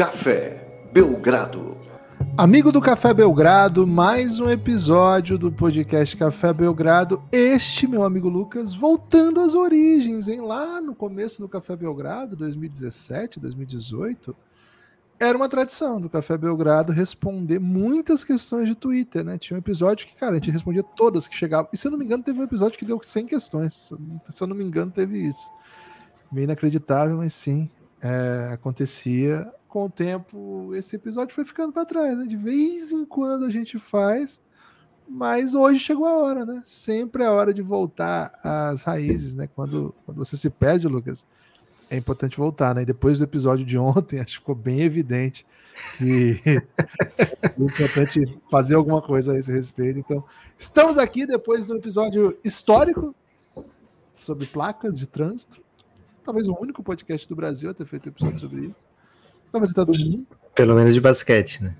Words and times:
Café 0.00 0.66
Belgrado. 0.94 1.76
Amigo 2.34 2.72
do 2.72 2.80
Café 2.80 3.12
Belgrado, 3.12 3.86
mais 3.86 4.40
um 4.40 4.48
episódio 4.48 5.36
do 5.36 5.52
podcast 5.52 6.16
Café 6.16 6.54
Belgrado. 6.54 7.22
Este, 7.30 7.86
meu 7.86 8.02
amigo 8.02 8.26
Lucas, 8.26 8.72
voltando 8.72 9.40
às 9.40 9.52
origens, 9.52 10.26
hein? 10.26 10.40
Lá 10.40 10.80
no 10.80 10.94
começo 10.94 11.42
do 11.42 11.50
Café 11.50 11.76
Belgrado, 11.76 12.34
2017, 12.34 13.38
2018, 13.38 14.34
era 15.20 15.36
uma 15.36 15.50
tradição 15.50 16.00
do 16.00 16.08
Café 16.08 16.38
Belgrado 16.38 16.94
responder 16.94 17.58
muitas 17.58 18.24
questões 18.24 18.70
de 18.70 18.74
Twitter, 18.74 19.22
né? 19.22 19.36
Tinha 19.36 19.54
um 19.54 19.60
episódio 19.60 20.06
que, 20.06 20.14
cara, 20.14 20.32
a 20.32 20.34
gente 20.36 20.50
respondia 20.50 20.82
todas 20.82 21.28
que 21.28 21.36
chegavam. 21.36 21.68
E 21.74 21.76
se 21.76 21.86
eu 21.86 21.90
não 21.90 21.98
me 21.98 22.06
engano, 22.06 22.22
teve 22.22 22.40
um 22.40 22.44
episódio 22.44 22.78
que 22.78 22.86
deu 22.86 22.98
100 23.02 23.26
questões. 23.26 23.92
Se 24.30 24.42
eu 24.42 24.46
não 24.46 24.56
me 24.56 24.64
engano, 24.64 24.90
teve 24.90 25.18
isso. 25.18 25.50
Meio 26.32 26.44
inacreditável, 26.44 27.18
mas 27.18 27.34
sim, 27.34 27.68
é, 28.00 28.48
acontecia. 28.54 29.46
Com 29.70 29.84
o 29.84 29.90
tempo, 29.90 30.74
esse 30.74 30.96
episódio 30.96 31.32
foi 31.32 31.44
ficando 31.44 31.72
para 31.72 31.84
trás, 31.84 32.18
né? 32.18 32.26
De 32.26 32.36
vez 32.36 32.90
em 32.90 33.04
quando 33.04 33.44
a 33.44 33.50
gente 33.50 33.78
faz, 33.78 34.42
mas 35.08 35.54
hoje 35.54 35.78
chegou 35.78 36.06
a 36.06 36.18
hora, 36.18 36.44
né? 36.44 36.60
Sempre 36.64 37.22
é 37.22 37.26
a 37.26 37.30
hora 37.30 37.54
de 37.54 37.62
voltar 37.62 38.32
às 38.42 38.82
raízes, 38.82 39.36
né? 39.36 39.48
Quando, 39.54 39.94
quando 40.04 40.18
você 40.18 40.36
se 40.36 40.50
perde, 40.50 40.88
Lucas, 40.88 41.24
é 41.88 41.96
importante 41.96 42.36
voltar, 42.36 42.74
né? 42.74 42.82
E 42.82 42.84
depois 42.84 43.18
do 43.18 43.24
episódio 43.24 43.64
de 43.64 43.78
ontem, 43.78 44.18
acho 44.20 44.26
que 44.26 44.40
ficou 44.40 44.56
bem 44.56 44.80
evidente 44.80 45.46
que 45.96 46.40
é 46.44 47.62
importante 47.62 48.40
fazer 48.50 48.74
alguma 48.74 49.00
coisa 49.00 49.34
a 49.34 49.38
esse 49.38 49.52
respeito. 49.52 50.00
Então, 50.00 50.24
estamos 50.58 50.98
aqui 50.98 51.28
depois 51.28 51.68
do 51.68 51.76
episódio 51.76 52.36
histórico 52.42 53.14
sobre 54.16 54.46
placas 54.46 54.98
de 54.98 55.06
trânsito. 55.06 55.62
Talvez 56.24 56.48
o 56.48 56.58
único 56.60 56.82
podcast 56.82 57.28
do 57.28 57.36
Brasil 57.36 57.70
a 57.70 57.74
ter 57.74 57.86
feito 57.86 58.08
episódio 58.08 58.40
sobre 58.40 58.66
isso. 58.66 58.89
Talvez 59.50 59.72
até 59.72 59.84
do 59.84 59.98
mundo. 59.98 60.26
Pelo 60.54 60.74
menos 60.74 60.94
de 60.94 61.00
basquete, 61.00 61.62
né? 61.62 61.76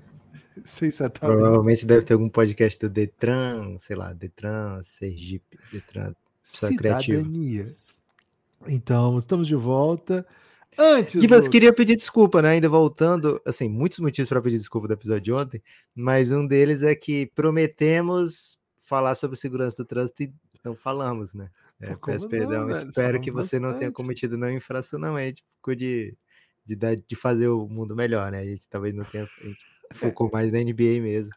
Sei 0.63 0.91
certamente. 0.91 1.37
Provavelmente 1.37 1.85
deve 1.85 2.05
ter 2.05 2.13
algum 2.13 2.29
podcast 2.29 2.79
do 2.79 2.89
Detran, 2.89 3.77
sei 3.79 3.95
lá, 3.95 4.13
Detran, 4.13 4.81
Sergipe, 4.83 5.57
Detran, 5.71 6.13
Cidadania. 6.41 7.75
Então, 8.67 9.17
estamos 9.17 9.47
de 9.47 9.55
volta. 9.55 10.25
Antes. 10.77 11.21
Gibas, 11.21 11.45
do... 11.45 11.51
queria 11.51 11.73
pedir 11.73 11.95
desculpa, 11.95 12.41
né? 12.41 12.49
Ainda 12.49 12.69
voltando, 12.69 13.41
assim, 13.45 13.67
muitos 13.67 13.99
motivos 13.99 14.29
para 14.29 14.41
pedir 14.41 14.57
desculpa 14.57 14.87
do 14.87 14.93
episódio 14.93 15.21
de 15.21 15.33
ontem, 15.33 15.63
mas 15.95 16.31
um 16.31 16.45
deles 16.45 16.83
é 16.83 16.95
que 16.95 17.25
prometemos 17.33 18.57
falar 18.77 19.15
sobre 19.15 19.37
segurança 19.37 19.77
do 19.77 19.85
trânsito 19.85 20.23
e 20.23 20.33
não 20.63 20.75
falamos, 20.75 21.33
né? 21.33 21.49
É, 21.79 21.95
peço 21.95 22.29
perdão, 22.29 22.67
não, 22.67 22.69
espero 22.69 23.19
que 23.19 23.31
você 23.31 23.57
bastante. 23.57 23.61
não 23.61 23.79
tenha 23.79 23.91
cometido 23.91 24.37
nenhuma 24.37 24.57
infração, 24.57 24.99
não, 24.99 25.15
a 25.15 25.21
gente 25.23 25.43
ficou 25.55 25.73
de, 26.75 26.95
de, 26.95 27.03
de 27.07 27.15
fazer 27.15 27.47
o 27.47 27.67
mundo 27.67 27.95
melhor, 27.95 28.31
né? 28.31 28.39
A 28.39 28.45
gente 28.45 28.67
talvez 28.69 28.93
não 28.93 29.03
tenha, 29.03 29.23
a 29.23 29.45
gente 29.45 29.59
focou 29.93 30.29
mais 30.31 30.51
na 30.51 30.59
NBA 30.59 31.01
mesmo. 31.01 31.33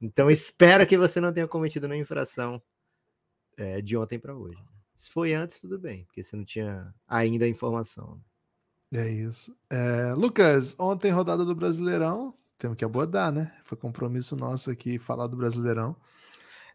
Então, 0.00 0.30
espero 0.30 0.86
que 0.86 0.96
você 0.96 1.20
não 1.20 1.32
tenha 1.32 1.46
cometido 1.46 1.86
nenhuma 1.86 2.02
infração 2.02 2.62
é, 3.56 3.82
de 3.82 3.96
ontem 3.96 4.18
para 4.18 4.34
hoje. 4.34 4.58
Se 4.96 5.10
foi 5.10 5.34
antes, 5.34 5.60
tudo 5.60 5.78
bem, 5.78 6.04
porque 6.04 6.22
você 6.22 6.36
não 6.36 6.44
tinha 6.44 6.94
ainda 7.06 7.44
a 7.44 7.48
informação. 7.48 8.20
É 8.92 9.08
isso. 9.08 9.56
É, 9.68 10.14
Lucas, 10.14 10.78
ontem 10.78 11.10
rodada 11.10 11.44
do 11.44 11.54
Brasileirão, 11.54 12.34
temos 12.58 12.76
que 12.76 12.84
abordar, 12.84 13.30
né? 13.30 13.54
Foi 13.64 13.76
compromisso 13.76 14.34
nosso 14.34 14.70
aqui 14.70 14.98
falar 14.98 15.26
do 15.26 15.36
Brasileirão. 15.36 15.94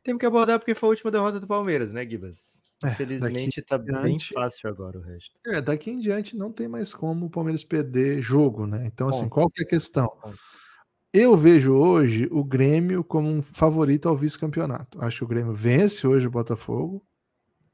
Temos 0.04 0.20
que 0.20 0.26
abordar 0.26 0.60
porque 0.60 0.76
foi 0.76 0.88
a 0.88 0.92
última 0.92 1.12
derrota 1.12 1.40
do 1.40 1.48
Palmeiras, 1.48 1.92
né, 1.92 2.08
Gibas? 2.08 2.62
É, 2.88 2.92
Infelizmente 2.92 3.62
tá 3.62 3.78
bem 3.78 4.20
fácil 4.20 4.70
agora 4.70 5.00
o 5.00 5.02
resto. 5.02 5.32
É, 5.46 5.62
daqui 5.62 5.92
em 5.92 6.00
diante 6.00 6.36
não 6.36 6.52
tem 6.52 6.68
mais 6.68 6.94
como 6.94 7.26
o 7.26 7.30
Palmeiras 7.30 7.64
perder 7.64 8.22
jogo, 8.22 8.66
né? 8.66 8.86
Então, 8.86 9.08
assim, 9.08 9.28
qual 9.30 9.50
que 9.50 9.64
é 9.64 9.66
a 9.66 9.70
questão? 9.70 10.12
Eu 11.14 11.38
vejo 11.38 11.74
hoje 11.74 12.28
o 12.30 12.44
Grêmio 12.44 13.04
como 13.04 13.30
um 13.30 13.42
favorito 13.42 14.10
ao 14.10 14.18
vice-campeonato. 14.18 15.02
Acho 15.02 15.20
que 15.20 15.24
o 15.24 15.28
Grêmio 15.28 15.54
vence 15.54 16.06
hoje 16.06 16.28
o 16.28 16.32
Botafogo. 16.32 17.06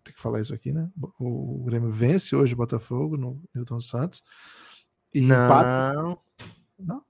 Tem 0.04 0.14
que 0.14 0.22
falar 0.22 0.42
isso 0.42 0.54
aqui, 0.54 0.72
né? 0.72 0.90
O 1.20 1.64
Grêmio 1.66 1.90
vence 1.90 2.36
hoje 2.36 2.54
o 2.54 2.58
Botafogo 2.58 3.18
no 3.18 3.42
Newton 3.54 3.80
Santos. 3.80 4.24
E 5.14 5.22
não. 5.22 5.46
Empata... 5.46 6.18
Não? 6.80 7.04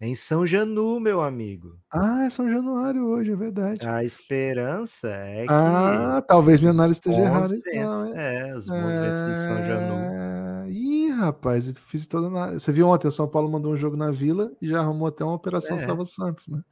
É 0.00 0.08
em 0.08 0.14
São 0.14 0.46
Janu, 0.46 0.98
meu 0.98 1.20
amigo. 1.20 1.78
Ah, 1.92 2.24
é 2.24 2.30
São 2.30 2.50
Januário 2.50 3.04
hoje, 3.04 3.32
é 3.32 3.36
verdade. 3.36 3.86
A 3.86 4.02
esperança 4.02 5.08
é 5.08 5.42
que. 5.42 5.52
Ah, 5.52 6.24
talvez 6.26 6.58
minha 6.58 6.72
análise 6.72 7.00
esteja 7.00 7.20
errada. 7.20 7.54
Então, 7.54 8.16
é, 8.16 8.56
os 8.56 8.66
bons 8.66 8.76
é... 8.76 9.00
ventos 9.00 9.26
de 9.26 9.44
São 9.44 9.62
Janu. 9.62 9.94
É, 9.94 10.70
ih, 10.70 11.10
rapaz, 11.10 11.68
eu 11.68 11.74
fiz 11.74 12.08
toda 12.08 12.30
na. 12.30 12.52
Você 12.52 12.72
viu 12.72 12.88
ontem, 12.88 13.08
o 13.08 13.12
São 13.12 13.28
Paulo 13.28 13.50
mandou 13.50 13.74
um 13.74 13.76
jogo 13.76 13.94
na 13.94 14.10
Vila 14.10 14.50
e 14.62 14.70
já 14.70 14.80
arrumou 14.80 15.06
até 15.06 15.22
uma 15.22 15.34
operação 15.34 15.76
é. 15.76 15.80
Salva 15.80 16.06
Santos, 16.06 16.48
né? 16.48 16.62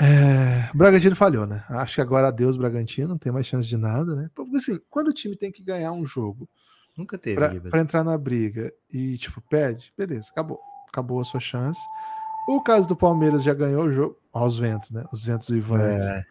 É, 0.00 0.68
o 0.74 0.76
Bragantino 0.76 1.14
falhou, 1.14 1.46
né? 1.46 1.62
Acho 1.68 1.94
que 1.94 2.00
agora 2.00 2.26
adeus 2.26 2.56
Bragantino, 2.56 3.06
não 3.06 3.18
tem 3.18 3.30
mais 3.30 3.46
chance 3.46 3.68
de 3.68 3.76
nada, 3.76 4.16
né? 4.16 4.28
Porque 4.34 4.56
assim, 4.56 4.80
quando 4.90 5.08
o 5.08 5.14
time 5.14 5.36
tem 5.36 5.52
que 5.52 5.62
ganhar 5.62 5.92
um 5.92 6.04
jogo, 6.04 6.48
nunca 6.98 7.16
teve 7.16 7.36
para 7.70 7.80
entrar 7.80 8.02
na 8.02 8.18
briga 8.18 8.72
e 8.92 9.16
tipo 9.16 9.40
pede, 9.48 9.92
beleza, 9.96 10.28
acabou, 10.32 10.58
acabou 10.88 11.20
a 11.20 11.24
sua 11.24 11.38
chance. 11.38 11.80
O 12.46 12.60
caso 12.60 12.88
do 12.88 12.96
Palmeiras 12.96 13.42
já 13.42 13.52
ganhou 13.52 13.84
o 13.86 13.92
jogo. 13.92 14.16
Aos 14.32 14.58
ventos, 14.58 14.90
né? 14.90 15.04
Os 15.12 15.24
ventos 15.24 15.48
vivantes. 15.48 16.06
É. 16.06 16.24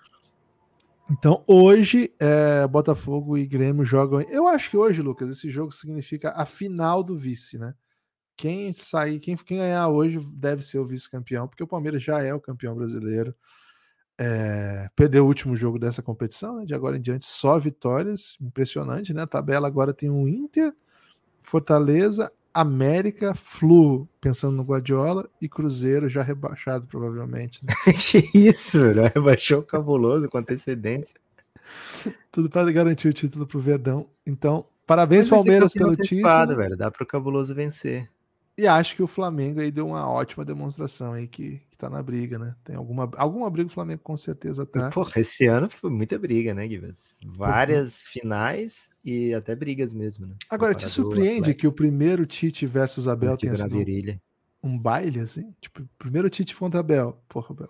Então, 1.10 1.44
hoje, 1.46 2.12
é, 2.20 2.66
Botafogo 2.68 3.38
e 3.38 3.46
Grêmio 3.46 3.86
jogam. 3.86 4.22
Eu 4.22 4.48
acho 4.48 4.70
que 4.72 4.78
hoje, 4.78 5.02
Lucas, 5.02 5.30
esse 5.30 5.52
jogo 5.52 5.72
significa 5.72 6.32
a 6.32 6.46
final 6.46 7.04
do 7.04 7.18
vice, 7.18 7.60
né? 7.60 7.76
Quem 8.36 8.74
sair, 8.74 9.20
quem, 9.20 9.36
quem 9.36 9.58
ganhar 9.58 9.88
hoje 9.88 10.20
deve 10.34 10.62
ser 10.62 10.80
o 10.80 10.86
vice-campeão, 10.86 11.48
porque 11.48 11.64
o 11.64 11.68
Palmeiras 11.68 12.02
já 12.02 12.22
é 12.22 12.34
o 12.34 12.42
campeão 12.42 12.76
brasileiro. 12.76 13.36
É, 14.18 14.90
perdeu 14.96 15.26
o 15.26 15.28
último 15.28 15.56
jogo 15.56 15.78
dessa 15.78 16.02
competição, 16.02 16.58
né? 16.58 16.66
De 16.66 16.74
agora 16.74 16.98
em 16.98 17.02
diante, 17.02 17.26
só 17.26 17.60
vitórias. 17.60 18.38
Impressionante, 18.42 19.14
né? 19.14 19.24
A 19.24 19.28
tabela 19.28 19.68
agora 19.68 19.94
tem 19.94 20.10
o 20.10 20.28
Inter, 20.28 20.74
Fortaleza, 21.44 22.32
América, 22.56 23.36
Flu, 23.36 24.08
pensando 24.22 24.56
no 24.56 24.64
Guardiola, 24.64 25.30
e 25.42 25.50
Cruzeiro 25.50 26.08
já 26.08 26.24
rebaixado, 26.24 26.88
provavelmente. 26.88 27.60
Né? 27.66 27.74
que 27.94 28.30
isso, 28.34 28.80
velho? 28.80 29.12
Rebaixou 29.14 29.60
o 29.60 29.64
cabuloso 29.64 30.30
com 30.30 30.38
antecedência. 30.38 31.16
Tudo 32.32 32.50
para 32.50 32.72
garantir 32.72 33.10
o 33.10 33.14
título 33.14 33.46
pro 33.46 33.60
Verdão. 33.60 34.08
Então, 34.26 34.66
parabéns, 34.88 35.28
Palmeiras, 35.28 35.74
pelo 35.74 35.98
título. 35.98 36.56
velho. 36.56 36.78
Dá 36.78 36.90
pro 36.90 37.06
cabuloso 37.06 37.54
vencer. 37.54 38.10
E 38.58 38.68
acho 38.68 38.96
que 38.96 39.04
o 39.04 39.08
Flamengo 39.08 39.60
aí 39.60 39.70
deu 39.70 39.86
uma 39.86 40.10
ótima 40.10 40.46
demonstração 40.46 41.12
aí 41.12 41.28
que, 41.28 41.62
que 41.70 41.78
tá 41.78 41.90
na 41.90 42.02
briga, 42.02 42.40
né? 42.40 42.56
Tem 42.64 42.76
alguma, 42.76 43.12
alguma 43.18 43.50
briga 43.50 43.68
o 43.68 43.74
Flamengo 43.74 44.02
com 44.02 44.16
certeza 44.16 44.66
tá. 44.66 44.90
Porra, 44.90 45.20
esse 45.20 45.46
ano 45.46 45.70
foi 45.70 45.90
muita 45.90 46.18
briga, 46.18 46.54
né, 46.54 46.66
Guivas? 46.66 47.18
Várias 47.26 48.06
finais 48.06 48.90
e 49.04 49.34
até 49.34 49.54
brigas 49.56 49.92
mesmo, 49.92 50.26
né? 50.26 50.36
Agora, 50.50 50.74
te 50.74 50.88
surpreende 50.88 51.54
que 51.54 51.68
o 51.68 51.72
primeiro 51.72 52.26
Tite 52.26 52.66
versus 52.66 53.10
Abel 53.10 53.36
tenha 53.36 53.56
sido 53.56 53.78
um 54.64 54.80
baile, 54.80 55.20
assim? 55.20 55.54
Tipo, 55.60 55.88
primeiro 55.98 56.30
Tite 56.30 56.56
contra 56.56 56.80
Abel. 56.80 57.22
Porra, 57.28 57.48
Abel. 57.52 57.70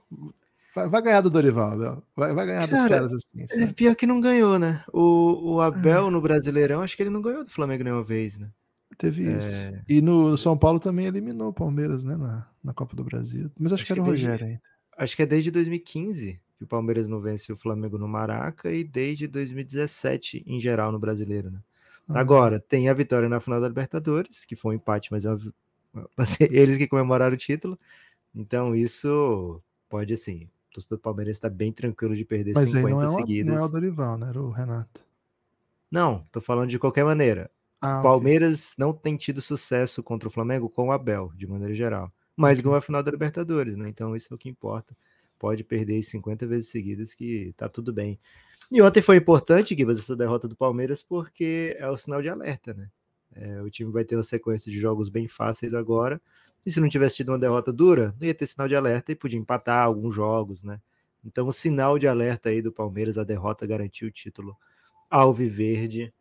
Vai, 0.75 0.87
vai 0.87 1.01
ganhar 1.01 1.21
do 1.21 1.29
Dorival, 1.29 1.71
Abel. 1.71 2.03
Vai, 2.15 2.33
vai 2.33 2.45
ganhar 2.45 2.67
Cara, 2.67 2.81
dos 2.81 2.89
caras 2.89 3.13
assim. 3.13 3.47
Sabe? 3.47 3.63
É 3.63 3.73
pior 3.73 3.95
que 3.95 4.05
não 4.05 4.21
ganhou, 4.21 4.59
né? 4.59 4.83
O, 4.93 5.55
o 5.55 5.61
Abel 5.61 6.07
é. 6.07 6.09
no 6.11 6.21
Brasileirão, 6.21 6.81
acho 6.81 6.95
que 6.95 7.01
ele 7.01 7.09
não 7.09 7.21
ganhou 7.21 7.43
do 7.43 7.51
Flamengo 7.51 7.83
nenhuma 7.83 8.03
vez, 8.03 8.37
né? 8.37 8.49
Teve 8.97 9.27
é... 9.27 9.37
isso. 9.37 9.83
E 9.87 10.01
no 10.01 10.37
São 10.37 10.57
Paulo 10.57 10.79
também 10.79 11.05
eliminou 11.05 11.49
o 11.49 11.53
Palmeiras, 11.53 12.03
né? 12.03 12.15
Na, 12.15 12.47
na 12.63 12.73
Copa 12.73 12.95
do 12.95 13.03
Brasil. 13.03 13.51
Mas 13.59 13.73
acho, 13.73 13.81
acho 13.81 13.85
que 13.85 13.91
era 13.91 14.01
o 14.01 14.05
Rogério 14.05 14.45
ainda. 14.45 14.61
Acho 14.97 15.15
que 15.15 15.23
é 15.23 15.25
desde 15.25 15.51
2015 15.51 16.39
que 16.57 16.63
o 16.63 16.67
Palmeiras 16.67 17.07
não 17.07 17.19
vence 17.19 17.51
o 17.51 17.57
Flamengo 17.57 17.97
no 17.97 18.07
Maraca 18.07 18.71
e 18.71 18.83
desde 18.83 19.27
2017 19.27 20.43
em 20.47 20.59
geral 20.59 20.91
no 20.91 20.99
Brasileiro, 20.99 21.51
né? 21.51 21.59
Ah. 22.07 22.19
Agora, 22.19 22.59
tem 22.59 22.87
a 22.87 22.93
vitória 22.93 23.27
na 23.27 23.39
final 23.39 23.59
da 23.59 23.67
Libertadores, 23.67 24.45
que 24.45 24.55
foi 24.55 24.73
um 24.73 24.77
empate, 24.77 25.11
mas 25.11 25.25
é 25.25 25.31
uma... 25.31 25.39
eles 26.39 26.77
que 26.77 26.87
comemoraram 26.87 27.33
o 27.33 27.37
título. 27.37 27.77
Então, 28.33 28.75
isso 28.75 29.61
pode, 29.89 30.13
assim, 30.13 30.49
o 30.69 30.73
torcedor 30.75 30.97
do 30.97 31.01
Palmeiras 31.01 31.35
está 31.35 31.49
bem 31.49 31.71
tranquilo 31.71 32.15
de 32.15 32.23
perder 32.23 32.53
mas 32.53 32.69
50 32.69 32.89
não 32.89 33.01
é 33.01 33.09
uma, 33.09 33.19
seguidas. 33.19 33.53
Não 33.53 33.61
é 33.61 33.65
o 33.65 33.69
Dorival, 33.69 34.17
né? 34.17 34.29
Era 34.29 34.41
o 34.41 34.49
Renato. 34.49 35.01
Não, 35.89 36.25
tô 36.31 36.41
falando 36.41 36.69
de 36.69 36.79
qualquer 36.79 37.05
maneira. 37.05 37.49
Ah, 37.81 38.01
Palmeiras 38.01 38.71
okay. 38.71 38.85
não 38.85 38.93
tem 38.93 39.15
tido 39.17 39.41
sucesso 39.41 40.01
contra 40.01 40.27
o 40.27 40.31
Flamengo 40.31 40.69
com 40.69 40.87
o 40.87 40.91
Abel, 40.91 41.31
de 41.35 41.47
maneira 41.47 41.73
geral. 41.73 42.11
Mas 42.35 42.59
ganhou 42.59 42.77
a 42.77 42.81
final 42.81 43.01
da 43.01 43.11
Libertadores, 43.11 43.75
né? 43.75 43.87
Então 43.87 44.15
isso 44.15 44.33
é 44.33 44.35
o 44.35 44.37
que 44.37 44.49
importa. 44.49 44.95
Pode 45.37 45.63
perder 45.63 46.01
50 46.01 46.47
vezes 46.47 46.69
seguidas 46.69 47.13
que 47.13 47.53
tá 47.55 47.69
tudo 47.69 47.93
bem. 47.93 48.19
E 48.71 48.81
ontem 48.81 49.01
foi 49.01 49.17
importante, 49.17 49.75
Gibas, 49.75 49.99
essa 49.99 50.15
derrota 50.15 50.47
do 50.47 50.55
Palmeiras, 50.55 51.03
porque 51.03 51.75
é 51.79 51.87
o 51.89 51.97
sinal 51.97 52.21
de 52.21 52.29
alerta, 52.29 52.73
né? 52.73 52.89
É, 53.35 53.61
o 53.61 53.69
time 53.69 53.91
vai 53.91 54.03
ter 54.03 54.15
uma 54.15 54.23
sequência 54.23 54.71
de 54.71 54.79
jogos 54.79 55.09
bem 55.09 55.27
fáceis 55.27 55.73
agora. 55.73 56.21
E 56.65 56.71
se 56.71 56.79
não 56.79 56.89
tivesse 56.89 57.17
tido 57.17 57.29
uma 57.29 57.37
derrota 57.37 57.71
dura, 57.71 58.15
não 58.19 58.27
ia 58.27 58.33
ter 58.33 58.47
sinal 58.47 58.67
de 58.67 58.75
alerta 58.75 59.11
e 59.11 59.15
podia 59.15 59.39
empatar 59.39 59.83
alguns 59.83 60.15
jogos, 60.15 60.63
né? 60.63 60.79
Então, 61.23 61.47
o 61.47 61.51
sinal 61.51 61.97
de 61.99 62.07
alerta 62.07 62.49
aí 62.49 62.61
do 62.61 62.71
Palmeiras, 62.71 63.17
a 63.17 63.23
derrota 63.23 63.65
garantiu 63.65 64.07
o 64.07 64.11
título 64.11 64.55
alviverde. 65.09 66.13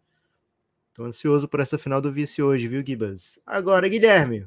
Tô 0.95 1.05
ansioso 1.05 1.49
por 1.49 1.59
essa 1.59 1.77
final 1.77 2.01
do 2.01 2.13
vice 2.13 2.41
hoje, 2.41 2.69
viu, 2.69 2.83
Gibas? 2.87 3.41
Agora, 3.45 3.89
Guilherme, 3.89 4.47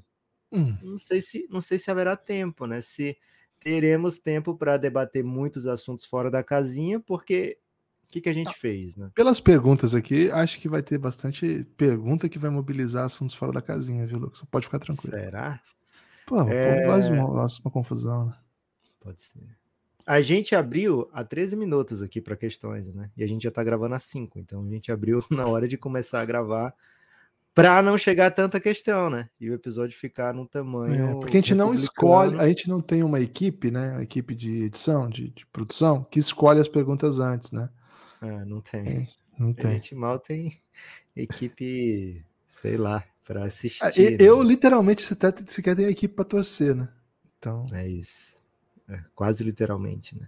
hum. 0.50 0.78
não 0.82 0.98
sei 0.98 1.22
se 1.22 1.46
não 1.50 1.60
sei 1.60 1.78
se 1.78 1.92
haverá 1.92 2.16
tempo, 2.16 2.66
né? 2.66 2.80
Se 2.80 3.18
teremos 3.60 4.18
tempo 4.18 4.56
para 4.56 4.78
debater 4.78 5.26
muitos 5.26 5.68
assuntos 5.68 6.06
fora 6.06 6.32
da 6.32 6.42
casinha, 6.42 7.02
porque 7.02 7.60
o 8.06 8.08
que, 8.10 8.22
que 8.22 8.30
a 8.30 8.34
gente 8.34 8.48
ah, 8.48 8.54
fez, 8.54 8.96
né? 8.96 9.12
Pelas 9.14 9.42
perguntas 9.42 9.94
aqui, 9.94 10.32
acho 10.32 10.58
que 10.62 10.70
vai 10.70 10.82
ter 10.82 10.98
bastante 10.98 11.66
pergunta 11.76 12.30
que 12.30 12.40
vai 12.40 12.50
mobilizar 12.50 13.04
assuntos 13.04 13.36
fora 13.36 13.52
da 13.52 13.62
casinha, 13.62 14.08
viu, 14.08 14.18
Lucas? 14.18 14.42
Pode 14.50 14.68
ficar 14.68 14.80
tranquilo. 14.80 15.18
Será? 15.18 15.62
Pô, 16.26 16.42
é... 16.44 16.86
pô 16.86 16.94
uma, 17.12 17.46
uma 17.46 17.72
confusão, 17.72 18.28
né? 18.28 18.38
Pode 19.02 19.22
ser. 19.22 19.67
A 20.07 20.21
gente 20.21 20.56
abriu 20.56 21.09
há 21.12 21.21
13 21.21 21.57
minutos 21.57 22.01
aqui 22.01 22.21
para 22.21 22.38
questões, 22.38 22.94
né? 22.94 23.12
E 23.18 23.21
a 23.25 23.27
gente 23.27 23.44
já 23.44 23.51
tá 23.51 23.62
gravando 23.62 23.94
há 23.94 24.00
5, 24.00 24.39
então 24.39 24.65
a 24.65 24.69
gente 24.69 24.89
abriu 24.89 25.19
na 25.30 25.45
hora 25.45 25.68
de 25.68 25.77
começar 25.77 26.21
a 26.21 26.25
gravar 26.25 26.74
para 27.54 27.81
não 27.81 27.98
chegar 27.98 28.27
a 28.27 28.31
tanta 28.31 28.57
questão, 28.57 29.09
né? 29.09 29.30
E 29.38 29.50
o 29.50 29.54
episódio 29.54 29.98
ficar 29.98 30.33
num 30.33 30.45
tamanho. 30.45 31.09
É, 31.09 31.13
porque 31.15 31.36
a 31.36 31.42
gente 31.42 31.54
não 31.54 31.74
escolhe, 31.74 32.39
a 32.39 32.48
gente 32.48 32.69
não 32.69 32.80
tem 32.80 33.04
uma 33.04 33.19
equipe, 33.19 33.69
né? 33.69 33.92
Uma 33.92 34.04
equipe 34.04 34.33
de 34.33 34.63
edição, 34.63 35.09
de, 35.09 35.27
de 35.30 35.45
produção, 35.48 36.06
que 36.06 36.19
escolhe 36.19 36.62
as 36.62 36.69
perguntas 36.69 37.19
antes, 37.19 37.51
né? 37.51 37.69
Ah, 38.21 38.45
não 38.45 38.62
tem. 38.62 38.88
É, 38.88 39.07
não 39.38 39.51
tem. 39.51 39.71
A 39.71 39.74
gente 39.74 39.94
mal 39.94 40.19
tem 40.19 40.57
equipe, 41.18 42.24
sei 42.48 42.77
lá, 42.77 43.04
para 43.25 43.42
ah, 43.42 43.48
assistir. 43.48 44.21
Eu, 44.21 44.42
né? 44.42 44.50
literalmente, 44.50 45.01
sequer 45.01 45.75
tenho 45.75 45.89
equipe 45.89 46.13
para 46.13 46.24
torcer, 46.24 46.74
né? 46.74 46.88
Então. 47.38 47.65
É 47.74 47.86
isso. 47.86 48.37
É, 48.89 49.01
quase 49.13 49.44
literalmente, 49.44 50.18
né? 50.18 50.28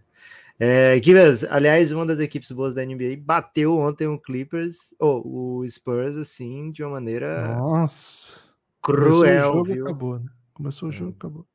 É, 0.59 1.01
Givas, 1.01 1.45
aliás, 1.45 1.91
uma 1.93 2.05
das 2.05 2.19
equipes 2.19 2.51
boas 2.51 2.75
da 2.75 2.85
NBA 2.85 3.15
bateu 3.17 3.77
ontem 3.77 4.07
o 4.07 4.19
Clippers, 4.19 4.93
ou 4.99 5.61
o 5.61 5.67
Spurs, 5.67 6.17
assim, 6.17 6.69
de 6.71 6.83
uma 6.83 6.91
maneira. 6.91 7.55
Nossa! 7.55 8.49
Cruel. 8.81 9.13
Começou 9.13 9.31
o 9.31 9.41
jogo, 9.41 9.73
viu? 9.73 9.85
acabou, 9.85 10.19
né? 10.19 10.25
Começou 10.53 10.89
o 10.89 10.91
jogo, 10.91 11.11
é. 11.11 11.15
acabou. 11.15 11.47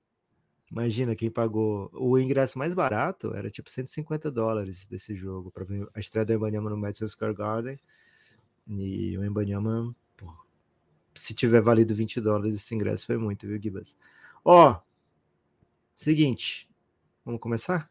Imagina 0.71 1.15
quem 1.15 1.31
pagou. 1.31 1.91
O 1.93 2.19
ingresso 2.19 2.59
mais 2.59 2.73
barato 2.73 3.35
era 3.35 3.51
tipo 3.51 3.71
150 3.71 4.31
dólares 4.31 4.87
desse 4.87 5.15
jogo 5.15 5.51
para 5.51 5.65
ver 5.65 5.87
a 5.95 6.01
estreia 6.01 6.25
do 6.25 6.33
Embanyama 6.33 6.71
no 6.71 6.77
Madison 6.77 7.07
Square 7.07 7.35
Garden. 7.35 7.79
E 8.67 9.17
o 9.19 9.25
Embanyama, 9.25 9.95
se 11.15 11.35
tiver 11.35 11.61
valido 11.61 11.95
20 11.95 12.21
dólares, 12.21 12.55
esse 12.55 12.75
ingresso 12.75 13.07
foi 13.07 13.19
muito, 13.19 13.47
viu, 13.47 13.61
Gibas? 13.61 13.95
Ó, 14.45 14.81
seguinte, 15.95 16.69
vamos 17.25 17.41
começar? 17.41 17.91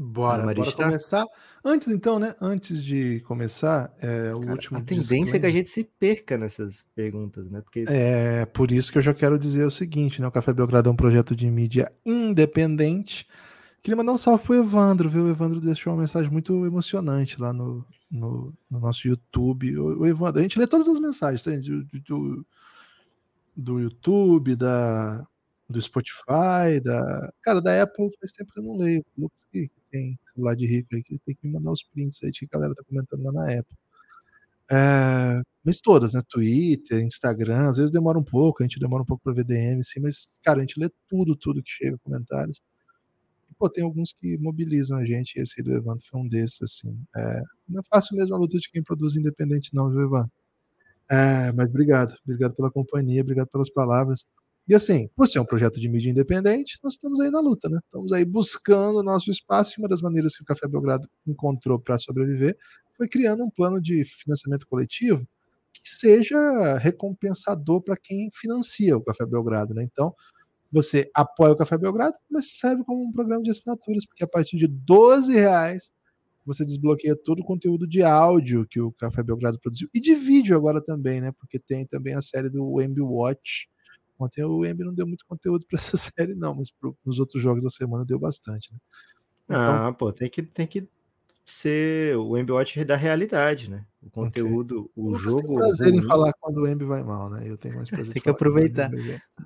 Bora, 0.00 0.54
bora 0.54 0.72
começar. 0.72 1.26
Antes, 1.64 1.88
então, 1.88 2.20
né? 2.20 2.32
Antes 2.40 2.84
de 2.84 3.18
começar, 3.26 3.92
é, 4.00 4.32
o 4.32 4.38
Cara, 4.38 4.52
último. 4.52 4.78
A 4.78 4.80
tendência 4.80 5.18
disclaimer. 5.18 5.34
é 5.34 5.40
que 5.40 5.46
a 5.46 5.50
gente 5.50 5.70
se 5.70 5.82
perca 5.82 6.38
nessas 6.38 6.86
perguntas, 6.94 7.50
né? 7.50 7.60
Porque... 7.60 7.84
É 7.88 8.46
por 8.46 8.70
isso 8.70 8.92
que 8.92 8.98
eu 8.98 9.02
já 9.02 9.12
quero 9.12 9.36
dizer 9.36 9.64
o 9.64 9.70
seguinte, 9.72 10.20
né? 10.20 10.28
O 10.28 10.30
Café 10.30 10.52
Belgrado 10.52 10.88
é 10.88 10.92
um 10.92 10.96
projeto 10.96 11.34
de 11.34 11.50
mídia 11.50 11.90
independente. 12.06 13.26
Queria 13.82 13.96
mandar 13.96 14.12
um 14.12 14.18
salve 14.18 14.44
pro 14.44 14.54
Evandro, 14.54 15.08
viu? 15.08 15.24
O 15.24 15.30
Evandro 15.30 15.60
deixou 15.60 15.92
uma 15.92 16.02
mensagem 16.02 16.30
muito 16.30 16.64
emocionante 16.64 17.40
lá 17.40 17.52
no, 17.52 17.84
no, 18.08 18.54
no 18.70 18.78
nosso 18.78 19.08
YouTube. 19.08 19.76
O, 19.78 20.02
o, 20.02 20.06
Evandro, 20.06 20.38
a 20.38 20.42
gente 20.42 20.60
lê 20.60 20.66
todas 20.68 20.86
as 20.86 21.00
mensagens, 21.00 21.42
tá? 21.42 21.50
do, 21.50 21.84
do, 21.84 22.46
do 23.56 23.80
YouTube, 23.80 24.54
da, 24.54 25.26
do 25.68 25.80
Spotify, 25.80 26.80
da. 26.82 27.32
Cara, 27.42 27.60
da 27.60 27.82
Apple 27.82 28.10
faz 28.18 28.32
tempo 28.32 28.52
que 28.52 28.60
eu 28.60 28.64
não 28.64 28.76
leio. 28.76 29.04
O 29.16 29.22
Lucas 29.22 29.44
que 29.52 29.70
tem 29.90 30.18
celular 30.34 30.54
de 30.54 30.66
rico 30.66 30.94
aí 30.94 31.02
que 31.02 31.18
tem 31.18 31.34
que 31.34 31.48
mandar 31.48 31.72
os 31.72 31.82
prints 31.82 32.22
aí 32.22 32.30
que 32.30 32.46
a 32.46 32.48
galera 32.48 32.74
tá 32.74 32.82
comentando 32.84 33.22
lá 33.24 33.32
na 33.32 33.58
Apple. 33.58 33.76
É, 34.70 35.42
mas 35.64 35.80
todas, 35.80 36.12
né? 36.12 36.22
Twitter, 36.28 37.00
Instagram, 37.02 37.68
às 37.70 37.78
vezes 37.78 37.90
demora 37.90 38.18
um 38.18 38.24
pouco, 38.24 38.62
a 38.62 38.66
gente 38.66 38.78
demora 38.78 39.02
um 39.02 39.06
pouco 39.06 39.22
para 39.22 39.32
ver 39.32 39.44
DM, 39.44 39.82
sim, 39.84 40.00
mas, 40.00 40.28
cara, 40.42 40.58
a 40.58 40.60
gente 40.60 40.78
lê 40.78 40.90
tudo, 41.08 41.34
tudo 41.36 41.62
que 41.62 41.70
chega, 41.70 41.98
comentários. 41.98 42.60
Pô, 43.58 43.68
tem 43.68 43.82
alguns 43.84 44.12
que 44.12 44.38
mobilizam 44.38 44.98
a 44.98 45.04
gente, 45.04 45.36
e 45.36 45.42
esse 45.42 45.54
aí 45.58 45.64
do 45.64 45.74
Evandro 45.74 46.04
foi 46.08 46.20
um 46.20 46.28
desses, 46.28 46.62
assim. 46.62 46.96
É, 47.16 47.42
não 47.68 47.80
é 47.80 47.84
fácil 47.90 48.16
mesmo 48.16 48.34
a 48.34 48.38
luta 48.38 48.58
de 48.58 48.70
quem 48.70 48.82
produz 48.82 49.16
independente, 49.16 49.74
não, 49.74 49.90
viu, 49.90 50.02
Evandro? 50.02 50.30
É, 51.10 51.52
mas 51.52 51.68
obrigado, 51.70 52.14
obrigado 52.24 52.54
pela 52.54 52.70
companhia, 52.70 53.22
obrigado 53.22 53.48
pelas 53.48 53.70
palavras. 53.70 54.26
E 54.68 54.74
assim, 54.74 55.08
por 55.16 55.26
ser 55.26 55.40
um 55.40 55.46
projeto 55.46 55.80
de 55.80 55.88
mídia 55.88 56.10
independente, 56.10 56.78
nós 56.82 56.92
estamos 56.94 57.18
aí 57.20 57.30
na 57.30 57.40
luta, 57.40 57.68
né? 57.70 57.80
Estamos 57.84 58.12
aí 58.12 58.24
buscando 58.24 58.98
o 58.98 59.02
nosso 59.02 59.30
espaço 59.30 59.74
e 59.76 59.82
uma 59.82 59.88
das 59.88 60.02
maneiras 60.02 60.36
que 60.36 60.42
o 60.42 60.44
Café 60.44 60.68
Belgrado 60.68 61.08
encontrou 61.26 61.80
para 61.80 61.96
sobreviver 61.98 62.56
foi 62.94 63.08
criando 63.08 63.44
um 63.44 63.50
plano 63.50 63.80
de 63.80 64.04
financiamento 64.04 64.66
coletivo 64.66 65.26
que 65.72 65.80
seja 65.88 66.76
recompensador 66.78 67.80
para 67.80 67.96
quem 67.96 68.28
financia 68.32 68.96
o 68.96 69.02
Café 69.02 69.24
Belgrado, 69.24 69.72
né? 69.72 69.84
Então, 69.84 70.14
você 70.70 71.10
apoia 71.14 71.52
o 71.52 71.56
Café 71.56 71.78
Belgrado, 71.78 72.16
mas 72.30 72.58
serve 72.58 72.84
como 72.84 73.04
um 73.04 73.12
programa 73.12 73.42
de 73.42 73.50
assinaturas, 73.50 74.04
porque 74.04 74.24
a 74.24 74.28
partir 74.28 74.58
de 74.58 74.66
12 74.66 75.32
reais 75.32 75.90
você 76.44 76.64
desbloqueia 76.64 77.16
todo 77.16 77.40
o 77.40 77.44
conteúdo 77.44 77.86
de 77.86 78.02
áudio 78.02 78.66
que 78.68 78.80
o 78.80 78.92
Café 78.92 79.22
Belgrado 79.22 79.58
produziu 79.60 79.88
e 79.94 80.00
de 80.00 80.14
vídeo 80.14 80.56
agora 80.56 80.82
também, 80.82 81.20
né? 81.20 81.32
Porque 81.38 81.58
tem 81.58 81.86
também 81.86 82.14
a 82.14 82.22
série 82.22 82.50
do 82.50 82.72
Wemby 82.72 83.00
Watch, 83.02 83.68
Ontem 84.18 84.44
o 84.44 84.64
Embi 84.64 84.84
não 84.84 84.94
deu 84.94 85.06
muito 85.06 85.24
conteúdo 85.26 85.64
para 85.66 85.78
essa 85.78 85.96
série, 85.96 86.34
não, 86.34 86.54
mas 86.54 86.70
pro, 86.70 86.96
nos 87.04 87.18
outros 87.18 87.42
jogos 87.42 87.62
da 87.62 87.70
semana 87.70 88.04
deu 88.04 88.18
bastante. 88.18 88.72
Né? 88.72 88.78
Então, 89.44 89.86
ah, 89.86 89.92
pô, 89.92 90.12
tem 90.12 90.28
que, 90.28 90.42
tem 90.42 90.66
que 90.66 90.88
ser 91.44 92.16
o 92.16 92.36
Embi 92.36 92.52
Watch 92.52 92.84
da 92.84 92.96
realidade, 92.96 93.70
né? 93.70 93.84
O 94.02 94.10
conteúdo, 94.10 94.80
okay. 94.80 94.92
o 94.96 95.14
jogo. 95.14 95.46
Tem 95.46 95.56
prazer 95.56 95.94
em 95.94 96.02
falar 96.02 96.32
quando 96.40 96.58
o 96.58 96.68
Embi 96.68 96.84
vai 96.84 97.02
mal, 97.02 97.30
né? 97.30 97.42
Eu 97.46 97.56
tenho 97.56 97.76
mais 97.76 97.88
prazer 97.88 98.12
Tem 98.12 98.22
que 98.22 98.28
aproveitar. 98.28 98.90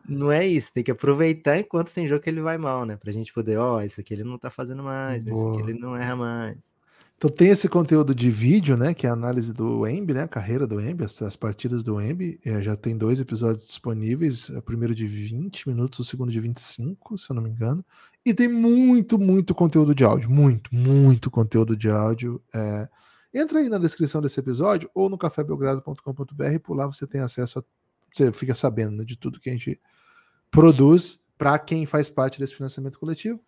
Não 0.09 0.31
é 0.31 0.47
isso, 0.47 0.73
tem 0.73 0.83
que 0.83 0.91
aproveitar 0.91 1.59
enquanto 1.59 1.93
tem 1.93 2.07
jogo 2.07 2.23
que 2.23 2.29
ele 2.29 2.41
vai 2.41 2.59
mal, 2.59 2.85
né? 2.85 2.97
Pra 2.97 3.13
gente 3.13 3.33
poder, 3.33 3.57
ó, 3.59 3.77
oh, 3.77 3.81
esse 3.81 4.01
aqui 4.01 4.15
ele 4.15 4.25
não 4.25 4.39
tá 4.39 4.51
fazendo 4.51 4.83
mais, 4.83 5.27
esse 5.27 5.47
aqui 5.47 5.61
ele 5.61 5.79
não 5.79 5.97
erra 5.97 6.17
mais. 6.17 6.75
Então 7.23 7.31
tem 7.31 7.51
esse 7.51 7.69
conteúdo 7.69 8.13
de 8.13 8.29
vídeo, 8.33 8.77
né, 8.77 8.93
que 8.93 9.07
é 9.07 9.11
a 9.11 9.13
análise 9.13 9.53
do 9.53 9.87
Embi, 9.87 10.13
né, 10.13 10.25
a 10.25 10.29
carreira 10.29 10.67
do 10.67 10.81
Embi, 10.81 11.05
as, 11.05 11.23
as 11.23 11.37
partidas 11.37 11.81
do 11.85 12.01
Embi. 12.01 12.41
É, 12.45 12.61
já 12.61 12.75
tem 12.75 12.99
dois 12.99 13.21
episódios 13.21 13.65
disponíveis, 13.65 14.49
o 14.49 14.61
primeiro 14.61 14.93
de 14.93 15.07
20 15.07 15.69
minutos, 15.69 16.01
o 16.01 16.05
segundo 16.05 16.33
de 16.33 16.41
25, 16.41 17.17
se 17.17 17.31
eu 17.31 17.37
não 17.37 17.41
me 17.45 17.49
engano. 17.49 17.85
E 18.27 18.35
tem 18.35 18.49
muito, 18.49 19.21
muito 19.21 19.55
conteúdo 19.55 19.95
de 19.95 20.03
áudio, 20.03 20.29
muito, 20.29 20.75
muito 20.75 21.31
conteúdo 21.31 21.77
de 21.77 21.89
áudio. 21.89 22.43
É... 22.53 22.89
Entra 23.32 23.61
aí 23.61 23.69
na 23.69 23.79
descrição 23.79 24.20
desse 24.20 24.41
episódio 24.41 24.91
ou 24.93 25.08
no 25.08 25.17
cafébelgrado.com.br 25.17 26.58
por 26.61 26.75
lá 26.77 26.89
você 26.89 27.06
tem 27.06 27.20
acesso 27.20 27.61
a... 27.61 27.65
Você 28.13 28.32
fica 28.32 28.56
sabendo 28.56 28.96
né, 28.96 29.05
de 29.05 29.17
tudo 29.17 29.39
que 29.39 29.49
a 29.49 29.53
gente 29.53 29.81
produz 30.51 31.25
para 31.39 31.56
quem 31.56 31.87
faz 31.87 32.11
parte 32.11 32.41
desse 32.41 32.56
financiamento 32.56 32.99
coletivo. 32.99 33.39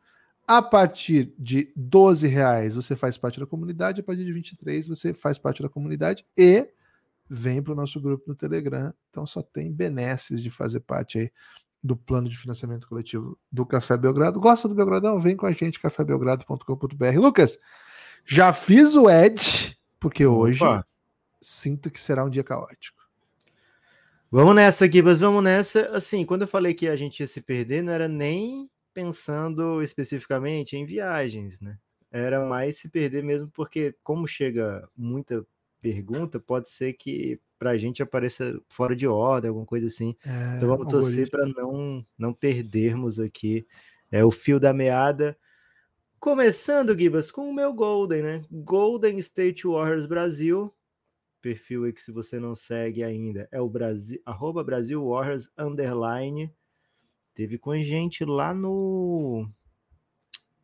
A 0.46 0.60
partir 0.60 1.32
de 1.38 1.72
12 1.74 2.26
reais 2.26 2.74
você 2.74 2.94
faz 2.94 3.16
parte 3.16 3.40
da 3.40 3.46
comunidade, 3.46 4.00
a 4.00 4.04
partir 4.04 4.24
de 4.24 4.32
23 4.32 4.86
você 4.86 5.14
faz 5.14 5.38
parte 5.38 5.62
da 5.62 5.68
comunidade 5.68 6.26
e 6.36 6.68
vem 7.28 7.62
para 7.62 7.72
o 7.72 7.76
nosso 7.76 8.00
grupo 8.00 8.24
no 8.26 8.34
Telegram. 8.34 8.92
Então 9.10 9.26
só 9.26 9.42
tem 9.42 9.72
benesses 9.72 10.42
de 10.42 10.50
fazer 10.50 10.80
parte 10.80 11.18
aí 11.18 11.32
do 11.82 11.96
plano 11.96 12.28
de 12.28 12.36
financiamento 12.36 12.88
coletivo 12.88 13.38
do 13.50 13.66
Café 13.66 13.96
Belgrado. 13.96 14.40
Gosta 14.40 14.68
do 14.68 14.74
Belgradão? 14.74 15.20
Vem 15.20 15.36
com 15.36 15.46
a 15.46 15.52
gente, 15.52 15.80
cafébelgrado.com.br. 15.80 17.18
Lucas, 17.18 17.58
já 18.24 18.52
fiz 18.52 18.94
o 18.94 19.08
Ed, 19.10 19.78
porque 20.00 20.24
Opa. 20.24 20.36
hoje 20.36 20.64
sinto 21.40 21.90
que 21.90 22.00
será 22.00 22.24
um 22.24 22.30
dia 22.30 22.42
caótico. 22.42 23.02
Vamos 24.30 24.54
nessa, 24.54 24.90
Gibas, 24.90 25.20
vamos 25.20 25.44
nessa. 25.44 25.90
Assim, 25.90 26.24
quando 26.24 26.42
eu 26.42 26.48
falei 26.48 26.74
que 26.74 26.88
a 26.88 26.96
gente 26.96 27.20
ia 27.20 27.26
se 27.26 27.40
perder, 27.40 27.82
não 27.82 27.92
era 27.92 28.08
nem 28.08 28.68
pensando 28.94 29.82
especificamente 29.82 30.76
em 30.76 30.86
viagens, 30.86 31.60
né? 31.60 31.76
Era 32.10 32.46
mais 32.46 32.78
se 32.78 32.88
perder 32.88 33.24
mesmo, 33.24 33.50
porque 33.52 33.94
como 34.02 34.26
chega 34.26 34.88
muita 34.96 35.44
pergunta, 35.82 36.38
pode 36.38 36.70
ser 36.70 36.94
que 36.94 37.40
para 37.58 37.70
a 37.70 37.76
gente 37.76 38.02
apareça 38.02 38.58
fora 38.68 38.94
de 38.94 39.06
ordem, 39.06 39.48
alguma 39.48 39.66
coisa 39.66 39.88
assim. 39.88 40.16
É, 40.24 40.56
então 40.56 40.68
vamos 40.68 40.86
torcer 40.86 41.28
para 41.28 41.44
não, 41.46 42.06
não 42.16 42.32
perdermos 42.32 43.18
aqui 43.18 43.66
é, 44.10 44.24
o 44.24 44.30
fio 44.30 44.60
da 44.60 44.72
meada. 44.72 45.36
Começando, 46.20 46.96
Gibas, 46.96 47.30
com 47.30 47.50
o 47.50 47.54
meu 47.54 47.72
Golden, 47.74 48.22
né? 48.22 48.44
Golden 48.50 49.18
State 49.18 49.66
Warriors 49.66 50.06
Brasil. 50.06 50.72
Perfil 51.42 51.84
aí 51.84 51.92
que 51.92 52.00
se 52.00 52.12
você 52.12 52.38
não 52.38 52.54
segue 52.54 53.02
ainda 53.02 53.46
é 53.52 53.60
o 53.60 53.68
Brasil, 53.68 54.18
arroba 54.24 54.64
Brasil 54.64 55.06
Warriors 55.06 55.50
underline. 55.58 56.50
Teve 57.34 57.58
com 57.58 57.72
a 57.72 57.82
gente 57.82 58.24
lá 58.24 58.54
no. 58.54 59.48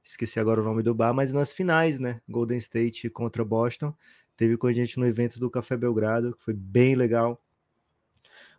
Esqueci 0.05 0.39
agora 0.39 0.61
o 0.61 0.65
nome 0.65 0.83
do 0.83 0.95
bar, 0.95 1.13
mas 1.13 1.33
nas 1.33 1.53
finais, 1.53 1.99
né? 1.99 2.21
Golden 2.29 2.59
State 2.59 3.11
contra 3.11 3.45
Boston. 3.45 3.95
Teve 4.37 4.57
com 4.57 4.67
a 4.69 4.73
gente 4.73 4.99
no 4.99 5.07
evento 5.07 5.39
do 5.39 5.51
Café 5.51 5.77
Belgrado, 5.77 6.35
que 6.35 6.43
foi 6.43 6.55
bem 6.55 6.95
legal. 6.95 7.43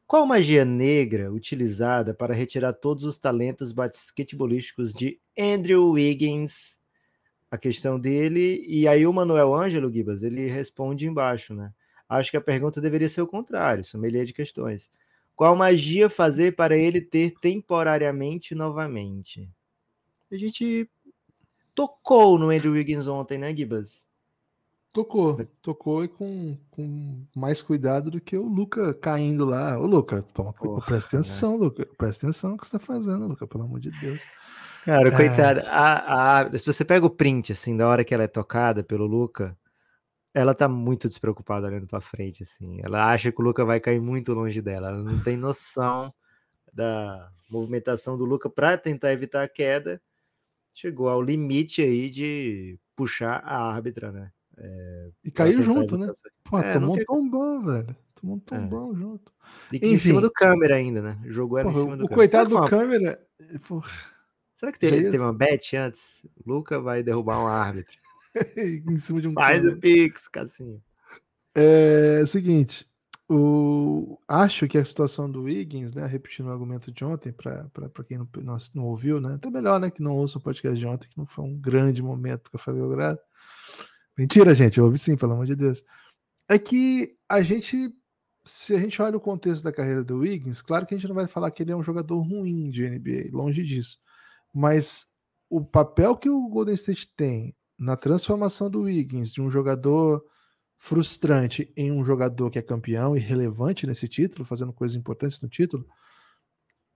Qual 0.05 0.25
magia 0.25 0.65
negra 0.65 1.31
utilizada 1.31 2.13
para 2.13 2.33
retirar 2.33 2.73
todos 2.73 3.05
os 3.05 3.17
talentos 3.17 3.71
basquetebolísticos 3.71 4.93
de 4.93 5.19
Andrew 5.39 5.91
Wiggins? 5.91 6.77
A 7.49 7.57
questão 7.57 7.97
dele. 7.97 8.61
E 8.67 8.87
aí 8.89 9.07
o 9.07 9.13
Manuel 9.13 9.55
Ângelo 9.55 9.91
Gibas, 9.91 10.21
ele 10.21 10.47
responde 10.47 11.07
embaixo, 11.07 11.53
né? 11.53 11.73
Acho 12.09 12.29
que 12.29 12.35
a 12.35 12.41
pergunta 12.41 12.81
deveria 12.81 13.07
ser 13.07 13.21
o 13.21 13.27
contrário, 13.27 13.85
sommelier 13.85 14.25
de 14.25 14.33
questões. 14.33 14.91
Qual 15.41 15.55
magia 15.55 16.07
fazer 16.07 16.55
para 16.55 16.77
ele 16.77 17.01
ter 17.01 17.33
temporariamente 17.41 18.53
novamente? 18.53 19.49
A 20.31 20.37
gente 20.37 20.87
tocou 21.73 22.37
no 22.37 22.51
Andrew 22.51 22.73
Wiggins 22.73 23.07
ontem, 23.07 23.39
né, 23.39 23.51
Gibas? 23.51 24.05
Tocou, 24.93 25.43
tocou 25.59 26.03
e 26.03 26.07
com, 26.07 26.55
com 26.69 27.25
mais 27.35 27.59
cuidado 27.59 28.11
do 28.11 28.21
que 28.21 28.37
o 28.37 28.45
Luca 28.47 28.93
caindo 28.93 29.43
lá. 29.43 29.79
Ô, 29.79 29.87
Luca, 29.87 30.21
toma, 30.31 30.53
Porra, 30.53 30.85
presta 30.85 31.15
né? 31.15 31.21
atenção, 31.21 31.53
né? 31.53 31.57
Luca. 31.57 31.87
Presta 31.97 32.27
atenção 32.27 32.51
no 32.51 32.57
que 32.57 32.67
você 32.67 32.77
tá 32.77 32.85
fazendo, 32.85 33.27
Luca, 33.27 33.47
pelo 33.47 33.63
amor 33.63 33.79
de 33.79 33.89
Deus. 33.99 34.23
Cara, 34.85 35.07
é... 35.07 35.11
coitada. 35.11 35.63
A, 35.63 36.41
a, 36.41 36.59
se 36.59 36.71
você 36.71 36.85
pega 36.85 37.03
o 37.03 37.09
print, 37.09 37.51
assim, 37.51 37.75
da 37.75 37.87
hora 37.87 38.05
que 38.05 38.13
ela 38.13 38.25
é 38.25 38.27
tocada 38.27 38.83
pelo 38.83 39.07
Luca, 39.07 39.57
ela 40.33 40.53
tá 40.55 40.67
muito 40.67 41.07
despreocupada 41.07 41.67
olhando 41.67 41.87
pra 41.87 42.01
frente, 42.01 42.43
assim. 42.43 42.79
Ela 42.83 43.11
acha 43.11 43.31
que 43.31 43.41
o 43.41 43.43
Luca 43.43 43.65
vai 43.65 43.79
cair 43.79 43.99
muito 43.99 44.33
longe 44.33 44.61
dela. 44.61 44.89
Ela 44.89 45.03
não 45.03 45.21
tem 45.21 45.35
noção 45.35 46.13
da 46.73 47.29
movimentação 47.49 48.17
do 48.17 48.25
Luca 48.25 48.49
para 48.49 48.77
tentar 48.77 49.11
evitar 49.11 49.43
a 49.43 49.47
queda. 49.47 50.01
Chegou 50.73 51.09
ao 51.09 51.21
limite 51.21 51.81
aí 51.81 52.09
de 52.09 52.79
puxar 52.95 53.41
a 53.43 53.61
árbitra, 53.73 54.11
né? 54.11 54.31
É, 54.57 55.09
e 55.23 55.31
caiu 55.31 55.61
junto, 55.61 55.97
né? 55.97 56.11
Pô, 56.43 56.59
é, 56.59 56.73
tomou 56.73 56.95
um 56.95 57.03
tombão, 57.03 57.65
velho. 57.65 57.95
Tomou 58.15 58.35
um 58.35 58.39
é. 58.39 58.41
tombão 58.41 58.93
é. 58.93 58.95
junto. 58.95 59.33
E 59.73 59.77
Enfim. 59.77 59.87
em 59.87 59.97
cima 59.97 60.21
do 60.21 60.31
câmera 60.31 60.75
ainda, 60.75 61.01
né? 61.01 61.19
Jogou 61.25 61.57
ela 61.57 61.69
porra, 61.71 61.81
em 61.81 61.83
cima 61.83 61.97
do 61.97 62.05
o 62.05 62.07
câmera. 62.07 62.13
O 62.13 62.17
coitado 62.17 62.49
do 62.49 62.65
câmera. 62.69 63.27
Porra. 63.67 63.91
Será 64.53 64.71
que 64.71 64.79
teve, 64.79 65.09
teve 65.09 65.17
uma 65.17 65.33
bet 65.33 65.75
antes? 65.75 66.25
Luca 66.45 66.79
vai 66.79 67.01
derrubar 67.01 67.43
um 67.43 67.47
árbitro. 67.47 68.00
em 68.57 68.97
cima 68.97 69.21
de 69.21 69.27
um 69.27 69.33
Faz 69.33 69.63
o 69.65 69.75
Pix, 69.77 70.27
Cassinho. 70.27 70.81
É, 71.55 72.23
seguinte, 72.25 72.87
o, 73.33 74.19
acho 74.27 74.67
que 74.67 74.77
a 74.77 74.83
situação 74.83 75.31
do 75.31 75.43
Wiggins, 75.43 75.93
né, 75.93 76.05
repetindo 76.05 76.47
o 76.47 76.51
argumento 76.51 76.91
de 76.91 77.05
ontem, 77.05 77.31
para 77.31 78.03
quem 78.05 78.17
não, 78.17 78.27
não, 78.41 78.57
não, 78.75 78.83
ouviu, 78.85 79.21
né, 79.21 79.35
até 79.35 79.49
melhor 79.49 79.79
né, 79.79 79.89
que 79.89 80.01
não 80.01 80.15
ouça 80.15 80.37
o 80.37 80.41
podcast 80.41 80.77
de 80.77 80.85
ontem, 80.85 81.07
que 81.07 81.17
não 81.17 81.25
foi 81.25 81.45
um 81.45 81.57
grande 81.57 82.01
momento 82.01 82.49
que 82.49 82.55
eu 82.55 82.59
falei 82.59 82.81
Belgrado. 82.81 83.19
Mentira, 84.17 84.53
gente, 84.53 84.77
eu 84.77 84.83
ouvi 84.85 84.97
sim, 84.97 85.15
pelo 85.15 85.33
amor 85.33 85.45
de 85.45 85.55
Deus. 85.55 85.83
É 86.49 86.59
que 86.59 87.15
a 87.29 87.41
gente, 87.41 87.93
se 88.45 88.75
a 88.75 88.79
gente 88.79 89.01
olha 89.01 89.15
o 89.15 89.21
contexto 89.21 89.63
da 89.63 89.71
carreira 89.71 90.03
do 90.03 90.17
Wiggins, 90.17 90.61
claro 90.61 90.85
que 90.85 90.93
a 90.93 90.97
gente 90.97 91.07
não 91.07 91.15
vai 91.15 91.27
falar 91.27 91.51
que 91.51 91.63
ele 91.63 91.71
é 91.71 91.75
um 91.75 91.83
jogador 91.83 92.19
ruim 92.19 92.69
de 92.69 92.89
NBA, 92.89 93.29
longe 93.31 93.63
disso. 93.63 93.97
Mas 94.53 95.13
o 95.49 95.63
papel 95.63 96.17
que 96.17 96.29
o 96.29 96.49
Golden 96.49 96.75
State 96.75 97.13
tem 97.15 97.55
na 97.81 97.95
transformação 97.95 98.69
do 98.69 98.81
Wiggins 98.81 99.33
de 99.33 99.41
um 99.41 99.49
jogador 99.49 100.23
frustrante 100.77 101.73
em 101.75 101.91
um 101.91 102.05
jogador 102.05 102.51
que 102.51 102.59
é 102.59 102.61
campeão 102.61 103.17
e 103.17 103.19
relevante 103.19 103.87
nesse 103.87 104.07
título, 104.07 104.45
fazendo 104.45 104.71
coisas 104.71 104.95
importantes 104.95 105.41
no 105.41 105.49
título, 105.49 105.83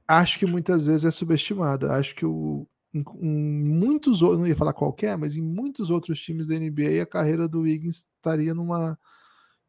acho 0.08 0.38
que 0.38 0.46
muitas 0.46 0.86
vezes 0.86 1.06
é 1.06 1.10
subestimado. 1.10 1.92
Acho 1.92 2.14
que 2.14 2.24
o, 2.24 2.68
em, 2.94 3.04
em 3.20 3.64
muitos 3.64 4.22
outros, 4.22 4.40
não 4.40 4.48
ia 4.48 4.56
falar 4.56 4.74
qualquer, 4.74 5.18
mas 5.18 5.36
em 5.36 5.42
muitos 5.42 5.90
outros 5.90 6.20
times 6.20 6.46
da 6.46 6.54
NBA 6.54 7.02
a 7.02 7.06
carreira 7.08 7.48
do 7.48 7.62
Wiggins 7.62 8.08
estaria 8.18 8.54
numa 8.54 8.98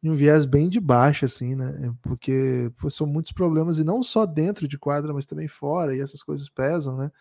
em 0.03 0.11
um 0.11 0.13
viés 0.13 0.45
bem 0.45 0.69
de 0.69 0.79
baixo, 0.79 1.25
assim, 1.25 1.55
né? 1.55 1.91
Porque 2.03 2.71
pô, 2.77 2.91
são 2.91 3.07
muitos 3.07 3.31
problemas, 3.31 3.79
e 3.79 3.83
não 3.83 4.03
só 4.03 4.27
dentro 4.27 4.67
de 4.67 4.77
quadra, 4.77 5.11
mas 5.11 5.25
também 5.25 5.47
fora, 5.47 5.95
e 5.95 5.99
essas 5.99 6.21
coisas 6.21 6.47
pesam, 6.47 6.95
né? 6.95 7.11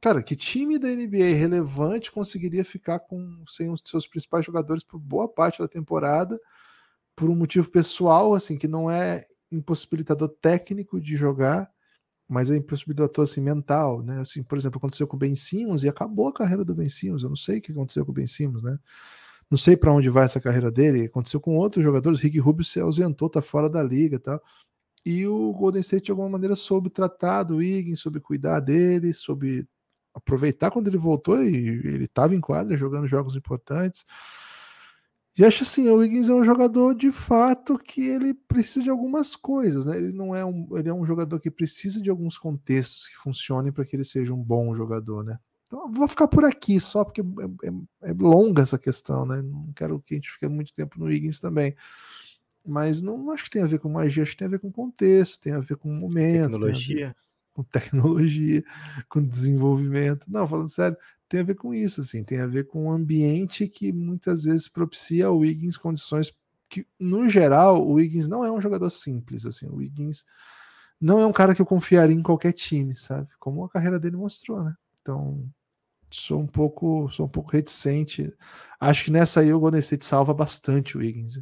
Cara, 0.00 0.22
que 0.22 0.36
time 0.36 0.78
da 0.78 0.88
NBA 0.88 1.34
relevante 1.36 2.12
conseguiria 2.12 2.64
ficar 2.64 3.00
com 3.00 3.42
sem 3.48 3.68
os 3.70 3.82
seus 3.84 4.06
principais 4.06 4.46
jogadores 4.46 4.84
por 4.84 4.98
boa 4.98 5.28
parte 5.28 5.58
da 5.58 5.66
temporada, 5.66 6.38
por 7.16 7.28
um 7.28 7.34
motivo 7.34 7.68
pessoal, 7.70 8.32
assim, 8.34 8.56
que 8.56 8.68
não 8.68 8.88
é 8.88 9.26
impossibilitador 9.50 10.28
técnico 10.40 11.00
de 11.00 11.16
jogar, 11.16 11.68
mas 12.28 12.50
é 12.50 12.56
impossibilitador 12.56 13.24
assim, 13.24 13.40
mental, 13.40 14.02
né? 14.02 14.20
Assim, 14.20 14.42
por 14.42 14.56
exemplo, 14.58 14.78
aconteceu 14.78 15.06
com 15.08 15.16
o 15.16 15.18
Ben 15.18 15.34
Simmons 15.34 15.82
e 15.82 15.88
acabou 15.88 16.28
a 16.28 16.32
carreira 16.32 16.64
do 16.64 16.74
Ben 16.74 16.90
Simmons. 16.90 17.22
Eu 17.24 17.30
não 17.30 17.36
sei 17.36 17.58
o 17.58 17.62
que 17.62 17.72
aconteceu 17.72 18.04
com 18.04 18.12
o 18.12 18.14
Ben 18.14 18.26
Simmons, 18.26 18.62
né? 18.62 18.78
Não 19.50 19.58
sei 19.58 19.76
para 19.76 19.92
onde 19.92 20.10
vai 20.10 20.26
essa 20.26 20.40
carreira 20.40 20.70
dele. 20.70 21.06
Aconteceu 21.06 21.40
com 21.40 21.56
outros 21.56 21.84
jogadores. 21.84 22.20
Rick 22.20 22.38
Rubio 22.38 22.64
se 22.64 22.80
ausentou, 22.80 23.30
tá 23.30 23.42
fora 23.42 23.68
da 23.68 23.82
liga 23.82 24.18
tal. 24.18 24.42
E 25.04 25.26
o 25.26 25.52
Golden 25.54 25.80
State, 25.80 26.06
de 26.06 26.10
alguma 26.12 26.28
maneira, 26.28 26.54
soube 26.54 26.90
tratar 26.90 27.44
do 27.44 27.56
Wiggins, 27.56 28.00
soube 28.00 28.20
cuidar 28.20 28.60
dele, 28.60 29.12
soube 29.14 29.66
aproveitar 30.18 30.70
quando 30.70 30.88
ele 30.88 30.98
voltou 30.98 31.42
e 31.42 31.56
ele 31.56 32.04
estava 32.04 32.34
em 32.34 32.40
quadra 32.40 32.76
jogando 32.76 33.06
jogos 33.06 33.36
importantes. 33.36 34.04
E 35.36 35.44
acho 35.44 35.62
assim, 35.62 35.88
o 35.88 35.96
Wiggins 35.96 36.28
é 36.28 36.34
um 36.34 36.42
jogador 36.42 36.94
de 36.94 37.12
fato 37.12 37.78
que 37.78 38.00
ele 38.00 38.34
precisa 38.34 38.82
de 38.82 38.90
algumas 38.90 39.36
coisas, 39.36 39.86
né? 39.86 39.96
Ele 39.96 40.10
não 40.10 40.34
é 40.34 40.44
um, 40.44 40.66
ele 40.76 40.88
é 40.88 40.92
um 40.92 41.06
jogador 41.06 41.38
que 41.38 41.50
precisa 41.50 42.02
de 42.02 42.10
alguns 42.10 42.36
contextos 42.36 43.06
que 43.06 43.16
funcionem 43.16 43.70
para 43.70 43.84
que 43.84 43.94
ele 43.94 44.04
seja 44.04 44.34
um 44.34 44.42
bom 44.42 44.74
jogador, 44.74 45.22
né? 45.22 45.38
Então 45.68 45.88
vou 45.92 46.08
ficar 46.08 46.26
por 46.26 46.44
aqui 46.44 46.80
só 46.80 47.04
porque 47.04 47.20
é, 47.20 47.68
é, 47.68 48.10
é, 48.10 48.12
longa 48.18 48.62
essa 48.62 48.78
questão, 48.78 49.24
né? 49.24 49.40
Não 49.40 49.72
quero 49.76 50.00
que 50.00 50.14
a 50.14 50.16
gente 50.16 50.30
fique 50.30 50.48
muito 50.48 50.74
tempo 50.74 50.98
no 50.98 51.06
Wiggins 51.06 51.38
também. 51.38 51.76
Mas 52.66 53.00
não 53.00 53.30
acho 53.30 53.44
que 53.44 53.50
tem 53.50 53.62
a 53.62 53.66
ver 53.66 53.78
com 53.78 53.88
magia, 53.88 54.24
acho 54.24 54.32
que 54.32 54.38
tem 54.38 54.48
a 54.48 54.50
ver 54.50 54.58
com 54.58 54.72
contexto, 54.72 55.40
tem 55.40 55.52
a 55.52 55.60
ver 55.60 55.76
com 55.76 55.88
momento. 55.88 56.50
Tecnologia. 56.50 57.14
Com 57.58 57.64
tecnologia, 57.64 58.62
com 59.10 59.20
desenvolvimento. 59.20 60.30
Não, 60.30 60.46
falando 60.46 60.68
sério, 60.68 60.96
tem 61.28 61.40
a 61.40 61.42
ver 61.42 61.56
com 61.56 61.74
isso, 61.74 62.00
assim, 62.00 62.22
tem 62.22 62.38
a 62.38 62.46
ver 62.46 62.68
com 62.68 62.84
um 62.84 62.92
ambiente 62.92 63.66
que 63.66 63.92
muitas 63.92 64.44
vezes 64.44 64.68
propicia 64.68 65.26
ao 65.26 65.38
Wiggins 65.38 65.76
condições 65.76 66.32
que, 66.68 66.86
no 67.00 67.28
geral, 67.28 67.84
o 67.84 67.94
Wiggins 67.94 68.28
não 68.28 68.44
é 68.44 68.52
um 68.52 68.60
jogador 68.60 68.88
simples, 68.90 69.44
assim, 69.44 69.66
o 69.66 69.74
Wiggins 69.74 70.24
não 71.00 71.18
é 71.18 71.26
um 71.26 71.32
cara 71.32 71.52
que 71.52 71.60
eu 71.60 71.66
confiaria 71.66 72.14
em 72.14 72.22
qualquer 72.22 72.52
time, 72.52 72.94
sabe? 72.94 73.28
Como 73.40 73.64
a 73.64 73.68
carreira 73.68 73.98
dele 73.98 74.16
mostrou, 74.16 74.62
né? 74.62 74.72
Então, 75.00 75.44
sou 76.08 76.40
um 76.40 76.46
pouco, 76.46 77.10
sou 77.10 77.26
um 77.26 77.28
pouco 77.28 77.50
reticente. 77.50 78.32
Acho 78.78 79.04
que 79.04 79.10
nessa 79.10 79.40
aí 79.40 79.52
o 79.52 79.58
Golden 79.58 79.80
State 79.80 80.04
salva 80.04 80.32
bastante 80.32 80.96
o 80.96 81.00
Wiggins. 81.00 81.40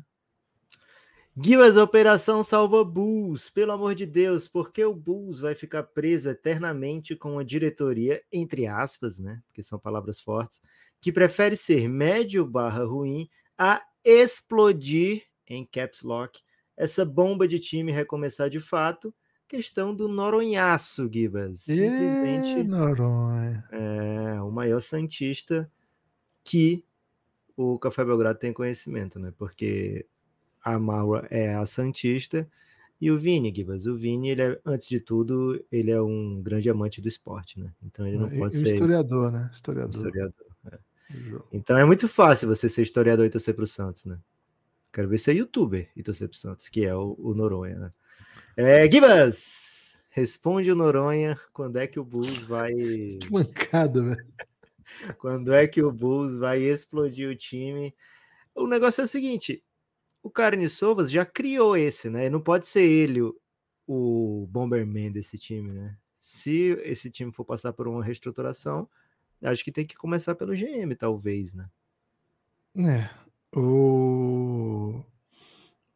Guilherme, 1.39 1.79
operação 1.79 2.43
salva 2.43 2.83
Bulls, 2.83 3.51
pelo 3.51 3.73
amor 3.73 3.95
de 3.95 4.07
Deus, 4.07 4.49
porque 4.49 4.83
o 4.83 4.95
Bulls 4.95 5.39
vai 5.39 5.55
ficar 5.55 5.83
preso 5.83 6.31
eternamente 6.31 7.15
com 7.15 7.39
a 7.39 7.45
diretoria, 7.45 8.23
entre 8.33 8.67
aspas, 8.67 9.19
né? 9.19 9.43
Porque 9.47 9.63
são 9.63 9.79
palavras 9.79 10.19
fortes, 10.19 10.63
que 10.99 11.13
prefere 11.13 11.55
ser 11.55 11.89
médio 11.91 12.47
barra 12.47 12.85
ruim 12.85 13.29
a 13.59 13.83
explodir 14.03 15.25
em 15.47 15.65
caps 15.65 16.03
lock 16.03 16.41
essa 16.77 17.05
bomba 17.05 17.47
de 17.47 17.59
time 17.59 17.93
recomeçar 17.93 18.49
de 18.49 18.61
fato. 18.61 19.15
Questão 19.47 19.95
do 19.95 20.09
Noronhaço, 20.09 21.09
Gibas. 21.13 21.61
Simplesmente. 21.61 22.65
Noronha. 22.65 23.65
É 23.71 24.41
o 24.41 24.51
maior 24.51 24.81
Santista 24.81 25.71
que 26.43 26.85
o 27.57 27.79
Café 27.79 28.05
Belgrado 28.05 28.39
tem 28.39 28.53
conhecimento, 28.53 29.19
né? 29.19 29.33
Porque 29.37 30.07
a 30.67 30.81
Maura 30.81 31.29
é 31.31 31.55
a 31.55 31.65
Santista, 31.65 32.49
e 33.01 33.09
o 33.11 33.17
Vini, 33.17 33.55
Gibas. 33.55 33.87
O 33.87 33.95
Vini, 33.97 34.31
ele 34.31 34.43
é, 34.43 34.61
antes 34.65 34.89
de 34.89 34.99
tudo, 35.01 35.65
ele 35.71 35.93
é 35.93 36.03
um 36.03 36.43
grande 36.43 36.69
amante 36.69 37.01
do 37.01 37.07
esporte, 37.07 37.61
né? 37.61 37.73
Então 37.83 38.05
ele 38.05 38.19
não 38.19 38.27
é, 38.27 38.37
pode 38.37 38.57
ser. 38.57 38.73
Historiador, 38.73 39.31
né? 39.31 39.49
Historiador. 39.53 39.95
historiador 39.95 40.47
é. 40.73 40.79
Então 41.53 41.79
é 41.79 41.85
muito 41.85 42.09
fácil 42.09 42.49
você 42.49 42.69
ser 42.69 42.83
historiador 42.83 43.25
e 43.25 43.31
torcer 43.31 43.55
pro 43.55 43.67
Santos, 43.67 44.07
né? 44.07 44.19
Quero 44.93 45.09
ver 45.09 45.19
ser 45.19 45.37
youtuber 45.37 45.89
e 45.95 46.03
torcer 46.03 46.29
pro 46.29 46.37
Santos, 46.37 46.69
que 46.69 46.85
é 46.85 46.95
o, 46.95 47.15
o 47.19 47.33
Noronha, 47.33 47.79
né? 47.79 47.93
É, 48.57 48.91
Gibas! 48.91 50.01
Responde 50.11 50.73
o 50.73 50.75
Noronha 50.75 51.39
quando 51.53 51.77
é 51.77 51.87
que 51.87 52.01
o 52.01 52.05
Bulls 52.05 52.39
vai. 52.39 52.73
Que 53.21 53.31
mancada, 53.31 54.03
velho. 54.03 54.27
quando 55.19 55.53
é 55.53 55.67
que 55.69 55.83
o 55.83 55.93
Bulls 55.93 56.39
vai 56.39 56.61
explodir 56.61 57.29
o 57.29 57.37
time? 57.37 57.95
O 58.55 58.67
negócio 58.67 59.03
é 59.03 59.05
o 59.05 59.09
seguinte: 59.09 59.63
o 60.27 60.31
Carne 60.31 60.69
Sovas 60.69 61.09
já 61.09 61.25
criou 61.25 61.77
esse, 61.77 62.11
né? 62.11 62.29
Não 62.29 62.41
pode 62.41 62.67
ser 62.67 62.83
ele 62.83 63.23
o, 63.23 63.33
o 63.87 64.49
Bomberman 64.51 65.13
desse 65.13 65.39
time, 65.39 65.71
né? 65.71 65.97
Se 66.19 66.77
esse 66.83 67.09
time 67.13 67.33
for 67.33 67.45
passar 67.45 67.73
por 67.73 67.87
uma 67.87 68.03
reestruturação, 68.03 68.89
acho 69.41 69.63
que 69.63 69.71
tem 69.71 69.87
que 69.87 69.95
começar 69.95 70.35
pelo 70.35 70.53
GM, 70.53 70.97
talvez, 70.99 71.55
né? 71.55 71.71
É. 72.77 73.09
O, 73.57 75.01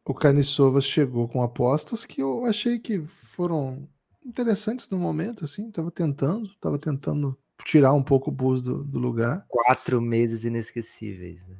o 0.05 0.13
Carne 0.13 0.45
Sovas 0.45 0.85
chegou 0.85 1.27
com 1.27 1.43
apostas 1.43 2.05
que 2.05 2.21
eu 2.21 2.45
achei 2.45 2.79
que 2.79 3.01
foram 3.05 3.85
interessantes 4.25 4.89
no 4.89 4.97
momento, 4.97 5.43
assim. 5.43 5.69
Tava 5.69 5.91
tentando, 5.91 6.55
tava 6.55 6.79
tentando 6.79 7.37
tirar 7.65 7.91
um 7.91 8.01
pouco 8.01 8.29
o 8.29 8.33
Bulls 8.33 8.61
do, 8.61 8.81
do 8.81 8.97
lugar. 8.97 9.45
Quatro 9.49 10.01
meses 10.01 10.45
inesquecíveis, 10.45 11.45
né? 11.45 11.57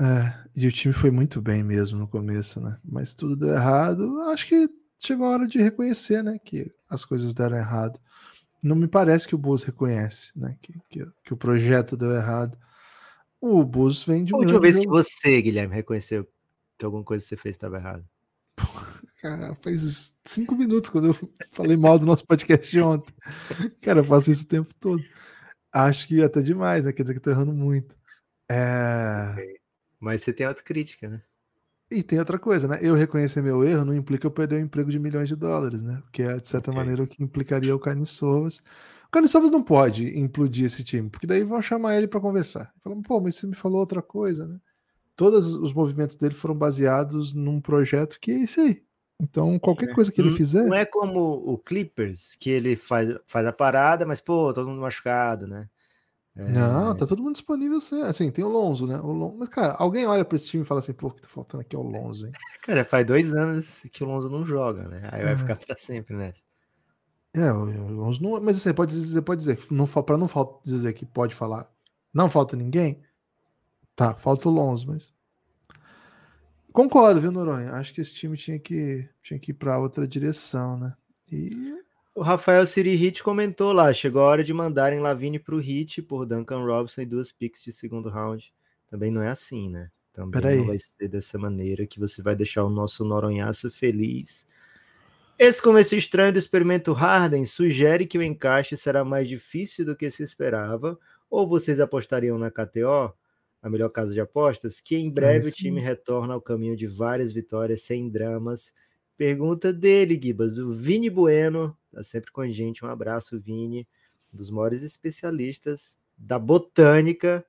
É, 0.00 0.34
e 0.56 0.66
o 0.66 0.72
time 0.72 0.92
foi 0.92 1.10
muito 1.10 1.40
bem 1.40 1.62
mesmo 1.62 1.98
no 1.98 2.08
começo, 2.08 2.60
né? 2.60 2.78
Mas 2.84 3.14
tudo 3.14 3.36
deu 3.36 3.50
errado. 3.50 4.20
Acho 4.22 4.48
que 4.48 4.68
chegou 4.98 5.26
a 5.26 5.30
hora 5.30 5.46
de 5.46 5.58
reconhecer, 5.58 6.22
né? 6.22 6.38
Que 6.44 6.70
as 6.88 7.04
coisas 7.04 7.32
deram 7.32 7.56
errado. 7.56 7.98
Não 8.62 8.74
me 8.74 8.88
parece 8.88 9.28
que 9.28 9.34
o 9.34 9.38
Bus 9.38 9.62
reconhece, 9.62 10.38
né? 10.38 10.56
Que, 10.60 10.72
que, 10.90 11.04
que 11.24 11.34
o 11.34 11.36
projeto 11.36 11.96
deu 11.96 12.12
errado. 12.12 12.58
O 13.40 13.62
Bus 13.62 14.02
vem 14.04 14.24
de 14.24 14.34
um. 14.34 14.38
A 14.38 14.40
última 14.40 14.60
vez 14.60 14.78
que 14.78 14.86
você, 14.86 15.40
Guilherme, 15.42 15.74
reconheceu 15.74 16.26
que 16.78 16.84
alguma 16.84 17.04
coisa 17.04 17.22
que 17.22 17.28
você 17.28 17.36
fez 17.36 17.54
estava 17.54 17.76
errada. 17.76 18.04
cara, 19.20 19.54
faz 19.62 20.18
cinco 20.24 20.56
minutos 20.56 20.90
quando 20.90 21.08
eu 21.08 21.30
falei 21.52 21.76
mal 21.76 21.98
do 21.98 22.06
nosso 22.06 22.26
podcast 22.26 22.70
de 22.70 22.80
ontem. 22.80 23.14
Cara, 23.80 24.00
eu 24.00 24.04
faço 24.04 24.30
isso 24.30 24.44
o 24.44 24.48
tempo 24.48 24.74
todo. 24.80 25.02
Acho 25.72 26.08
que 26.08 26.22
até 26.22 26.40
demais, 26.40 26.84
né? 26.84 26.92
Quer 26.92 27.02
dizer 27.02 27.14
que 27.14 27.18
eu 27.18 27.22
tô 27.22 27.30
errando 27.30 27.52
muito. 27.52 27.96
É... 28.50 29.56
Mas 30.04 30.22
você 30.22 30.32
tem 30.32 30.46
autocrítica, 30.46 31.08
né? 31.08 31.22
E 31.90 32.02
tem 32.02 32.18
outra 32.18 32.38
coisa, 32.38 32.68
né? 32.68 32.78
Eu 32.82 32.94
reconhecer 32.94 33.42
meu 33.42 33.64
erro 33.64 33.84
não 33.84 33.94
implica 33.94 34.26
eu 34.26 34.30
perder 34.30 34.56
um 34.56 34.64
emprego 34.64 34.90
de 34.90 34.98
milhões 34.98 35.28
de 35.28 35.36
dólares, 35.36 35.82
né? 35.82 36.02
Que 36.12 36.22
é, 36.22 36.38
de 36.38 36.48
certa 36.48 36.70
okay. 36.70 36.80
maneira, 36.80 37.02
o 37.02 37.06
que 37.06 37.22
implicaria 37.22 37.74
o 37.74 37.78
Carniçovas. 37.78 38.58
O 39.06 39.10
Carniçovas 39.10 39.50
não 39.50 39.62
pode 39.62 40.18
implodir 40.18 40.64
esse 40.64 40.82
time, 40.82 41.08
porque 41.08 41.26
daí 41.26 41.42
vão 41.42 41.62
chamar 41.62 41.96
ele 41.96 42.08
para 42.08 42.20
conversar. 42.20 42.72
Falam, 42.82 43.00
pô, 43.02 43.20
mas 43.20 43.36
você 43.36 43.46
me 43.46 43.54
falou 43.54 43.80
outra 43.80 44.02
coisa, 44.02 44.46
né? 44.46 44.58
Todos 45.16 45.54
os 45.54 45.72
movimentos 45.72 46.16
dele 46.16 46.34
foram 46.34 46.56
baseados 46.56 47.32
num 47.32 47.60
projeto 47.60 48.18
que 48.20 48.32
é 48.32 48.42
esse 48.42 48.60
aí. 48.60 48.82
Então, 49.20 49.58
qualquer 49.58 49.90
é. 49.90 49.94
coisa 49.94 50.10
que 50.10 50.20
ele 50.20 50.32
fizer. 50.32 50.64
Não 50.64 50.74
é 50.74 50.84
como 50.84 51.20
o 51.20 51.56
Clippers, 51.56 52.34
que 52.34 52.50
ele 52.50 52.74
faz, 52.74 53.14
faz 53.24 53.46
a 53.46 53.52
parada, 53.52 54.04
mas, 54.04 54.20
pô, 54.20 54.52
todo 54.52 54.68
mundo 54.68 54.80
machucado, 54.80 55.46
né? 55.46 55.68
É... 56.36 56.48
Não, 56.48 56.96
tá 56.96 57.06
todo 57.06 57.22
mundo 57.22 57.34
disponível 57.34 57.80
sim. 57.80 58.02
Assim, 58.02 58.30
tem 58.30 58.44
o 58.44 58.48
Lonzo, 58.48 58.86
né? 58.86 58.98
O 58.98 59.12
Lonzo... 59.12 59.36
Mas, 59.38 59.48
cara, 59.48 59.74
alguém 59.78 60.06
olha 60.06 60.24
pra 60.24 60.36
esse 60.36 60.48
time 60.48 60.64
e 60.64 60.66
fala 60.66 60.80
assim, 60.80 60.92
pô, 60.92 61.08
o 61.08 61.10
que 61.12 61.22
tá 61.22 61.28
faltando 61.28 61.60
aqui 61.60 61.76
é 61.76 61.78
o 61.78 61.82
Lonzo, 61.82 62.26
hein? 62.26 62.32
Cara, 62.62 62.84
faz 62.84 63.06
dois 63.06 63.32
anos 63.32 63.82
que 63.92 64.02
o 64.02 64.06
Lonzo 64.06 64.28
não 64.28 64.44
joga, 64.44 64.88
né? 64.88 65.08
Aí 65.12 65.22
é. 65.22 65.24
vai 65.24 65.36
ficar 65.36 65.56
pra 65.56 65.76
sempre 65.76 66.16
nessa. 66.16 66.42
É, 67.32 67.52
o 67.52 67.88
Lonzo 67.88 68.22
não. 68.22 68.40
Mas 68.40 68.56
você 68.56 68.68
assim, 68.68 68.76
pode 68.76 68.92
dizer, 68.92 69.22
pode 69.22 69.40
dizer, 69.40 69.58
não, 69.70 69.86
pra 69.86 70.16
não 70.16 70.28
dizer 70.64 70.92
que 70.92 71.04
pode 71.04 71.34
falar, 71.34 71.68
não 72.12 72.28
falta 72.28 72.56
ninguém. 72.56 73.02
Tá, 73.96 74.14
falta 74.14 74.48
o 74.48 74.52
Lonzo, 74.52 74.88
mas. 74.88 75.12
Concordo, 76.72 77.20
viu, 77.20 77.30
Noronha? 77.30 77.72
Acho 77.72 77.94
que 77.94 78.00
esse 78.00 78.12
time 78.12 78.36
tinha 78.36 78.58
que, 78.58 79.08
tinha 79.22 79.38
que 79.38 79.52
ir 79.52 79.54
para 79.54 79.78
outra 79.78 80.08
direção, 80.08 80.76
né? 80.76 80.92
E... 81.30 81.73
O 82.14 82.22
Rafael 82.22 82.66
Siri 82.66 82.94
Hit 82.94 83.22
comentou 83.22 83.72
lá: 83.72 83.92
chegou 83.92 84.22
a 84.22 84.26
hora 84.26 84.44
de 84.44 84.52
mandarem 84.52 85.00
Lavine 85.00 85.38
para 85.38 85.54
o 85.54 85.58
Hit 85.58 86.02
por 86.02 86.24
Duncan 86.24 86.64
Robinson 86.64 87.02
e 87.02 87.06
duas 87.06 87.32
picks 87.32 87.62
de 87.62 87.72
segundo 87.72 88.08
round. 88.08 88.52
Também 88.88 89.10
não 89.10 89.22
é 89.22 89.28
assim, 89.28 89.68
né? 89.68 89.90
Também 90.12 90.40
Peraí. 90.40 90.58
não 90.58 90.66
vai 90.66 90.78
ser 90.78 91.08
dessa 91.08 91.36
maneira 91.38 91.86
que 91.86 91.98
você 91.98 92.22
vai 92.22 92.36
deixar 92.36 92.64
o 92.64 92.70
nosso 92.70 93.04
Noronhaço 93.04 93.70
feliz. 93.70 94.46
Esse 95.36 95.60
começo 95.60 95.96
estranho 95.96 96.32
do 96.32 96.38
experimento 96.38 96.92
Harden 96.92 97.44
sugere 97.44 98.06
que 98.06 98.16
o 98.16 98.22
encaixe 98.22 98.76
será 98.76 99.04
mais 99.04 99.28
difícil 99.28 99.84
do 99.84 99.96
que 99.96 100.08
se 100.08 100.22
esperava. 100.22 100.96
Ou 101.28 101.44
vocês 101.48 101.80
apostariam 101.80 102.38
na 102.38 102.50
KTO? 102.50 103.12
a 103.64 103.70
melhor 103.70 103.88
casa 103.88 104.12
de 104.12 104.20
apostas, 104.20 104.78
que 104.78 104.94
em 104.94 105.10
breve 105.10 105.48
o 105.48 105.50
time 105.50 105.80
retorna 105.80 106.34
ao 106.34 106.40
caminho 106.40 106.76
de 106.76 106.86
várias 106.86 107.32
vitórias 107.32 107.80
sem 107.80 108.10
dramas. 108.10 108.74
Pergunta 109.16 109.72
dele, 109.72 110.18
Gibas, 110.20 110.58
o 110.58 110.72
Vini 110.72 111.08
Bueno, 111.08 111.76
tá 111.92 112.02
sempre 112.02 112.32
com 112.32 112.40
a 112.40 112.48
gente. 112.48 112.84
Um 112.84 112.88
abraço, 112.88 113.40
Vini, 113.40 113.86
um 114.32 114.36
dos 114.36 114.50
maiores 114.50 114.82
especialistas 114.82 115.96
da 116.16 116.38
botânica, 116.38 117.44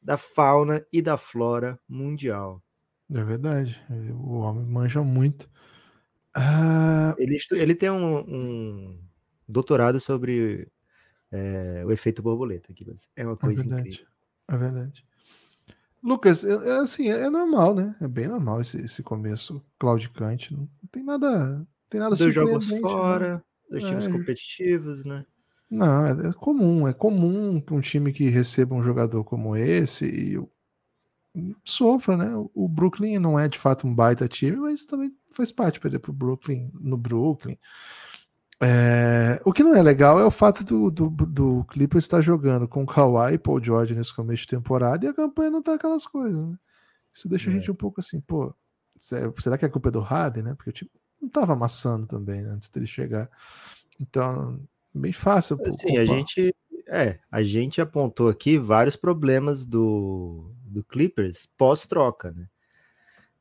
da 0.00 0.16
fauna 0.16 0.84
e 0.92 1.02
da 1.02 1.16
flora 1.16 1.78
mundial. 1.88 2.62
É 3.12 3.22
verdade, 3.22 3.80
o 3.90 4.38
homem 4.38 4.64
manja 4.64 5.02
muito. 5.02 5.50
Ah... 6.34 7.14
Ele, 7.18 7.36
ele 7.52 7.74
tem 7.74 7.90
um, 7.90 8.18
um 8.18 8.98
doutorado 9.46 10.00
sobre 10.00 10.68
é, 11.30 11.82
o 11.84 11.90
efeito 11.90 12.22
borboleta, 12.22 12.72
Gibas. 12.76 13.08
É 13.16 13.24
uma 13.24 13.34
é 13.34 13.36
coisa 13.36 13.60
é 13.60 13.64
verdade, 13.64 13.88
incrível. 13.88 14.06
É 14.48 14.56
verdade. 14.56 15.06
Lucas, 16.02 16.44
é, 16.44 16.52
é 16.52 16.78
assim, 16.78 17.08
é, 17.08 17.30
normal, 17.30 17.74
né? 17.74 17.94
É 18.00 18.08
bem 18.08 18.26
normal 18.26 18.60
esse, 18.60 18.80
esse 18.80 19.02
começo 19.02 19.64
claudicante. 19.78 20.52
Não 20.52 20.68
tem 20.90 21.02
nada, 21.02 21.58
não 21.58 21.66
tem 21.88 22.00
nada 22.00 22.16
Dois 22.16 22.34
jogos 22.34 22.68
né? 22.68 22.80
fora, 22.80 23.34
né? 23.34 23.42
dois 23.70 23.84
times 23.84 24.06
é, 24.06 24.10
competitivos, 24.10 25.04
né? 25.04 25.24
Não, 25.70 26.04
é, 26.04 26.28
é, 26.28 26.32
comum. 26.32 26.88
É 26.88 26.92
comum 26.92 27.60
que 27.60 27.72
um 27.72 27.80
time 27.80 28.12
que 28.12 28.28
receba 28.28 28.74
um 28.74 28.82
jogador 28.82 29.22
como 29.24 29.56
esse 29.56 30.06
e 30.06 30.38
sofra, 31.64 32.16
né? 32.16 32.30
O 32.52 32.68
Brooklyn 32.68 33.18
não 33.18 33.38
é 33.38 33.48
de 33.48 33.58
fato 33.58 33.86
um 33.86 33.94
baita 33.94 34.28
time, 34.28 34.56
mas 34.56 34.84
também 34.84 35.14
faz 35.30 35.50
parte 35.50 35.80
perder 35.80 36.00
para 36.00 36.10
o 36.10 36.14
Brooklyn 36.14 36.70
no 36.74 36.96
Brooklyn. 36.96 37.56
É, 38.64 39.40
o 39.44 39.52
que 39.52 39.64
não 39.64 39.74
é 39.74 39.82
legal 39.82 40.20
é 40.20 40.24
o 40.24 40.30
fato 40.30 40.62
do, 40.62 40.88
do, 40.88 41.10
do 41.10 41.64
Clippers 41.64 42.04
estar 42.04 42.20
jogando 42.20 42.68
com 42.68 42.86
Kawhi 42.86 43.34
e 43.34 43.38
Paul 43.38 43.62
George 43.62 43.94
nesse 43.94 44.14
começo 44.14 44.42
de 44.42 44.48
temporada 44.48 45.04
e 45.04 45.08
a 45.08 45.14
campanha 45.14 45.50
não 45.50 45.60
tá 45.60 45.74
aquelas 45.74 46.06
coisas, 46.06 46.46
né? 46.46 46.56
Isso 47.12 47.28
deixa 47.28 47.50
é. 47.50 47.52
a 47.52 47.56
gente 47.56 47.70
um 47.70 47.74
pouco 47.74 48.00
assim, 48.00 48.20
pô, 48.20 48.54
será 48.96 49.58
que 49.58 49.64
é 49.64 49.68
culpa 49.68 49.90
do 49.90 50.00
Harden, 50.00 50.44
né? 50.44 50.54
Porque 50.54 50.70
o 50.70 50.72
time 50.72 50.90
não 51.20 51.28
tava 51.28 51.54
amassando 51.54 52.06
também 52.06 52.42
né, 52.42 52.50
antes 52.50 52.68
dele 52.68 52.86
chegar. 52.86 53.28
Então, 53.98 54.60
bem 54.94 55.12
fácil. 55.12 55.58
Sim, 55.70 55.96
a 55.96 56.04
gente 56.04 56.54
é, 56.86 57.18
a 57.30 57.42
gente 57.42 57.80
apontou 57.80 58.28
aqui 58.28 58.58
vários 58.58 58.96
problemas 58.96 59.64
do, 59.64 60.52
do 60.64 60.84
Clippers 60.84 61.48
pós-troca, 61.56 62.30
né? 62.32 62.48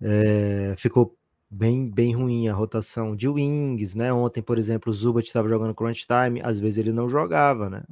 É, 0.02 0.76
ficou 0.78 1.16
bem, 1.52 1.90
bem 1.90 2.16
ruim 2.16 2.48
a 2.48 2.54
rotação 2.54 3.16
de 3.16 3.28
wings, 3.28 3.94
né? 3.96 4.14
Ontem, 4.14 4.42
por 4.42 4.58
exemplo, 4.58 4.90
o 4.92 4.94
Zubat 4.96 5.28
estava 5.28 5.50
jogando 5.50 5.76
crunch 5.76 6.08
time, 6.08 6.42
às 6.42 6.60
vezes 6.60 6.78
ele 6.80 6.94
não 6.94 7.10
jogava, 7.10 7.70
né? 7.70 7.84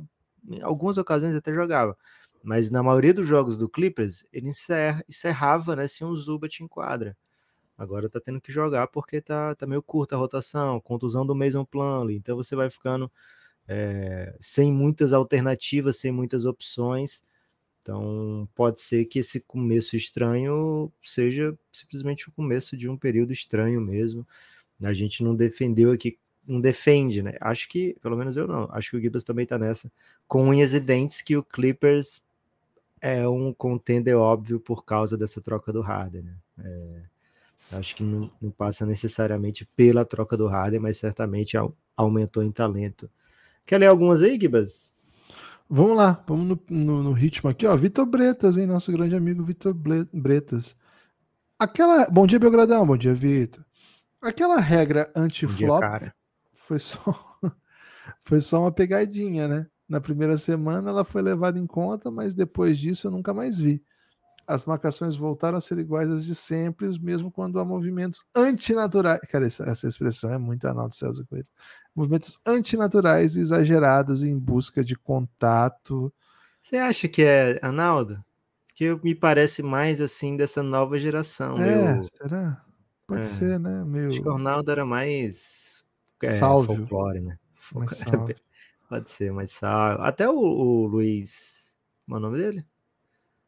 Em 0.49 0.61
algumas 0.61 0.97
ocasiões 0.97 1.35
até 1.35 1.53
jogava, 1.53 1.97
mas 2.43 2.71
na 2.71 2.81
maioria 2.81 3.13
dos 3.13 3.27
jogos 3.27 3.57
do 3.57 3.67
Clippers 3.69 4.25
ele 4.31 4.49
encerra, 4.49 5.03
encerrava, 5.09 5.75
né? 5.75 5.87
Se 5.87 6.05
um 6.05 6.15
Zubat 6.15 6.63
em 6.63 6.67
quadra. 6.67 7.17
Agora 7.77 8.09
tá 8.09 8.19
tendo 8.21 8.41
que 8.41 8.51
jogar 8.51 8.87
porque 8.87 9.21
tá, 9.21 9.55
tá 9.55 9.67
meio 9.67 9.81
curta 9.83 10.15
a 10.15 10.19
rotação, 10.19 10.81
contusão 10.81 11.25
do 11.25 11.35
Mason 11.35 11.65
Plumlee, 11.65 12.17
então 12.17 12.35
você 12.35 12.55
vai 12.55 12.69
ficando 12.69 13.11
é, 13.67 14.35
sem 14.39 14.73
muitas 14.73 15.13
alternativas, 15.13 15.97
sem 15.97 16.11
muitas 16.11 16.45
opções 16.45 17.21
então, 17.89 18.47
pode 18.53 18.79
ser 18.79 19.05
que 19.05 19.17
esse 19.17 19.39
começo 19.39 19.95
estranho 19.95 20.91
seja 21.03 21.57
simplesmente 21.71 22.29
o 22.29 22.31
começo 22.31 22.77
de 22.77 22.87
um 22.87 22.95
período 22.95 23.33
estranho 23.33 23.81
mesmo. 23.81 24.27
A 24.79 24.93
gente 24.93 25.23
não 25.23 25.35
defendeu 25.35 25.91
aqui, 25.91 26.15
não 26.47 26.61
defende, 26.61 27.23
né? 27.23 27.35
Acho 27.41 27.67
que, 27.67 27.97
pelo 27.99 28.15
menos 28.15 28.37
eu 28.37 28.47
não, 28.47 28.69
acho 28.71 28.91
que 28.91 28.97
o 28.97 29.01
Gibbs 29.01 29.23
também 29.23 29.43
tá 29.43 29.57
nessa, 29.57 29.91
com 30.27 30.47
unhas 30.49 30.75
e 30.75 30.79
dentes 30.79 31.23
que 31.23 31.35
o 31.35 31.41
Clippers 31.41 32.21
é 33.01 33.27
um 33.27 33.51
contender 33.51 34.15
óbvio 34.15 34.59
por 34.59 34.85
causa 34.85 35.17
dessa 35.17 35.41
troca 35.41 35.73
do 35.73 35.81
Harden, 35.81 36.21
né? 36.21 36.35
É, 36.59 37.01
acho 37.71 37.95
que 37.95 38.03
não, 38.03 38.29
não, 38.39 38.51
passa 38.51 38.85
necessariamente 38.85 39.65
pela 39.75 40.05
troca 40.05 40.37
do 40.37 40.45
Harden, 40.45 40.79
mas 40.79 40.97
certamente 40.97 41.57
aumentou 41.97 42.43
em 42.43 42.51
talento. 42.51 43.09
Quer 43.65 43.79
ler 43.79 43.87
algumas 43.87 44.21
aí, 44.21 44.39
Gibas? 44.39 44.93
Vamos 45.69 45.95
lá, 45.95 46.23
vamos 46.27 46.47
no, 46.47 46.59
no, 46.67 47.03
no, 47.03 47.11
ritmo 47.11 47.49
aqui, 47.49 47.67
ó. 47.67 47.75
Vitor 47.75 48.05
Bretas, 48.05 48.57
hein? 48.57 48.65
Nosso 48.65 48.91
grande 48.91 49.15
amigo 49.15 49.43
Vitor 49.43 49.73
Bretas. 49.73 50.75
Aquela. 51.59 52.09
Bom 52.09 52.25
dia, 52.25 52.39
Belgradão. 52.39 52.87
Bom 52.87 52.97
dia, 52.97 53.13
Vitor. 53.13 53.63
Aquela 54.19 54.59
regra 54.59 55.11
anti-flop 55.15 55.83
foi 56.55 56.79
só 56.79 57.37
foi 58.19 58.41
só 58.41 58.61
uma 58.61 58.71
pegadinha, 58.71 59.47
né? 59.47 59.67
Na 59.87 60.01
primeira 60.01 60.37
semana 60.37 60.89
ela 60.89 61.05
foi 61.05 61.21
levada 61.21 61.59
em 61.59 61.67
conta, 61.67 62.09
mas 62.09 62.33
depois 62.33 62.77
disso 62.77 63.07
eu 63.07 63.11
nunca 63.11 63.33
mais 63.33 63.59
vi 63.59 63.83
as 64.49 64.65
marcações 64.65 65.15
voltaram 65.15 65.59
a 65.59 65.61
ser 65.61 65.77
iguais 65.77 66.09
às 66.09 66.25
de 66.25 66.33
sempre, 66.33 66.89
mesmo 66.99 67.31
quando 67.31 67.59
há 67.59 67.65
movimentos 67.65 68.25
antinaturais. 68.35 69.21
Cara, 69.29 69.45
essa, 69.45 69.63
essa 69.69 69.87
expressão 69.87 70.33
é 70.33 70.39
muito 70.39 70.67
anal 70.67 70.89
do 70.89 70.95
César 70.95 71.23
Coelho. 71.29 71.47
Movimentos 71.95 72.39
antinaturais 72.45 73.35
e 73.35 73.41
exagerados 73.41 74.23
em 74.23 74.37
busca 74.37 74.83
de 74.83 74.95
contato. 74.95 76.13
Você 76.61 76.77
acha 76.77 77.07
que 77.07 77.23
é, 77.23 77.59
Analdo? 77.61 78.23
Que 78.73 78.95
me 79.03 79.13
parece 79.13 79.61
mais 79.61 79.99
assim 79.99 80.37
dessa 80.37 80.63
nova 80.63 80.97
geração. 80.97 81.61
É, 81.61 81.93
meu... 81.93 82.03
será? 82.03 82.63
Pode 83.05 83.21
é. 83.21 83.25
ser, 83.25 83.59
né? 83.59 83.83
Meu... 83.83 84.09
Acho 84.09 84.21
que 84.21 84.29
o 84.29 84.31
Ronaldo 84.33 84.71
era 84.71 84.85
mais 84.85 85.83
é, 86.21 86.31
salve. 86.31 86.67
folclore, 86.67 87.19
né? 87.19 87.39
Mais 87.73 87.97
salve. 87.97 88.35
Pode 88.87 89.09
ser, 89.09 89.31
mais 89.31 89.51
salve. 89.51 90.03
Até 90.03 90.29
o, 90.29 90.35
o 90.35 90.87
Luiz. 90.87 91.75
Qual 92.07 92.17
é 92.17 92.19
o 92.19 92.21
nome 92.21 92.37
dele? 92.37 92.65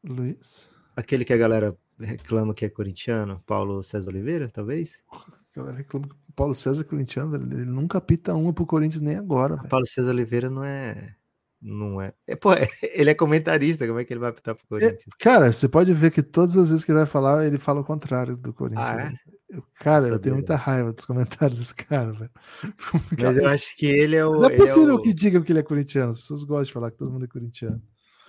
Luiz. 0.04 0.72
Aquele 0.96 1.24
que 1.24 1.34
a 1.34 1.38
galera 1.38 1.78
reclama 2.00 2.54
que 2.54 2.66
é 2.66 2.70
corintiano, 2.70 3.42
Paulo 3.46 3.82
César 3.84 4.10
Oliveira, 4.10 4.50
talvez? 4.50 5.04
A 5.12 5.56
galera 5.56 5.78
reclama 5.78 6.08
que 6.08 6.16
o 6.32 6.34
Paulo 6.34 6.56
César 6.56 6.82
é 6.82 6.86
corintiano, 6.86 7.36
ele 7.36 7.66
nunca 7.66 8.00
pita 8.00 8.34
uma 8.34 8.54
pro 8.54 8.66
Corinthians 8.66 9.02
nem 9.02 9.18
agora. 9.18 9.58
Paulo 9.70 9.86
César 9.86 10.12
Oliveira 10.12 10.50
não 10.50 10.64
é. 10.64 11.14
Não 11.62 12.02
é. 12.02 12.14
é 12.26 12.36
pô, 12.36 12.50
ele 12.82 13.12
é 13.12 13.14
comentarista, 13.14 13.86
como 13.86 14.00
é 14.00 14.06
que 14.06 14.12
ele 14.12 14.20
vai 14.20 14.30
apitar 14.30 14.56
pro 14.56 14.64
é, 14.64 14.68
Corinthians? 14.70 15.04
É, 15.04 15.24
cara, 15.24 15.52
você 15.52 15.68
pode 15.68 15.94
ver 15.94 16.10
que 16.10 16.24
todas 16.24 16.58
as 16.58 16.70
vezes 16.70 16.86
que 16.86 16.92
ele 16.92 17.00
vai 17.00 17.08
falar, 17.08 17.46
ele 17.46 17.60
fala 17.60 17.82
o 17.82 17.86
contrário 17.86 18.36
do 18.36 18.54
Corinthians. 18.54 18.88
Ah, 18.88 19.12
é? 19.12 19.14
eu, 19.56 19.64
cara, 19.76 20.08
eu 20.08 20.18
tenho 20.18 20.36
muita 20.36 20.56
raiva 20.56 20.94
dos 20.94 21.06
comentários 21.06 21.60
desse 21.60 21.76
cara, 21.76 22.14
velho. 22.14 22.32
Mas 23.22 23.38
eu 23.38 23.48
acho 23.48 23.78
que 23.78 23.86
ele 23.88 24.16
é 24.16 24.26
o. 24.26 24.32
Mas 24.32 24.42
é 24.42 24.50
possível 24.56 24.92
é 24.92 24.94
o... 24.94 25.02
que 25.02 25.14
digam 25.14 25.44
que 25.44 25.52
ele 25.52 25.60
é 25.60 25.64
corintiano, 25.64 26.12
as 26.12 26.18
pessoas 26.18 26.44
gostam 26.46 26.64
de 26.64 26.74
falar 26.74 26.92
que 26.92 26.98
todo 26.98 27.12
mundo 27.12 27.26
é 27.26 27.28
corintiano. 27.28 27.82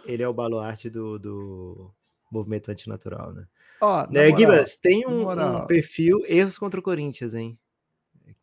Ele 0.05 0.23
é 0.23 0.29
o 0.29 0.35
baluarte 0.35 0.91
do, 0.91 1.19
do 1.19 1.95
movimento 2.31 2.71
antinatural, 2.71 3.33
né? 3.33 3.47
Ó, 3.81 4.07
né, 4.09 4.37
Gibas, 4.37 4.77
tem 4.77 5.07
um, 5.07 5.29
um, 5.29 5.67
perfil 5.67 6.21
erros 6.29 6.57
contra 6.57 6.79
o 6.79 6.83
Corinthians, 6.83 7.35
hein? 7.35 7.59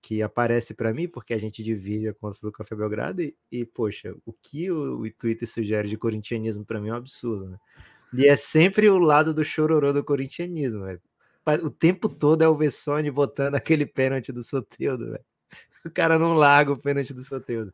Que 0.02 0.22
aparece 0.22 0.74
para 0.74 0.94
mim, 0.94 1.08
porque 1.08 1.34
a 1.34 1.38
gente 1.38 1.64
divide 1.64 2.08
a 2.08 2.14
conta 2.14 2.40
do 2.42 2.52
Café 2.52 2.76
Belgrado, 2.76 3.22
e, 3.22 3.36
e 3.52 3.66
poxa, 3.66 4.16
o 4.26 4.34
que 4.34 4.72
o, 4.72 5.02
o 5.02 5.12
Twitter 5.12 5.48
sugere 5.48 5.88
de 5.88 5.98
corintianismo 5.98 6.66
para 6.66 6.80
mim 6.80 6.90
é 6.90 6.94
um 6.94 6.98
absurdo, 6.98 7.50
né? 7.50 7.58
E 8.14 8.26
é 8.26 8.36
sempre 8.36 8.90
o 8.90 8.98
lado 8.98 9.34
do 9.34 9.44
chororô 9.44 9.94
do 9.94 10.04
corintianismo. 10.04 10.84
O 11.64 11.70
tempo 11.70 12.10
todo 12.10 12.44
é 12.44 12.48
o 12.48 12.58
Vessone 12.58 13.12
botando 13.12 13.56
aquele 13.56 13.86
pênalti 13.86 14.32
do 14.32 14.44
Soteudo. 14.44 15.18
O 15.86 15.90
cara 15.90 16.20
não 16.20 16.34
larga 16.34 16.74
o 16.74 16.78
pênalti 16.78 17.14
do 17.14 17.24
Soteudo. 17.24 17.74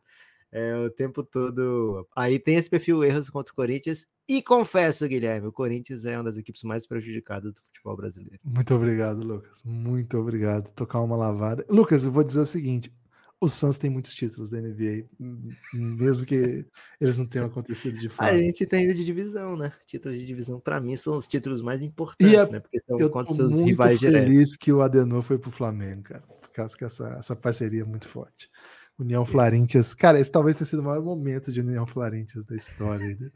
É, 0.56 0.74
o 0.74 0.88
tempo 0.88 1.22
todo. 1.22 2.08
Aí 2.16 2.38
tem 2.38 2.56
esse 2.56 2.70
perfil 2.70 3.04
erros 3.04 3.28
contra 3.28 3.52
o 3.52 3.54
Corinthians. 3.54 4.06
E 4.26 4.40
confesso, 4.40 5.06
Guilherme, 5.06 5.48
o 5.48 5.52
Corinthians 5.52 6.06
é 6.06 6.16
uma 6.16 6.24
das 6.24 6.38
equipes 6.38 6.62
mais 6.62 6.86
prejudicadas 6.86 7.52
do 7.52 7.60
futebol 7.60 7.94
brasileiro. 7.94 8.40
Muito 8.42 8.74
obrigado, 8.74 9.22
Lucas. 9.22 9.62
Muito 9.62 10.16
obrigado. 10.16 10.72
Tocar 10.72 11.02
uma 11.02 11.14
lavada. 11.14 11.62
Lucas, 11.68 12.06
eu 12.06 12.10
vou 12.10 12.24
dizer 12.24 12.40
o 12.40 12.46
seguinte: 12.46 12.90
o 13.38 13.50
Suns 13.50 13.76
tem 13.76 13.90
muitos 13.90 14.14
títulos 14.14 14.48
da 14.48 14.58
NBA, 14.58 15.04
mesmo 15.74 16.24
que 16.24 16.64
eles 16.98 17.18
não 17.18 17.26
tenham 17.26 17.48
acontecido 17.48 17.98
de 17.98 18.08
fato. 18.08 18.30
A 18.30 18.38
gente 18.38 18.64
tem 18.64 18.80
ainda 18.80 18.94
de 18.94 19.04
divisão, 19.04 19.58
né? 19.58 19.74
Títulos 19.86 20.18
de 20.18 20.24
divisão, 20.24 20.58
para 20.58 20.80
mim, 20.80 20.96
são 20.96 21.18
os 21.18 21.26
títulos 21.26 21.60
mais 21.60 21.82
importantes, 21.82 22.34
a, 22.34 22.46
né? 22.46 22.60
Porque 22.60 22.80
são 22.80 22.98
eu 22.98 23.10
contra 23.10 23.34
seus 23.34 23.60
rivais 23.60 24.00
feliz 24.00 24.22
diretos. 24.22 24.56
que 24.56 24.72
o 24.72 24.80
Adenor 24.80 25.20
foi 25.20 25.38
pro 25.38 25.50
Flamengo, 25.50 26.04
cara, 26.04 26.22
por 26.22 26.48
causa 26.50 26.74
que 26.74 26.84
essa, 26.84 27.08
essa 27.18 27.36
parceria 27.36 27.82
é 27.82 27.84
muito 27.84 28.08
forte. 28.08 28.48
União 28.98 29.24
Florentias. 29.24 29.94
Cara, 29.94 30.18
esse 30.18 30.30
talvez 30.30 30.56
tenha 30.56 30.66
sido 30.66 30.80
o 30.80 30.84
maior 30.84 31.02
momento 31.02 31.52
de 31.52 31.60
União 31.60 31.86
Florentias 31.86 32.44
da 32.44 32.56
história. 32.56 33.16
Né? 33.18 33.30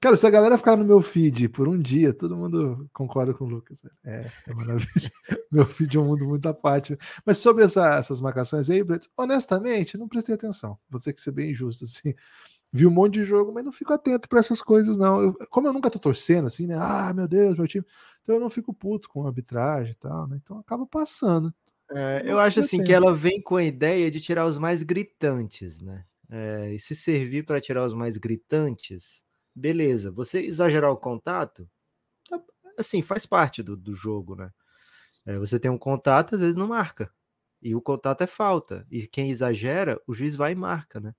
Cara, 0.00 0.16
se 0.16 0.26
a 0.26 0.30
galera 0.30 0.56
ficar 0.56 0.76
no 0.76 0.84
meu 0.84 1.02
feed 1.02 1.48
por 1.48 1.66
um 1.66 1.76
dia, 1.76 2.14
todo 2.14 2.36
mundo 2.36 2.88
concorda 2.92 3.34
com 3.34 3.44
o 3.44 3.48
Lucas. 3.48 3.82
É, 4.04 4.30
é 4.46 4.54
maravilha. 4.54 5.10
meu 5.50 5.66
feed 5.66 5.96
é 5.96 6.00
um 6.00 6.04
mundo 6.04 6.24
muito 6.24 6.48
à 6.48 6.54
parte. 6.54 6.96
Mas 7.26 7.38
sobre 7.38 7.64
essa, 7.64 7.96
essas 7.96 8.20
marcações 8.20 8.70
aí, 8.70 8.82
Brett, 8.84 9.08
honestamente, 9.16 9.98
não 9.98 10.08
prestei 10.08 10.34
atenção. 10.34 10.78
Vou 10.88 11.00
ter 11.00 11.12
que 11.12 11.20
ser 11.20 11.32
bem 11.32 11.52
justo, 11.52 11.84
assim. 11.84 12.14
Vi 12.72 12.86
um 12.86 12.90
monte 12.90 13.14
de 13.14 13.24
jogo, 13.24 13.52
mas 13.52 13.64
não 13.64 13.72
fico 13.72 13.92
atento 13.92 14.28
para 14.28 14.38
essas 14.38 14.62
coisas, 14.62 14.96
não. 14.96 15.20
Eu, 15.20 15.34
como 15.50 15.66
eu 15.66 15.72
nunca 15.72 15.90
tô 15.90 15.98
torcendo, 15.98 16.46
assim, 16.46 16.66
né? 16.66 16.76
Ah, 16.78 17.12
meu 17.14 17.26
Deus, 17.26 17.56
meu 17.56 17.66
time. 17.66 17.84
Então 18.22 18.36
eu 18.36 18.40
não 18.40 18.50
fico 18.50 18.72
puto 18.72 19.08
com 19.08 19.26
arbitragem 19.26 19.92
e 19.92 19.96
tal, 19.96 20.28
né? 20.28 20.38
Então 20.42 20.58
acaba 20.58 20.86
passando. 20.86 21.52
É, 21.90 22.22
eu 22.24 22.38
acho 22.38 22.60
assim 22.60 22.82
que 22.82 22.92
ela 22.92 23.14
vem 23.14 23.40
com 23.40 23.56
a 23.56 23.64
ideia 23.64 24.10
de 24.10 24.20
tirar 24.20 24.46
os 24.46 24.58
mais 24.58 24.82
gritantes, 24.82 25.80
né? 25.80 26.04
É, 26.30 26.74
e 26.74 26.78
se 26.78 26.94
servir 26.94 27.44
para 27.46 27.60
tirar 27.60 27.86
os 27.86 27.94
mais 27.94 28.18
gritantes, 28.18 29.22
beleza. 29.54 30.10
Você 30.12 30.40
exagerar 30.40 30.90
o 30.92 30.96
contato, 30.96 31.68
tá, 32.30 32.40
assim, 32.78 33.02
faz 33.02 33.26
parte 33.26 33.62
do, 33.62 33.76
do 33.76 33.94
jogo, 33.94 34.36
né? 34.36 34.50
É, 35.26 35.38
você 35.38 35.60
tem 35.60 35.70
um 35.70 35.78
contato, 35.78 36.34
às 36.36 36.40
vezes 36.42 36.56
não 36.56 36.68
marca. 36.68 37.12
E 37.62 37.74
o 37.76 37.82
contato 37.82 38.22
é 38.22 38.26
falta. 38.28 38.86
E 38.90 39.06
quem 39.06 39.30
exagera, 39.30 40.00
o 40.06 40.14
juiz 40.14 40.36
vai 40.36 40.52
e 40.52 40.56
marca, 40.56 41.00
né? 41.00 41.14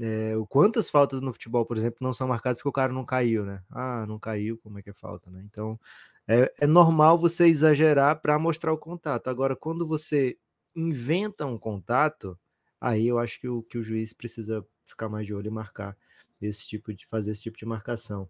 É, 0.00 0.32
quantas 0.48 0.90
faltas 0.90 1.20
no 1.20 1.32
futebol, 1.32 1.64
por 1.64 1.76
exemplo, 1.76 1.98
não 2.00 2.12
são 2.12 2.26
marcadas 2.28 2.58
porque 2.58 2.68
o 2.68 2.72
cara 2.72 2.92
não 2.92 3.04
caiu, 3.04 3.44
né? 3.44 3.62
Ah, 3.70 4.04
não 4.08 4.18
caiu, 4.18 4.58
como 4.58 4.78
é 4.78 4.82
que 4.82 4.90
é 4.90 4.94
falta, 4.94 5.30
né? 5.30 5.42
Então, 5.44 5.78
é, 6.26 6.52
é 6.60 6.66
normal 6.66 7.18
você 7.18 7.46
exagerar 7.46 8.20
para 8.20 8.38
mostrar 8.38 8.72
o 8.72 8.78
contato. 8.78 9.28
Agora, 9.28 9.54
quando 9.54 9.86
você 9.86 10.38
inventa 10.74 11.46
um 11.46 11.58
contato, 11.58 12.38
aí 12.80 13.06
eu 13.06 13.18
acho 13.18 13.40
que 13.40 13.48
o, 13.48 13.62
que 13.62 13.78
o 13.78 13.82
juiz 13.82 14.12
precisa 14.12 14.64
ficar 14.84 15.08
mais 15.08 15.26
de 15.26 15.34
olho 15.34 15.48
e 15.48 15.50
marcar 15.50 15.96
esse 16.40 16.66
tipo 16.66 16.92
de 16.92 17.06
fazer 17.06 17.30
esse 17.30 17.42
tipo 17.42 17.56
de 17.56 17.66
marcação. 17.66 18.28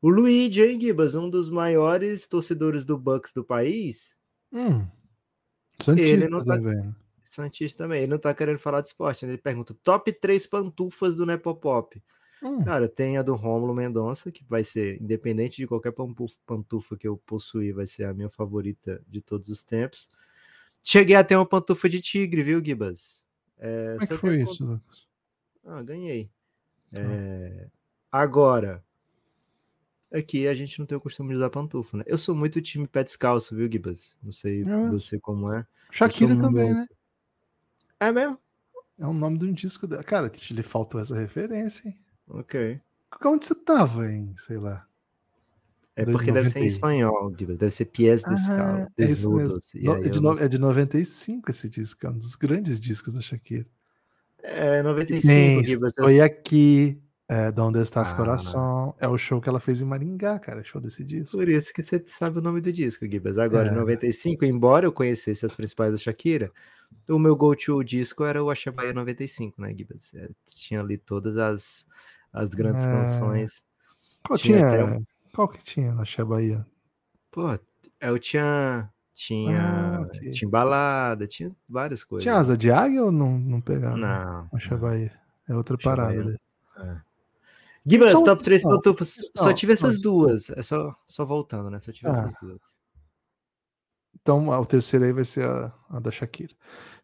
O 0.00 0.08
Luigi, 0.08 0.62
hein, 0.62 0.80
Gibas, 0.80 1.14
um 1.14 1.28
dos 1.28 1.48
maiores 1.48 2.26
torcedores 2.26 2.84
do 2.84 2.98
Bucks 2.98 3.32
do 3.32 3.44
país. 3.44 4.16
Hum, 4.52 4.86
Santista 5.80 6.28
tá, 6.30 6.44
também. 6.44 6.94
Santista 7.24 7.84
também. 7.84 8.02
Ele 8.02 8.10
não 8.10 8.18
tá 8.18 8.34
querendo 8.34 8.58
falar 8.58 8.80
de 8.80 8.88
esporte. 8.88 9.24
Né? 9.24 9.32
Ele 9.32 9.38
pergunta: 9.38 9.74
top 9.82 10.12
3 10.12 10.46
pantufas 10.46 11.16
do 11.16 11.26
Nepopop. 11.26 12.02
Hum. 12.42 12.64
Cara, 12.64 12.88
tem 12.88 13.16
a 13.16 13.22
do 13.22 13.34
Rômulo 13.34 13.74
Mendonça, 13.74 14.32
que 14.32 14.44
vai 14.48 14.64
ser, 14.64 15.00
independente 15.00 15.56
de 15.56 15.66
qualquer 15.66 15.92
pantufa 16.44 16.96
que 16.96 17.06
eu 17.06 17.16
possuir, 17.16 17.72
vai 17.72 17.86
ser 17.86 18.04
a 18.04 18.12
minha 18.12 18.28
favorita 18.28 19.00
de 19.06 19.20
todos 19.20 19.48
os 19.48 19.62
tempos. 19.62 20.08
Cheguei 20.82 21.14
a 21.14 21.22
ter 21.22 21.36
uma 21.36 21.46
pantufa 21.46 21.88
de 21.88 22.00
tigre, 22.00 22.42
viu, 22.42 22.64
Gibas? 22.64 23.24
É, 23.58 23.92
Como 23.92 24.02
é 24.02 24.06
que 24.06 24.16
foi 24.16 24.42
isso, 24.42 24.64
Lucas? 24.64 25.06
Ah, 25.64 25.80
ganhei. 25.82 26.28
É... 26.92 27.68
Agora, 28.10 28.84
aqui 30.12 30.48
a 30.48 30.54
gente 30.54 30.80
não 30.80 30.84
tem 30.84 30.98
o 30.98 31.00
costume 31.00 31.30
de 31.30 31.36
usar 31.36 31.48
pantufa, 31.48 31.98
né? 31.98 32.04
Eu 32.08 32.18
sou 32.18 32.34
muito 32.34 32.60
time 32.60 32.88
pé 32.88 33.04
descalço, 33.04 33.54
viu, 33.54 33.70
Gibas? 33.70 34.16
Não 34.20 34.32
sei 34.32 34.62
é. 34.62 34.90
você 34.90 35.20
como 35.20 35.52
é. 35.52 35.64
Shakira 35.92 36.34
também, 36.34 36.74
muito... 36.74 36.78
né? 36.78 36.88
É 38.00 38.10
mesmo? 38.10 38.36
É 38.98 39.06
o 39.06 39.12
nome 39.12 39.38
de 39.38 39.46
um 39.46 39.52
disco 39.52 39.86
dela. 39.86 40.02
Cara, 40.02 40.30
lhe 40.50 40.62
faltou 40.62 41.00
essa 41.00 41.14
referência, 41.14 41.88
hein? 41.88 41.98
Ok. 42.32 42.80
Onde 43.24 43.46
você 43.46 43.54
tava, 43.54 44.10
hein? 44.10 44.34
Sei 44.36 44.56
lá. 44.56 44.86
É 45.94 46.06
porque 46.06 46.32
deve 46.32 46.48
ser 46.48 46.60
em 46.60 46.64
espanhol, 46.64 47.30
deve 47.30 47.70
ser 47.70 47.84
Pies 47.84 48.24
ah, 48.24 48.86
Desnudos. 48.96 49.74
É, 49.74 49.78
no, 49.82 49.94
é, 49.96 50.08
de 50.08 50.20
no, 50.20 50.38
é 50.38 50.48
de 50.48 50.58
95 50.58 51.50
esse 51.50 51.68
disco, 51.68 52.06
é 52.06 52.10
um 52.10 52.16
dos 52.16 52.34
grandes 52.34 52.80
discos 52.80 53.12
da 53.12 53.20
Shakira. 53.20 53.66
É, 54.42 54.82
95, 54.82 55.64
Gibas. 55.64 55.90
Estou 55.90 56.24
aqui, 56.24 56.98
é, 57.28 57.52
Donde 57.52 57.78
Estás 57.78 58.10
ah, 58.10 58.16
Coração. 58.16 58.94
É 58.98 59.06
o 59.06 59.18
show 59.18 59.38
que 59.38 59.50
ela 59.50 59.60
fez 59.60 59.82
em 59.82 59.84
Maringá, 59.84 60.38
cara, 60.38 60.64
show 60.64 60.80
desse 60.80 61.04
disco. 61.04 61.36
Por 61.36 61.48
isso 61.48 61.72
que 61.74 61.82
você 61.82 62.02
sabe 62.06 62.38
o 62.38 62.42
nome 62.42 62.62
do 62.62 62.72
disco, 62.72 63.06
Gibas. 63.06 63.36
Agora, 63.36 63.68
é. 63.68 63.72
em 63.72 63.76
95, 63.76 64.46
embora 64.46 64.86
eu 64.86 64.92
conhecesse 64.92 65.44
as 65.44 65.54
principais 65.54 65.92
da 65.92 65.98
Shakira, 65.98 66.50
o 67.06 67.18
meu 67.18 67.36
go-to 67.36 67.84
disco 67.84 68.24
era 68.24 68.42
o 68.42 68.50
Axé 68.50 68.70
Bahia 68.70 68.94
95, 68.94 69.60
né, 69.60 69.74
Gibas? 69.76 70.12
É, 70.14 70.30
tinha 70.46 70.80
ali 70.80 70.96
todas 70.96 71.36
as, 71.36 71.86
as 72.32 72.50
grandes 72.50 72.84
é... 72.84 72.92
canções. 72.92 73.62
Qual 74.24 74.38
tinha? 74.38 74.58
tinha 74.58 74.84
um... 74.96 75.04
Qual 75.34 75.48
que 75.48 75.62
tinha 75.64 75.92
na 75.94 76.02
Axé 76.02 76.22
Bahia? 76.24 76.66
Pô, 77.30 77.58
eu 78.00 78.18
tinha 78.18 78.90
tinha, 79.14 79.60
ah, 79.60 80.00
okay. 80.02 80.30
tinha 80.30 80.50
balada, 80.50 81.26
tinha 81.26 81.54
várias 81.68 82.02
coisas. 82.02 82.24
Tinha 82.24 82.36
asa 82.36 82.56
de 82.56 82.70
águia 82.70 83.04
ou 83.04 83.12
não, 83.12 83.38
não 83.38 83.60
pegava? 83.60 83.96
Não. 83.96 84.48
A 84.52 84.76
Bahia. 84.76 85.12
É 85.48 85.54
outra 85.54 85.76
parada. 85.76 86.14
Bahia. 86.14 86.40
É. 86.78 87.00
Gibas, 87.84 88.12
top 88.12 88.42
3 88.42 88.62
pantufas. 88.62 89.16
Só 89.36 89.52
tive 89.52 89.72
essas 89.74 90.00
duas. 90.00 90.50
É 90.50 90.62
só, 90.62 90.94
só 91.06 91.24
voltando, 91.24 91.68
né? 91.68 91.80
Só 91.80 91.92
tive 91.92 92.08
ah. 92.08 92.12
essas 92.12 92.34
duas. 92.40 92.81
Então, 94.22 94.48
o 94.48 94.66
terceiro 94.66 95.04
aí 95.04 95.12
vai 95.12 95.24
ser 95.24 95.44
a, 95.44 95.72
a 95.90 95.98
da 95.98 96.10
Shakira. 96.10 96.54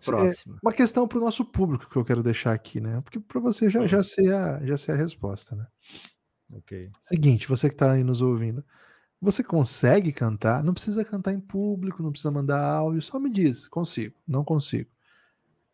Próxima. 0.05 0.57
É 0.57 0.59
uma 0.63 0.73
questão 0.73 1.07
para 1.07 1.19
o 1.19 1.21
nosso 1.21 1.45
público 1.45 1.91
que 1.91 1.97
eu 1.97 2.05
quero 2.05 2.23
deixar 2.23 2.53
aqui, 2.53 2.81
né? 2.81 3.01
Porque 3.01 3.19
para 3.19 3.41
você 3.41 3.69
já, 3.69 3.85
já, 3.89 4.03
sei 4.05 4.33
a, 4.33 4.65
já 4.65 4.77
sei 4.77 4.95
a 4.95 4.97
resposta, 4.97 5.57
né? 5.57 5.67
Ok. 6.55 6.89
Seguinte, 7.01 7.49
você 7.49 7.69
que 7.69 7.75
está 7.75 7.93
aí 7.93 8.05
nos 8.05 8.23
ouvindo. 8.23 8.65
Você 9.21 9.43
consegue 9.43 10.13
cantar? 10.13 10.63
Não 10.63 10.73
precisa 10.73 11.05
cantar 11.05 11.33
em 11.33 11.41
público, 11.41 12.05
não 12.05 12.13
precisa 12.13 12.31
mandar 12.31 12.65
áudio, 12.65 13.03
só 13.03 13.19
me 13.19 13.29
diz, 13.29 13.67
consigo, 13.67 14.15
não 14.27 14.45
consigo. 14.45 14.89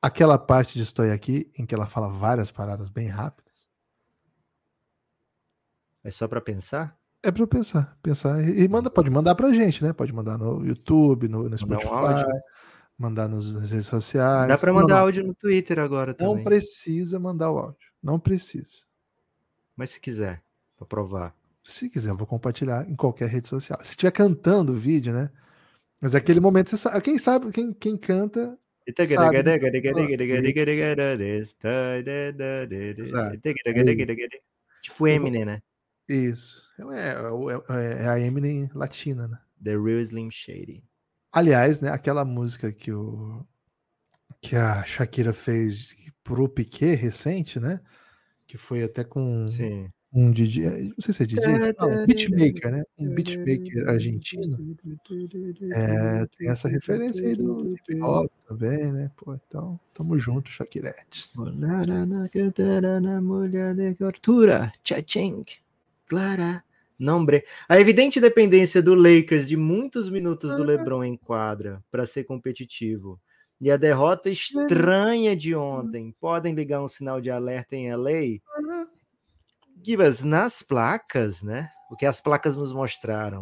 Aquela 0.00 0.38
parte 0.38 0.74
de 0.74 0.82
Estou 0.82 1.10
aqui, 1.12 1.50
em 1.58 1.66
que 1.66 1.74
ela 1.74 1.86
fala 1.86 2.08
várias 2.08 2.50
paradas 2.50 2.88
bem 2.88 3.08
rápidas. 3.08 3.68
É 6.02 6.10
só 6.10 6.26
para 6.26 6.40
pensar? 6.40 6.98
É 7.24 7.32
para 7.32 7.46
pensar, 7.46 7.96
pensar 8.02 8.46
e, 8.46 8.68
manda, 8.68 8.90
pode 8.90 9.08
mandar 9.08 9.34
pra 9.34 9.50
gente, 9.50 9.82
né? 9.82 9.94
Pode 9.94 10.12
mandar 10.12 10.36
no 10.36 10.64
YouTube, 10.64 11.26
no, 11.26 11.48
no 11.48 11.58
Spotify, 11.58 11.88
um 11.88 12.40
mandar 12.98 13.28
nos, 13.28 13.54
nas 13.54 13.70
redes 13.70 13.86
sociais. 13.86 14.46
Dá 14.46 14.58
para 14.58 14.72
mandar 14.74 14.96
não, 14.96 15.00
áudio 15.02 15.24
no 15.24 15.34
Twitter 15.34 15.78
agora 15.78 16.12
também. 16.12 16.34
Não 16.34 16.44
precisa 16.44 17.18
mandar 17.18 17.50
o 17.50 17.58
áudio, 17.58 17.88
não 18.02 18.18
precisa. 18.20 18.84
Mas 19.74 19.90
se 19.90 20.00
quiser, 20.00 20.42
para 20.76 20.86
provar. 20.86 21.34
Se 21.62 21.88
quiser, 21.88 22.10
eu 22.10 22.16
vou 22.16 22.26
compartilhar 22.26 22.86
em 22.88 22.94
qualquer 22.94 23.28
rede 23.28 23.48
social. 23.48 23.78
Se 23.82 23.92
estiver 23.92 24.10
cantando 24.10 24.72
o 24.72 24.76
vídeo, 24.76 25.12
né? 25.12 25.30
Mas 26.00 26.14
aquele 26.14 26.40
momento, 26.40 26.68
você 26.68 26.76
sabe, 26.76 27.00
quem 27.00 27.16
sabe, 27.16 27.50
quem, 27.50 27.72
quem 27.72 27.96
canta. 27.96 28.58
Sabe, 29.06 29.38
tipo 34.82 35.08
Eminem, 35.08 35.46
né? 35.46 35.62
Isso. 36.08 36.62
É, 36.92 37.10
é, 37.10 38.04
é, 38.04 38.08
a 38.08 38.20
Eminem 38.20 38.70
latina, 38.74 39.28
né? 39.28 39.38
The 39.62 39.72
Real 39.72 40.00
Slim 40.00 40.30
Shady. 40.30 40.84
Aliás, 41.32 41.80
né, 41.80 41.90
aquela 41.90 42.24
música 42.24 42.72
que 42.72 42.92
o 42.92 43.44
que 44.40 44.56
a 44.56 44.84
Shakira 44.84 45.32
fez 45.32 45.96
pro 46.22 46.48
Piquet 46.48 46.94
recente, 46.94 47.58
né? 47.58 47.80
Que 48.46 48.56
foi 48.58 48.82
até 48.82 49.02
com 49.02 49.48
Sim 49.48 49.90
um 50.14 50.30
DJ, 50.30 50.64
eh, 50.64 50.82
não 50.84 50.94
sei 51.00 51.12
se 51.12 51.24
é 51.24 51.26
DJ, 51.26 51.74
não, 51.76 52.06
beatmaker, 52.06 52.70
né? 52.70 52.84
Um 52.96 53.12
beatmaker 53.12 53.88
argentino. 53.88 54.76
É, 55.72 56.24
tem 56.38 56.48
essa 56.48 56.68
referência 56.68 57.26
aí 57.26 57.34
do 57.34 57.74
hip 57.74 58.00
hop 58.00 58.30
também, 58.46 58.92
né? 58.92 59.10
Pô, 59.16 59.34
então, 59.34 59.78
tamo 59.92 60.16
junto, 60.16 60.48
Shakiretes. 60.48 61.34
na 63.00 63.20
mulher 63.20 63.74
de 63.74 63.94
tortura, 63.96 64.72
tchaching, 64.84 65.44
clara, 66.14 66.64
nombre. 66.98 67.44
A 67.68 67.80
evidente 67.80 68.20
dependência 68.20 68.80
do 68.80 68.94
Lakers 68.94 69.48
de 69.48 69.56
muitos 69.56 70.08
minutos 70.08 70.54
do 70.54 70.62
LeBron 70.62 71.02
em 71.02 71.16
quadra 71.16 71.82
para 71.90 72.06
ser 72.06 72.24
competitivo 72.24 73.20
E 73.60 73.70
a 73.70 73.76
derrota 73.76 74.30
estranha 74.30 75.36
de 75.36 75.54
ontem, 75.54 76.14
podem 76.20 76.54
ligar 76.54 76.82
um 76.82 76.88
sinal 76.88 77.20
de 77.20 77.30
alerta 77.30 77.74
em 77.74 77.92
LA? 77.92 78.38
Gibas, 79.82 80.22
nas 80.22 80.62
placas, 80.62 81.42
né? 81.42 81.68
O 81.90 81.96
que 81.96 82.06
as 82.06 82.20
placas 82.20 82.56
nos 82.56 82.72
mostraram, 82.72 83.40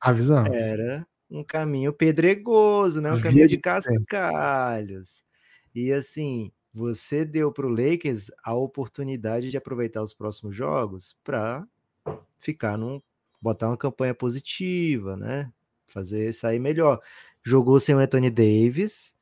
Avisamos. 0.00 0.54
era 0.54 1.06
um 1.30 1.42
caminho 1.42 1.92
pedregoso, 1.92 3.00
né? 3.00 3.12
Um 3.12 3.20
caminho 3.20 3.48
de, 3.48 3.56
de 3.56 3.62
cascalhos. 3.62 5.22
E 5.74 5.92
assim, 5.92 6.52
você 6.72 7.24
deu 7.24 7.52
para 7.52 7.66
o 7.66 7.70
Lakers 7.70 8.30
a 8.42 8.54
oportunidade 8.54 9.50
de 9.50 9.56
aproveitar 9.56 10.02
os 10.02 10.14
próximos 10.14 10.56
jogos 10.56 11.16
para 11.22 11.66
ficar 12.38 12.78
num 12.78 13.00
botar 13.40 13.68
uma 13.68 13.76
campanha 13.76 14.14
positiva, 14.14 15.16
né? 15.16 15.52
Fazer 15.84 16.32
sair 16.32 16.58
melhor. 16.58 17.00
Jogou 17.42 17.78
sem 17.80 17.94
o 17.94 17.98
Anthony 17.98 18.30
Davis, 18.30 19.16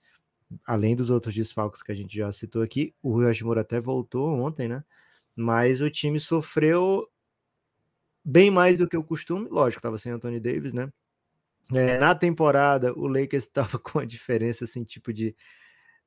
além 0.66 0.94
dos 0.94 1.10
outros 1.10 1.34
desfalques 1.34 1.82
que 1.82 1.90
a 1.90 1.94
gente 1.94 2.16
já 2.16 2.30
citou 2.30 2.62
aqui. 2.62 2.94
O 3.02 3.12
Rui 3.12 3.26
Hashimura 3.26 3.62
até 3.62 3.80
voltou 3.80 4.28
ontem, 4.28 4.68
né? 4.68 4.84
Mas 5.34 5.80
o 5.80 5.90
time 5.90 6.20
sofreu 6.20 7.08
bem 8.22 8.50
mais 8.50 8.76
do 8.76 8.86
que 8.86 8.96
o 8.96 9.02
costume. 9.02 9.48
Lógico, 9.50 9.80
estava 9.80 9.96
sem 9.98 10.12
Anthony 10.12 10.38
Davis, 10.38 10.72
né? 10.72 10.92
É, 11.72 11.98
na 11.98 12.14
temporada, 12.14 12.92
o 12.92 13.06
Lakers 13.06 13.44
estava 13.44 13.78
com 13.80 13.98
a 13.98 14.04
diferença, 14.04 14.64
assim, 14.64 14.84
tipo 14.84 15.12
de 15.12 15.34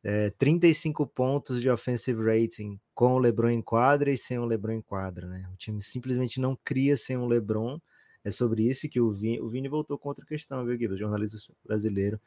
é, 0.04 0.30
35 0.32 1.08
pontos 1.08 1.62
de 1.62 1.70
offensive 1.70 2.22
rating 2.22 2.78
com 2.94 3.14
o 3.14 3.20
LeBron 3.20 3.50
em 3.50 3.62
quadra 3.62 4.12
e 4.12 4.18
sem 4.18 4.38
o 4.38 4.46
LeBron 4.46 4.74
em 4.74 4.82
quadra, 4.82 5.28
né? 5.28 5.50
O 5.54 5.56
time 5.56 5.82
simplesmente 5.82 6.42
não 6.42 6.58
cria 6.62 6.98
sem 6.98 7.16
o 7.16 7.26
LeBron. 7.26 7.80
É 8.24 8.30
sobre 8.30 8.64
isso 8.64 8.90
que 8.90 9.00
o 9.00 9.12
Vini, 9.12 9.40
o 9.40 9.50
Vini 9.50 9.70
voltou 9.70 9.98
contra 9.98 10.24
a 10.24 10.28
questão, 10.28 10.66
viu, 10.66 10.78
Guilherme? 10.78 11.00
Jornalista 11.00 11.38
brasileiro. 11.66 12.20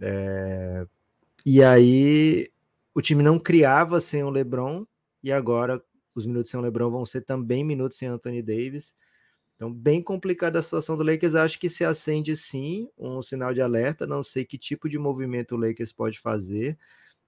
É, 0.00 0.86
e 1.44 1.62
aí 1.62 2.50
o 2.94 3.02
time 3.02 3.22
não 3.22 3.38
criava 3.38 4.00
sem 4.00 4.22
o 4.22 4.30
LeBron 4.30 4.86
e 5.22 5.32
agora 5.32 5.82
os 6.14 6.26
minutos 6.26 6.50
sem 6.50 6.58
o 6.58 6.62
LeBron 6.62 6.90
vão 6.90 7.04
ser 7.04 7.22
também 7.22 7.64
minutos 7.64 7.98
sem 7.98 8.08
Anthony 8.08 8.42
Davis. 8.42 8.94
Então, 9.60 9.70
bem 9.70 10.02
complicada 10.02 10.58
a 10.58 10.62
situação 10.62 10.96
do 10.96 11.04
Lakers. 11.04 11.34
Acho 11.34 11.60
que 11.60 11.68
se 11.68 11.84
acende 11.84 12.34
sim 12.34 12.88
um 12.96 13.20
sinal 13.20 13.52
de 13.52 13.60
alerta. 13.60 14.06
Não 14.06 14.22
sei 14.22 14.42
que 14.42 14.56
tipo 14.56 14.88
de 14.88 14.98
movimento 14.98 15.54
o 15.54 15.58
Lakers 15.58 15.92
pode 15.92 16.18
fazer, 16.18 16.78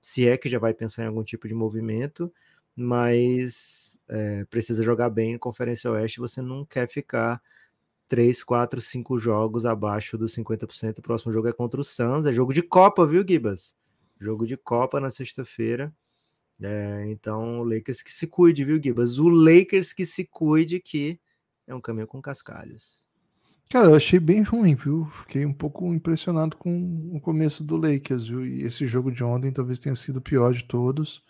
se 0.01 0.27
é 0.27 0.39
que 0.39 0.49
já 0.49 0.59
vai 0.59 0.73
pensar 0.73 1.03
em 1.03 1.09
algum 1.09 1.23
tipo 1.23 1.47
de 1.47 1.53
movimento, 1.53 2.33
mas 2.75 4.01
é, 4.09 4.47
precisa 4.47 4.83
jogar 4.83 5.11
bem 5.11 5.35
em 5.35 5.39
Conferência 5.39 5.91
Oeste. 5.91 6.21
Você 6.21 6.41
não 6.41 6.65
quer 6.65 6.89
ficar 6.89 7.39
3, 8.09 8.43
4, 8.43 8.81
5 8.81 9.19
jogos 9.19 9.67
abaixo 9.67 10.17
dos 10.17 10.35
50%. 10.35 11.01
O 11.01 11.03
próximo 11.03 11.35
jogo 11.35 11.49
é 11.49 11.53
contra 11.53 11.83
o 11.83 11.85
Suns. 11.85 12.25
É 12.25 12.33
jogo 12.33 12.55
de 12.55 12.63
Copa, 12.63 13.07
viu, 13.07 13.23
Gibas? 13.29 13.77
Jogo 14.19 14.47
de 14.47 14.57
Copa 14.57 14.99
na 14.99 15.11
sexta-feira. 15.11 15.95
É, 16.63 17.05
então, 17.09 17.61
o 17.61 17.65
Lakers 17.65 18.01
que 18.01 18.11
se 18.11 18.27
cuide, 18.27 18.65
viu, 18.65 18.83
Gibas? 18.83 19.19
O 19.19 19.29
Lakers 19.29 19.93
que 19.93 20.07
se 20.07 20.25
cuide 20.25 20.81
que 20.81 21.21
é 21.67 21.75
um 21.75 21.81
caminho 21.81 22.07
com 22.07 22.21
cascalhos. 22.21 23.07
Cara, 23.71 23.89
eu 23.89 23.95
achei 23.95 24.21
bem 24.21 24.43
ruim, 24.43 24.75
viu? 24.75 25.07
Fiquei 25.07 25.47
um 25.47 25.53
pouco 25.53 25.95
impressionado 25.95 26.57
com 26.57 27.11
o 27.15 27.21
começo 27.21 27.65
do 27.65 27.77
Lakers, 27.77 28.25
viu? 28.25 28.45
E 28.45 28.63
esse 28.63 28.87
jogo 28.87 29.11
de 29.11 29.25
ontem 29.25 29.51
talvez 29.51 29.79
tenha 29.79 29.95
sido 29.95 30.17
o 30.19 30.23
pior 30.23 30.53
de 30.53 30.65
todos. 30.65 31.23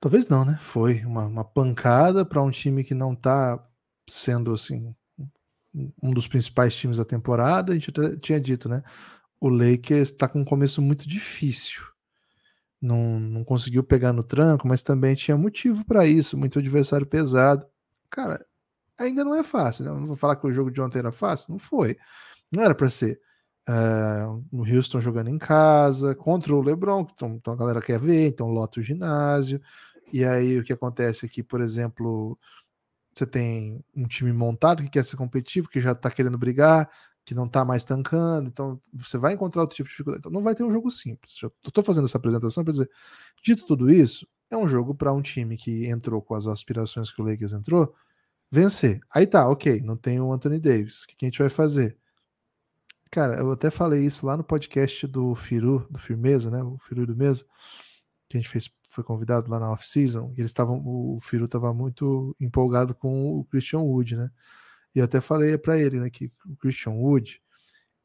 Talvez 0.00 0.26
não, 0.26 0.44
né? 0.44 0.56
Foi 0.60 1.04
uma, 1.04 1.26
uma 1.26 1.44
pancada 1.44 2.24
para 2.24 2.42
um 2.42 2.50
time 2.50 2.82
que 2.82 2.94
não 2.94 3.14
tá 3.14 3.62
sendo 4.08 4.52
assim 4.54 4.94
um 6.02 6.10
dos 6.10 6.26
principais 6.26 6.74
times 6.74 6.96
da 6.96 7.04
temporada. 7.04 7.72
A 7.72 7.74
gente 7.74 7.90
até 7.90 8.16
tinha 8.16 8.40
dito, 8.40 8.68
né? 8.68 8.82
O 9.40 9.48
Lakers 9.48 10.10
está 10.10 10.26
com 10.26 10.40
um 10.40 10.44
começo 10.44 10.80
muito 10.82 11.08
difícil. 11.08 11.82
Não, 12.80 13.20
não 13.20 13.44
conseguiu 13.44 13.84
pegar 13.84 14.12
no 14.12 14.22
tranco, 14.22 14.66
mas 14.66 14.82
também 14.82 15.14
tinha 15.14 15.36
motivo 15.36 15.84
para 15.84 16.06
isso. 16.06 16.38
Muito 16.38 16.58
adversário 16.58 17.06
pesado. 17.06 17.66
Cara, 18.08 18.44
ainda 19.00 19.24
não 19.24 19.34
é 19.34 19.42
fácil. 19.42 19.84
Né? 19.84 19.90
Não 19.90 20.06
vou 20.06 20.16
falar 20.16 20.36
que 20.36 20.46
o 20.46 20.52
jogo 20.52 20.70
de 20.70 20.80
ontem 20.80 20.98
era 20.98 21.12
fácil, 21.12 21.50
não 21.50 21.58
foi. 21.58 21.96
Não 22.52 22.62
era 22.62 22.74
para 22.74 22.88
ser. 22.90 23.20
Uh, 23.68 24.44
o 24.50 24.64
Houston 24.64 25.00
jogando 25.00 25.28
em 25.28 25.38
casa, 25.38 26.14
contra 26.14 26.54
o 26.54 26.62
LeBron, 26.62 27.04
que 27.04 27.12
então, 27.24 27.52
a 27.52 27.56
galera 27.56 27.80
quer 27.80 28.00
ver, 28.00 28.26
então 28.26 28.48
lota 28.48 28.80
o 28.80 28.82
ginásio. 28.82 29.60
E 30.12 30.24
aí 30.24 30.58
o 30.58 30.64
que 30.64 30.72
acontece 30.72 31.26
aqui, 31.26 31.42
por 31.42 31.60
exemplo, 31.60 32.38
você 33.14 33.26
tem 33.26 33.84
um 33.94 34.06
time 34.06 34.32
montado 34.32 34.82
que 34.82 34.90
quer 34.90 35.04
ser 35.04 35.16
competitivo, 35.16 35.68
que 35.68 35.80
já 35.80 35.94
tá 35.94 36.10
querendo 36.10 36.38
brigar, 36.38 36.90
que 37.24 37.34
não 37.34 37.46
tá 37.46 37.64
mais 37.64 37.84
tancando, 37.84 38.48
então 38.48 38.80
você 38.92 39.16
vai 39.18 39.34
encontrar 39.34 39.62
outro 39.62 39.76
tipo 39.76 39.88
de 39.88 39.92
dificuldade. 39.92 40.20
Então 40.20 40.32
não 40.32 40.40
vai 40.40 40.54
ter 40.54 40.64
um 40.64 40.70
jogo 40.70 40.90
simples. 40.90 41.40
Eu 41.42 41.50
tô 41.72 41.82
fazendo 41.82 42.06
essa 42.06 42.18
apresentação 42.18 42.64
para 42.64 42.72
dizer, 42.72 42.90
dito 43.42 43.64
tudo 43.66 43.90
isso, 43.90 44.26
é 44.50 44.56
um 44.56 44.66
jogo 44.66 44.94
para 44.94 45.12
um 45.12 45.22
time 45.22 45.56
que 45.56 45.86
entrou 45.86 46.20
com 46.20 46.34
as 46.34 46.46
aspirações 46.48 47.10
que 47.10 47.22
o 47.22 47.24
Lakers 47.24 47.52
entrou, 47.52 47.94
vencer. 48.50 49.00
Aí 49.14 49.26
tá, 49.26 49.48
ok, 49.48 49.80
não 49.82 49.96
tem 49.96 50.20
o 50.20 50.32
Anthony 50.32 50.58
Davis. 50.58 51.04
O 51.04 51.06
que 51.08 51.16
a 51.22 51.28
gente 51.28 51.38
vai 51.38 51.48
fazer? 51.48 51.96
Cara, 53.10 53.36
eu 53.40 53.50
até 53.50 53.70
falei 53.70 54.04
isso 54.04 54.24
lá 54.24 54.36
no 54.36 54.44
podcast 54.44 55.06
do 55.06 55.34
Firu, 55.34 55.86
do 55.90 55.98
Firmeza, 55.98 56.50
né? 56.50 56.62
O 56.62 56.78
Firu 56.78 57.06
do 57.06 57.16
Mesa, 57.16 57.44
que 58.28 58.36
a 58.36 58.40
gente 58.40 58.48
fez, 58.48 58.70
foi 58.88 59.02
convidado 59.02 59.50
lá 59.50 59.58
na 59.58 59.72
off-season. 59.72 60.32
Eles 60.36 60.50
estavam, 60.52 60.80
o 60.84 61.18
Firu 61.20 61.46
estava 61.46 61.74
muito 61.74 62.36
empolgado 62.40 62.94
com 62.94 63.38
o 63.38 63.44
Christian 63.44 63.80
Wood, 63.80 64.16
né? 64.16 64.30
E 64.94 65.00
eu 65.00 65.04
até 65.04 65.20
falei 65.20 65.58
para 65.58 65.78
ele, 65.78 66.00
né, 66.00 66.10
que 66.10 66.32
o 66.46 66.56
Christian 66.56 66.92
Wood, 66.92 67.40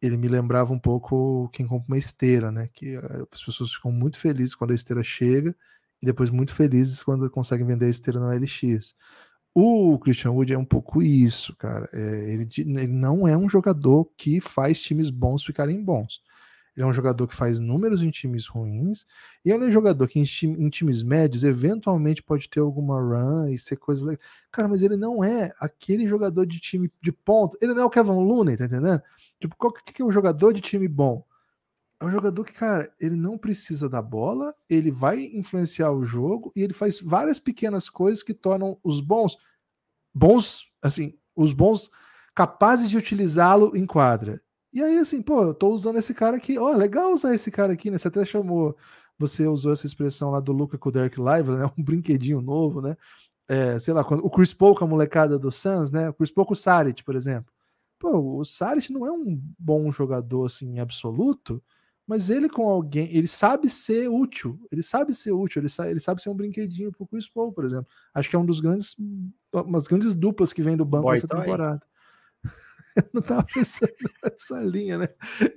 ele 0.01 0.17
me 0.17 0.27
lembrava 0.27 0.73
um 0.73 0.79
pouco 0.79 1.49
quem 1.49 1.67
compra 1.67 1.87
uma 1.87 1.97
esteira, 1.97 2.51
né? 2.51 2.67
Que 2.73 2.95
eh, 2.95 3.25
as 3.31 3.43
pessoas 3.43 3.73
ficam 3.73 3.91
muito 3.91 4.19
felizes 4.19 4.55
quando 4.55 4.71
a 4.71 4.75
esteira 4.75 5.03
chega 5.03 5.55
e 6.01 6.05
depois 6.05 6.29
muito 6.29 6.53
felizes 6.53 7.03
quando 7.03 7.29
conseguem 7.29 7.65
vender 7.65 7.85
a 7.85 7.89
esteira 7.89 8.19
na 8.19 8.33
LX. 8.35 8.95
O 9.57 9.97
Christian 9.99 10.31
Wood 10.31 10.53
é 10.53 10.57
um 10.57 10.65
pouco 10.65 11.01
isso, 11.01 11.55
cara. 11.55 11.87
É, 11.93 12.33
ele, 12.33 12.47
ele, 12.57 12.87
não 12.87 13.25
é 13.25 13.37
um 13.37 13.47
jogador 13.47 14.11
que 14.17 14.41
faz 14.41 14.81
times 14.81 15.09
bons 15.09 15.45
ficarem 15.45 15.81
bons. 15.81 16.21
Ele 16.75 16.83
é 16.85 16.85
um 16.85 16.91
jogador 16.91 17.25
que 17.25 17.33
faz 17.33 17.57
números 17.57 18.03
em 18.03 18.09
times 18.11 18.47
ruins, 18.47 19.05
e 19.45 19.51
ele 19.51 19.63
é 19.63 19.67
um 19.69 19.71
jogador 19.71 20.09
que 20.09 20.19
em, 20.19 20.25
em 20.43 20.69
times 20.69 21.01
médios 21.03 21.45
eventualmente 21.45 22.21
pode 22.21 22.49
ter 22.49 22.59
alguma 22.59 22.99
run 22.99 23.47
e 23.47 23.57
ser 23.57 23.77
coisa. 23.77 24.19
Cara, 24.51 24.67
mas 24.67 24.81
ele 24.81 24.97
não 24.97 25.23
é 25.23 25.53
aquele 25.61 26.05
jogador 26.05 26.45
de 26.45 26.59
time 26.59 26.91
de 27.01 27.13
ponto. 27.13 27.57
Ele 27.61 27.73
não 27.73 27.83
é 27.83 27.85
o 27.85 27.89
Kevin 27.89 28.11
Looney, 28.11 28.57
tá 28.57 28.65
entendendo? 28.65 29.01
Tipo, 29.39 29.55
qual 29.55 29.71
que 29.71 30.01
é 30.01 30.05
um 30.05 30.11
jogador 30.11 30.51
de 30.51 30.59
time 30.59 30.87
bom? 30.89 31.25
É 32.05 32.09
um 32.09 32.11
jogador 32.11 32.43
que, 32.43 32.53
cara, 32.53 32.91
ele 32.99 33.15
não 33.15 33.37
precisa 33.37 33.89
da 33.89 34.01
bola, 34.01 34.53
ele 34.69 34.91
vai 34.91 35.23
influenciar 35.33 35.91
o 35.91 36.03
jogo 36.03 36.51
e 36.55 36.61
ele 36.61 36.73
faz 36.73 36.99
várias 37.01 37.39
pequenas 37.39 37.89
coisas 37.89 38.23
que 38.23 38.33
tornam 38.33 38.79
os 38.83 39.01
bons 39.01 39.37
bons, 40.15 40.71
assim, 40.81 41.17
os 41.35 41.51
bons 41.51 41.91
capazes 42.33 42.89
de 42.89 42.97
utilizá-lo 42.97 43.75
em 43.75 43.85
quadra. 43.85 44.41
E 44.71 44.81
aí, 44.81 44.97
assim, 44.97 45.21
pô, 45.21 45.43
eu 45.43 45.53
tô 45.53 45.69
usando 45.69 45.97
esse 45.97 46.13
cara 46.13 46.37
aqui, 46.37 46.57
ó, 46.57 46.71
oh, 46.71 46.77
legal 46.77 47.11
usar 47.11 47.35
esse 47.35 47.51
cara 47.51 47.73
aqui, 47.73 47.91
né? 47.91 47.97
Você 47.97 48.07
até 48.07 48.25
chamou, 48.25 48.77
você 49.17 49.45
usou 49.47 49.73
essa 49.73 49.85
expressão 49.85 50.31
lá 50.31 50.39
do 50.39 50.51
Luca 50.53 50.77
com 50.77 50.89
o 50.89 50.91
Derek 50.91 51.17
Lively, 51.19 51.57
né? 51.57 51.71
Um 51.77 51.83
brinquedinho 51.83 52.41
novo, 52.41 52.81
né? 52.81 52.95
É, 53.47 53.77
sei 53.79 53.93
lá, 53.93 54.03
quando, 54.03 54.25
o 54.25 54.29
Chris 54.29 54.53
Paul 54.53 54.75
com 54.75 54.85
a 54.85 54.87
molecada 54.87 55.37
do 55.37 55.51
Suns, 55.51 55.91
né? 55.91 56.09
O 56.09 56.13
Chris 56.13 56.31
Paul 56.31 56.47
com 56.47 56.53
o 56.53 56.57
Saric, 56.57 57.03
por 57.03 57.15
exemplo. 57.15 57.53
Pô, 57.99 58.39
o 58.39 58.45
Saric 58.45 58.91
não 58.91 59.05
é 59.05 59.11
um 59.11 59.39
bom 59.57 59.91
jogador, 59.91 60.45
assim, 60.45 60.79
absoluto, 60.79 61.63
mas 62.07 62.29
ele 62.29 62.47
com 62.47 62.69
alguém, 62.69 63.09
ele 63.15 63.27
sabe 63.27 63.67
ser 63.67 64.09
útil, 64.09 64.59
ele 64.71 64.83
sabe 64.83 65.13
ser 65.13 65.31
útil, 65.31 65.61
ele 65.61 65.69
sabe, 65.69 65.89
ele 65.89 65.99
sabe 65.99 66.21
ser 66.21 66.29
um 66.29 66.35
brinquedinho 66.35 66.91
pro 66.91 67.07
Chris 67.07 67.27
Paul, 67.27 67.51
por 67.51 67.65
exemplo. 67.65 67.87
Acho 68.13 68.29
que 68.29 68.35
é 68.35 68.39
um 68.39 68.45
dos 68.45 68.59
grandes, 68.59 68.95
umas 69.51 69.87
grandes 69.87 70.13
duplas 70.13 70.53
que 70.53 70.61
vem 70.61 70.77
do 70.77 70.85
banco 70.85 71.05
Boy 71.05 71.17
essa 71.17 71.27
temporada. 71.27 71.81
Eu 72.95 73.03
não 73.13 73.21
tava 73.21 73.43
pensando 73.43 73.91
nessa 74.23 74.61
linha, 74.61 74.97
né? 74.99 75.09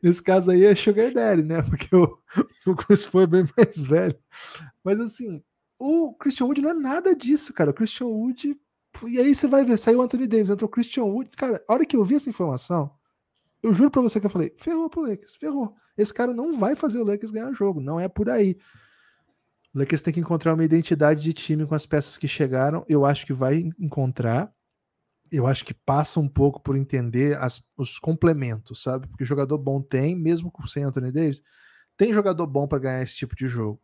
Nesse 0.02 0.22
caso 0.22 0.50
aí 0.50 0.64
é 0.64 0.74
Sugar 0.74 1.12
Daddy, 1.12 1.42
né? 1.42 1.62
Porque 1.62 1.94
o, 1.94 2.18
o 2.66 2.74
Chris 2.74 3.04
Paul 3.04 3.24
é 3.24 3.26
bem 3.26 3.44
mais 3.56 3.84
velho. 3.84 4.18
Mas 4.82 4.98
assim, 4.98 5.42
o 5.78 6.14
Christian 6.14 6.46
Wood 6.46 6.62
não 6.62 6.70
é 6.70 6.74
nada 6.74 7.14
disso, 7.14 7.52
cara. 7.52 7.70
O 7.70 7.74
Christian 7.74 8.06
Wood. 8.06 8.58
E 9.06 9.20
aí 9.20 9.34
você 9.34 9.46
vai 9.46 9.64
ver, 9.64 9.78
saiu 9.78 9.98
o 9.98 10.02
Anthony 10.02 10.26
Davis, 10.26 10.50
entrou 10.50 10.66
o 10.66 10.72
Christian 10.72 11.04
Wood. 11.04 11.30
Cara, 11.36 11.62
a 11.68 11.72
hora 11.72 11.86
que 11.86 11.96
eu 11.96 12.02
vi 12.02 12.16
essa 12.16 12.30
informação, 12.30 12.90
eu 13.62 13.72
juro 13.72 13.90
pra 13.90 14.02
você 14.02 14.20
que 14.20 14.26
eu 14.26 14.30
falei, 14.30 14.52
ferrou 14.56 14.88
pro 14.88 15.02
Lakers, 15.02 15.34
ferrou. 15.36 15.74
Esse 15.96 16.14
cara 16.14 16.32
não 16.32 16.58
vai 16.58 16.76
fazer 16.76 16.98
o 16.98 17.04
Lakers 17.04 17.32
ganhar 17.32 17.52
jogo, 17.52 17.80
não 17.80 17.98
é 17.98 18.08
por 18.08 18.30
aí. 18.30 18.56
O 19.74 19.78
Lakers 19.78 20.02
tem 20.02 20.14
que 20.14 20.20
encontrar 20.20 20.54
uma 20.54 20.64
identidade 20.64 21.22
de 21.22 21.32
time 21.32 21.66
com 21.66 21.74
as 21.74 21.84
peças 21.84 22.16
que 22.16 22.28
chegaram. 22.28 22.84
Eu 22.88 23.04
acho 23.04 23.26
que 23.26 23.32
vai 23.32 23.70
encontrar. 23.78 24.52
Eu 25.30 25.46
acho 25.46 25.64
que 25.64 25.74
passa 25.74 26.18
um 26.20 26.28
pouco 26.28 26.60
por 26.60 26.76
entender 26.76 27.36
as, 27.38 27.62
os 27.76 27.98
complementos, 27.98 28.82
sabe? 28.82 29.06
Porque 29.08 29.24
jogador 29.24 29.58
bom 29.58 29.82
tem, 29.82 30.16
mesmo 30.16 30.50
sem 30.66 30.84
Anthony 30.84 31.12
Davis, 31.12 31.42
tem 31.96 32.12
jogador 32.12 32.46
bom 32.46 32.66
para 32.66 32.78
ganhar 32.78 33.02
esse 33.02 33.16
tipo 33.16 33.36
de 33.36 33.46
jogo. 33.46 33.80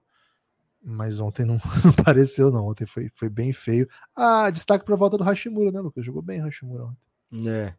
Mas 0.83 1.19
ontem 1.21 1.45
não, 1.45 1.55
não 1.85 1.93
pareceu, 2.05 2.51
não. 2.51 2.69
Ontem 2.69 2.87
foi, 2.87 3.11
foi 3.13 3.29
bem 3.29 3.53
feio. 3.53 3.89
Ah, 4.15 4.49
destaque 4.51 4.85
para 4.85 4.95
a 4.95 4.99
volta 4.99 5.19
do 5.19 5.25
Hashimura, 5.25 5.71
né, 5.71 5.81
Lucas? 5.81 6.05
Jogou 6.05 6.23
bem 6.23 6.41
Hashimura 6.41 6.85
ontem. 6.85 7.49
É. 7.49 7.75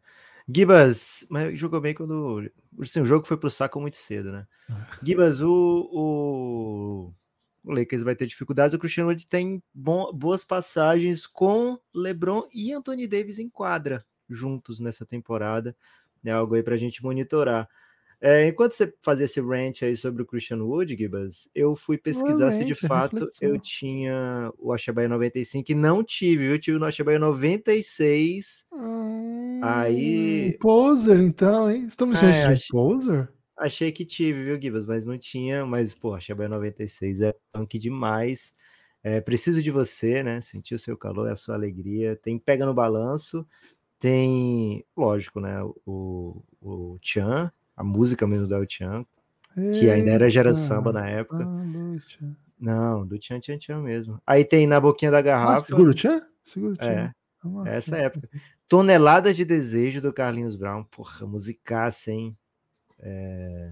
Gibas, 0.48 1.26
mas 1.30 1.60
jogou 1.60 1.82
bem 1.82 1.94
quando. 1.94 2.52
Assim, 2.80 3.02
o 3.02 3.06
jogo 3.06 3.26
foi 3.26 3.38
pro 3.38 3.50
saco 3.50 3.80
muito 3.82 3.98
cedo, 3.98 4.32
né? 4.32 4.48
É. 4.70 5.06
Gibas, 5.06 5.42
o, 5.42 5.90
o, 5.92 7.14
o 7.64 7.74
Lakers 7.74 8.04
vai 8.04 8.16
ter 8.16 8.28
dificuldades. 8.28 8.76
O 8.76 8.80
Cristiano 8.80 9.10
Wood 9.10 9.26
tem 9.26 9.62
bom, 9.74 10.14
boas 10.14 10.46
passagens 10.46 11.26
com 11.26 11.80
LeBron 11.94 12.48
e 12.54 12.72
Anthony 12.72 13.08
Davis 13.08 13.40
em 13.40 13.50
quadra 13.50 14.06
juntos 14.30 14.80
nessa 14.80 15.06
temporada. 15.06 15.76
É 16.24 16.32
algo 16.32 16.56
aí 16.56 16.64
pra 16.64 16.78
gente 16.78 17.04
monitorar. 17.04 17.68
É, 18.28 18.48
enquanto 18.48 18.72
você 18.72 18.92
fazia 19.04 19.26
esse 19.26 19.40
rant 19.40 19.84
aí 19.84 19.96
sobre 19.96 20.24
o 20.24 20.26
Christian 20.26 20.58
Wood, 20.58 20.98
Gibas, 20.98 21.48
eu 21.54 21.76
fui 21.76 21.96
pesquisar 21.96 22.52
se 22.52 22.66
de 22.66 22.74
fato 22.74 23.24
eu 23.40 23.60
tinha 23.60 24.52
o 24.58 24.74
Achabaia 24.74 25.08
95 25.08 25.72
e 25.72 25.76
não 25.76 26.04
tive, 26.04 26.46
eu 26.46 26.58
tive 26.58 26.80
no 26.80 26.86
Achabaia 26.86 27.20
96. 27.20 28.66
Hum, 28.74 29.62
aí. 29.64 30.58
Poser, 30.60 31.20
então, 31.20 31.70
hein? 31.70 31.86
Estamos 31.86 32.24
é, 32.24 32.32
de 32.32 32.54
achei, 32.54 32.68
poser? 32.72 33.30
Achei 33.56 33.92
que 33.92 34.04
tive, 34.04 34.44
viu, 34.44 34.60
Gibas, 34.60 34.88
mas 34.88 35.06
não 35.06 35.20
tinha. 35.20 35.64
Mas, 35.64 35.94
pô, 35.94 36.16
Achabaia 36.16 36.50
96 36.50 37.22
é 37.22 37.36
punk 37.54 37.78
demais. 37.78 38.56
É, 39.04 39.22
preciso 39.22 39.62
de 39.62 39.70
você, 39.70 40.24
né? 40.24 40.42
Sentir 40.42 40.74
o 40.74 40.80
seu 40.80 40.98
calor, 40.98 41.30
a 41.30 41.36
sua 41.36 41.54
alegria. 41.54 42.16
Tem 42.16 42.40
Pega 42.40 42.66
no 42.66 42.74
Balanço, 42.74 43.46
tem, 44.00 44.84
lógico, 44.98 45.40
né? 45.40 45.62
O, 45.86 46.42
o 46.60 46.98
Chan, 47.04 47.52
a 47.76 47.84
música 47.84 48.26
mesmo 48.26 48.48
do 48.48 48.56
El 48.56 48.66
Chan, 48.68 49.06
que 49.56 49.90
ainda 49.90 50.12
era 50.12 50.30
Gera 50.30 50.54
Samba 50.54 50.92
na 50.92 51.08
época. 51.08 51.46
Ah, 51.46 52.36
não, 52.60 53.06
do 53.06 53.18
Tchan 53.20 53.40
Tchan 53.40 53.58
Tchan 53.58 53.82
mesmo. 53.82 54.22
Aí 54.26 54.46
tem 54.46 54.66
Na 54.66 54.80
Boquinha 54.80 55.12
da 55.12 55.22
Garrafa. 55.22 55.56
Ah, 55.56 55.60
segura 55.60 55.92
o 55.92 55.94
Tchan? 55.94 56.22
Segura 56.44 56.74
o 56.74 56.78
Tchan. 56.78 56.90
É, 56.90 57.14
ah, 57.44 57.64
essa 57.66 57.98
época. 57.98 58.30
Toneladas 58.68 59.36
de 59.36 59.46
Desejo 59.46 60.02
do 60.02 60.14
Carlinhos 60.14 60.56
Brown. 60.56 60.84
Porra, 60.86 61.28
musicaça, 61.28 62.12
hein? 62.12 62.36
É... 63.00 63.72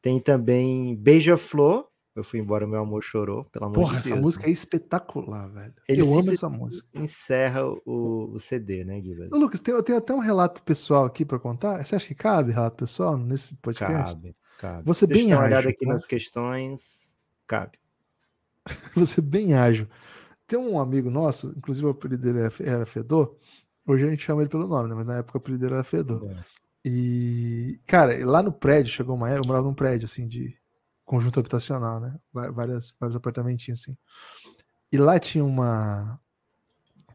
Tem 0.00 0.18
também 0.20 0.96
Beija-Flor. 0.96 1.88
Eu 2.18 2.24
fui 2.24 2.40
embora, 2.40 2.66
meu 2.66 2.80
amor 2.80 3.00
chorou, 3.00 3.44
pelo 3.44 3.66
amor 3.66 3.74
Porra, 3.76 4.00
de 4.00 4.08
essa 4.08 4.16
música 4.16 4.48
é 4.48 4.50
espetacular, 4.50 5.48
velho. 5.50 5.72
Ele 5.88 6.00
eu 6.00 6.18
amo 6.18 6.32
essa 6.32 6.50
música. 6.50 6.88
Encerra 6.92 7.64
o, 7.64 8.32
o 8.34 8.40
CD, 8.40 8.84
né, 8.84 9.00
Guilherme? 9.00 9.38
Lucas, 9.38 9.60
tem, 9.60 9.80
tem 9.84 9.94
até 9.94 10.12
um 10.12 10.18
relato 10.18 10.60
pessoal 10.64 11.04
aqui 11.04 11.24
para 11.24 11.38
contar. 11.38 11.84
Você 11.84 11.94
acha 11.94 12.08
que 12.08 12.16
cabe 12.16 12.50
relato 12.50 12.76
pessoal 12.76 13.16
nesse 13.16 13.56
podcast? 13.58 14.14
Cabe, 14.14 14.36
cabe. 14.58 14.82
Você 14.84 15.06
Deixa 15.06 15.22
bem 15.22 15.32
ágil. 15.32 15.44
olhada 15.46 15.68
aqui 15.68 15.86
tá? 15.86 15.92
nas 15.92 16.04
questões. 16.04 17.14
Cabe. 17.46 17.78
Você 18.96 19.20
bem 19.20 19.54
ágil. 19.54 19.88
Tem 20.44 20.58
um 20.58 20.80
amigo 20.80 21.10
nosso, 21.10 21.54
inclusive 21.56 21.86
o 21.86 21.90
apelido 21.90 22.20
dele 22.20 22.50
era 22.60 22.84
Fedor. 22.84 23.36
Hoje 23.86 24.04
a 24.04 24.10
gente 24.10 24.24
chama 24.24 24.42
ele 24.42 24.50
pelo 24.50 24.66
nome, 24.66 24.88
né? 24.88 24.94
Mas 24.96 25.06
na 25.06 25.18
época 25.18 25.38
o 25.38 25.40
apelido 25.40 25.60
dele 25.60 25.74
era 25.74 25.84
Fedor. 25.84 26.28
É. 26.28 26.42
E, 26.84 27.80
cara, 27.86 28.18
lá 28.26 28.42
no 28.42 28.52
prédio, 28.52 28.92
chegou 28.92 29.14
uma 29.14 29.28
época, 29.28 29.44
eu 29.44 29.48
morava 29.48 29.68
num 29.68 29.74
prédio 29.74 30.06
assim 30.06 30.26
de 30.26 30.57
conjunto 31.08 31.40
habitacional, 31.40 31.98
né? 31.98 32.14
Várias, 32.32 32.94
vários 33.00 33.16
apartamentinhos 33.16 33.80
assim. 33.80 33.96
E 34.92 34.98
lá 34.98 35.18
tinha 35.18 35.44
uma 35.44 36.20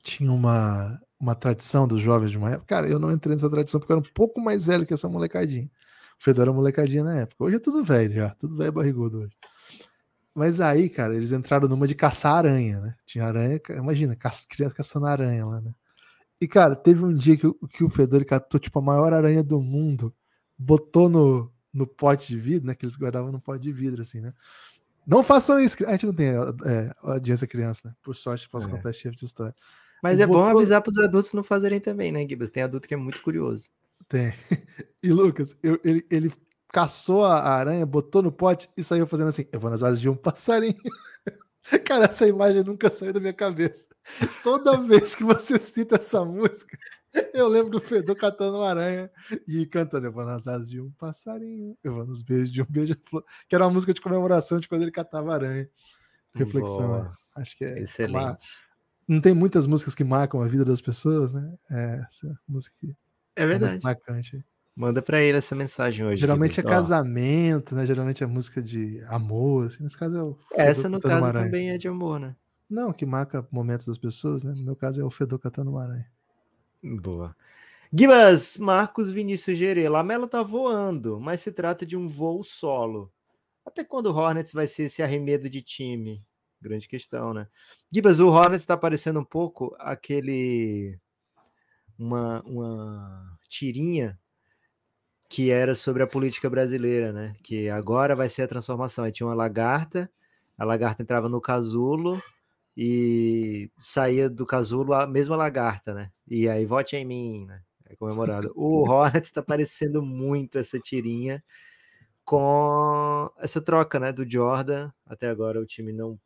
tinha 0.02 0.32
uma, 0.32 1.00
uma 1.18 1.34
tradição 1.36 1.88
dos 1.88 2.02
jovens 2.02 2.32
de 2.32 2.38
uma 2.38 2.52
época. 2.52 2.66
Cara, 2.66 2.88
eu 2.88 3.00
não 3.00 3.12
entrei 3.12 3.36
nessa 3.36 3.50
tradição 3.50 3.80
porque 3.80 3.94
eu 3.94 3.98
era 3.98 4.06
um 4.06 4.14
pouco 4.14 4.42
mais 4.42 4.66
velho 4.66 4.86
que 4.86 4.94
essa 4.94 5.08
molecadinha. 5.08 5.70
O 6.20 6.24
Fedor 6.24 6.44
era 6.44 6.54
molecadinha 6.54 7.04
na 7.04 7.20
época. 7.20 7.44
Hoje 7.46 7.56
é 7.56 7.60
tudo 7.60 7.84
velho 7.84 8.14
já, 8.14 8.32
tudo 8.32 8.58
velho 8.58 8.72
barrigudo 8.72 9.20
hoje. 9.20 9.36
Mas 10.36 10.60
aí, 10.60 10.90
cara, 10.90 11.16
eles 11.16 11.32
entraram 11.32 11.68
numa 11.68 11.88
de 11.88 11.96
caçar 11.96 12.38
aranha, 12.38 12.82
né? 12.82 12.96
Tinha 13.06 13.26
aranha, 13.26 13.62
imagina, 13.70 14.18
criança 14.50 14.76
caçando 14.76 15.06
aranha 15.06 15.46
lá, 15.46 15.62
né? 15.62 15.72
E, 16.42 16.48
cara, 16.48 16.76
teve 16.76 17.06
um 17.06 17.14
dia 17.14 17.38
que, 17.38 17.48
que 17.70 17.84
o 17.84 17.90
Fedor 17.90 18.26
catou, 18.26 18.60
tipo, 18.60 18.80
a 18.80 18.82
maior 18.82 19.14
aranha 19.14 19.44
do 19.44 19.62
mundo, 19.62 20.14
botou 20.58 21.08
no, 21.08 21.53
no 21.74 21.88
pote 21.88 22.28
de 22.28 22.38
vidro, 22.38 22.68
né? 22.68 22.76
Que 22.76 22.86
eles 22.86 22.96
guardavam 22.96 23.32
no 23.32 23.40
pote 23.40 23.64
de 23.64 23.72
vidro, 23.72 24.02
assim, 24.02 24.22
né? 24.22 24.34
Não 25.06 25.24
façam 25.24 25.60
isso. 25.60 25.78
A 25.86 25.92
gente 25.92 26.06
não 26.06 26.14
tem 26.14 26.28
é, 26.28 26.96
audiência 27.02 27.48
criança, 27.48 27.90
né? 27.90 27.96
Por 28.02 28.16
sorte, 28.16 28.48
posso 28.50 28.68
é. 28.68 28.72
contar 28.72 28.92
esse 28.92 29.00
tipo 29.00 29.16
de 29.16 29.26
história. 29.26 29.56
Mas 30.02 30.20
e 30.20 30.22
é 30.22 30.28
botou... 30.28 30.44
bom 30.44 30.58
avisar 30.58 30.82
para 30.82 30.92
os 30.92 30.98
adultos 30.98 31.34
não 31.34 31.44
fazerem 31.44 31.80
também, 31.80 32.12
né, 32.12 32.28
Gibas? 32.28 32.50
Tem 32.50 32.64
adulto 32.64 32.88
que 32.88 32.94
é 32.94 32.98
muito 32.98 33.22
curioso. 33.22 33.70
Tem. 34.08 34.34
E 35.06 35.12
Lucas, 35.12 35.54
eu, 35.62 35.78
ele, 35.84 36.06
ele 36.10 36.32
caçou 36.72 37.26
a 37.26 37.42
aranha, 37.42 37.86
botou 37.86 38.22
no 38.22 38.32
pote 38.32 38.70
e 38.78 38.82
saiu 38.82 39.06
fazendo 39.06 39.28
assim: 39.28 39.46
Eu 39.52 39.60
vou 39.60 39.70
nas 39.70 39.84
asas 39.84 40.00
de 40.00 40.08
um 40.08 40.16
passarinho. 40.16 40.82
Cara, 41.86 42.06
essa 42.06 42.26
imagem 42.26 42.64
nunca 42.64 42.90
saiu 42.90 43.12
da 43.12 43.20
minha 43.20 43.34
cabeça. 43.34 43.88
Toda 44.42 44.78
vez 44.78 45.14
que 45.14 45.26
você 45.26 45.60
cita 45.60 45.96
essa 45.96 46.24
música, 46.24 46.78
eu 47.34 47.48
lembro 47.48 47.72
do 47.72 47.80
Fedor 47.80 48.16
catando 48.16 48.58
uma 48.58 48.70
aranha 48.70 49.10
e 49.48 49.66
cantando: 49.66 50.08
Eu 50.08 50.12
vou 50.12 50.26
nas 50.26 50.48
asas 50.48 50.70
de 50.70 50.82
um 50.82 50.92
passarinho, 50.92 51.78
eu 51.84 51.94
vou 51.94 52.06
nos 52.06 52.22
beijos 52.22 52.52
de 52.52 52.62
um 52.62 52.66
beija-flor, 52.68 53.24
que 53.48 53.56
era 53.56 53.66
uma 53.66 53.74
música 53.74 53.94
de 53.94 54.02
comemoração 54.02 54.60
de 54.60 54.68
quando 54.68 54.82
ele 54.82 54.92
catava 54.92 55.34
aranha. 55.34 55.70
Reflexão, 56.34 56.88
Boa. 56.88 57.04
Né? 57.04 57.14
acho 57.36 57.58
que 57.58 57.66
é. 57.66 57.80
Excelente. 57.80 58.18
Uma... 58.18 58.38
Não 59.08 59.22
tem 59.22 59.34
muitas 59.34 59.68
músicas 59.68 59.94
que 59.94 60.04
marcam 60.04 60.42
a 60.42 60.48
vida 60.48 60.66
das 60.66 60.82
pessoas, 60.82 61.34
né? 61.34 61.54
É, 61.70 62.06
essa 62.08 62.40
música 62.48 62.76
é 63.36 63.46
verdade. 63.46 63.84
marcante. 63.84 64.44
Manda 64.76 65.02
para 65.04 65.22
ele 65.22 65.38
essa 65.38 65.56
mensagem 65.56 66.04
hoje. 66.06 66.22
Geralmente 66.22 66.60
é 66.60 66.64
casamento, 66.64 67.76
né? 67.76 67.86
Geralmente 67.86 68.24
é 68.24 68.28
música 68.28 68.62
de 68.62 69.04
amor. 69.08 69.68
Assim. 69.68 69.84
Nesse 69.84 69.98
caso 69.98 70.18
é 70.18 70.24
o. 70.24 70.38
Essa, 70.54 70.90
no 70.90 71.00
caso, 71.00 71.32
também 71.34 71.70
é 71.70 71.78
de 71.78 71.88
amor, 71.88 72.20
né? 72.20 72.36
Não, 72.68 72.92
que 72.92 73.06
marca 73.06 73.48
momentos 73.52 73.86
das 73.86 74.00
pessoas, 74.00 74.42
né? 74.44 74.52
No 74.56 74.64
meu 74.64 74.76
caso 74.76 75.00
é 75.00 75.04
o 75.04 75.12
Fedor 75.12 75.38
catando 75.38 75.70
uma 75.70 75.84
aranha. 75.84 76.08
Boa. 76.84 77.34
Guibas, 77.94 78.58
Marcos 78.58 79.10
Vinícius 79.10 79.58
Gerê. 79.58 79.88
Lamela 79.88 80.28
tá 80.28 80.44
voando, 80.44 81.20
mas 81.20 81.40
se 81.40 81.52
trata 81.52 81.86
de 81.86 81.96
um 81.96 82.08
voo 82.08 82.44
solo. 82.44 83.10
Até 83.66 83.84
quando 83.86 84.08
o 84.08 84.16
Hornets 84.16 84.52
vai 84.52 84.68
ser 84.68 84.84
esse 84.84 85.02
arremedo 85.02 85.50
de 85.50 85.62
time? 85.62 86.26
Grande 86.62 86.88
questão, 86.88 87.34
né? 87.34 87.48
Gibas, 87.92 88.20
o 88.20 88.28
Hornets 88.28 88.66
tá 88.66 88.76
parecendo 88.76 89.20
um 89.20 89.24
pouco 89.24 89.74
aquele. 89.80 91.00
Uma, 91.98 92.42
uma 92.44 93.38
tirinha 93.48 94.20
que 95.30 95.52
era 95.52 95.74
sobre 95.74 96.04
a 96.04 96.08
política 96.08 96.50
brasileira, 96.50 97.14
né? 97.14 97.36
Que 97.44 97.70
agora 97.70 98.16
vai 98.16 98.28
ser 98.28 98.42
a 98.42 98.48
transformação. 98.48 99.06
Aí 99.06 99.12
tinha 99.12 99.28
uma 99.28 99.34
lagarta, 99.34 100.12
a 100.58 100.66
lagarta 100.66 101.02
entrava 101.02 101.30
no 101.30 101.40
casulo, 101.40 102.22
e 102.76 103.72
saía 103.78 104.30
do 104.30 104.46
casulo 104.46 104.94
a 104.94 105.06
mesma 105.06 105.36
lagarta, 105.36 105.94
né? 105.94 106.12
E 106.28 106.48
aí, 106.48 106.66
vote 106.66 106.96
em 106.96 107.06
mim, 107.06 107.46
né? 107.46 107.62
É 107.86 107.96
comemorado. 107.96 108.52
O 108.56 108.84
Hornets 108.90 109.30
está 109.30 109.42
parecendo 109.42 110.02
muito 110.02 110.58
essa 110.58 110.80
tirinha 110.80 111.44
com 112.26 113.30
essa 113.38 113.62
troca, 113.62 114.00
né? 114.00 114.12
Do 114.12 114.30
Jordan. 114.30 114.92
Até 115.06 115.30
agora 115.30 115.60
o 115.62 115.66
time 115.66 115.94
não, 115.94 116.20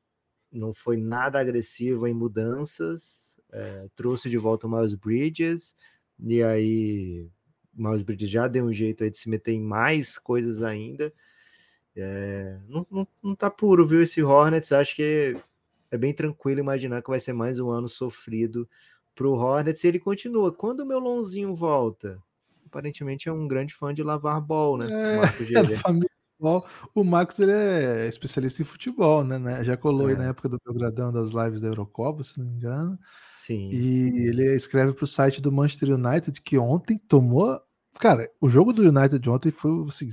não 0.51 0.73
foi 0.73 0.97
nada 0.97 1.39
agressivo 1.39 2.07
em 2.07 2.13
mudanças. 2.13 3.39
É, 3.51 3.87
trouxe 3.95 4.29
de 4.29 4.37
volta 4.37 4.67
o 4.67 4.71
Miles 4.71 4.95
Bridges. 4.95 5.75
E 6.19 6.41
aí, 6.41 7.29
o 7.77 7.83
Miles 7.83 8.03
Bridges 8.03 8.29
já 8.29 8.47
deu 8.47 8.65
um 8.65 8.73
jeito 8.73 9.03
aí 9.03 9.09
de 9.09 9.17
se 9.17 9.29
meter 9.29 9.51
em 9.53 9.61
mais 9.61 10.17
coisas 10.17 10.61
ainda. 10.61 11.11
É, 11.95 12.57
não, 12.67 12.85
não, 12.89 13.07
não 13.23 13.35
tá 13.35 13.49
puro, 13.49 13.85
viu? 13.85 14.01
Esse 14.01 14.23
Hornets. 14.23 14.71
Acho 14.71 14.95
que 14.95 15.35
é 15.91 15.97
bem 15.97 16.13
tranquilo 16.13 16.59
imaginar 16.59 17.01
que 17.01 17.09
vai 17.09 17.19
ser 17.19 17.33
mais 17.33 17.59
um 17.59 17.69
ano 17.69 17.87
sofrido 17.87 18.67
para 19.15 19.27
o 19.27 19.33
Hornets. 19.33 19.83
E 19.83 19.87
ele 19.87 19.99
continua. 19.99 20.51
Quando 20.51 20.81
o 20.81 20.85
meu 20.85 20.99
Lonzinho 20.99 21.55
volta? 21.55 22.21
Aparentemente 22.65 23.29
é 23.29 23.31
um 23.31 23.47
grande 23.47 23.73
fã 23.73 23.93
de 23.93 24.03
lavar 24.03 24.39
bol, 24.41 24.77
né? 24.77 24.87
É, 24.89 25.15
é 25.59 26.17
o 26.93 27.03
Marcos 27.03 27.39
ele 27.39 27.51
é 27.51 28.07
especialista 28.07 28.61
em 28.61 28.65
futebol, 28.65 29.23
né? 29.23 29.39
né? 29.39 29.63
Já 29.63 29.75
colou 29.75 30.07
é. 30.07 30.11
aí 30.11 30.17
na 30.17 30.25
época 30.25 30.47
do 30.47 30.61
Belgradão 30.63 31.11
das 31.11 31.31
lives 31.31 31.59
da 31.59 31.67
Eurocopa, 31.67 32.23
se 32.23 32.37
não 32.37 32.45
me 32.45 32.53
engano. 32.53 32.99
Sim. 33.39 33.69
E 33.71 34.27
ele 34.27 34.55
escreve 34.55 34.93
para 34.93 35.03
o 35.03 35.07
site 35.07 35.41
do 35.41 35.51
Manchester 35.51 35.89
United 35.95 36.39
que 36.41 36.57
ontem 36.57 36.97
tomou. 36.97 37.59
Cara, 37.99 38.29
o 38.39 38.47
jogo 38.47 38.71
do 38.71 38.83
United 38.83 39.17
de 39.17 39.29
ontem 39.29 39.51
foi 39.51 39.71
assim, 39.87 40.09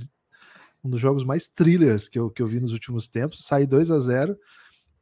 um 0.83 0.89
dos 0.89 0.99
jogos 0.99 1.23
mais 1.23 1.47
thrillers 1.47 2.07
que 2.07 2.17
eu, 2.17 2.31
que 2.31 2.41
eu 2.41 2.47
vi 2.47 2.59
nos 2.59 2.73
últimos 2.73 3.07
tempos. 3.07 3.45
Sai 3.45 3.67
2 3.67 3.91
a 3.91 3.99
0 3.99 4.35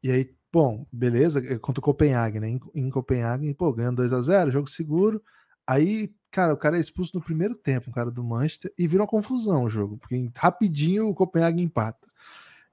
e 0.02 0.12
aí 0.12 0.30
Bom, 0.54 0.86
beleza, 0.92 1.40
é 1.40 1.58
contra 1.58 1.80
o 1.80 1.84
Copenhague, 1.84 2.40
né? 2.40 2.48
Em, 2.48 2.60
em 2.76 2.88
Copenhague, 2.92 3.52
pô, 3.56 3.74
ganhando 3.74 3.96
2 3.96 4.14
a 4.14 4.22
0 4.22 4.52
jogo 4.52 4.70
seguro. 4.70 5.20
Aí, 5.66 6.14
cara, 6.30 6.54
o 6.54 6.58
cara 6.58 6.78
é 6.78 6.80
expulso 6.80 7.16
no 7.16 7.24
primeiro 7.24 7.56
tempo, 7.56 7.90
o 7.90 7.94
cara 7.94 8.12
do 8.12 8.24
Manchester, 8.24 8.72
e 8.78 8.88
vira 8.88 9.02
uma 9.02 9.10
confusão 9.10 9.64
o 9.64 9.70
jogo, 9.70 9.98
porque 9.98 10.30
rapidinho 10.38 11.10
o 11.10 11.16
Copenhague 11.16 11.60
empata. 11.60 12.08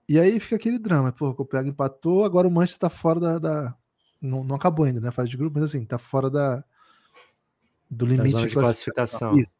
E 0.06 0.20
aí 0.20 0.38
fica 0.38 0.56
aquele 0.56 0.78
drama, 0.78 1.10
pô, 1.10 1.30
o 1.30 1.34
Copenhague 1.34 1.70
empatou, 1.70 2.22
agora 2.26 2.46
o 2.46 2.50
Manchester 2.50 2.80
tá 2.80 2.90
fora 2.90 3.18
da. 3.18 3.38
da... 3.38 3.74
Não, 4.20 4.44
não, 4.44 4.56
acabou 4.56 4.84
ainda, 4.84 5.00
né? 5.00 5.10
Fase 5.10 5.30
de 5.30 5.38
grupo, 5.38 5.58
mas 5.58 5.70
assim, 5.70 5.82
tá 5.86 5.96
fora 5.96 6.28
da. 6.28 6.62
Do 7.90 8.04
limite 8.04 8.46
de 8.46 8.52
classificação. 8.52 9.38
Isso, 9.38 9.52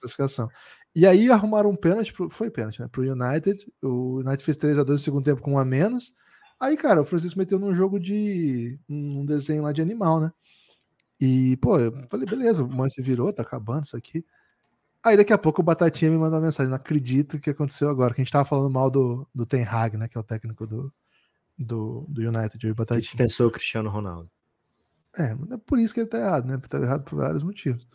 classificação. 0.00 0.48
E 0.94 1.06
aí 1.06 1.30
arrumaram 1.30 1.68
um 1.68 1.76
pênalti, 1.76 2.10
pro, 2.14 2.30
foi 2.30 2.50
pênalti, 2.50 2.80
né? 2.80 2.88
Pro 2.90 3.02
United. 3.02 3.70
O 3.82 4.20
United 4.20 4.42
fez 4.42 4.56
3 4.56 4.78
a 4.78 4.82
2 4.82 4.98
no 4.98 5.04
segundo 5.04 5.24
tempo 5.24 5.42
com 5.42 5.52
um 5.52 5.58
a 5.58 5.64
menos. 5.64 6.16
Aí, 6.58 6.76
cara, 6.76 7.02
o 7.02 7.04
Francisco 7.04 7.38
meteu 7.38 7.58
num 7.58 7.74
jogo 7.74 7.98
de. 8.00 8.78
um 8.88 9.26
desenho 9.26 9.62
lá 9.62 9.72
de 9.72 9.82
animal, 9.82 10.20
né? 10.20 10.32
E, 11.20 11.56
pô, 11.58 11.78
eu 11.78 11.92
falei, 12.08 12.26
beleza, 12.26 12.62
o 12.62 12.68
Manchester 12.68 13.04
virou, 13.04 13.32
tá 13.32 13.42
acabando 13.42 13.84
isso 13.84 13.96
aqui. 13.96 14.24
Aí 15.02 15.16
daqui 15.16 15.32
a 15.32 15.38
pouco 15.38 15.60
o 15.60 15.64
Batatinha 15.64 16.10
me 16.10 16.18
mandou 16.18 16.38
uma 16.38 16.46
mensagem. 16.46 16.68
Não 16.68 16.76
acredito 16.76 17.38
que 17.38 17.50
aconteceu 17.50 17.88
agora. 17.88 18.12
Que 18.12 18.20
a 18.20 18.24
gente 18.24 18.32
tava 18.32 18.44
falando 18.44 18.70
mal 18.70 18.90
do, 18.90 19.26
do 19.34 19.46
Ten 19.46 19.64
Hag, 19.64 19.96
né? 19.96 20.08
Que 20.08 20.16
é 20.16 20.20
o 20.20 20.24
técnico 20.24 20.66
do, 20.66 20.92
do, 21.56 22.04
do 22.08 22.20
United. 22.22 22.68
O 22.68 22.74
Batatinha. 22.74 23.00
Que 23.00 23.06
dispensou 23.06 23.46
o 23.46 23.50
Cristiano 23.52 23.88
Ronaldo. 23.88 24.28
É, 25.16 25.36
é 25.54 25.56
por 25.64 25.78
isso 25.78 25.94
que 25.94 26.00
ele 26.00 26.08
tá 26.08 26.18
errado, 26.18 26.46
né? 26.46 26.58
Tá 26.68 26.78
errado 26.78 27.04
por 27.04 27.16
vários 27.16 27.44
motivos. 27.44 27.86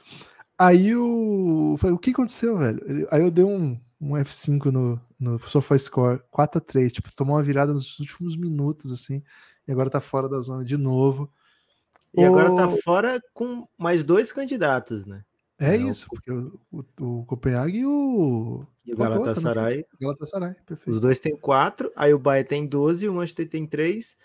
Aí 0.58 0.96
o. 0.96 1.76
Falei, 1.78 1.96
o 1.96 2.00
que 2.00 2.12
aconteceu, 2.12 2.58
velho? 2.58 2.82
Ele, 2.88 3.08
aí 3.12 3.22
eu 3.22 3.30
dei 3.30 3.44
um, 3.44 3.78
um 4.02 4.14
F5 4.14 4.72
no, 4.72 5.00
no 5.20 5.40
SofaScore, 5.40 6.22
4x3, 6.34 6.92
tipo, 6.92 7.16
tomou 7.16 7.36
uma 7.36 7.44
virada 7.44 7.72
nos 7.72 8.00
últimos 8.00 8.36
minutos, 8.36 8.92
assim, 8.92 9.22
e 9.68 9.72
agora 9.72 9.92
tá 9.92 10.02
fora 10.02 10.28
da 10.28 10.42
zona 10.42 10.66
de 10.66 10.76
novo. 10.76 11.32
E 12.18 12.22
o... 12.22 12.26
agora 12.26 12.54
tá 12.56 12.68
fora 12.84 13.22
com 13.34 13.68
mais 13.78 14.04
dois 14.04 14.32
candidatos, 14.32 15.06
né? 15.06 15.24
É, 15.60 15.76
é 15.76 15.78
isso, 15.78 16.08
o... 16.08 16.16
porque 16.16 16.32
o, 16.32 16.60
o, 16.72 17.20
o 17.20 17.26
Copenhague 17.26 17.80
e 17.80 17.86
o. 17.86 18.66
E 18.84 18.94
o 18.94 18.98
Galatasaray. 18.98 19.86
Galatasaray, 20.02 20.56
perfeito. 20.66 20.90
Os 20.90 21.00
dois 21.00 21.20
têm 21.20 21.38
quatro, 21.38 21.92
aí 21.96 22.12
o 22.12 22.20
Bayern 22.20 22.50
tem 22.50 22.66
12, 22.66 23.08
o 23.08 23.14
Manchester 23.14 23.48
tem 23.48 23.68
três. 23.68 24.18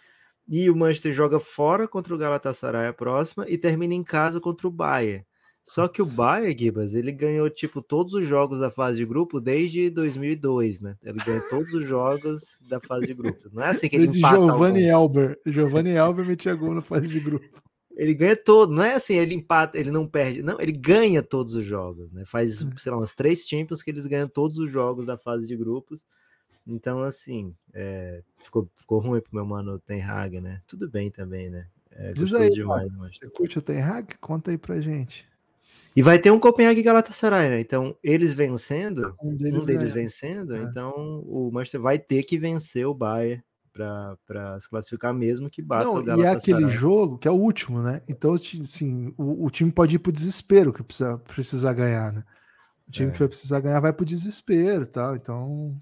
E 0.48 0.70
o 0.70 0.76
Manchester 0.76 1.12
joga 1.12 1.40
fora 1.40 1.88
contra 1.88 2.14
o 2.14 2.18
Galatasaray 2.18 2.86
a 2.86 2.92
próxima 2.92 3.44
e 3.48 3.58
termina 3.58 3.92
em 3.92 4.04
casa 4.04 4.40
contra 4.40 4.66
o 4.66 4.70
Bayern. 4.70 5.26
Só 5.66 5.88
que 5.88 6.00
o 6.00 6.06
Bayern, 6.06 6.56
Gibas, 6.56 6.94
ele 6.94 7.10
ganhou 7.10 7.50
tipo 7.50 7.82
todos 7.82 8.14
os 8.14 8.24
jogos 8.24 8.60
da 8.60 8.70
fase 8.70 8.98
de 8.98 9.04
grupo 9.04 9.40
desde 9.40 9.90
2002, 9.90 10.80
né? 10.80 10.96
Ele 11.02 11.18
ganhou 11.18 11.42
todos 11.50 11.74
os 11.74 11.84
jogos 11.84 12.40
da 12.68 12.78
fase 12.78 13.08
de 13.08 13.14
grupo. 13.14 13.50
Não 13.52 13.64
é 13.64 13.70
assim 13.70 13.88
que 13.88 13.96
ele 13.96 14.06
de 14.06 14.18
empata. 14.18 14.36
Giovanni 14.36 14.84
Elber. 14.84 15.40
Giovanni 15.44 15.90
Elber 15.90 16.24
metia 16.24 16.54
gol 16.54 16.72
na 16.72 16.80
fase 16.80 17.08
de 17.08 17.18
grupo. 17.18 17.60
Ele 17.96 18.14
ganha 18.14 18.36
todo, 18.36 18.72
não 18.72 18.84
é 18.84 18.94
assim, 18.94 19.16
ele 19.16 19.34
empata, 19.34 19.76
ele 19.76 19.90
não 19.90 20.06
perde, 20.06 20.42
não, 20.42 20.60
ele 20.60 20.70
ganha 20.70 21.20
todos 21.20 21.56
os 21.56 21.64
jogos, 21.64 22.12
né? 22.12 22.24
Faz, 22.24 22.62
é. 22.62 22.66
sei 22.76 22.92
lá, 22.92 22.98
umas 22.98 23.12
três 23.12 23.40
Champions 23.44 23.82
que 23.82 23.90
eles 23.90 24.06
ganham 24.06 24.28
todos 24.28 24.58
os 24.58 24.70
jogos 24.70 25.04
da 25.04 25.18
fase 25.18 25.48
de 25.48 25.56
grupos. 25.56 26.06
Então, 26.64 27.02
assim, 27.02 27.52
é, 27.74 28.22
ficou, 28.38 28.70
ficou 28.76 29.00
ruim 29.00 29.20
pro 29.20 29.34
meu 29.34 29.44
mano 29.44 29.80
Ten 29.80 30.00
Hag, 30.00 30.40
né? 30.40 30.60
Tudo 30.64 30.88
bem 30.88 31.10
também, 31.10 31.50
né? 31.50 31.66
É, 31.90 32.12
Diz 32.12 32.32
aí, 32.34 32.50
demais, 32.50 32.92
você 32.92 33.28
curte 33.30 33.58
o 33.58 33.62
Ten 33.62 33.80
Hag? 33.80 34.16
Conta 34.20 34.52
aí 34.52 34.58
pra 34.58 34.80
gente. 34.80 35.26
E 35.96 36.02
vai 36.02 36.18
ter 36.18 36.30
um 36.30 36.38
Copenhague 36.38 36.82
Galatasaray, 36.82 37.48
né? 37.48 37.60
Então, 37.60 37.96
eles 38.02 38.30
vencendo, 38.32 39.14
um 39.22 39.34
deles, 39.34 39.62
um 39.62 39.66
deles 39.66 39.90
vencendo, 39.90 40.54
é. 40.54 40.62
então 40.62 40.92
o 41.26 41.50
Manchester 41.50 41.80
vai 41.80 41.98
ter 41.98 42.22
que 42.22 42.38
vencer 42.38 42.86
o 42.86 42.92
Bayern 42.92 43.42
para 43.72 44.60
se 44.60 44.68
classificar 44.68 45.14
mesmo 45.14 45.50
que 45.50 45.62
bata 45.62 45.84
Não, 45.84 45.92
o 45.92 46.02
Galatasaray. 46.02 46.22
E 46.22 46.26
é 46.26 46.38
aquele 46.38 46.68
jogo 46.68 47.16
que 47.16 47.26
é 47.26 47.30
o 47.30 47.34
último, 47.34 47.82
né? 47.82 48.02
Então, 48.08 48.34
assim, 48.34 49.14
o, 49.16 49.46
o 49.46 49.50
time 49.50 49.72
pode 49.72 49.96
ir 49.96 49.98
pro 49.98 50.12
desespero 50.12 50.70
que 50.70 50.82
precisa, 50.82 51.16
precisar 51.18 51.72
ganhar, 51.72 52.12
né? 52.12 52.22
O 52.86 52.90
time 52.90 53.08
é. 53.08 53.12
que 53.12 53.18
vai 53.18 53.28
precisar 53.28 53.60
ganhar 53.60 53.80
vai 53.80 53.92
pro 53.92 54.04
desespero 54.04 54.82
e 54.82 54.86
tal. 54.86 55.16
Então, 55.16 55.80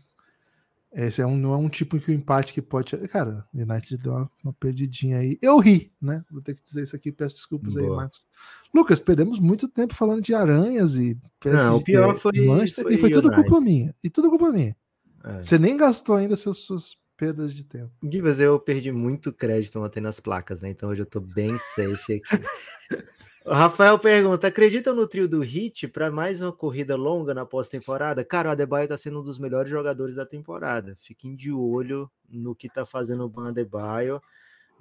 esse 0.95 1.21
é 1.21 1.27
um, 1.27 1.37
não 1.37 1.53
é 1.53 1.57
um 1.57 1.69
tipo 1.69 1.99
que 1.99 2.11
o 2.11 2.15
empate 2.15 2.55
que 2.55 2.63
pode. 2.63 2.97
Cara, 3.09 3.45
o 3.53 3.59
United 3.61 3.97
deu 3.97 4.13
uma, 4.13 4.31
uma, 4.45 4.53
perdidinha 4.53 5.19
aí. 5.19 5.37
Eu 5.43 5.59
ri, 5.59 5.93
né? 6.01 6.25
Vou 6.31 6.41
ter 6.41 6.55
que 6.55 6.63
dizer 6.63 6.85
isso 6.85 6.95
aqui, 6.95 7.11
peço 7.11 7.35
desculpas 7.35 7.75
Boa. 7.75 7.87
aí, 7.87 7.97
Marcos. 7.97 8.27
Lucas, 8.73 9.01
perdemos 9.01 9.41
muito 9.41 9.67
tempo 9.67 9.93
falando 9.93 10.23
de 10.23 10.35
aranhas 10.35 10.95
e. 10.95 11.19
Não, 11.45 11.77
o 11.77 11.83
pior 11.83 12.15
foi, 12.15 12.47
Manchester, 12.47 12.85
foi. 12.85 12.95
E 12.95 12.99
foi 12.99 13.11
tudo 13.11 13.33
culpa 13.33 13.61
minha. 13.61 13.95
E 14.05 14.09
tudo 14.09 14.31
culpa 14.31 14.53
minha. 14.53 14.77
É. 15.25 15.43
Você 15.43 15.59
nem 15.59 15.77
gastou 15.77 16.15
ainda 16.15 16.37
seus, 16.37 16.59
suas 16.59 16.97
perdas 17.17 17.53
de 17.53 17.65
tempo. 17.65 17.91
Givas, 18.03 18.39
eu 18.39 18.59
perdi 18.61 18.93
muito 18.93 19.33
crédito 19.33 19.81
ontem 19.81 20.01
nas 20.01 20.21
placas, 20.21 20.63
né? 20.63 20.71
Então 20.71 20.91
hoje 20.91 21.03
eu 21.03 21.07
tô 21.07 21.21
bem 21.21 21.57
safe 21.59 22.15
aqui. 22.15 22.21
O 23.47 23.53
Rafael 23.53 23.99
pergunta: 23.99 24.47
acredita 24.47 24.95
no 24.95 25.07
trio 25.07 25.29
do 25.29 25.41
Hit 25.41 25.87
para 25.89 26.11
mais 26.11 26.41
uma 26.41 26.51
corrida 26.51 26.97
longa 26.97 27.35
na 27.35 27.45
pós-temporada? 27.45 28.25
Cara, 28.25 28.49
o 28.49 28.53
Adebayo 28.53 28.85
está 28.85 28.97
sendo 28.97 29.21
um 29.21 29.23
dos 29.23 29.39
melhores 29.39 29.71
jogadores 29.71 30.15
da 30.15 30.25
temporada. 30.25 30.97
Fiquem 30.97 31.35
de 31.35 31.53
olho 31.53 32.11
no 32.27 32.55
que 32.55 32.69
está 32.69 32.87
fazendo 32.87 33.23
o 33.23 33.29
Ban 33.29 33.51
Adebayo. 33.51 34.19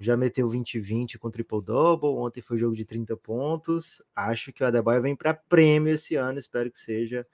Já 0.00 0.16
meteu 0.16 0.48
20-20 0.48 1.18
com 1.18 1.30
triple-double. 1.30 2.08
Ontem 2.08 2.40
foi 2.40 2.56
jogo 2.56 2.74
de 2.74 2.86
30 2.86 3.14
pontos. 3.18 4.02
Acho 4.16 4.50
que 4.50 4.64
o 4.64 4.66
Adebayo 4.66 5.02
vem 5.02 5.14
para 5.14 5.34
prêmio 5.34 5.92
esse 5.92 6.16
ano. 6.16 6.38
Espero 6.38 6.70
que 6.70 6.78
seja 6.78 7.26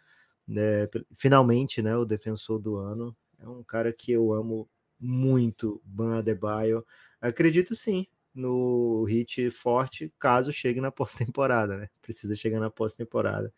né, 0.49 0.89
finalmente 1.15 1.81
né, 1.81 1.97
o 1.97 2.05
defensor 2.05 2.59
do 2.59 2.75
ano. 2.75 3.17
É 3.39 3.49
um 3.49 3.63
cara 3.63 3.93
que 3.93 4.11
eu 4.11 4.33
amo 4.33 4.69
muito, 4.99 5.81
Ban 5.85 6.19
Adebayo. 6.19 6.85
Acredito 7.21 7.77
sim 7.77 8.09
no 8.35 9.05
hit 9.05 9.51
forte 9.51 10.13
caso 10.19 10.53
chegue 10.53 10.81
na 10.81 10.91
pós-temporada, 10.93 11.77
né? 11.77 11.89
Precisa 12.03 12.35
chegar 12.35 12.61
na 12.61 12.71
pós-temporada. 12.71 13.53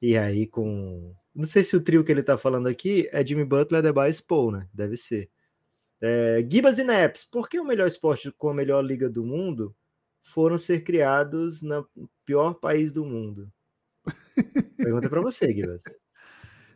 E 0.00 0.16
aí 0.16 0.46
com... 0.46 1.14
Não 1.34 1.44
sei 1.44 1.62
se 1.62 1.74
o 1.76 1.80
trio 1.80 2.04
que 2.04 2.12
ele 2.12 2.22
tá 2.22 2.36
falando 2.36 2.66
aqui 2.66 3.08
é 3.12 3.24
Jimmy 3.24 3.44
Butler, 3.44 3.78
Adebayo 3.78 4.12
Spo, 4.12 4.50
né? 4.50 4.68
Deve 4.72 4.96
ser. 4.96 5.30
É, 6.00 6.46
Gibas 6.50 6.78
e 6.78 6.84
Naps, 6.84 7.24
por 7.24 7.48
que 7.48 7.60
o 7.60 7.64
melhor 7.64 7.86
esporte 7.86 8.30
com 8.32 8.48
a 8.50 8.54
melhor 8.54 8.84
liga 8.84 9.08
do 9.08 9.24
mundo 9.24 9.74
foram 10.20 10.58
ser 10.58 10.82
criados 10.82 11.62
no 11.62 11.88
pior 12.24 12.54
país 12.54 12.90
do 12.90 13.04
mundo? 13.04 13.50
Pergunta 14.76 15.08
para 15.08 15.20
você, 15.20 15.52
Gibas. 15.52 15.84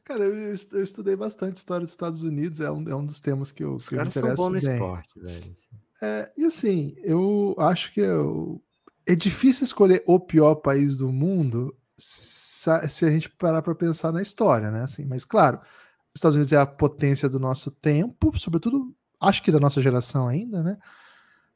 Cara, 0.07 0.24
eu, 0.24 0.55
eu, 0.55 0.82
estudei 0.82 1.16
bastante 1.16 1.57
história 1.57 1.82
dos 1.82 1.91
Estados 1.91 2.22
Unidos, 2.22 2.61
é 2.61 2.70
um, 2.70 2.89
é 2.89 2.95
um 2.95 3.05
dos 3.05 3.20
temas 3.20 3.51
que 3.51 3.64
eu, 3.64 3.74
Os 3.74 3.89
que 3.89 3.97
eu 3.97 4.03
me 4.03 4.07
interesso 4.07 4.37
são 4.37 4.53
bons 4.53 4.62
no 4.62 4.68
bem. 4.68 4.76
esporte, 4.76 5.20
velho. 5.20 5.57
É, 6.01 6.30
e 6.36 6.44
assim, 6.44 6.94
eu 7.03 7.55
acho 7.59 7.92
que 7.92 8.01
eu, 8.01 8.62
é 9.07 9.14
difícil 9.14 9.64
escolher 9.64 10.03
o 10.07 10.20
pior 10.20 10.57
país 10.57 10.97
do 10.97 11.12
mundo 11.12 11.74
se 11.97 12.68
a 12.70 13.11
gente 13.11 13.30
parar 13.30 13.62
para 13.62 13.74
pensar 13.74 14.12
na 14.12 14.20
história, 14.20 14.70
né? 14.70 14.82
Assim, 14.82 15.07
mas 15.07 15.24
claro, 15.24 15.59
os 15.59 16.18
Estados 16.18 16.34
Unidos 16.36 16.53
é 16.53 16.57
a 16.57 16.66
potência 16.66 17.28
do 17.28 17.38
nosso 17.38 17.70
tempo, 17.70 18.36
sobretudo, 18.38 18.94
acho 19.20 19.42
que 19.42 19.53
da 19.53 19.61
nossa 19.61 19.80
geração 19.80 20.28
ainda, 20.28 20.62
né? 20.62 20.76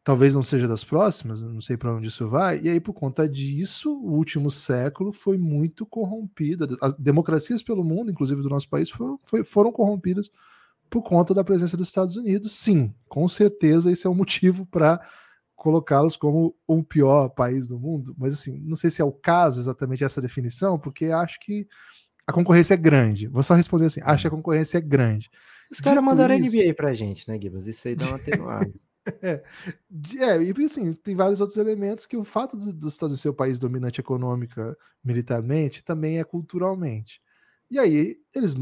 Talvez 0.03 0.34
não 0.34 0.43
seja 0.43 0.66
das 0.66 0.82
próximas, 0.82 1.43
não 1.43 1.61
sei 1.61 1.76
para 1.76 1.95
onde 1.95 2.09
isso 2.09 2.26
vai. 2.26 2.59
E 2.61 2.70
aí, 2.70 2.80
por 2.80 2.95
conta 2.95 3.28
disso, 3.28 3.93
o 3.93 4.12
último 4.12 4.51
século 4.51 5.12
foi 5.12 5.36
muito 5.36 5.84
corrompido. 5.84 6.78
As 6.80 6.95
democracias 6.95 7.62
pelo 7.62 7.84
mundo, 7.84 8.11
inclusive 8.11 8.41
do 8.41 8.49
nosso 8.49 8.66
país, 8.68 8.88
foram, 8.88 9.20
foi, 9.26 9.45
foram 9.45 9.70
corrompidas 9.70 10.30
por 10.91 11.03
conta 11.03 11.32
da 11.32 11.45
presença 11.45 11.76
dos 11.76 11.88
Estados 11.88 12.16
Unidos. 12.16 12.57
Sim, 12.57 12.93
com 13.09 13.28
certeza 13.28 13.91
esse 13.91 14.07
é 14.07 14.11
um 14.11 14.14
motivo 14.14 14.66
para 14.66 15.01
colocá-los 15.55 16.16
como 16.16 16.57
o 16.66 16.82
pior 16.82 17.28
país 17.28 17.68
do 17.68 17.78
mundo. 17.78 18.14
Mas 18.18 18.34
assim, 18.34 18.59
não 18.61 18.76
sei 18.76 18.91
se 18.91 19.01
é 19.01 19.05
o 19.05 19.12
caso 19.12 19.61
exatamente 19.61 20.03
essa 20.03 20.20
definição, 20.20 20.78
porque 20.78 21.07
acho 21.07 21.38
que 21.41 21.66
a 22.26 22.32
concorrência 22.32 22.74
é 22.74 22.76
grande. 22.76 23.28
Vou 23.28 23.43
só 23.43 23.55
responder 23.55 23.86
assim: 23.86 24.01
acho 24.03 24.22
que 24.22 24.28
a 24.28 24.30
concorrência 24.30 24.78
é 24.78 24.80
grande. 24.80 25.30
Os 25.70 25.80
caras 25.80 26.03
mandaram 26.03 26.34
isso... 26.34 26.57
NBA 26.57 26.74
pra 26.74 26.95
gente, 26.95 27.28
né, 27.28 27.38
Gibas? 27.41 27.66
Isso 27.68 27.86
aí 27.86 27.95
dá 27.95 28.07
uma 28.07 28.16
atenuada. 28.16 28.72
é, 29.22 29.43
é, 30.18 30.43
e 30.43 30.64
assim, 30.64 30.93
tem 30.93 31.14
vários 31.14 31.41
outros 31.41 31.59
elementos 31.59 32.07
que 32.07 32.16
o 32.16 32.24
fato 32.24 32.57
dos 32.57 32.93
Estados 32.93 33.12
Unidos 33.12 33.20
ser 33.20 33.28
o 33.28 33.34
país 33.34 33.59
dominante 33.59 34.01
econômica, 34.01 34.76
militarmente, 35.05 35.84
também 35.84 36.18
é 36.18 36.24
culturalmente. 36.24 37.20
E 37.70 37.78
aí, 37.78 38.16
eles 38.34 38.55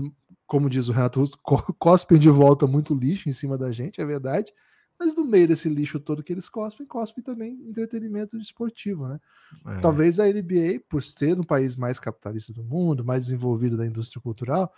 como 0.48 0.70
diz 0.70 0.88
o 0.88 0.92
Renato 0.92 1.20
Russo, 1.20 1.38
cospem 1.78 2.18
de 2.18 2.30
volta 2.30 2.66
muito 2.66 2.94
lixo 2.94 3.28
em 3.28 3.32
cima 3.32 3.56
da 3.56 3.70
gente, 3.70 4.00
é 4.00 4.04
verdade. 4.04 4.52
Mas 4.98 5.14
no 5.14 5.24
meio 5.24 5.46
desse 5.46 5.68
lixo 5.68 6.00
todo 6.00 6.24
que 6.24 6.32
eles 6.32 6.48
cospem, 6.48 6.84
cospem 6.84 7.22
também 7.22 7.52
entretenimento 7.68 8.36
esportivo, 8.38 9.06
né? 9.06 9.20
É. 9.66 9.78
Talvez 9.78 10.18
a 10.18 10.26
NBA, 10.26 10.80
por 10.88 11.02
ser 11.02 11.36
no 11.36 11.46
país 11.46 11.76
mais 11.76 12.00
capitalista 12.00 12.52
do 12.52 12.64
mundo, 12.64 13.04
mais 13.04 13.26
desenvolvido 13.26 13.76
da 13.76 13.86
indústria 13.86 14.20
cultural, 14.20 14.72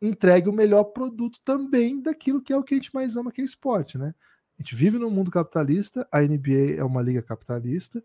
entregue 0.00 0.48
o 0.48 0.52
melhor 0.52 0.84
produto 0.84 1.40
também 1.44 2.00
daquilo 2.00 2.40
que 2.40 2.52
é 2.52 2.56
o 2.56 2.62
que 2.62 2.74
a 2.74 2.76
gente 2.76 2.94
mais 2.94 3.16
ama, 3.16 3.32
que 3.32 3.40
é 3.40 3.44
esporte, 3.44 3.98
né? 3.98 4.14
A 4.56 4.62
gente 4.62 4.76
vive 4.76 4.98
num 4.98 5.10
mundo 5.10 5.30
capitalista, 5.30 6.06
a 6.12 6.20
NBA 6.20 6.76
é 6.76 6.84
uma 6.84 7.02
liga 7.02 7.20
capitalista, 7.22 8.04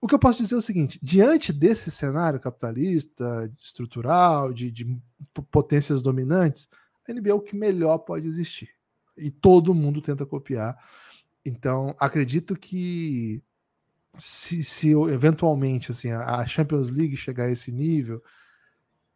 o 0.00 0.06
que 0.06 0.14
eu 0.14 0.18
posso 0.18 0.42
dizer 0.42 0.54
é 0.54 0.58
o 0.58 0.62
seguinte: 0.62 0.98
diante 1.02 1.52
desse 1.52 1.90
cenário 1.90 2.40
capitalista, 2.40 3.52
estrutural, 3.60 4.52
de, 4.52 4.70
de 4.70 4.98
potências 5.50 6.00
dominantes, 6.00 6.68
a 7.08 7.12
NBA 7.12 7.30
é 7.30 7.34
o 7.34 7.40
que 7.40 7.56
melhor 7.56 7.98
pode 7.98 8.26
existir. 8.26 8.70
E 9.16 9.30
todo 9.30 9.74
mundo 9.74 10.00
tenta 10.00 10.24
copiar. 10.24 10.76
Então, 11.44 11.94
acredito 11.98 12.56
que 12.56 13.42
se, 14.16 14.64
se 14.64 14.90
eventualmente 14.90 15.90
assim, 15.90 16.10
a 16.10 16.46
Champions 16.46 16.90
League 16.90 17.16
chegar 17.16 17.44
a 17.44 17.50
esse 17.50 17.70
nível, 17.70 18.22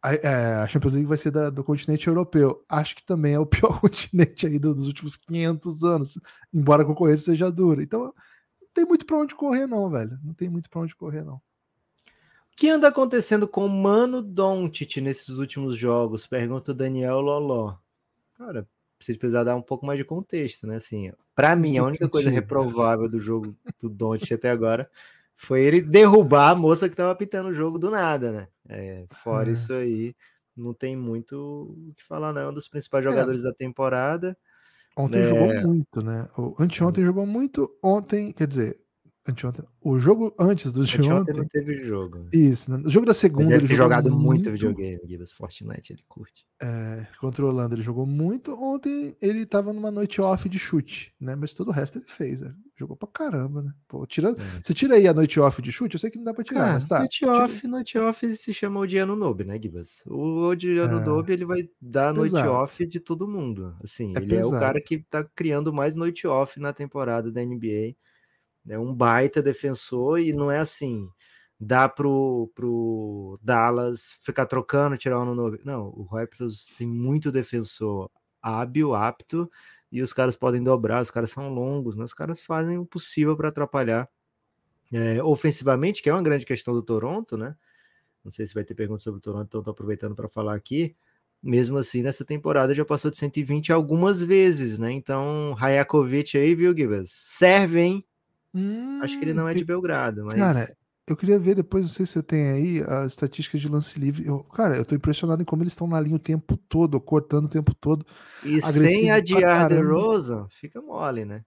a, 0.03 0.13
é, 0.13 0.55
a 0.61 0.67
Champions 0.67 0.93
League 0.93 1.07
vai 1.07 1.17
ser 1.17 1.31
da, 1.31 1.49
do 1.49 1.63
continente 1.63 2.07
europeu. 2.07 2.63
Acho 2.69 2.95
que 2.95 3.03
também 3.03 3.33
é 3.33 3.39
o 3.39 3.45
pior 3.47 3.79
continente 3.79 4.45
aí 4.45 4.59
dos 4.59 4.85
últimos 4.87 5.15
500 5.17 5.83
anos, 5.83 6.19
embora 6.53 6.83
a 6.83 6.85
concorrência 6.85 7.33
seja 7.33 7.51
dura. 7.51 7.81
Então, 7.81 8.13
tem 8.75 8.85
muito 8.85 9.05
para 9.05 9.17
onde 9.17 9.33
correr, 9.33 9.65
não, 9.65 9.89
velho. 9.89 10.19
Não 10.21 10.33
tem 10.33 10.49
muito 10.49 10.69
para 10.69 10.81
onde 10.81 10.93
correr, 10.93 11.23
não. 11.23 11.35
O 11.35 11.41
que 12.57 12.69
anda 12.69 12.89
acontecendo 12.89 13.47
com 13.47 13.65
o 13.65 13.69
Mano 13.69 14.21
Doncic 14.21 14.97
nesses 14.97 15.29
últimos 15.29 15.77
jogos? 15.77 16.27
Pergunta 16.27 16.71
o 16.71 16.75
Daniel 16.75 17.21
Loló. 17.21 17.77
Cara, 18.37 18.67
precisa 18.97 19.17
precisar 19.17 19.43
dar 19.45 19.55
um 19.55 19.61
pouco 19.61 19.85
mais 19.85 19.97
de 19.97 20.03
contexto, 20.03 20.67
né? 20.67 20.75
Assim, 20.75 21.11
para 21.33 21.55
mim, 21.55 21.77
a 21.77 21.83
única 21.83 22.07
coisa 22.07 22.29
reprovável 22.29 23.09
do 23.09 23.19
jogo 23.19 23.55
do 23.79 23.89
Doncic 23.89 24.33
até 24.33 24.49
agora 24.51 24.89
foi 25.35 25.63
ele 25.63 25.81
derrubar 25.81 26.51
a 26.51 26.55
moça 26.55 26.89
que 26.89 26.95
tava 26.95 27.15
pitando 27.15 27.49
o 27.49 27.53
jogo 27.53 27.77
do 27.79 27.89
nada, 27.89 28.31
né? 28.31 28.47
É, 28.67 29.05
fora 29.09 29.49
é. 29.49 29.53
isso 29.53 29.73
aí, 29.73 30.15
não 30.55 30.73
tem 30.73 30.95
muito 30.95 31.75
o 31.89 31.93
que 31.93 32.03
falar, 32.03 32.33
não. 32.33 32.41
É 32.41 32.47
um 32.49 32.53
dos 32.53 32.67
principais 32.67 33.05
é. 33.05 33.09
jogadores 33.09 33.41
da 33.41 33.53
temporada. 33.53 34.37
Ontem 34.95 35.19
é... 35.19 35.25
jogou 35.25 35.53
muito, 35.61 36.01
né? 36.01 36.27
O 36.37 36.55
anteontem 36.59 37.03
jogou 37.03 37.25
muito. 37.25 37.69
Ontem, 37.83 38.31
quer 38.31 38.47
dizer, 38.47 38.84
Anteontem. 39.27 39.65
O 39.81 39.97
jogo 39.97 40.35
antes 40.39 40.71
do 40.71 40.85
de 40.85 41.01
ontem. 41.11 41.33
não 41.33 41.47
teve 41.47 41.83
jogo. 41.83 42.27
Isso, 42.31 42.69
né? 42.69 42.83
O 42.85 42.89
jogo 42.91 43.07
da 43.07 43.13
segunda. 43.13 43.55
Ele, 43.55 43.65
ele 43.65 43.67
jogou 43.67 43.77
jogado 43.77 44.11
muito, 44.11 44.25
muito 44.25 44.51
videogame, 44.51 45.01
Gibbs 45.03 45.31
Fortnite, 45.31 45.93
ele 45.93 46.03
curte. 46.07 46.45
É, 46.61 47.07
controlando, 47.19 47.73
ele 47.73 47.81
jogou 47.81 48.05
muito. 48.05 48.53
Ontem 48.53 49.17
ele 49.19 49.43
tava 49.43 49.73
numa 49.73 49.89
noite 49.89 50.21
off 50.21 50.47
de 50.47 50.59
chute, 50.59 51.11
né? 51.19 51.35
Mas 51.35 51.55
todo 51.55 51.69
o 51.69 51.71
resto 51.71 51.97
ele 51.97 52.05
fez, 52.07 52.41
velho. 52.41 52.55
Jogou 52.77 52.95
pra 52.95 53.07
caramba, 53.07 53.63
né? 53.63 53.73
Pô, 53.87 54.05
tirando... 54.05 54.39
É. 54.39 54.43
Você 54.61 54.75
tira 54.75 54.95
aí 54.95 55.07
a 55.07 55.13
noite 55.13 55.39
off 55.39 55.59
de 55.59 55.71
chute, 55.71 55.95
eu 55.95 55.99
sei 55.99 56.11
que 56.11 56.17
não 56.17 56.25
dá 56.25 56.33
pra 56.33 56.43
tirar, 56.43 56.59
Cara, 56.59 56.73
mas 56.73 56.85
tá. 56.85 56.99
Noite 56.99 57.25
off, 57.25 57.55
tira... 57.55 57.71
noite 57.71 57.97
off 57.97 58.35
se 58.35 58.53
chama 58.53 58.79
o 58.79 58.85
dia 58.85 59.07
no 59.07 59.15
noob, 59.15 59.43
né, 59.43 59.59
Gibas? 59.59 60.03
O 60.05 60.53
dia 60.53 60.83
é. 60.83 60.87
noob, 60.87 61.33
ele 61.33 61.45
vai 61.45 61.67
dar 61.81 62.13
noite 62.13 62.35
off 62.35 62.85
de 62.85 62.99
todo 62.99 63.27
mundo. 63.27 63.75
Assim, 63.83 64.13
é 64.15 64.19
ele 64.19 64.27
pesado. 64.27 64.53
é 64.53 64.57
o 64.57 64.59
cara 64.59 64.81
que 64.81 64.99
tá 64.99 65.23
criando 65.35 65.73
mais 65.73 65.95
noite 65.95 66.27
off 66.27 66.59
na 66.59 66.71
temporada 66.71 67.31
da 67.31 67.43
NBA 67.43 67.95
é 68.69 68.77
um 68.79 68.93
baita 68.93 69.41
defensor 69.41 70.19
e 70.19 70.33
não 70.33 70.51
é 70.51 70.59
assim, 70.59 71.09
dá 71.59 71.87
pro, 71.87 72.51
pro 72.55 73.39
Dallas 73.41 74.15
ficar 74.21 74.45
trocando, 74.45 74.97
tirar 74.97 75.19
um 75.19 75.35
novo. 75.35 75.57
Não, 75.63 75.87
o 75.89 76.03
Raptors 76.03 76.67
tem 76.77 76.87
muito 76.87 77.31
defensor 77.31 78.09
hábil, 78.41 78.93
apto, 78.93 79.49
e 79.91 80.01
os 80.01 80.13
caras 80.13 80.35
podem 80.35 80.63
dobrar, 80.63 81.01
os 81.01 81.11
caras 81.11 81.31
são 81.31 81.49
longos, 81.49 81.95
né? 81.95 82.03
os 82.03 82.13
caras 82.13 82.43
fazem 82.43 82.77
o 82.77 82.85
possível 82.85 83.35
para 83.35 83.49
atrapalhar 83.49 84.09
é, 84.93 85.23
ofensivamente, 85.23 86.01
que 86.01 86.09
é 86.09 86.13
uma 86.13 86.21
grande 86.21 86.45
questão 86.45 86.73
do 86.73 86.83
Toronto, 86.83 87.37
né? 87.37 87.55
Não 88.23 88.31
sei 88.31 88.45
se 88.47 88.53
vai 88.53 88.63
ter 88.63 88.75
perguntas 88.75 89.03
sobre 89.03 89.19
o 89.19 89.21
Toronto, 89.21 89.45
então 89.47 89.61
estou 89.61 89.71
aproveitando 89.71 90.15
para 90.15 90.29
falar 90.29 90.55
aqui. 90.55 90.95
Mesmo 91.41 91.77
assim, 91.77 92.01
nessa 92.01 92.25
temporada 92.25 92.73
já 92.73 92.83
passou 92.83 93.11
de 93.11 93.17
120 93.17 93.71
algumas 93.71 94.23
vezes, 94.23 94.79
né? 94.79 94.91
Então, 94.91 95.53
Rajakovic 95.53 96.37
aí, 96.37 96.55
viu, 96.55 96.75
Gibas? 96.75 97.09
Serve, 97.11 97.81
hein? 97.81 98.05
Hum, 98.55 99.01
Acho 99.01 99.19
que 99.19 99.25
ele 99.25 99.33
não 99.33 99.47
é 99.49 99.53
de 99.53 99.65
Belgrado, 99.65 100.23
mas. 100.23 100.39
Cara, 100.39 100.73
eu 101.05 101.15
queria 101.15 101.37
ver 101.37 101.55
depois, 101.55 101.83
não 101.83 101.91
sei 101.91 102.05
se 102.05 102.13
você 102.13 102.23
tem 102.23 102.49
aí 102.49 102.83
a 102.87 103.05
estatística 103.05 103.57
de 103.57 103.67
lance 103.67 103.99
livre. 103.99 104.25
Eu, 104.25 104.39
cara, 104.45 104.77
eu 104.77 104.85
tô 104.85 104.95
impressionado 104.95 105.41
em 105.41 105.45
como 105.45 105.61
eles 105.61 105.73
estão 105.73 105.87
na 105.87 105.99
linha 105.99 106.15
o 106.15 106.19
tempo 106.19 106.55
todo, 106.55 106.99
cortando 107.01 107.45
o 107.45 107.49
tempo 107.49 107.75
todo. 107.75 108.05
E 108.43 108.61
sem 108.61 109.11
adiar 109.11 109.67
de 109.67 109.81
Rosa, 109.81 110.47
fica 110.49 110.81
mole, 110.81 111.25
né? 111.25 111.43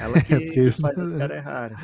Ela 0.00 0.14
que, 0.24 0.34
é, 0.34 0.72
faz 0.72 0.98
os 0.98 1.12
caras 1.12 1.36
errarem. 1.36 1.76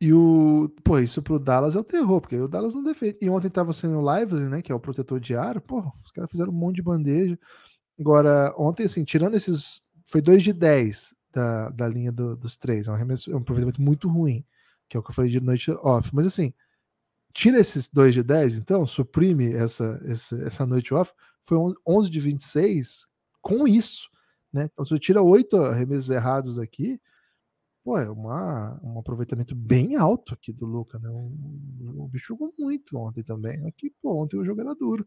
E 0.00 0.12
o. 0.12 0.72
Pô, 0.84 0.98
isso 1.00 1.20
pro 1.22 1.38
Dallas 1.38 1.74
é 1.74 1.78
o 1.78 1.84
terror, 1.84 2.20
porque 2.20 2.36
o 2.36 2.48
Dallas 2.48 2.74
não 2.74 2.84
defende. 2.84 3.18
E 3.20 3.28
ontem 3.28 3.50
tava 3.50 3.72
sendo 3.72 3.98
o 3.98 4.14
Lively, 4.14 4.48
né? 4.48 4.62
Que 4.62 4.70
é 4.70 4.74
o 4.74 4.80
protetor 4.80 5.18
de 5.18 5.34
ar. 5.34 5.60
Pô, 5.60 5.92
os 6.04 6.12
caras 6.12 6.30
fizeram 6.30 6.52
um 6.52 6.56
monte 6.56 6.76
de 6.76 6.82
bandeja. 6.82 7.38
Agora, 7.98 8.54
ontem, 8.56 8.84
assim, 8.84 9.02
tirando 9.04 9.34
esses. 9.34 9.82
Foi 10.06 10.20
2 10.20 10.42
de 10.42 10.52
10 10.52 11.14
da, 11.32 11.68
da 11.70 11.88
linha 11.88 12.12
do, 12.12 12.36
dos 12.36 12.56
três. 12.56 12.88
É 12.88 12.90
um, 12.90 12.94
arremesso, 12.94 13.30
é 13.30 13.34
um 13.34 13.38
aproveitamento 13.38 13.80
muito 13.80 14.08
ruim, 14.08 14.44
que 14.88 14.96
é 14.96 15.00
o 15.00 15.02
que 15.02 15.10
eu 15.10 15.14
falei 15.14 15.30
de 15.30 15.40
noite 15.40 15.70
off. 15.70 16.14
Mas 16.14 16.26
assim, 16.26 16.52
tira 17.32 17.58
esses 17.58 17.88
2 17.88 18.14
de 18.14 18.22
10, 18.22 18.58
então, 18.58 18.86
suprime 18.86 19.52
essa, 19.52 20.00
essa, 20.04 20.36
essa 20.44 20.66
noite 20.66 20.92
off, 20.94 21.12
foi 21.40 21.58
11 21.86 22.10
de 22.10 22.20
26 22.20 23.08
com 23.40 23.66
isso. 23.66 24.08
Né? 24.52 24.68
Então, 24.72 24.84
se 24.84 24.90
você 24.90 25.00
tira 25.00 25.22
8 25.22 25.56
arremessos 25.56 26.10
errados 26.10 26.58
aqui, 26.58 27.00
pô, 27.82 27.98
é 27.98 28.08
uma, 28.10 28.80
um 28.82 28.98
aproveitamento 28.98 29.54
bem 29.54 29.96
alto 29.96 30.34
aqui 30.34 30.52
do 30.52 30.66
Luca, 30.66 30.98
né? 30.98 31.08
O, 31.10 32.04
o 32.04 32.08
bicho 32.08 32.28
jogou 32.28 32.52
muito 32.58 32.96
ontem 32.96 33.22
também. 33.22 33.66
Aqui, 33.66 33.90
pô, 34.00 34.22
ontem 34.22 34.36
o 34.36 34.44
jogo 34.44 34.60
era 34.60 34.74
duro. 34.74 35.06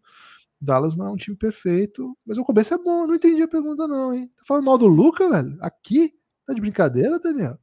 Dallas 0.60 0.96
não 0.96 1.08
é 1.08 1.12
um 1.12 1.16
time 1.16 1.36
perfeito, 1.36 2.18
mas 2.26 2.38
o 2.38 2.44
começo 2.44 2.74
é 2.74 2.78
bom. 2.78 3.08
Não 3.08 3.16
entendi 3.16 3.42
a 3.42 3.48
pergunta, 3.48 3.88
não, 3.88 4.14
hein? 4.14 4.32
Tá 4.36 4.44
falando 4.48 4.66
mal 4.66 4.78
do 4.78 4.88
Luca, 4.88 5.30
velho? 5.30 5.58
Aqui? 5.62 6.14
Tá 6.46 6.54
de 6.54 6.62
brincadeira, 6.62 7.20
Daniel? 7.20 7.58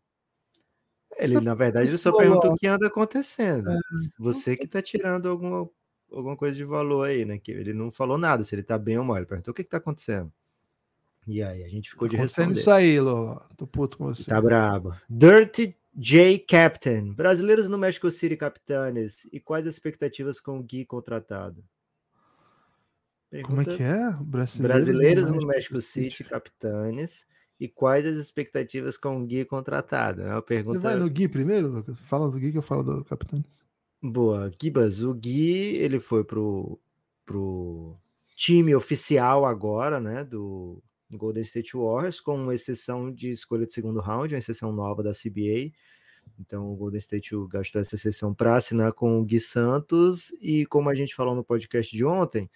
Ele, 1.17 1.41
na 1.41 1.55
verdade, 1.55 1.89
ele 1.89 1.99
só 1.99 2.13
pergunta 2.13 2.49
o 2.49 2.57
que 2.57 2.67
anda 2.67 2.87
acontecendo. 2.87 3.71
É. 3.71 3.79
Você 4.19 4.57
que 4.57 4.67
tá 4.67 4.81
tirando 4.81 5.29
alguma, 5.29 5.69
alguma 6.11 6.37
coisa 6.37 6.55
de 6.55 6.65
valor 6.65 7.09
aí, 7.09 7.25
né? 7.25 7.39
Que 7.39 7.53
ele 7.53 7.73
não 7.73 7.91
falou 7.91 8.19
nada, 8.19 8.43
se 8.43 8.55
ele 8.55 8.63
tá 8.63 8.79
bem 8.79 8.99
ou 8.99 9.05
mal. 9.05 9.19
Ele 9.19 9.27
perguntou 9.27 9.53
o 9.53 9.55
que 9.55 9.63
que 9.63 9.71
tá 9.71 9.77
acontecendo. 9.77 10.33
E 11.27 11.43
aí, 11.43 11.63
a 11.63 11.69
gente 11.69 11.91
ficou 11.91 12.09
tá 12.09 12.13
de 12.13 12.17
responder. 12.17 12.53
isso 12.53 12.71
aí, 12.71 13.01
Lô. 13.01 13.41
Tô 13.57 13.67
puto 13.67 13.99
com 13.99 14.07
você. 14.07 14.31
Tá 14.31 14.41
brabo. 14.41 14.95
Dirty 15.09 15.77
J 15.95 16.39
Captain. 16.41 17.13
Brasileiros 17.13 17.69
no 17.69 17.79
México 17.79 18.11
City 18.11 18.37
Capitanes. 18.37 19.27
E 19.33 19.39
quais 19.39 19.67
as 19.67 19.75
expectativas 19.75 20.41
com 20.41 20.59
o 20.59 20.63
Gui 20.63 20.85
contratado? 20.85 21.65
Pergunta 23.31 23.65
Como 23.65 23.75
é 23.75 23.77
que 23.77 23.83
é? 23.83 24.11
Brasileiros, 24.21 24.87
Brasileiros 24.87 25.31
no, 25.31 25.47
México, 25.47 25.81
City, 25.81 26.17
City, 26.17 26.25
capitanes. 26.25 27.25
E 27.59 27.67
quais 27.67 28.05
as 28.05 28.17
expectativas 28.17 28.99
com 28.99 29.23
o 29.23 29.27
Gui 29.27 29.47
contratado? 29.47 30.21
É 30.23 30.33
uma 30.33 30.43
pergunta... 30.43 30.79
Você 30.79 30.83
vai 30.83 30.97
no 30.97 31.09
Gui 31.09 31.29
primeiro, 31.29 31.69
Lucas? 31.69 31.99
Fala 32.01 32.31
do 32.31 32.39
Gui 32.39 32.53
que 32.53 32.59
eu 32.59 32.63
falo 32.63 32.83
do 32.83 33.05
capitanes. 33.05 33.65
Boa. 34.03 34.51
Gibas, 34.61 35.03
o 35.03 35.15
Gui, 35.15 35.77
ele 35.77 35.99
foi 35.99 36.25
pro, 36.25 36.79
pro 37.25 37.97
time 38.35 38.75
oficial 38.75 39.47
agora, 39.47 39.99
né, 39.99 40.25
do 40.25 40.83
Golden 41.19 41.43
State 41.43 41.77
Warriors, 41.77 42.21
com 42.21 42.53
exceção 42.53 43.13
de 43.13 43.31
escolha 43.31 43.67
de 43.67 43.73
segundo 43.73 44.01
round, 44.01 44.35
uma 44.35 44.39
exceção 44.39 44.73
nova 44.73 45.03
da 45.03 45.11
CBA. 45.11 45.73
Então 46.39 46.73
o 46.73 46.77
Golden 46.77 46.99
State 46.99 47.31
gastou 47.51 47.81
essa 47.81 47.95
exceção 47.95 48.35
para 48.35 48.57
assinar 48.57 48.93
com 48.93 49.21
o 49.21 49.25
Gui 49.25 49.41
Santos 49.41 50.31
e 50.41 50.67
como 50.67 50.89
a 50.89 50.95
gente 50.95 51.15
falou 51.15 51.35
no 51.35 51.45
podcast 51.45 51.95
de 51.95 52.05
ontem, 52.05 52.51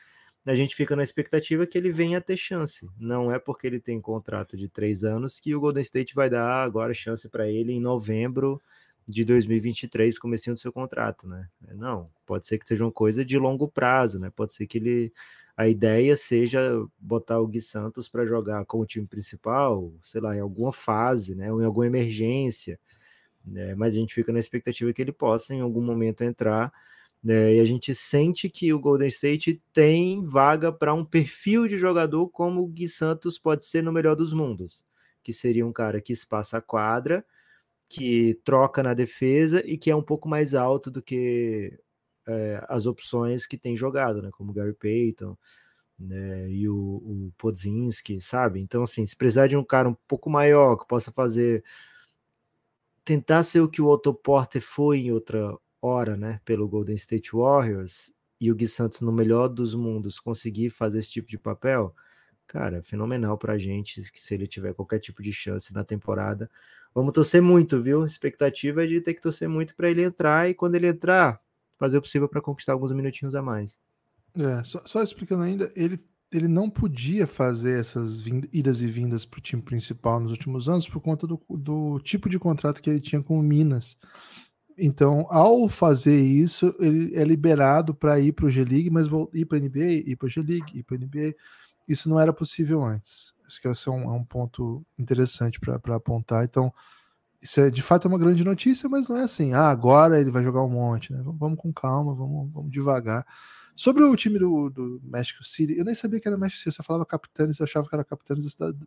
a 0.44 0.54
gente 0.54 0.76
fica 0.76 0.94
na 0.94 1.02
expectativa 1.02 1.66
que 1.66 1.76
ele 1.76 1.90
venha 1.90 2.18
a 2.18 2.20
ter 2.20 2.36
chance. 2.36 2.88
Não 2.98 3.32
é 3.32 3.38
porque 3.38 3.66
ele 3.66 3.80
tem 3.80 4.00
contrato 4.00 4.56
de 4.56 4.68
três 4.68 5.02
anos 5.02 5.40
que 5.40 5.54
o 5.54 5.60
Golden 5.60 5.82
State 5.82 6.14
vai 6.14 6.30
dar 6.30 6.62
agora 6.62 6.94
chance 6.94 7.28
para 7.28 7.48
ele 7.48 7.72
em 7.72 7.80
novembro 7.80 8.62
de 9.08 9.24
2023, 9.24 10.18
começando 10.18 10.54
do 10.54 10.60
seu 10.60 10.72
contrato, 10.72 11.28
né? 11.28 11.48
Não, 11.74 12.10
pode 12.26 12.46
ser 12.46 12.58
que 12.58 12.66
seja 12.66 12.84
uma 12.84 12.92
coisa 12.92 13.24
de 13.24 13.38
longo 13.38 13.68
prazo, 13.68 14.18
né? 14.18 14.30
Pode 14.34 14.54
ser 14.54 14.66
que 14.66 14.78
ele 14.78 15.12
a 15.56 15.66
ideia 15.68 16.16
seja 16.16 16.60
botar 16.98 17.40
o 17.40 17.46
Gui 17.46 17.62
Santos 17.62 18.08
para 18.08 18.26
jogar 18.26 18.66
com 18.66 18.78
o 18.78 18.86
time 18.86 19.06
principal, 19.06 19.90
sei 20.02 20.20
lá, 20.20 20.36
em 20.36 20.40
alguma 20.40 20.72
fase, 20.72 21.34
né? 21.34 21.50
Ou 21.52 21.62
em 21.62 21.64
alguma 21.64 21.86
emergência. 21.86 22.78
Né? 23.44 23.74
Mas 23.74 23.92
a 23.94 23.96
gente 23.96 24.12
fica 24.14 24.32
na 24.32 24.38
expectativa 24.38 24.92
que 24.92 25.00
ele 25.00 25.12
possa 25.12 25.54
em 25.54 25.60
algum 25.60 25.80
momento 25.80 26.22
entrar 26.22 26.72
né? 27.26 27.56
E 27.56 27.60
a 27.60 27.64
gente 27.64 27.92
sente 27.92 28.48
que 28.48 28.72
o 28.72 28.78
Golden 28.78 29.08
State 29.08 29.60
tem 29.72 30.24
vaga 30.24 30.70
para 30.72 30.94
um 30.94 31.04
perfil 31.04 31.66
de 31.66 31.76
jogador 31.76 32.28
como 32.28 32.62
o 32.62 32.68
Gui 32.68 32.88
Santos 32.88 33.36
pode 33.36 33.64
ser 33.64 33.82
no 33.82 33.92
melhor 33.92 34.14
dos 34.14 34.32
mundos, 34.32 34.84
que 35.24 35.32
seria 35.32 35.66
um 35.66 35.72
cara 35.72 36.00
que 36.00 36.12
espaça 36.12 36.58
a 36.58 36.60
quadra, 36.60 37.24
que 37.88 38.40
troca 38.44 38.82
na 38.82 38.94
defesa 38.94 39.62
e 39.64 39.78
que 39.78 39.90
é 39.90 39.96
um 39.96 40.02
pouco 40.02 40.28
mais 40.28 40.54
alto 40.54 40.90
do 40.90 41.02
que 41.02 41.78
é, 42.26 42.64
as 42.68 42.86
opções 42.86 43.46
que 43.46 43.56
tem 43.56 43.76
jogado, 43.76 44.20
né? 44.20 44.30
Como 44.32 44.50
o 44.50 44.54
Gary 44.54 44.74
Payton 44.74 45.36
né? 45.98 46.50
e 46.50 46.68
o, 46.68 46.76
o 46.76 47.32
Podzinski, 47.38 48.20
sabe? 48.20 48.60
Então, 48.60 48.82
assim, 48.82 49.06
se 49.06 49.16
precisar 49.16 49.46
de 49.46 49.56
um 49.56 49.64
cara 49.64 49.88
um 49.88 49.96
pouco 50.08 50.28
maior 50.28 50.76
que 50.76 50.86
possa 50.86 51.12
fazer 51.12 51.64
tentar 53.04 53.44
ser 53.44 53.60
o 53.60 53.68
que 53.68 53.80
o 53.80 53.86
Otto 53.86 54.12
Porter 54.12 54.60
foi 54.60 54.98
em 54.98 55.12
outra 55.12 55.56
hora, 55.80 56.16
né, 56.16 56.40
pelo 56.44 56.66
Golden 56.66 56.96
State 56.96 57.30
Warriors 57.32 58.12
e 58.40 58.50
o 58.50 58.54
Gui 58.54 58.66
Santos 58.66 59.00
no 59.00 59.12
melhor 59.12 59.48
dos 59.48 59.76
mundos 59.76 60.18
conseguir 60.18 60.70
fazer 60.70 60.98
esse 60.98 61.10
tipo 61.10 61.28
de 61.28 61.38
papel, 61.38 61.94
cara, 62.48 62.82
fenomenal 62.82 63.38
pra 63.38 63.56
gente, 63.58 64.10
que 64.10 64.20
se 64.20 64.34
ele 64.34 64.48
tiver 64.48 64.74
qualquer 64.74 64.98
tipo 64.98 65.22
de 65.22 65.32
chance 65.32 65.72
na 65.72 65.84
temporada, 65.84 66.50
vamos 66.96 67.12
torcer 67.12 67.42
muito, 67.42 67.78
viu? 67.78 68.02
A 68.02 68.06
expectativa 68.06 68.82
é 68.82 68.86
de 68.86 69.02
ter 69.02 69.12
que 69.12 69.20
torcer 69.20 69.46
muito 69.46 69.76
para 69.76 69.90
ele 69.90 70.02
entrar 70.02 70.48
e 70.48 70.54
quando 70.54 70.76
ele 70.76 70.88
entrar, 70.88 71.38
fazer 71.78 71.98
o 71.98 72.00
possível 72.02 72.26
para 72.26 72.40
conquistar 72.40 72.72
alguns 72.72 72.90
minutinhos 72.92 73.34
a 73.34 73.42
mais. 73.42 73.76
É, 74.34 74.64
só, 74.64 74.80
só, 74.86 75.02
explicando 75.02 75.42
ainda, 75.42 75.70
ele, 75.76 76.00
ele 76.32 76.48
não 76.48 76.70
podia 76.70 77.26
fazer 77.26 77.78
essas 77.78 78.24
idas 78.50 78.80
e 78.80 78.86
vindas 78.86 79.26
para 79.26 79.38
o 79.38 79.42
time 79.42 79.60
principal 79.60 80.18
nos 80.18 80.30
últimos 80.30 80.70
anos 80.70 80.88
por 80.88 81.00
conta 81.00 81.26
do, 81.26 81.38
do 81.50 82.00
tipo 82.00 82.30
de 82.30 82.38
contrato 82.38 82.80
que 82.80 82.88
ele 82.88 83.00
tinha 83.00 83.22
com 83.22 83.38
o 83.38 83.42
Minas. 83.42 83.98
Então, 84.78 85.26
ao 85.28 85.68
fazer 85.68 86.18
isso, 86.18 86.74
ele 86.78 87.14
é 87.14 87.24
liberado 87.24 87.94
para 87.94 88.18
ir 88.18 88.32
para 88.32 88.46
o 88.46 88.50
G-League, 88.50 88.90
mas 88.90 89.06
ir 89.34 89.44
para 89.44 89.58
a 89.58 89.60
NBA, 89.60 89.92
ir 90.06 90.16
para 90.16 90.26
o 90.26 90.30
G-League, 90.30 90.78
ir 90.78 90.82
para 90.82 90.96
a 90.96 91.00
NBA. 91.00 91.34
Isso 91.86 92.08
não 92.08 92.18
era 92.18 92.32
possível 92.32 92.82
antes. 92.82 93.35
Acho 93.46 93.60
que 93.60 93.68
é 93.68 93.90
um, 93.90 94.02
é 94.02 94.12
um 94.12 94.24
ponto 94.24 94.84
interessante 94.98 95.60
para 95.60 95.96
apontar. 95.96 96.44
Então, 96.44 96.72
isso 97.40 97.60
é 97.60 97.70
de 97.70 97.82
fato 97.82 98.06
é 98.06 98.08
uma 98.08 98.18
grande 98.18 98.44
notícia, 98.44 98.88
mas 98.88 99.08
não 99.08 99.16
é 99.16 99.22
assim. 99.22 99.52
Ah, 99.52 99.70
agora 99.70 100.20
ele 100.20 100.30
vai 100.30 100.42
jogar 100.42 100.62
um 100.62 100.70
monte. 100.70 101.12
Né? 101.12 101.20
Vamos 101.22 101.58
com 101.58 101.72
calma, 101.72 102.14
vamos, 102.14 102.52
vamos 102.52 102.70
devagar. 102.70 103.26
Sobre 103.74 104.02
o 104.02 104.16
time 104.16 104.38
do, 104.38 104.70
do 104.70 105.00
México 105.04 105.44
City, 105.44 105.76
eu 105.76 105.84
nem 105.84 105.94
sabia 105.94 106.18
que 106.18 106.26
era 106.26 106.38
México 106.38 106.58
City, 106.58 106.68
eu 106.68 106.72
só 106.72 106.82
falava 106.82 107.04
Capitães, 107.04 107.58
eu 107.58 107.64
achava 107.64 107.86
que 107.86 107.94
era 107.94 108.04
Capitães 108.04 108.42
da 108.42 108.50
cidade. 108.50 108.78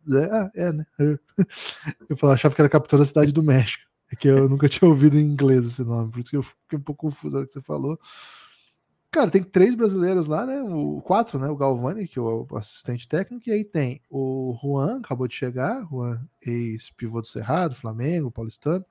É, 0.55 0.63
é 0.65 0.71
né? 0.73 0.85
Eu 2.09 2.17
falava, 2.17 2.35
achava 2.35 2.55
que 2.55 2.61
era 2.61 2.67
Capitão 2.67 2.97
da 2.97 3.05
cidade 3.05 3.31
do 3.31 3.43
México. 3.43 3.83
É 4.11 4.15
que 4.15 4.27
eu 4.27 4.49
nunca 4.49 4.67
tinha 4.67 4.89
ouvido 4.89 5.19
em 5.19 5.23
inglês 5.23 5.63
esse 5.65 5.83
nome, 5.83 6.11
por 6.11 6.19
isso 6.19 6.31
que 6.31 6.37
eu 6.37 6.41
fiquei 6.41 6.79
um 6.79 6.81
pouco 6.81 7.07
confuso 7.07 7.35
na 7.35 7.39
hora 7.39 7.47
que 7.47 7.53
você 7.53 7.61
falou. 7.61 7.99
Cara, 9.11 9.31
tem 9.31 9.41
três 9.41 9.73
brasileiros 9.73 10.27
lá, 10.27 10.45
né? 10.45 10.61
O 10.61 11.01
quatro, 11.01 11.39
né? 11.39 11.47
O 11.47 11.55
Galvani, 11.55 12.07
que 12.07 12.19
é 12.19 12.21
o 12.21 12.45
assistente 12.53 13.07
técnico, 13.07 13.49
e 13.49 13.51
aí 13.51 13.63
tem 13.63 14.01
o 14.07 14.55
Juan, 14.61 14.99
acabou 14.99 15.27
de 15.27 15.33
chegar, 15.33 15.83
Juan, 15.89 16.21
ex-pivô 16.45 17.19
do 17.19 17.25
Cerrado, 17.25 17.73
Flamengo, 17.73 18.29
paulistano. 18.29 18.85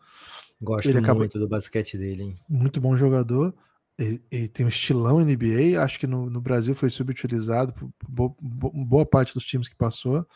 Gosto 0.60 0.86
ele 0.86 1.00
muito 1.00 1.04
acabou... 1.04 1.28
do 1.28 1.48
basquete 1.48 1.96
dele, 1.96 2.22
hein? 2.24 2.40
Muito 2.48 2.80
bom 2.80 2.96
jogador. 2.96 3.54
Ele, 3.96 4.20
ele, 4.30 4.48
tem 4.48 4.66
um 4.66 4.68
estilão 4.68 5.20
NBA, 5.20 5.80
acho 5.80 6.00
que 6.00 6.06
no, 6.06 6.28
no 6.28 6.40
Brasil 6.40 6.74
foi 6.74 6.90
subutilizado 6.90 7.72
por 7.72 7.90
boa, 8.08 8.34
boa, 8.40 9.06
parte 9.06 9.34
dos 9.34 9.44
times 9.44 9.68
que 9.68 9.74
passou, 9.74 10.26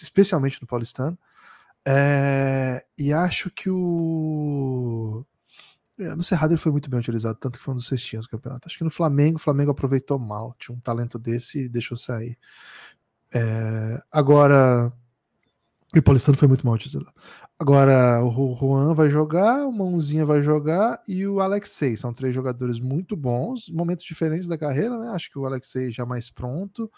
especialmente 0.00 0.60
no 0.60 0.66
paulistano. 0.66 1.18
É, 1.86 2.84
e 2.96 3.12
acho 3.12 3.50
que 3.50 3.68
o 3.68 5.24
no 5.96 6.22
Cerrado 6.22 6.52
ele 6.52 6.60
foi 6.60 6.72
muito 6.72 6.90
bem 6.90 6.98
utilizado, 6.98 7.38
tanto 7.38 7.58
que 7.58 7.64
foi 7.64 7.72
um 7.72 7.76
dos 7.76 7.86
cestinhos 7.86 8.26
do 8.26 8.30
campeonato. 8.30 8.66
Acho 8.66 8.78
que 8.78 8.84
no 8.84 8.90
Flamengo, 8.90 9.36
o 9.36 9.40
Flamengo 9.40 9.70
aproveitou 9.70 10.18
mal. 10.18 10.54
Tinha 10.58 10.76
um 10.76 10.80
talento 10.80 11.18
desse 11.18 11.64
e 11.64 11.68
deixou 11.68 11.96
sair. 11.96 12.36
É, 13.32 14.02
agora, 14.10 14.92
o 15.96 16.02
Paulistano 16.02 16.36
foi 16.36 16.48
muito 16.48 16.66
mal 16.66 16.74
utilizado. 16.74 17.12
Agora, 17.58 18.24
o 18.24 18.56
Juan 18.56 18.94
vai 18.94 19.08
jogar, 19.08 19.64
o 19.66 19.72
Mãozinha 19.72 20.24
vai 20.24 20.42
jogar 20.42 21.00
e 21.06 21.26
o 21.26 21.40
Alexei. 21.40 21.96
São 21.96 22.12
três 22.12 22.34
jogadores 22.34 22.80
muito 22.80 23.16
bons, 23.16 23.68
momentos 23.68 24.04
diferentes 24.04 24.48
da 24.48 24.58
carreira, 24.58 24.98
né? 24.98 25.10
Acho 25.10 25.30
que 25.30 25.38
o 25.38 25.46
Alexei 25.46 25.92
já 25.92 26.04
mais 26.04 26.30
pronto, 26.30 26.90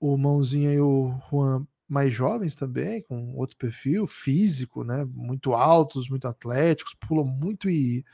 o 0.00 0.16
Mãozinha 0.16 0.72
e 0.72 0.80
o 0.80 1.14
Juan 1.30 1.66
mais 1.88 2.12
jovens 2.12 2.54
também, 2.54 3.02
com 3.02 3.34
outro 3.36 3.56
perfil 3.56 4.06
físico, 4.06 4.82
né? 4.82 5.06
Muito 5.12 5.54
altos, 5.54 6.08
muito 6.08 6.26
atléticos, 6.26 6.94
pulam 6.94 7.24
muito 7.24 7.70
e 7.70 8.04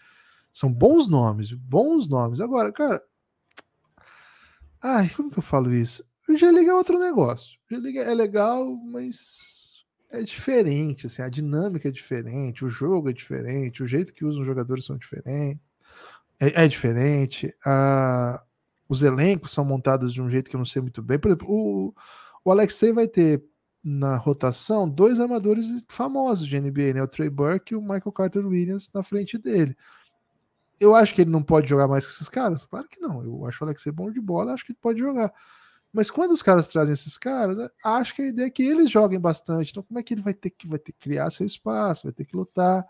são 0.52 0.72
bons 0.72 1.08
nomes, 1.08 1.52
bons 1.52 2.08
nomes. 2.08 2.40
Agora, 2.40 2.70
cara, 2.70 3.02
ai, 4.82 5.08
como 5.10 5.30
que 5.30 5.38
eu 5.38 5.42
falo 5.42 5.72
isso? 5.72 6.04
O 6.28 6.36
G-League 6.36 6.68
é 6.68 6.74
outro 6.74 6.98
negócio. 6.98 7.58
O 7.70 7.74
G-League 7.74 7.98
é 7.98 8.14
legal, 8.14 8.76
mas 8.76 9.82
é 10.10 10.22
diferente, 10.22 11.06
assim, 11.06 11.22
a 11.22 11.28
dinâmica 11.28 11.88
é 11.88 11.90
diferente, 11.90 12.64
o 12.64 12.68
jogo 12.68 13.08
é 13.08 13.12
diferente, 13.12 13.82
o 13.82 13.86
jeito 13.86 14.12
que 14.12 14.24
usam 14.24 14.42
os 14.42 14.46
jogadores 14.46 14.84
são 14.84 14.96
diferentes. 14.96 15.62
É, 16.38 16.64
é 16.64 16.68
diferente. 16.68 17.54
Ah, 17.64 18.42
os 18.88 19.02
elencos 19.02 19.52
são 19.52 19.64
montados 19.64 20.12
de 20.12 20.20
um 20.20 20.28
jeito 20.28 20.50
que 20.50 20.56
eu 20.56 20.58
não 20.58 20.66
sei 20.66 20.82
muito 20.82 21.02
bem. 21.02 21.18
Por 21.18 21.28
exemplo, 21.28 21.48
o, 21.48 21.94
o 22.44 22.50
Alexei 22.50 22.92
vai 22.92 23.08
ter 23.08 23.42
na 23.84 24.16
rotação 24.16 24.88
dois 24.88 25.18
armadores 25.18 25.84
famosos 25.88 26.46
de 26.46 26.60
NBA, 26.60 26.94
né? 26.94 27.02
O 27.02 27.08
Trey 27.08 27.28
Burke 27.28 27.74
e 27.74 27.76
o 27.76 27.80
Michael 27.80 28.12
Carter 28.12 28.46
Williams 28.46 28.90
na 28.94 29.02
frente 29.02 29.36
dele. 29.36 29.76
Eu 30.78 30.94
acho 30.94 31.14
que 31.14 31.22
ele 31.22 31.30
não 31.30 31.42
pode 31.42 31.68
jogar 31.68 31.88
mais 31.88 32.06
que 32.06 32.12
esses 32.12 32.28
caras? 32.28 32.66
Claro 32.66 32.88
que 32.88 33.00
não. 33.00 33.22
Eu 33.22 33.46
acho 33.46 33.62
o 33.62 33.66
Alexei 33.66 33.92
bom 33.92 34.10
de 34.10 34.20
bola, 34.20 34.52
acho 34.52 34.64
que 34.64 34.72
ele 34.72 34.78
pode 34.80 34.98
jogar. 34.98 35.32
Mas 35.92 36.10
quando 36.10 36.32
os 36.32 36.42
caras 36.42 36.68
trazem 36.68 36.92
esses 36.92 37.18
caras, 37.18 37.58
acho 37.84 38.14
que 38.14 38.22
a 38.22 38.26
ideia 38.26 38.46
é 38.46 38.50
que 38.50 38.62
eles 38.62 38.90
joguem 38.90 39.20
bastante. 39.20 39.70
Então, 39.70 39.82
como 39.82 39.98
é 39.98 40.02
que 40.02 40.14
ele 40.14 40.22
vai 40.22 40.32
ter 40.34 40.50
que 40.50 40.66
vai 40.66 40.78
ter 40.78 40.92
que 40.92 40.98
criar 40.98 41.30
seu 41.30 41.44
espaço, 41.44 42.04
vai 42.04 42.12
ter 42.12 42.24
que 42.24 42.36
lutar? 42.36 42.84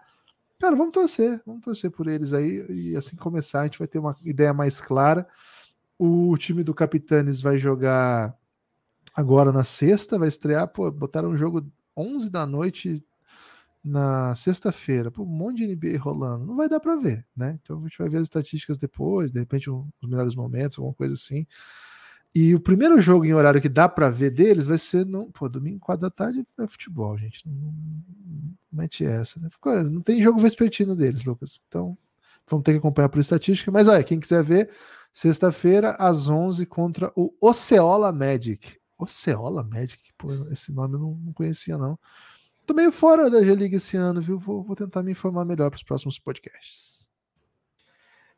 Cara, 0.58 0.76
vamos 0.76 0.92
torcer, 0.92 1.42
vamos 1.44 1.64
torcer 1.64 1.90
por 1.90 2.06
eles 2.06 2.32
aí 2.32 2.64
e 2.70 2.96
assim 2.96 3.16
começar 3.16 3.62
a 3.62 3.64
gente 3.64 3.78
vai 3.78 3.88
ter 3.88 3.98
uma 3.98 4.16
ideia 4.22 4.54
mais 4.54 4.80
clara. 4.80 5.26
O 5.98 6.36
time 6.38 6.62
do 6.62 6.72
Capitanes 6.72 7.40
vai 7.40 7.58
jogar 7.58 8.36
agora 9.14 9.52
na 9.52 9.64
sexta, 9.64 10.18
vai 10.18 10.28
estrear, 10.28 10.68
pô, 10.68 10.90
botaram 10.90 11.30
um 11.30 11.36
jogo 11.36 11.66
11 11.96 12.30
da 12.30 12.46
noite 12.46 13.04
na 13.84 14.34
sexta-feira, 14.36 15.12
um 15.18 15.24
monte 15.24 15.58
de 15.58 15.74
NBA 15.74 15.98
rolando, 15.98 16.46
não 16.46 16.56
vai 16.56 16.68
dar 16.68 16.78
para 16.78 16.94
ver, 16.94 17.26
né? 17.36 17.58
Então 17.60 17.80
a 17.80 17.82
gente 17.82 17.98
vai 17.98 18.08
ver 18.08 18.18
as 18.18 18.22
estatísticas 18.24 18.78
depois, 18.78 19.32
de 19.32 19.40
repente 19.40 19.68
um, 19.68 19.88
os 20.00 20.08
melhores 20.08 20.34
momentos, 20.36 20.78
alguma 20.78 20.94
coisa 20.94 21.14
assim. 21.14 21.46
E 22.34 22.54
o 22.54 22.60
primeiro 22.60 23.00
jogo 23.00 23.26
em 23.26 23.34
horário 23.34 23.60
que 23.60 23.68
dá 23.68 23.88
para 23.88 24.08
ver 24.08 24.30
deles 24.30 24.66
vai 24.66 24.78
ser 24.78 25.04
no, 25.04 25.30
pô, 25.32 25.48
domingo, 25.48 25.80
4 25.80 26.00
da 26.00 26.10
tarde 26.10 26.46
é 26.58 26.66
futebol, 26.66 27.18
gente. 27.18 27.46
Não, 27.46 27.54
não 27.54 28.54
mete 28.72 29.04
essa, 29.04 29.38
né? 29.38 29.50
Não 29.90 30.00
tem 30.00 30.22
jogo 30.22 30.40
vespertino 30.40 30.96
deles, 30.96 31.24
Lucas. 31.24 31.60
Então, 31.68 31.98
vamos 32.48 32.64
ter 32.64 32.72
que 32.72 32.78
acompanhar 32.78 33.10
por 33.10 33.18
estatística, 33.18 33.70
mas 33.70 33.86
olha, 33.86 34.02
quem 34.02 34.18
quiser 34.18 34.42
ver, 34.42 34.70
sexta-feira 35.12 35.90
às 35.98 36.28
11 36.28 36.64
contra 36.66 37.12
o 37.14 37.34
Oceola 37.40 38.10
Magic. 38.12 38.80
Oceola 39.02 39.62
Magic, 39.62 40.12
pô, 40.16 40.32
esse 40.50 40.72
nome 40.72 40.94
eu 40.94 41.00
não, 41.00 41.14
não 41.14 41.32
conhecia, 41.32 41.76
não. 41.76 41.98
Tô 42.64 42.74
meio 42.74 42.92
fora 42.92 43.28
da 43.28 43.42
G-League 43.42 43.76
esse 43.76 43.96
ano, 43.96 44.20
viu? 44.20 44.38
Vou, 44.38 44.62
vou 44.62 44.76
tentar 44.76 45.02
me 45.02 45.10
informar 45.10 45.44
melhor 45.44 45.70
para 45.70 45.76
os 45.76 45.82
próximos 45.82 46.18
podcasts. 46.18 47.08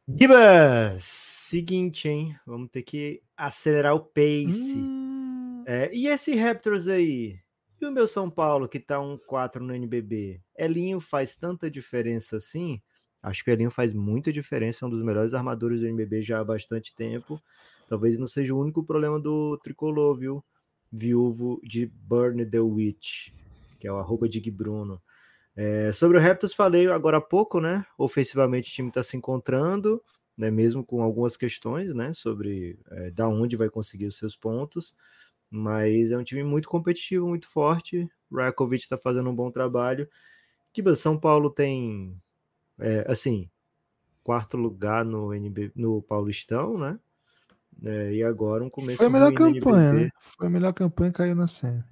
Gibas! 0.09 1.05
Seguinte, 1.05 2.09
hein? 2.09 2.37
Vamos 2.47 2.71
ter 2.71 2.83
que 2.83 3.23
acelerar 3.37 3.95
o 3.95 4.01
pace. 4.01 4.77
Hum... 4.77 5.63
É, 5.67 5.91
e 5.95 6.09
esse 6.09 6.35
Raptors 6.35 6.89
aí? 6.89 7.39
E 7.81 7.87
o 7.87 7.93
meu 7.93 8.07
São 8.07 8.31
Paulo, 8.31 8.69
que 8.69 8.81
tá 8.81 9.01
um 9.01 9.19
4 9.19 9.63
no 9.63 9.75
NBB? 9.75 10.41
Elinho 10.57 11.01
faz 11.01 11.37
tanta 11.37 11.71
diferença 11.71 12.37
assim? 12.37 12.81
Acho 13.23 13.43
que 13.43 13.51
o 13.51 13.53
Elinho 13.53 13.71
faz 13.71 13.93
muita 13.93 14.31
diferença, 14.31 14.85
é 14.85 14.89
um 14.89 14.91
dos 14.91 15.03
melhores 15.03 15.33
armadores 15.33 15.81
do 15.81 15.87
NBB 15.87 16.23
já 16.23 16.41
há 16.41 16.45
bastante 16.45 16.95
tempo. 16.95 17.41
Talvez 17.89 18.19
não 18.19 18.27
seja 18.27 18.55
o 18.55 18.61
único 18.61 18.85
problema 18.85 19.19
do 19.19 19.59
tricolor, 19.59 20.17
viu? 20.19 20.45
Viúvo 20.95 21.61
de 21.65 21.87
Burn 21.87 22.47
the 22.47 22.61
Witch, 22.61 23.31
que 23.81 23.89
é 23.89 23.93
o 23.93 23.99
arroba 23.99 24.29
de 24.29 24.51
Bruno. 24.51 25.03
É, 25.57 25.93
sobre 25.93 26.19
o 26.19 26.21
Raptors 26.21 26.55
falei 26.55 26.87
agora 26.89 27.17
há 27.19 27.21
pouco, 27.21 27.61
né? 27.61 27.85
Ofensivamente 27.99 28.71
o 28.71 28.73
time 28.73 28.89
está 28.89 29.03
se 29.03 29.17
encontrando, 29.17 30.03
né? 30.37 30.51
Mesmo 30.51 30.85
com 30.85 31.03
algumas 31.03 31.37
questões, 31.37 31.95
né? 31.95 32.13
Sobre 32.13 32.79
é, 32.91 33.11
da 33.11 33.29
onde 33.29 33.57
vai 33.57 33.69
conseguir 33.69 34.07
os 34.07 34.17
seus 34.17 34.37
pontos, 34.37 34.95
mas 35.51 36.13
é 36.13 36.17
um 36.17 36.25
time 36.25 36.45
muito 36.45 36.69
competitivo, 36.69 37.27
muito 37.29 37.49
forte. 37.49 38.09
Rakovic 38.33 38.83
está 38.83 38.97
fazendo 38.97 39.29
um 39.31 39.35
bom 39.35 39.51
trabalho. 39.51 40.09
Que 40.73 40.83
São 40.97 41.19
Paulo 41.19 41.51
tem, 41.51 42.17
é, 42.79 43.05
assim, 43.09 43.49
quarto 44.25 44.57
lugar 44.57 45.05
no 45.05 45.33
NB, 45.33 45.73
no 45.75 46.03
Paulistão, 46.03 46.79
né? 46.79 46.99
É, 47.83 48.13
e 48.13 48.23
agora 48.23 48.65
um 48.65 48.71
começo. 48.71 48.99
Foi 48.99 49.07
a 49.07 49.11
melhor 49.11 49.33
campanha, 49.33 49.93
né? 49.93 50.11
Foi 50.21 50.47
a 50.47 50.51
melhor 50.51 50.73
campanha 50.73 51.13
caiu 51.13 51.35
na 51.35 51.47
cena. 51.47 51.87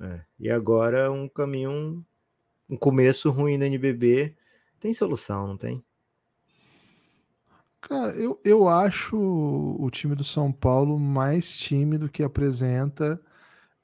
É, 0.00 0.20
e 0.38 0.50
agora 0.50 1.10
um 1.12 1.28
caminho, 1.28 2.04
um 2.68 2.76
começo 2.76 3.30
ruim 3.30 3.58
no 3.58 3.64
NBB. 3.64 4.34
Tem 4.78 4.94
solução, 4.94 5.46
não 5.46 5.56
tem? 5.56 5.84
Cara, 7.80 8.12
eu, 8.12 8.40
eu 8.44 8.68
acho 8.68 9.16
o 9.16 9.90
time 9.90 10.14
do 10.14 10.24
São 10.24 10.52
Paulo 10.52 10.98
mais 10.98 11.56
time 11.56 11.96
do 11.98 12.08
que 12.08 12.22
apresenta. 12.22 13.20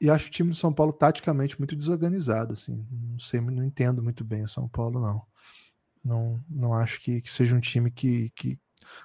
E 0.01 0.11
acho 0.11 0.28
o 0.28 0.30
time 0.30 0.51
do 0.51 0.57
São 0.57 0.72
Paulo 0.72 0.93
taticamente 0.93 1.59
muito 1.59 1.74
desorganizado, 1.74 2.53
assim. 2.53 2.87
Não 2.91 3.18
sei, 3.18 3.41
não 3.41 3.64
entendo 3.64 4.03
muito 4.03 4.22
bem 4.22 4.45
o 4.45 4.49
São 4.49 4.68
Paulo, 4.68 5.01
não. 5.01 5.22
Não, 6.05 6.45
não 6.49 6.74
acho 6.74 7.01
que, 7.01 7.20
que 7.20 7.32
seja 7.32 7.57
um 7.57 7.61
time 7.61 7.91
que, 7.91 8.30
que 8.30 8.59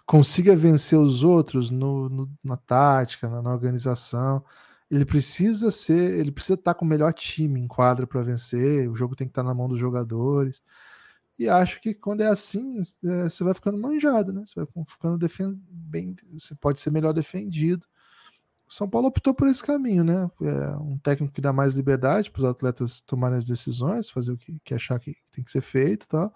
consiga 0.05 0.55
vencer 0.55 0.99
os 0.99 1.23
outros 1.23 1.71
no, 1.71 2.09
no, 2.09 2.31
na 2.43 2.57
tática, 2.57 3.29
na, 3.29 3.41
na, 3.41 3.51
organização. 3.51 4.43
Ele 4.89 5.05
precisa 5.05 5.71
ser, 5.71 6.19
ele 6.19 6.31
precisa 6.31 6.55
estar 6.55 6.73
com 6.73 6.85
o 6.85 6.87
melhor 6.87 7.13
time 7.13 7.59
em 7.59 7.67
quadra 7.67 8.05
para 8.05 8.21
vencer. 8.21 8.89
O 8.89 8.95
jogo 8.95 9.15
tem 9.15 9.27
que 9.27 9.31
estar 9.31 9.43
na 9.43 9.53
mão 9.53 9.69
dos 9.69 9.79
jogadores. 9.79 10.61
E 11.39 11.47
acho 11.49 11.81
que 11.81 11.93
quando 11.93 12.21
é 12.21 12.27
assim, 12.27 12.79
é, 13.05 13.23
você 13.23 13.43
vai 13.43 13.53
ficando 13.53 13.77
manjado, 13.77 14.33
né? 14.33 14.43
Você 14.45 14.53
vai 14.55 14.67
ficando 14.85 15.17
defend... 15.17 15.57
bem, 15.69 16.15
você 16.33 16.53
pode 16.55 16.79
ser 16.79 16.91
melhor 16.91 17.13
defendido. 17.13 17.85
O 18.69 18.73
São 18.73 18.89
Paulo 18.89 19.07
optou 19.07 19.33
por 19.33 19.47
esse 19.47 19.63
caminho, 19.63 20.03
né? 20.03 20.29
É 20.41 20.75
um 20.77 20.97
técnico 20.97 21.33
que 21.33 21.41
dá 21.41 21.51
mais 21.51 21.75
liberdade 21.75 22.31
para 22.31 22.39
os 22.39 22.45
atletas 22.45 23.01
tomarem 23.01 23.37
as 23.37 23.45
decisões, 23.45 24.09
fazer 24.09 24.31
o 24.31 24.37
que, 24.37 24.59
que 24.63 24.73
achar 24.73 24.99
que 24.99 25.15
tem 25.31 25.43
que 25.43 25.51
ser 25.51 25.61
feito, 25.61 26.07
tal 26.07 26.33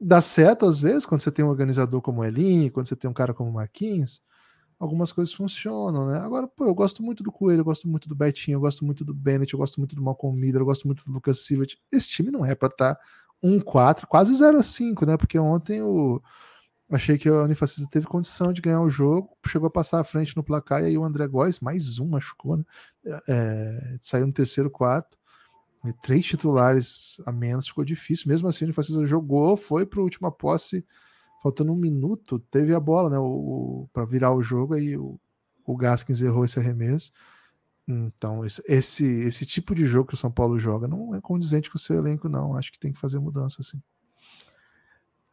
dá 0.00 0.20
certo 0.20 0.66
às 0.66 0.78
vezes, 0.78 1.06
quando 1.06 1.22
você 1.22 1.30
tem 1.30 1.44
um 1.44 1.48
organizador 1.48 2.00
como 2.00 2.20
o 2.20 2.24
Elinho, 2.24 2.70
quando 2.70 2.88
você 2.88 2.96
tem 2.96 3.10
um 3.10 3.14
cara 3.14 3.34
como 3.34 3.50
o 3.50 3.52
Marquinhos, 3.52 4.22
algumas 4.78 5.10
coisas 5.12 5.32
funcionam, 5.32 6.06
né? 6.08 6.18
Agora, 6.18 6.46
pô, 6.46 6.66
eu 6.66 6.74
gosto 6.74 7.02
muito 7.02 7.22
do 7.22 7.32
Coelho, 7.32 7.60
eu 7.60 7.64
gosto 7.64 7.88
muito 7.88 8.08
do 8.08 8.14
Betinho, 8.14 8.56
eu 8.56 8.60
gosto 8.60 8.84
muito 8.84 9.04
do 9.04 9.14
Bennett, 9.14 9.52
eu 9.54 9.58
gosto 9.58 9.80
muito 9.80 9.96
do 9.96 10.02
Malcolm 10.02 10.38
Miller, 10.38 10.60
eu 10.60 10.66
gosto 10.66 10.86
muito 10.86 11.04
do 11.04 11.12
Lucas 11.12 11.40
Silva. 11.40 11.64
Esse 11.90 12.08
time 12.08 12.30
não 12.30 12.44
é 12.44 12.54
para 12.54 12.68
estar 12.68 12.94
tá 12.94 13.00
1-4, 13.42 14.06
quase 14.06 14.32
0-5, 14.34 15.06
né? 15.06 15.16
Porque 15.16 15.38
ontem 15.38 15.82
o 15.82 16.20
achei 16.90 17.18
que 17.18 17.28
a 17.28 17.42
Unifacisa 17.42 17.88
teve 17.90 18.06
condição 18.06 18.52
de 18.52 18.60
ganhar 18.60 18.80
o 18.80 18.88
jogo, 18.88 19.36
chegou 19.46 19.66
a 19.66 19.70
passar 19.70 19.98
à 20.00 20.04
frente 20.04 20.36
no 20.36 20.44
placar 20.44 20.82
e 20.82 20.86
aí 20.86 20.98
o 20.98 21.04
André 21.04 21.26
Góes, 21.26 21.58
mais 21.58 21.98
um, 21.98 22.06
machucou, 22.08 22.56
né? 22.58 22.64
É, 23.28 23.96
saiu 24.00 24.26
no 24.26 24.32
terceiro 24.32 24.70
quarto 24.70 25.16
três 26.02 26.24
titulares 26.24 27.20
a 27.24 27.32
menos 27.32 27.68
ficou 27.68 27.84
difícil. 27.84 28.28
Mesmo 28.28 28.48
assim, 28.48 28.68
o 28.68 28.72
Fascista 28.72 29.04
jogou, 29.06 29.56
foi 29.56 29.86
para 29.86 30.00
a 30.00 30.02
última 30.02 30.30
posse, 30.30 30.84
faltando 31.42 31.72
um 31.72 31.76
minuto, 31.76 32.38
teve 32.50 32.74
a 32.74 32.80
bola, 32.80 33.10
né? 33.10 33.16
Para 33.92 34.04
virar 34.04 34.34
o 34.34 34.42
jogo, 34.42 34.74
aí 34.74 34.96
o, 34.96 35.18
o 35.64 35.76
Gaskins 35.76 36.22
errou 36.22 36.44
esse 36.44 36.58
arremesso. 36.58 37.12
Então, 37.88 38.44
esse, 38.44 39.06
esse 39.06 39.46
tipo 39.46 39.72
de 39.74 39.84
jogo 39.84 40.08
que 40.08 40.14
o 40.14 40.16
São 40.16 40.30
Paulo 40.30 40.58
joga 40.58 40.88
não 40.88 41.14
é 41.14 41.20
condizente 41.20 41.70
com 41.70 41.76
o 41.76 41.80
seu 41.80 41.96
elenco, 41.96 42.28
não. 42.28 42.56
Acho 42.56 42.72
que 42.72 42.78
tem 42.78 42.92
que 42.92 42.98
fazer 42.98 43.20
mudança, 43.20 43.60
assim. 43.60 43.80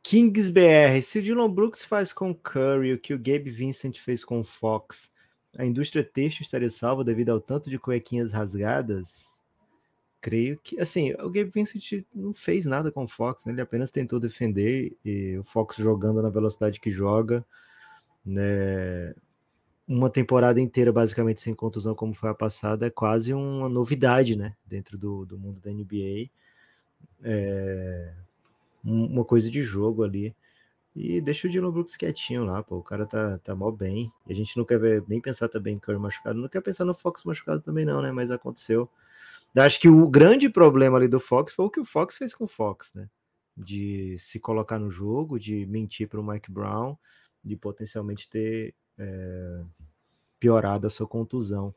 Kings 0.03 0.51
BR, 0.51 1.01
se 1.01 1.17
o 1.17 1.21
Dylan 1.21 1.49
Brooks 1.49 1.85
faz 1.85 2.11
com 2.11 2.29
o 2.29 2.35
Curry 2.35 2.93
o 2.93 2.99
que 2.99 3.13
o 3.13 3.17
Gabe 3.17 3.49
Vincent 3.49 3.97
fez 3.97 4.23
com 4.23 4.41
o 4.41 4.43
Fox, 4.43 5.09
a 5.57 5.65
indústria 5.65 6.03
têxtil 6.03 6.43
estaria 6.43 6.69
salva 6.69 7.03
devido 7.03 7.29
ao 7.29 7.39
tanto 7.39 7.69
de 7.69 7.79
cuequinhas 7.79 8.31
rasgadas? 8.31 9.32
Creio 10.23 10.57
que, 10.63 10.79
assim, 10.79 11.11
o 11.15 11.29
Gabe 11.29 11.51
Vincent 11.53 12.05
não 12.15 12.33
fez 12.33 12.65
nada 12.65 12.89
com 12.89 13.03
o 13.03 13.07
Fox, 13.07 13.43
né? 13.43 13.51
ele 13.51 13.59
apenas 13.59 13.91
tentou 13.91 14.21
defender 14.21 14.95
e 15.03 15.37
o 15.37 15.43
Fox 15.43 15.75
jogando 15.75 16.21
na 16.21 16.29
velocidade 16.29 16.79
que 16.79 16.89
joga, 16.89 17.45
né? 18.25 19.13
Uma 19.85 20.09
temporada 20.09 20.61
inteira 20.61 20.93
basicamente 20.93 21.41
sem 21.41 21.53
contusão, 21.53 21.93
como 21.93 22.13
foi 22.13 22.29
a 22.29 22.33
passada, 22.33 22.87
é 22.87 22.89
quase 22.89 23.33
uma 23.33 23.67
novidade, 23.67 24.37
né? 24.37 24.55
Dentro 24.65 24.97
do, 24.97 25.25
do 25.25 25.37
mundo 25.37 25.59
da 25.59 25.69
NBA. 25.71 26.29
É 27.21 28.13
uma 28.83 29.23
coisa 29.23 29.49
de 29.49 29.61
jogo 29.61 30.03
ali. 30.03 30.35
E 30.95 31.19
deixa 31.21 31.47
o 31.47 31.49
Dylan 31.51 31.71
Brooks 31.71 31.97
quietinho 31.97 32.45
lá, 32.45 32.61
pô. 32.61 32.77
O 32.77 32.83
cara 32.83 33.05
tá, 33.05 33.39
tá 33.39 33.55
mal 33.55 33.71
bem. 33.71 34.11
E 34.27 34.33
a 34.33 34.35
gente 34.35 34.55
não 34.57 34.65
quer 34.65 34.79
ver, 34.79 35.03
nem 35.07 35.19
pensar 35.19 35.49
também 35.49 35.75
em 35.75 35.79
Curry 35.79 35.97
machucado. 35.97 36.39
Não 36.39 36.47
quer 36.47 36.61
pensar 36.61 36.85
no 36.85 36.93
Fox 36.93 37.23
machucado 37.23 37.61
também, 37.61 37.85
não, 37.85 38.01
né? 38.01 38.11
Mas 38.11 38.29
aconteceu. 38.29 38.89
Acho 39.55 39.79
que 39.79 39.89
o 39.89 40.09
grande 40.09 40.49
problema 40.49 40.97
ali 40.97 41.07
do 41.07 41.19
Fox 41.19 41.53
foi 41.53 41.65
o 41.65 41.69
que 41.69 41.79
o 41.79 41.85
Fox 41.85 42.17
fez 42.17 42.33
com 42.33 42.45
o 42.45 42.47
Fox, 42.47 42.91
né? 42.93 43.07
De 43.55 44.15
se 44.17 44.39
colocar 44.39 44.79
no 44.79 44.89
jogo, 44.89 45.39
de 45.39 45.65
mentir 45.67 46.07
para 46.07 46.19
o 46.19 46.25
Mike 46.25 46.51
Brown, 46.51 46.97
de 47.43 47.55
potencialmente 47.55 48.27
ter 48.27 48.73
é, 48.97 49.61
piorado 50.39 50.87
a 50.87 50.89
sua 50.89 51.07
contusão. 51.07 51.73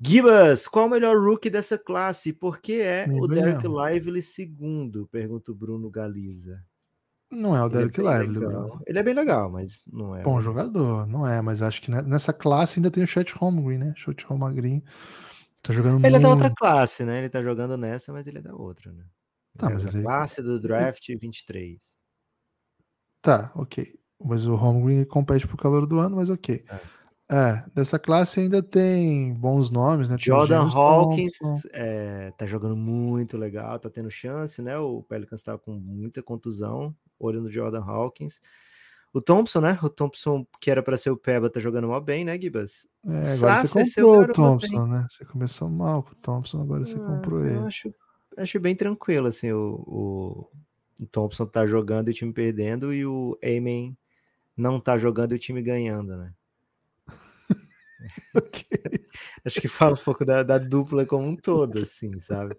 Gibas, 0.00 0.66
qual 0.66 0.86
o 0.86 0.90
melhor 0.90 1.16
rookie 1.16 1.50
dessa 1.50 1.78
classe? 1.78 2.32
Por 2.32 2.60
que 2.60 2.80
é 2.80 3.06
o 3.08 3.26
Derek 3.26 3.64
Lively 3.66 4.22
segundo? 4.22 5.06
Pergunta 5.06 5.52
o 5.52 5.54
Bruno 5.54 5.88
Galiza. 5.90 6.64
Não 7.30 7.56
é 7.56 7.64
o 7.64 7.68
Derek 7.68 8.00
é 8.00 8.02
Lively, 8.02 8.38
Bruno. 8.38 8.82
Ele 8.86 8.98
é 8.98 9.02
bem 9.02 9.14
legal, 9.14 9.50
mas 9.50 9.82
não 9.90 10.14
é. 10.14 10.22
Bom 10.22 10.40
jogador, 10.40 11.06
não 11.06 11.26
é, 11.26 11.40
mas 11.40 11.62
acho 11.62 11.80
que 11.80 11.90
nessa 11.90 12.32
classe 12.32 12.78
ainda 12.78 12.90
tem 12.90 13.02
o 13.02 13.06
Chet 13.06 13.32
Holmgren, 13.32 13.78
né? 13.78 13.94
Chet 13.96 14.24
Holmgren 14.26 14.82
tá 15.62 15.72
jogando 15.72 16.04
Ele 16.04 16.16
é 16.16 16.18
da 16.18 16.28
outra 16.28 16.52
classe, 16.54 17.04
né? 17.04 17.18
Ele 17.18 17.28
tá 17.28 17.42
jogando 17.42 17.76
nessa, 17.76 18.12
mas 18.12 18.26
ele 18.26 18.38
é 18.38 18.42
da 18.42 18.54
outra, 18.54 18.92
né? 18.92 19.04
Tá, 19.56 19.66
ele 19.66 19.74
é 19.74 19.84
mas 19.84 19.94
ele... 19.94 20.02
classe 20.02 20.42
do 20.42 20.60
draft 20.60 21.06
23. 21.08 21.80
Tá, 23.20 23.52
ok. 23.54 23.86
Mas 24.20 24.46
o 24.46 24.54
Holmgren 24.54 25.04
compete 25.04 25.46
pro 25.46 25.56
calor 25.56 25.86
do 25.86 25.98
ano, 25.98 26.16
mas 26.16 26.28
ok. 26.28 26.64
É. 26.68 27.02
É, 27.30 27.64
dessa 27.74 27.98
classe 27.98 28.40
ainda 28.40 28.62
tem 28.62 29.32
bons 29.32 29.70
nomes, 29.70 30.10
né? 30.10 30.16
Tem 30.16 30.26
Jordan 30.26 30.68
Hawkins 30.68 31.38
é, 31.72 32.30
tá 32.32 32.44
jogando 32.44 32.76
muito 32.76 33.38
legal, 33.38 33.78
tá 33.78 33.88
tendo 33.88 34.10
chance, 34.10 34.60
né? 34.60 34.76
O 34.76 35.02
Pelicans 35.02 35.42
tá 35.42 35.56
com 35.56 35.72
muita 35.72 36.22
contusão, 36.22 36.94
olho 37.18 37.40
no 37.40 37.50
Jordan 37.50 37.82
Hawkins. 37.82 38.38
O 39.12 39.20
Thompson, 39.20 39.60
né? 39.60 39.78
O 39.82 39.90
Thompson, 39.90 40.46
que 40.58 40.70
era 40.70 40.82
para 40.82 40.96
ser 40.96 41.10
o 41.10 41.16
Peba, 41.16 41.50
tá 41.50 41.60
jogando 41.60 41.88
mal 41.88 42.00
bem, 42.00 42.24
né, 42.24 42.40
Gibas? 42.40 42.88
É, 43.06 43.34
agora 43.34 43.66
você 43.66 44.02
comprou 44.02 44.22
o 44.22 44.32
Thompson, 44.32 44.86
né? 44.86 45.06
Você 45.08 45.24
começou 45.26 45.68
mal 45.68 46.02
com 46.02 46.12
o 46.12 46.14
Thompson, 46.14 46.62
agora 46.62 46.84
você 46.84 46.96
ah, 46.96 47.00
comprou 47.00 47.44
ele. 47.44 47.58
Acho, 47.58 47.94
acho 48.38 48.58
bem 48.58 48.74
tranquilo, 48.74 49.26
assim, 49.26 49.52
o, 49.52 50.48
o, 51.00 51.06
Thompson 51.08 51.44
tá 51.44 51.66
jogando 51.66 52.08
e 52.08 52.12
o 52.12 52.14
time 52.14 52.32
perdendo, 52.32 52.92
e 52.94 53.04
o 53.04 53.38
Amen 53.44 53.96
não 54.56 54.80
tá 54.80 54.96
jogando 54.96 55.32
e 55.32 55.34
o 55.34 55.38
time 55.38 55.60
ganhando, 55.60 56.16
né? 56.16 56.32
okay. 58.34 58.72
Acho 59.44 59.60
que 59.60 59.68
fala 59.68 59.94
um 59.94 60.02
pouco 60.02 60.24
da, 60.24 60.42
da, 60.42 60.56
dupla 60.56 61.04
como 61.04 61.26
um 61.26 61.36
todo, 61.36 61.80
assim, 61.80 62.18
sabe? 62.18 62.56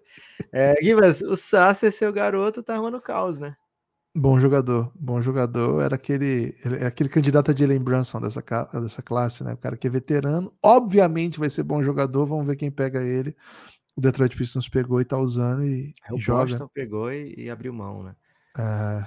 É, 0.52 0.76
Gibas, 0.82 1.20
o 1.20 1.36
Sasser, 1.36 1.90
seu 1.90 2.12
garoto, 2.12 2.62
tá 2.62 2.74
arrumando 2.74 3.00
caos, 3.00 3.38
né? 3.38 3.56
Bom 4.16 4.38
jogador, 4.38 4.92
bom 4.94 5.20
jogador. 5.20 5.82
Era 5.82 5.96
aquele, 5.96 6.54
era 6.64 6.86
aquele 6.86 7.08
candidato 7.08 7.50
a 7.50 7.54
Jalen 7.54 7.80
Brunson 7.80 8.20
dessa, 8.20 8.42
dessa 8.80 9.02
classe, 9.02 9.42
né? 9.42 9.54
O 9.54 9.56
cara 9.56 9.76
que 9.76 9.88
é 9.88 9.90
veterano, 9.90 10.52
obviamente 10.62 11.40
vai 11.40 11.50
ser 11.50 11.64
bom 11.64 11.82
jogador. 11.82 12.24
Vamos 12.24 12.46
ver 12.46 12.54
quem 12.54 12.70
pega 12.70 13.02
ele. 13.02 13.34
O 13.96 14.00
Detroit 14.00 14.36
Pistons 14.36 14.68
pegou 14.68 15.00
e 15.00 15.04
tá 15.04 15.18
usando 15.18 15.64
e, 15.64 15.92
é, 16.08 16.12
o 16.12 16.18
e 16.18 16.20
joga. 16.20 16.44
Boston 16.44 16.68
pegou 16.72 17.12
e, 17.12 17.34
e, 17.36 17.50
abriu 17.50 17.72
mão, 17.72 18.04
né? 18.04 18.14
É, 18.56 19.04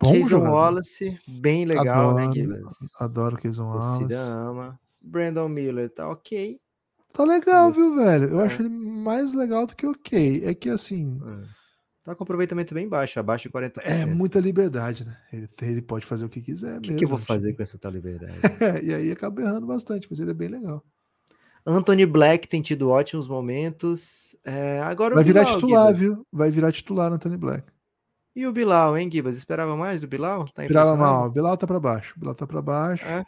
bom 0.00 0.12
Jason 0.12 0.28
jogador. 0.28 0.54
Wallace, 0.54 1.18
bem 1.28 1.66
legal, 1.66 2.14
né, 2.14 2.24
adoro, 2.24 2.26
né, 2.26 2.32
Gibas? 2.32 2.74
Adoro 2.98 3.36
o 3.36 3.40
Jason 3.40 3.64
Wallace. 3.64 4.14
ama. 4.14 4.80
Brandon 5.02 5.48
Miller 5.48 5.90
tá 5.90 6.08
ok. 6.08 6.58
Tá 7.12 7.24
legal, 7.24 7.70
viu, 7.70 7.94
velho? 7.96 8.30
Eu 8.30 8.40
é. 8.40 8.46
acho 8.46 8.62
ele 8.62 8.70
mais 8.70 9.34
legal 9.34 9.66
do 9.66 9.76
que 9.76 9.86
ok. 9.86 10.42
É 10.46 10.54
que 10.54 10.70
assim. 10.70 11.20
É. 11.22 11.61
Tá 12.04 12.16
com 12.16 12.24
aproveitamento 12.24 12.74
bem 12.74 12.88
baixo, 12.88 13.20
abaixo 13.20 13.48
de 13.48 13.54
40%. 13.54 13.80
É 13.84 14.04
muita 14.04 14.40
liberdade, 14.40 15.06
né? 15.06 15.16
Ele, 15.32 15.48
ele 15.62 15.82
pode 15.82 16.04
fazer 16.04 16.24
o 16.24 16.28
que 16.28 16.40
quiser. 16.40 16.78
O 16.78 16.80
que, 16.80 16.94
que 16.94 17.04
eu 17.04 17.08
vou 17.08 17.18
fazer 17.18 17.52
com 17.52 17.62
essa 17.62 17.78
tal 17.78 17.92
liberdade? 17.92 18.34
e 18.82 18.92
aí 18.92 19.12
acaba 19.12 19.40
errando 19.40 19.66
bastante, 19.66 20.08
mas 20.10 20.18
ele 20.18 20.32
é 20.32 20.34
bem 20.34 20.48
legal. 20.48 20.84
Anthony 21.64 22.04
Black 22.04 22.48
tem 22.48 22.60
tido 22.60 22.90
ótimos 22.90 23.28
momentos. 23.28 24.34
É, 24.44 24.80
agora 24.80 25.14
Vai 25.14 25.22
virar 25.22 25.44
Bilal, 25.44 25.54
titular, 25.54 25.94
viu? 25.94 26.26
Vai 26.32 26.50
virar 26.50 26.72
titular 26.72 27.12
Anthony 27.12 27.36
Black. 27.36 27.70
E 28.34 28.46
o 28.48 28.52
Bilal, 28.52 28.98
hein, 28.98 29.08
Gibas? 29.08 29.36
Esperava 29.36 29.76
mais 29.76 30.00
do 30.00 30.08
Bilal? 30.08 30.48
Tá 30.48 30.64
Esperava 30.64 30.96
mal. 30.96 31.26
O 31.26 31.30
Bilal 31.30 31.56
tá 31.56 31.68
para 31.68 31.78
baixo. 31.78 32.14
O 32.16 32.20
Bilal 32.20 32.34
tá 32.34 32.46
para 32.46 32.62
baixo. 32.62 33.04
É. 33.04 33.24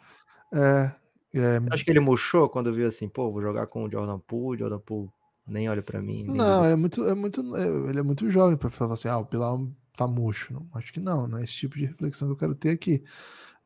é. 0.53 0.91
É... 1.35 1.59
Acho 1.69 1.83
que 1.83 1.91
ele 1.91 1.99
murchou 1.99 2.47
quando 2.47 2.73
viu 2.73 2.87
assim, 2.87 3.09
pô, 3.09 3.29
vou 3.29 3.41
jogar 3.41 3.67
com 3.67 3.83
o 3.83 3.91
Jordan 3.91 4.19
Poole, 4.19 4.59
Jordan 4.59 4.79
Poole 4.79 5.09
nem 5.47 5.69
olha 5.69 5.83
para 5.83 6.01
mim. 6.01 6.23
Não, 6.23 6.65
é 6.65 6.75
muito, 6.75 7.05
é 7.07 7.13
muito, 7.13 7.55
é, 7.55 7.89
ele 7.89 7.99
é 7.99 8.03
muito 8.03 8.29
jovem 8.29 8.57
para 8.57 8.69
falar 8.69 8.95
assim, 8.95 9.07
ah, 9.07 9.17
o 9.17 9.25
Pilar 9.25 9.57
tá 9.95 10.07
murcho. 10.07 10.53
Não, 10.53 10.67
acho 10.73 10.91
que 10.91 10.99
não, 10.99 11.27
não 11.27 11.37
é 11.37 11.43
esse 11.43 11.53
tipo 11.53 11.77
de 11.77 11.85
reflexão 11.85 12.27
que 12.27 12.33
eu 12.33 12.37
quero 12.37 12.55
ter 12.55 12.71
aqui. 12.71 13.03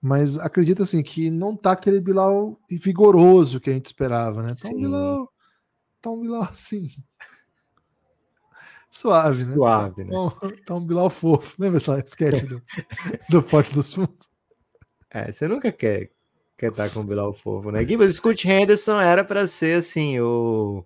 Mas 0.02 0.38
acredito 0.38 0.84
assim 0.84 1.04
que 1.04 1.30
não 1.30 1.56
tá 1.56 1.72
aquele 1.72 2.00
Bilal 2.00 2.60
vigoroso 2.70 3.60
que 3.60 3.70
a 3.70 3.74
gente 3.74 3.86
esperava, 3.86 4.42
né? 4.42 4.56
Tá 4.62 4.70
um 4.70 4.76
Bilal, 4.76 5.34
tá 6.02 6.10
um 6.10 6.22
Bilal 6.22 6.44
assim. 6.44 6.90
Suave, 8.90 9.46
né? 9.46 9.54
Suave, 9.54 10.04
né? 10.04 10.12
Tá 10.12 10.20
um, 10.20 10.30
tá 10.66 10.76
um 10.76 10.86
Bilal 10.86 11.10
fofo. 11.10 11.62
Lembra 11.62 11.78
essa 11.78 12.00
sketch 12.00 12.44
do, 12.44 12.62
do 13.30 13.44
Porto 13.44 13.74
dos 13.74 13.94
Fundos? 13.94 14.30
É, 15.10 15.32
você 15.32 15.48
nunca 15.48 15.72
quer 15.72 16.12
quer 16.60 16.72
estar 16.72 16.90
com 16.90 17.00
o 17.00 17.04
Bilal 17.06 17.34
Fofo, 17.34 17.72
né? 17.72 17.86
Gibbs, 17.86 18.16
Scott 18.16 18.46
Henderson 18.46 19.00
era 19.00 19.24
para 19.24 19.48
ser 19.48 19.78
assim, 19.78 20.20
o, 20.20 20.84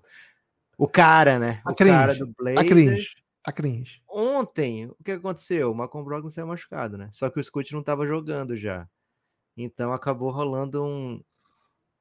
o 0.78 0.88
cara, 0.88 1.40
né? 1.40 1.62
A 1.66 1.72
o 1.72 1.76
cringe, 1.76 1.94
cara 1.94 2.16
do 2.16 2.28
Blazers. 2.28 2.60
A 2.60 2.66
cringe. 2.66 3.16
A 3.46 3.52
cringe. 3.52 4.02
Ontem, 4.10 4.88
o 4.88 5.04
que 5.04 5.12
aconteceu? 5.12 5.72
O 5.72 5.76
Malcolm 5.76 6.06
Brogdon 6.06 6.30
saiu 6.30 6.48
machucado, 6.48 6.98
né? 6.98 7.10
Só 7.12 7.30
que 7.30 7.40
o 7.40 7.44
Scott 7.44 7.72
não 7.74 7.82
estava 7.82 8.08
jogando 8.08 8.56
já. 8.56 8.88
Então 9.58 9.94
acabou 9.94 10.32
rolando 10.32 10.84
um. 10.84 11.22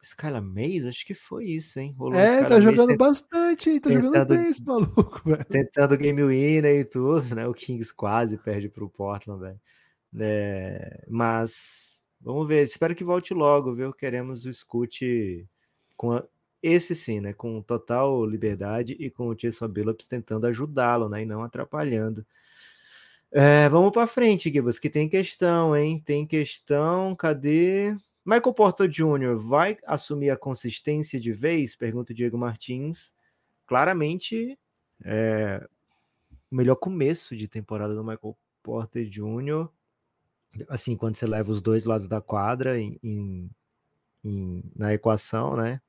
Skylar 0.04 0.42
Mays, 0.42 0.84
acho 0.84 1.06
que 1.06 1.14
foi 1.14 1.44
isso, 1.44 1.78
hein? 1.78 1.94
Rolou 1.96 2.18
é, 2.18 2.44
tá 2.44 2.60
jogando 2.60 2.88
tent... 2.88 2.98
bastante, 2.98 3.70
hein? 3.70 3.80
Tá 3.80 3.88
tentando... 3.88 4.04
jogando 4.04 4.28
bem 4.28 4.48
esse 4.48 4.64
maluco, 4.64 5.22
velho. 5.30 5.44
Tentando 5.44 5.96
game 5.96 6.24
winner 6.24 6.80
e 6.80 6.84
tudo, 6.84 7.34
né? 7.36 7.46
O 7.46 7.54
Kings 7.54 7.94
quase 7.94 8.36
perde 8.36 8.68
pro 8.68 8.90
Portland, 8.90 9.40
velho. 9.40 9.60
É... 10.18 11.04
Mas 11.08 11.92
Vamos 12.24 12.46
ver, 12.46 12.62
espero 12.62 12.94
que 12.94 13.02
volte 13.02 13.34
logo, 13.34 13.74
viu? 13.74 13.92
Queremos 13.92 14.44
o 14.44 14.52
Scoot 14.52 15.44
com 15.96 16.12
a, 16.12 16.24
esse 16.62 16.94
sim, 16.94 17.20
né? 17.20 17.32
Com 17.32 17.60
total 17.62 18.24
liberdade 18.24 18.96
e 18.98 19.10
com 19.10 19.28
o 19.28 19.34
Jason 19.34 19.68
Billups 19.68 20.06
tentando 20.06 20.46
ajudá-lo, 20.46 21.08
né? 21.08 21.22
E 21.22 21.26
não 21.26 21.42
atrapalhando. 21.42 22.24
É, 23.30 23.68
vamos 23.68 23.92
para 23.92 24.06
frente, 24.06 24.50
Gibbs, 24.50 24.78
que 24.78 24.90
tem 24.90 25.08
questão, 25.08 25.76
hein? 25.76 26.00
Tem 26.04 26.26
questão, 26.26 27.16
cadê? 27.16 27.96
Michael 28.24 28.54
Porter 28.54 28.88
Jr. 28.88 29.36
vai 29.36 29.78
assumir 29.86 30.30
a 30.30 30.36
consistência 30.36 31.18
de 31.18 31.32
vez? 31.32 31.74
Pergunta 31.74 32.12
o 32.12 32.14
Diego 32.14 32.38
Martins. 32.38 33.14
Claramente, 33.66 34.58
é, 35.04 35.66
o 36.50 36.54
melhor 36.54 36.76
começo 36.76 37.34
de 37.34 37.48
temporada 37.48 37.94
do 37.94 38.04
Michael 38.04 38.36
Porter 38.62 39.08
Jr 39.08 39.68
assim, 40.68 40.96
quando 40.96 41.16
você 41.16 41.26
leva 41.26 41.50
os 41.50 41.60
dois 41.60 41.84
lados 41.84 42.08
da 42.08 42.20
quadra 42.20 42.78
em, 42.78 42.98
em, 44.22 44.62
na 44.76 44.92
equação, 44.92 45.56
né? 45.56 45.80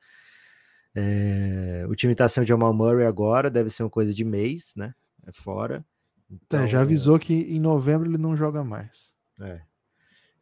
É, 0.96 1.86
o 1.89 1.96
time 1.96 2.14
tá 2.14 2.28
sem 2.30 2.44
o 2.44 2.46
Jamal 2.46 2.74
Murray 2.74 3.06
agora, 3.06 3.50
deve 3.50 3.70
ser 3.70 3.84
uma 3.84 3.89
coisa 3.89 4.14
de 4.14 4.24
mês, 4.24 4.74
né? 4.76 4.94
É 5.26 5.32
fora. 5.32 5.86
Então, 6.30 6.62
é, 6.62 6.68
já 6.68 6.82
avisou 6.82 7.20
que 7.20 7.34
em 7.34 7.60
novembro 7.60 8.10
ele 8.10 8.18
não 8.18 8.36
joga 8.36 8.64
mais. 8.64 9.14
É. 9.39 9.62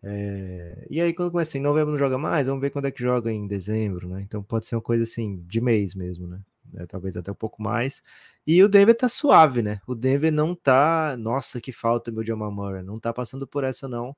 É, 0.04 0.88
e 0.90 1.00
aí, 1.00 1.14
quando 1.14 1.32
começa 1.32 1.58
em 1.58 1.62
novembro 1.62 1.92
não 1.92 1.98
joga 1.98 2.18
mais, 2.18 2.48
vamos 2.48 2.62
ver 2.62 2.72
quando 2.72 2.86
é 2.86 2.92
que 2.92 3.02
joga 3.02 3.32
em 3.32 3.48
dezembro, 3.48 4.08
né? 4.10 4.22
Então 4.22 4.42
pode 4.42 4.66
ser 4.66 4.76
uma 4.76 4.82
coisa 4.82 5.04
assim, 5.04 5.44
de 5.46 5.62
mês 5.62 5.94
mesmo, 5.94 6.28
né? 6.28 6.42
É, 6.76 6.86
talvez 6.86 7.16
até 7.18 7.32
um 7.32 7.36
pouco 7.36 7.62
mais. 7.62 8.02
E 8.46 8.64
o 8.64 8.70
Denver 8.70 8.96
tá 8.98 9.10
suave, 9.10 9.62
né? 9.62 9.80
O 9.86 9.94
Denver 9.94 10.32
não 10.32 10.56
tá. 10.56 11.16
Nossa, 11.18 11.62
que 11.62 11.72
falta 11.72 12.12
meu 12.12 12.24
Jamal 12.24 12.52
Murray. 12.52 12.82
Não 12.84 13.00
tá 13.00 13.14
passando 13.14 13.46
por 13.46 13.64
essa, 13.64 13.88
não. 13.88 14.16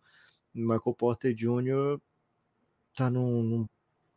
Michael 0.53 0.93
Porter 0.97 1.33
Jr. 1.33 1.99
tá 2.95 3.09
num, 3.09 3.43
num 3.43 3.67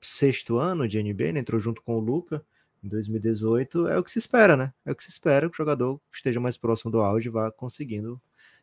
sexto 0.06 0.58
ano 0.58 0.86
de 0.88 1.02
NBA, 1.02 1.32
né? 1.32 1.40
Entrou 1.40 1.60
junto 1.60 1.82
com 1.82 1.96
o 1.96 2.00
Luca 2.00 2.44
em 2.82 2.88
2018. 2.88 3.88
É 3.88 3.98
o 3.98 4.04
que 4.04 4.10
se 4.10 4.18
espera, 4.18 4.56
né? 4.56 4.72
É 4.84 4.92
o 4.92 4.94
que 4.94 5.02
se 5.02 5.10
espera 5.10 5.48
que 5.48 5.54
o 5.54 5.56
jogador 5.56 6.00
esteja 6.12 6.40
mais 6.40 6.56
próximo 6.56 6.90
do 6.90 7.00
auge 7.00 7.28
vá 7.28 7.50
conseguindo 7.50 8.20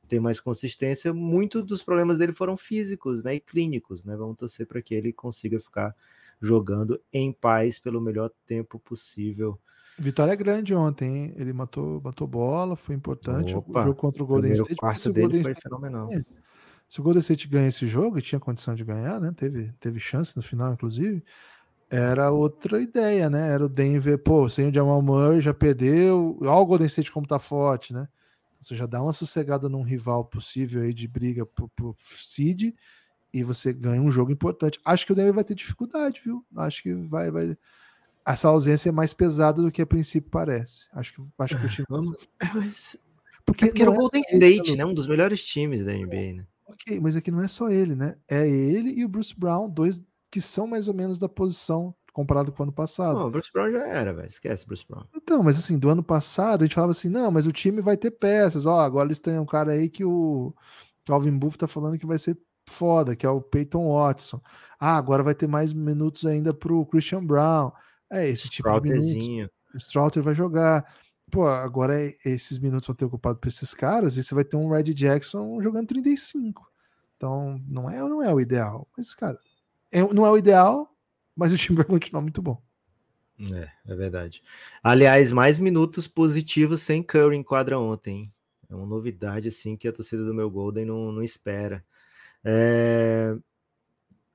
ter 0.07 0.19
mais 0.19 0.39
consistência. 0.39 1.13
Muito 1.13 1.61
dos 1.63 1.83
problemas 1.83 2.17
dele 2.17 2.33
foram 2.33 2.57
físicos, 2.57 3.23
né, 3.23 3.35
e 3.35 3.39
clínicos, 3.39 4.03
né? 4.03 4.15
Vamos 4.15 4.37
torcer 4.37 4.67
para 4.67 4.81
que 4.81 4.93
ele 4.93 5.13
consiga 5.13 5.59
ficar 5.59 5.95
jogando 6.41 6.99
em 7.11 7.31
paz 7.31 7.79
pelo 7.79 8.01
melhor 8.01 8.29
tempo 8.45 8.79
possível. 8.79 9.59
Vitória 9.97 10.35
grande 10.35 10.73
ontem, 10.73 11.15
hein? 11.15 11.33
Ele 11.37 11.53
matou, 11.53 12.01
matou 12.01 12.27
bola, 12.27 12.75
foi 12.75 12.95
importante. 12.95 13.55
Opa, 13.55 13.81
o 13.81 13.83
jogo 13.83 13.95
contra 13.95 14.23
o 14.23 14.25
Golden 14.25 14.53
State. 14.53 14.75
quarto 14.75 15.13
dele 15.13 15.27
Golden 15.27 15.43
foi 15.43 15.51
State 15.51 15.63
fenomenal. 15.63 16.07
Ganha, 16.07 16.25
se 16.93 16.99
o 16.99 17.03
Golden 17.03 17.21
State 17.21 17.47
ganha 17.47 17.69
esse 17.69 17.87
jogo, 17.87 18.19
e 18.19 18.21
tinha 18.21 18.39
condição 18.39 18.75
de 18.75 18.83
ganhar, 18.83 19.19
né? 19.19 19.33
Teve, 19.35 19.73
teve 19.79 19.99
chance 19.99 20.37
no 20.37 20.43
final, 20.43 20.73
inclusive. 20.73 21.23
Era 21.89 22.29
outra 22.29 22.79
ideia, 22.79 23.31
né? 23.31 23.49
Era 23.49 23.65
o 23.65 23.67
Denver, 23.67 24.15
pô, 24.19 24.47
sem 24.47 24.69
o 24.69 24.71
Jamal 24.71 25.01
Murray 25.01 25.41
já 25.41 25.55
perdeu. 25.55 26.37
Olha 26.39 26.51
o 26.51 26.65
Golden 26.67 26.85
State 26.85 27.11
como 27.11 27.25
tá 27.25 27.39
forte, 27.39 27.95
né? 27.95 28.07
Você 28.61 28.75
já 28.75 28.85
dá 28.85 29.01
uma 29.01 29.11
sossegada 29.11 29.67
num 29.67 29.81
rival 29.81 30.23
possível 30.23 30.83
aí 30.83 30.93
de 30.93 31.07
briga 31.07 31.47
pro, 31.47 31.67
pro 31.69 31.95
seed 31.99 32.75
e 33.33 33.43
você 33.43 33.73
ganha 33.73 33.99
um 33.99 34.11
jogo 34.11 34.31
importante. 34.31 34.79
Acho 34.85 35.07
que 35.07 35.13
o 35.13 35.15
Denver 35.15 35.33
vai 35.33 35.43
ter 35.43 35.55
dificuldade, 35.55 36.21
viu? 36.23 36.45
Acho 36.55 36.83
que 36.83 36.93
vai, 36.93 37.31
vai. 37.31 37.57
Essa 38.23 38.49
ausência 38.49 38.89
é 38.89 38.91
mais 38.91 39.15
pesada 39.15 39.63
do 39.63 39.71
que 39.71 39.81
a 39.81 39.87
princípio 39.87 40.29
parece. 40.29 40.85
Acho 40.93 41.11
que, 41.15 41.23
acho 41.39 41.57
que 41.57 41.65
o 41.65 41.69
time. 41.69 41.87
Vamos... 41.89 42.29
Mas... 42.53 42.95
Porque, 43.43 43.65
Porque 43.65 43.81
era 43.81 43.89
o 43.89 43.95
é 43.95 43.97
Golden 43.97 44.21
State, 44.21 44.75
né? 44.75 44.85
Um 44.85 44.93
dos 44.93 45.07
melhores 45.07 45.43
times 45.43 45.83
da 45.83 45.91
NBA, 45.91 46.33
né? 46.33 46.45
Ok, 46.85 46.99
mas 46.99 47.15
aqui 47.15 47.31
não 47.31 47.41
é 47.41 47.47
só 47.47 47.69
ele, 47.69 47.95
né? 47.95 48.15
É 48.29 48.47
ele 48.47 48.91
e 48.91 49.05
o 49.05 49.09
Bruce 49.09 49.33
Brown, 49.37 49.69
dois 49.69 50.01
que 50.29 50.41
são 50.41 50.67
mais 50.67 50.87
ou 50.87 50.93
menos 50.93 51.17
da 51.17 51.29
posição 51.29 51.95
comparado 52.11 52.51
com 52.51 52.61
o 52.61 52.65
ano 52.65 52.73
passado. 52.73 53.17
Não, 53.17 53.27
o 53.27 53.31
Bruce 53.31 53.51
Brown 53.51 53.71
já 53.71 53.87
era, 53.87 54.13
velho. 54.13 54.27
Esquece 54.27 54.65
Bruce 54.65 54.85
Brown. 54.87 55.03
Então, 55.15 55.41
mas 55.41 55.57
assim, 55.57 55.77
do 55.77 55.89
ano 55.89 56.03
passado 56.03 56.61
a 56.61 56.65
gente 56.65 56.75
falava 56.75 56.91
assim: 56.91 57.09
não, 57.09 57.31
mas 57.31 57.47
o 57.47 57.51
time 57.51 57.81
vai 57.81 57.97
ter 57.97 58.11
peças. 58.11 58.65
Ó, 58.65 58.79
agora 58.79 59.07
eles 59.07 59.19
têm 59.19 59.39
um 59.39 59.45
cara 59.45 59.71
aí 59.71 59.89
que 59.89 60.03
o 60.03 60.53
Calvin 61.05 61.37
Buff 61.37 61.57
tá 61.57 61.67
falando 61.67 61.97
que 61.97 62.05
vai 62.05 62.17
ser 62.17 62.37
foda, 62.69 63.15
que 63.15 63.25
é 63.25 63.29
o 63.29 63.41
Peyton 63.41 63.93
Watson. 63.93 64.41
Ah, 64.79 64.97
agora 64.97 65.23
vai 65.23 65.35
ter 65.35 65.47
mais 65.47 65.73
minutos 65.73 66.25
ainda 66.25 66.53
pro 66.53 66.85
Christian 66.85 67.25
Brown. 67.25 67.71
É, 68.11 68.27
esse 68.29 68.49
tipo 68.49 68.69
de 68.79 68.89
minutos. 68.89 69.51
O 69.73 69.77
Strouter 69.77 70.21
vai 70.21 70.35
jogar. 70.35 70.85
Pô, 71.31 71.47
agora 71.47 71.99
é, 71.99 72.15
esses 72.25 72.59
minutos 72.59 72.85
vão 72.85 72.95
ter 72.95 73.05
ocupado 73.05 73.39
por 73.39 73.47
esses 73.47 73.73
caras 73.73 74.17
e 74.17 74.23
você 74.23 74.35
vai 74.35 74.43
ter 74.43 74.55
um 74.55 74.69
Red 74.69 74.93
Jackson 74.93 75.61
jogando 75.61 75.87
35. 75.87 76.72
Então, 77.17 77.61
não 77.67 77.89
é, 77.89 77.99
não 77.99 78.21
é 78.21 78.33
o 78.33 78.39
ideal. 78.39 78.87
Mas, 78.97 79.13
cara, 79.13 79.39
é, 79.91 80.01
não 80.13 80.25
é 80.25 80.31
o 80.31 80.37
ideal, 80.37 80.93
mas 81.35 81.51
o 81.53 81.57
time 81.57 81.77
vai 81.77 81.85
continuar 81.85 82.21
muito 82.21 82.41
bom. 82.41 82.61
É, 83.51 83.69
é 83.91 83.95
verdade. 83.95 84.43
Aliás, 84.81 85.31
mais 85.31 85.59
minutos 85.59 86.07
positivos 86.07 86.81
sem 86.81 87.01
Curry 87.01 87.35
em 87.35 87.43
quadra 87.43 87.79
ontem. 87.79 88.31
É 88.69 88.75
uma 88.75 88.85
novidade, 88.85 89.47
assim, 89.47 89.75
que 89.75 89.87
a 89.87 89.93
torcida 89.93 90.23
do 90.23 90.33
meu 90.33 90.49
Golden 90.49 90.85
não, 90.85 91.11
não 91.11 91.23
espera. 91.23 91.83
É... 92.43 93.35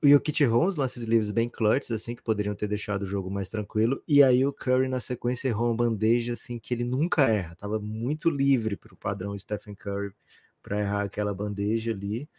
E 0.01 0.15
o 0.15 0.19
Kit 0.21 0.45
Holmes, 0.45 0.77
lances 0.77 1.03
livres 1.03 1.29
bem 1.29 1.49
clutches, 1.49 1.91
assim, 1.91 2.15
que 2.15 2.23
poderiam 2.23 2.55
ter 2.55 2.67
deixado 2.67 3.01
o 3.03 3.05
jogo 3.05 3.29
mais 3.29 3.49
tranquilo. 3.49 4.01
E 4.07 4.23
aí 4.23 4.45
o 4.45 4.53
Curry, 4.53 4.87
na 4.87 4.99
sequência, 5.01 5.49
errou 5.49 5.67
uma 5.67 5.75
bandeja, 5.75 6.33
assim, 6.33 6.57
que 6.57 6.73
ele 6.73 6.85
nunca 6.85 7.27
erra. 7.27 7.55
Tava 7.55 7.79
muito 7.79 8.29
livre 8.29 8.77
para 8.77 8.93
o 8.93 8.97
padrão 8.97 9.37
Stephen 9.37 9.75
Curry 9.75 10.13
para 10.63 10.79
errar 10.79 11.03
aquela 11.03 11.33
bandeja 11.33 11.91
ali. 11.91 12.29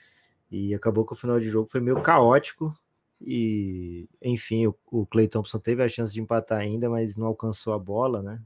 E 0.51 0.75
acabou 0.75 1.05
que 1.05 1.13
o 1.13 1.17
final 1.17 1.39
de 1.39 1.49
jogo 1.49 1.69
foi 1.71 1.81
meio 1.81 2.03
caótico. 2.03 2.75
E, 3.21 4.09
enfim, 4.21 4.67
o, 4.67 4.75
o 4.91 5.07
Clay 5.07 5.29
Thompson 5.29 5.59
teve 5.59 5.83
a 5.83 5.89
chance 5.89 6.13
de 6.13 6.21
empatar 6.21 6.59
ainda, 6.59 6.89
mas 6.89 7.17
não 7.17 7.27
alcançou 7.27 7.73
a 7.73 7.79
bola, 7.79 8.23
né? 8.23 8.41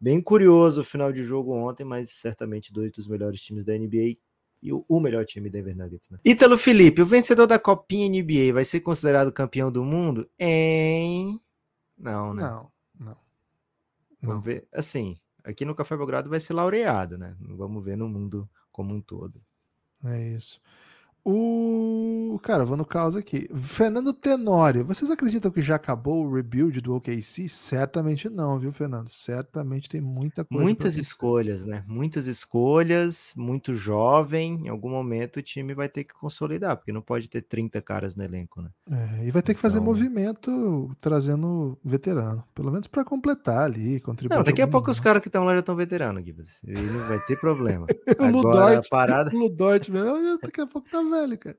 Bem 0.00 0.20
curioso 0.20 0.80
o 0.80 0.84
final 0.84 1.12
de 1.12 1.22
jogo 1.22 1.52
ontem, 1.52 1.84
mas 1.84 2.10
certamente 2.10 2.72
dois 2.72 2.90
dos 2.90 3.06
melhores 3.06 3.40
times 3.42 3.66
da 3.66 3.76
NBA 3.76 4.16
e 4.62 4.72
o, 4.72 4.84
o 4.88 4.98
melhor 4.98 5.24
time 5.26 5.50
Denver 5.50 5.76
Nuggets. 5.76 6.08
Né? 6.08 6.18
Ítalo 6.24 6.56
Felipe, 6.56 7.02
o 7.02 7.06
vencedor 7.06 7.46
da 7.46 7.58
Copinha 7.58 8.08
NBA 8.08 8.52
vai 8.52 8.64
ser 8.64 8.80
considerado 8.80 9.32
campeão 9.32 9.70
do 9.70 9.84
mundo? 9.84 10.28
Em... 10.38 11.38
Não, 11.98 12.32
né? 12.32 12.42
Não, 12.42 12.70
não. 12.98 13.16
Vamos 14.22 14.36
não. 14.36 14.40
ver. 14.40 14.66
Assim, 14.72 15.18
aqui 15.44 15.66
no 15.66 15.74
Café 15.74 15.96
Belgrado 15.96 16.30
vai 16.30 16.40
ser 16.40 16.54
laureado, 16.54 17.18
né? 17.18 17.36
Vamos 17.38 17.84
ver 17.84 17.96
no 17.96 18.08
mundo 18.08 18.48
como 18.72 18.94
um 18.94 19.00
todo. 19.02 19.42
É 20.04 20.18
isso. 20.36 20.60
O. 21.24 22.38
Cara, 22.42 22.64
vou 22.64 22.76
no 22.76 22.84
caos 22.84 23.14
aqui. 23.14 23.48
Fernando 23.54 24.12
Tenório, 24.12 24.84
vocês 24.84 25.10
acreditam 25.10 25.50
que 25.50 25.60
já 25.60 25.76
acabou 25.76 26.24
o 26.24 26.34
rebuild 26.34 26.80
do 26.80 26.94
OKC? 26.94 27.48
Certamente 27.48 28.28
não, 28.28 28.58
viu, 28.58 28.72
Fernando? 28.72 29.08
Certamente 29.10 29.88
tem 29.88 30.00
muita 30.00 30.44
coisa. 30.44 30.64
Muitas 30.64 30.96
escolhas, 30.96 31.64
né? 31.64 31.84
Muitas 31.86 32.26
escolhas, 32.26 33.32
muito 33.36 33.74
jovem. 33.74 34.66
Em 34.66 34.68
algum 34.68 34.88
momento 34.90 35.38
o 35.38 35.42
time 35.42 35.74
vai 35.74 35.88
ter 35.88 36.04
que 36.04 36.14
consolidar, 36.14 36.76
porque 36.76 36.92
não 36.92 37.02
pode 37.02 37.28
ter 37.28 37.42
30 37.42 37.80
caras 37.82 38.14
no 38.14 38.24
elenco, 38.24 38.62
né? 38.62 38.70
É, 38.90 39.26
e 39.26 39.30
vai 39.30 39.42
ter 39.42 39.54
que 39.54 39.60
fazer 39.60 39.78
então 39.78 39.86
movimento 39.86 40.90
trazendo 41.00 41.78
veterano. 41.84 42.42
Pelo 42.54 42.70
menos 42.70 42.86
para 42.86 43.04
completar 43.04 43.64
ali, 43.64 44.00
contribuir. 44.00 44.36
Não, 44.36 44.44
daqui 44.44 44.62
a 44.62 44.68
pouco 44.68 44.90
os 44.90 45.00
caras 45.00 45.20
que 45.20 45.28
estão 45.28 45.44
lá 45.44 45.52
já 45.52 45.60
estão 45.60 45.76
veteranos, 45.76 46.24
Gibbs. 46.24 46.62
E 46.64 46.72
não 46.72 47.08
vai 47.08 47.18
ter 47.20 47.38
problema. 47.38 47.86
o 48.18 48.24
Agora, 48.24 48.30
Ludort, 48.30 48.86
a 48.86 48.90
parada... 48.90 49.30
o 49.34 49.38
Ludort 49.38 49.90
mesmo, 49.90 50.38
daqui 50.40 50.60
a 50.60 50.66
pouco 50.66 50.88
tá 50.88 51.02
velho, 51.10 51.38
cara. 51.38 51.58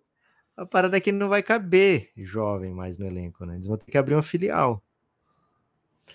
A 0.56 0.66
parada 0.66 0.97
é 0.97 1.02
que 1.02 1.12
não 1.12 1.30
vai 1.30 1.41
caber 1.41 2.12
jovem 2.16 2.74
mais 2.74 2.97
no 2.97 3.06
elenco, 3.06 3.45
né? 3.45 3.56
Eles 3.56 3.68
vão 3.68 3.78
ter 3.78 3.91
que 3.91 3.97
abrir 3.97 4.16
uma 4.16 4.24
filial. 4.24 4.84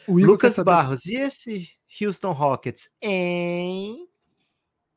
Lucas 0.08 0.58
Barros, 0.58 1.06
e 1.06 1.14
esse 1.14 1.70
Houston 2.00 2.32
Rockets, 2.32 2.90
hein? 3.00 4.08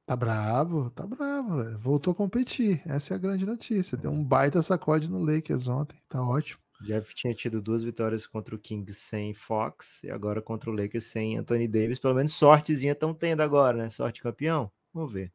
Tá 0.06 0.16
bravo, 0.16 0.90
tá 0.90 1.06
bravo. 1.06 1.64
Véio. 1.64 1.78
Voltou 1.78 2.12
a 2.12 2.16
competir. 2.16 2.82
Essa 2.86 3.14
é 3.14 3.16
a 3.16 3.20
grande 3.20 3.46
notícia. 3.46 3.96
Deu 3.96 4.12
um 4.12 4.24
baita 4.24 4.62
sacode 4.62 5.10
no 5.10 5.20
Lakers 5.20 5.68
ontem. 5.68 6.02
Tá 6.10 6.22
ótimo. 6.22 6.60
Jeff 6.82 7.14
tinha 7.14 7.34
tido 7.34 7.62
duas 7.62 7.84
vitórias 7.84 8.26
contra 8.26 8.56
o 8.56 8.58
Kings 8.58 8.96
sem 8.96 9.34
Fox 9.34 10.04
e 10.04 10.10
agora 10.10 10.42
contra 10.42 10.70
o 10.70 10.74
Lakers 10.74 11.04
sem 11.04 11.38
Anthony 11.38 11.68
Davis. 11.68 12.00
Pelo 12.00 12.16
menos 12.16 12.34
sortezinha 12.34 12.94
estão 12.94 13.14
tendo 13.14 13.42
agora, 13.42 13.78
né? 13.78 13.90
Sorte 13.90 14.22
campeão. 14.22 14.72
Vamos 14.94 15.12
ver. 15.12 15.32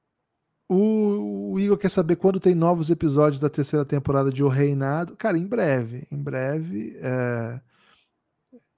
O, 0.68 1.52
o, 1.52 1.60
Igor 1.60 1.76
quer 1.76 1.90
saber 1.90 2.16
quando 2.16 2.40
tem 2.40 2.54
novos 2.54 2.88
episódios 2.90 3.40
da 3.40 3.50
terceira 3.50 3.84
temporada 3.84 4.32
de 4.32 4.42
O 4.42 4.48
Reinado. 4.48 5.14
Cara, 5.16 5.36
em 5.36 5.46
breve. 5.46 6.06
Em 6.10 6.16
breve. 6.16 6.96
É... 7.00 7.60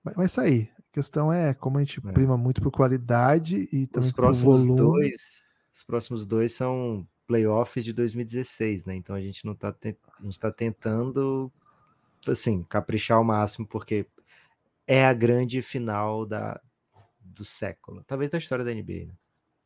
Vai, 0.03 0.15
vai, 0.15 0.29
sair. 0.29 0.71
A 0.79 0.93
questão 0.93 1.33
é 1.33 1.55
como 1.55 1.79
a 1.79 1.81
gente 1.81 2.01
é. 2.05 2.13
prima 2.13 2.37
muito 2.37 2.61
por 2.61 2.73
qualidade 2.73 3.69
e 3.73 3.87
também 3.87 4.09
os 4.09 4.13
próximos 4.13 4.67
volume. 4.67 4.77
Dois, 4.77 5.55
os 5.73 5.85
próximos 5.85 6.27
dois 6.27 6.53
são 6.53 7.07
playoffs 7.27 7.85
de 7.85 7.93
2016, 7.93 8.85
né? 8.85 8.97
Então 8.97 9.15
a 9.15 9.21
gente 9.21 9.45
não 9.45 9.55
tá, 9.55 9.73
te... 9.73 9.97
a 10.19 10.23
gente 10.23 10.39
tá 10.39 10.51
tentando 10.51 11.53
assim, 12.27 12.65
caprichar 12.65 13.19
ao 13.19 13.25
máximo, 13.25 13.67
porque 13.67 14.07
é 14.87 15.05
a 15.05 15.13
grande 15.13 15.63
final 15.63 16.25
da, 16.25 16.61
do 17.21 17.45
século. 17.45 18.03
Talvez 18.05 18.31
da 18.31 18.39
história 18.39 18.65
da 18.65 18.73
NBA, 18.73 19.07
né? 19.07 19.15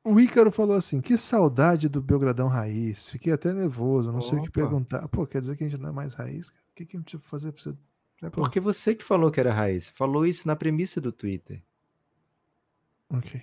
O 0.02 0.18
Ícaro 0.18 0.50
falou 0.50 0.76
assim: 0.76 1.00
que 1.00 1.16
saudade 1.16 1.88
do 1.88 2.00
Belgradão 2.00 2.48
Raiz. 2.48 3.10
Fiquei 3.10 3.32
até 3.32 3.52
nervoso, 3.52 4.10
não 4.10 4.18
Opa. 4.18 4.28
sei 4.28 4.38
o 4.38 4.42
que 4.42 4.50
perguntar. 4.50 5.06
Pô, 5.08 5.26
quer 5.26 5.40
dizer 5.40 5.56
que 5.56 5.64
a 5.64 5.68
gente 5.68 5.80
não 5.80 5.90
é 5.90 5.92
mais 5.92 6.14
raiz? 6.14 6.48
O 6.48 6.52
que, 6.74 6.86
que 6.86 6.96
a 6.96 7.00
gente 7.00 7.18
precisa 7.18 7.30
fazer 7.30 7.52
pra 7.52 7.62
você. 7.62 7.76
É 8.22 8.30
porque 8.30 8.60
você 8.60 8.94
que 8.94 9.04
falou 9.04 9.30
que 9.30 9.40
era 9.40 9.52
raiz. 9.52 9.88
Falou 9.90 10.26
isso 10.26 10.46
na 10.46 10.56
premissa 10.56 11.00
do 11.00 11.10
Twitter. 11.10 11.62
Ok. 13.08 13.42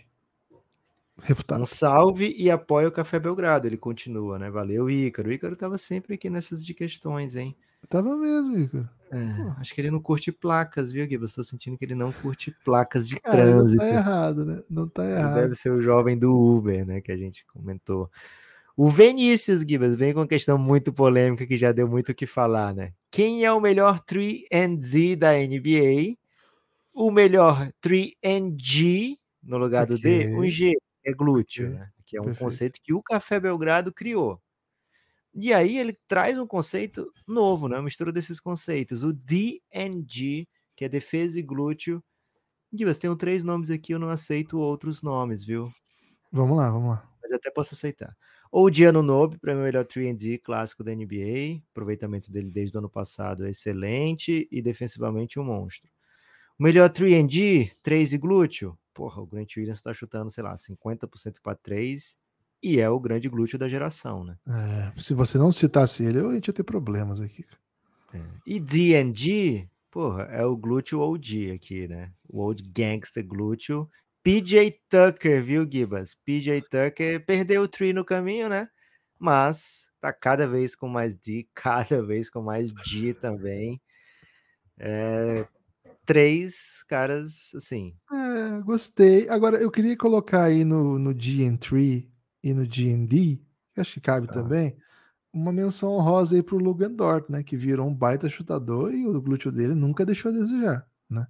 Refutado. 1.24 1.64
Um 1.64 1.66
salve 1.66 2.34
e 2.38 2.50
apoia 2.50 2.88
o 2.88 2.92
Café 2.92 3.20
Belgrado. 3.20 3.68
Ele 3.68 3.78
continua, 3.78 4.38
né? 4.38 4.50
Valeu, 4.52 4.90
Ícaro. 4.90 5.30
O 5.30 5.32
Ícaro 5.32 5.56
tava 5.56 5.78
sempre 5.78 6.14
aqui 6.14 6.30
nessas 6.30 6.64
de 6.66 6.74
questões, 6.74 7.36
hein? 7.36 7.56
Tava 7.90 8.16
mesmo, 8.16 8.58
Ícaro. 8.58 8.90
É, 9.12 9.60
acho 9.60 9.74
que 9.74 9.82
ele 9.82 9.92
não 9.92 10.02
curte 10.02 10.32
placas, 10.32 10.92
viu, 10.92 11.06
Gui? 11.08 11.16
Estou 11.24 11.44
sentindo 11.44 11.78
que 11.78 11.86
ele 11.86 11.96
não 11.96 12.12
curte 12.12 12.52
placas 12.64 13.08
de 13.08 13.20
Cara, 13.20 13.38
trânsito. 13.38 13.84
Não 13.84 13.90
tá 13.90 13.96
errado, 13.96 14.46
né? 14.46 14.64
Não 14.70 14.88
tá 14.88 15.10
errado. 15.10 15.32
Ele 15.38 15.42
deve 15.42 15.56
ser 15.56 15.72
o 15.72 15.82
jovem 15.82 16.18
do 16.18 16.36
Uber, 16.36 16.86
né? 16.86 17.02
Que 17.02 17.12
a 17.12 17.18
gente 17.18 17.46
comentou. 17.46 18.10
O 18.76 18.90
Vinícius 18.90 19.62
Gibas 19.62 19.96
vem 19.96 20.14
com 20.14 20.20
uma 20.20 20.28
questão 20.28 20.58
muito 20.58 20.94
polêmica 20.94 21.48
que 21.48 21.58
já 21.58 21.72
deu 21.72 21.88
muito 21.88 22.12
o 22.12 22.16
que 22.16 22.28
falar, 22.28 22.76
né? 22.76 22.94
Quem 23.10 23.44
é 23.44 23.52
o 23.52 23.60
melhor 23.60 24.00
3Z 24.02 25.16
da 25.16 25.32
NBA? 25.34 26.16
O 26.94 27.10
melhor 27.10 27.72
3G 27.82 29.18
no 29.42 29.58
lugar 29.58 29.88
do 29.88 29.96
okay. 29.96 30.26
D? 30.26 30.36
Um 30.36 30.46
G 30.48 30.74
é 31.04 31.12
glúteo, 31.14 31.68
okay. 31.68 31.80
né? 31.80 31.90
Que 32.06 32.18
é 32.18 32.22
um 32.22 32.26
Perfeito. 32.26 32.44
conceito 32.44 32.80
que 32.84 32.94
o 32.94 33.02
Café 33.02 33.40
Belgrado 33.40 33.92
criou. 33.92 34.40
E 35.40 35.54
aí 35.54 35.78
ele 35.78 35.94
traz 36.08 36.36
um 36.40 36.48
conceito 36.48 37.14
novo, 37.28 37.68
né? 37.68 37.76
Uma 37.76 37.84
mistura 37.84 38.12
desses 38.12 38.40
conceitos. 38.40 39.04
O 39.04 39.14
DNG, 39.14 40.48
que 40.76 40.84
é 40.84 40.90
defesa 40.90 41.40
e 41.40 41.44
glúteo. 41.44 42.04
Divas, 42.74 42.98
tem 42.98 43.16
três 43.16 43.44
nomes 43.44 43.70
aqui, 43.70 43.94
eu 43.94 44.00
não 44.00 44.10
aceito 44.10 44.58
outros 44.58 45.04
nomes, 45.04 45.46
viu? 45.46 45.72
Vamos 46.32 46.58
lá, 46.58 46.72
vamos 46.72 46.90
lá. 46.90 47.08
Mas 47.22 47.32
até 47.32 47.52
posso 47.52 47.76
aceitar. 47.76 48.18
Ou 48.52 48.68
Diano 48.68 49.04
Nobe, 49.04 49.38
para 49.38 49.54
o 49.54 49.60
melhor 49.60 49.86
3D 49.86 50.42
clássico 50.42 50.84
da 50.84 50.92
NBA. 50.92 51.62
Aproveitamento 51.70 52.32
dele 52.32 52.50
desde 52.50 52.76
o 52.76 52.80
ano 52.80 52.90
passado 52.90 53.46
é 53.46 53.52
excelente 53.52 54.48
e 54.52 54.60
defensivamente 54.60 55.40
um 55.40 55.44
monstro. 55.44 55.92
O 56.58 56.64
melhor 56.64 56.90
3D, 56.90 57.74
3 57.84 58.14
e 58.14 58.18
glúteo. 58.18 58.76
Porra, 58.92 59.22
o 59.22 59.28
Grant 59.28 59.56
Williams 59.56 59.78
está 59.78 59.94
chutando, 59.94 60.32
sei 60.32 60.44
lá, 60.44 60.58
50% 60.58 61.42
para 61.44 61.56
3 61.56 62.18
e 62.62 62.80
é 62.80 62.90
o 62.90 63.00
grande 63.00 63.30
glúteo 63.30 63.58
da 63.58 63.70
geração, 63.70 64.24
né? 64.24 64.36
É, 64.48 65.00
se 65.00 65.14
você 65.14 65.38
não 65.38 65.52
citasse 65.52 66.04
ele, 66.04 66.20
a 66.20 66.34
gente 66.34 66.48
ia 66.48 66.54
ter 66.54 66.64
problemas 66.64 67.22
aqui. 67.22 67.46
É. 68.14 68.22
E 68.46 68.60
DNG, 68.60 69.70
porra, 69.92 70.24
é 70.24 70.46
o 70.46 70.56
glúteo 70.56 71.00
OG 71.00 71.52
aqui, 71.52 71.88
né? 71.88 72.12
O 72.28 72.40
Old 72.40 72.64
Gangster 72.64 73.26
glúteo. 73.26 73.90
PJ 74.24 74.82
Tucker, 74.90 75.44
viu, 75.44 75.70
Gibas? 75.70 76.16
PJ 76.26 76.62
Tucker 76.64 77.26
perdeu 77.26 77.62
o 77.62 77.68
tree 77.68 77.94
no 77.94 78.04
caminho, 78.04 78.50
né? 78.50 78.68
Mas 79.20 79.88
tá 80.02 80.12
cada 80.12 80.48
vez 80.48 80.76
com 80.76 80.88
mais 80.88 81.16
D, 81.16 81.48
cada 81.56 82.04
vez 82.04 82.30
com 82.30 82.42
mais 82.42 82.70
G 82.86 83.14
também. 83.14 83.82
É, 84.80 85.48
três 86.06 86.84
caras, 86.88 87.52
assim. 87.56 87.96
É, 88.12 88.62
gostei. 88.62 89.30
Agora, 89.30 89.58
eu 89.58 89.72
queria 89.72 89.96
colocar 89.96 90.44
aí 90.44 90.64
no, 90.64 90.98
no 90.98 91.14
GN3 91.14 92.08
e 92.50 92.54
no 92.54 92.66
GND, 92.66 93.42
que 93.74 93.82
acho 93.82 93.96
que 93.96 94.02
cabe 94.02 94.28
ah. 94.30 94.34
também, 94.34 94.78
uma 95.34 95.52
menção 95.52 95.92
honrosa 95.92 96.36
aí 96.36 96.42
pro 96.42 96.58
Logan 96.58 96.92
Dort, 96.92 97.30
né? 97.30 97.44
Que 97.44 97.58
virou 97.58 97.88
um 97.88 97.94
baita 97.94 98.30
chutador 98.30 98.94
e 98.94 99.06
o 99.06 99.22
glúteo 99.22 99.52
dele 99.52 99.76
nunca 99.76 100.06
deixou 100.06 100.32
a 100.32 100.34
desejar, 100.34 100.88
né? 101.10 101.28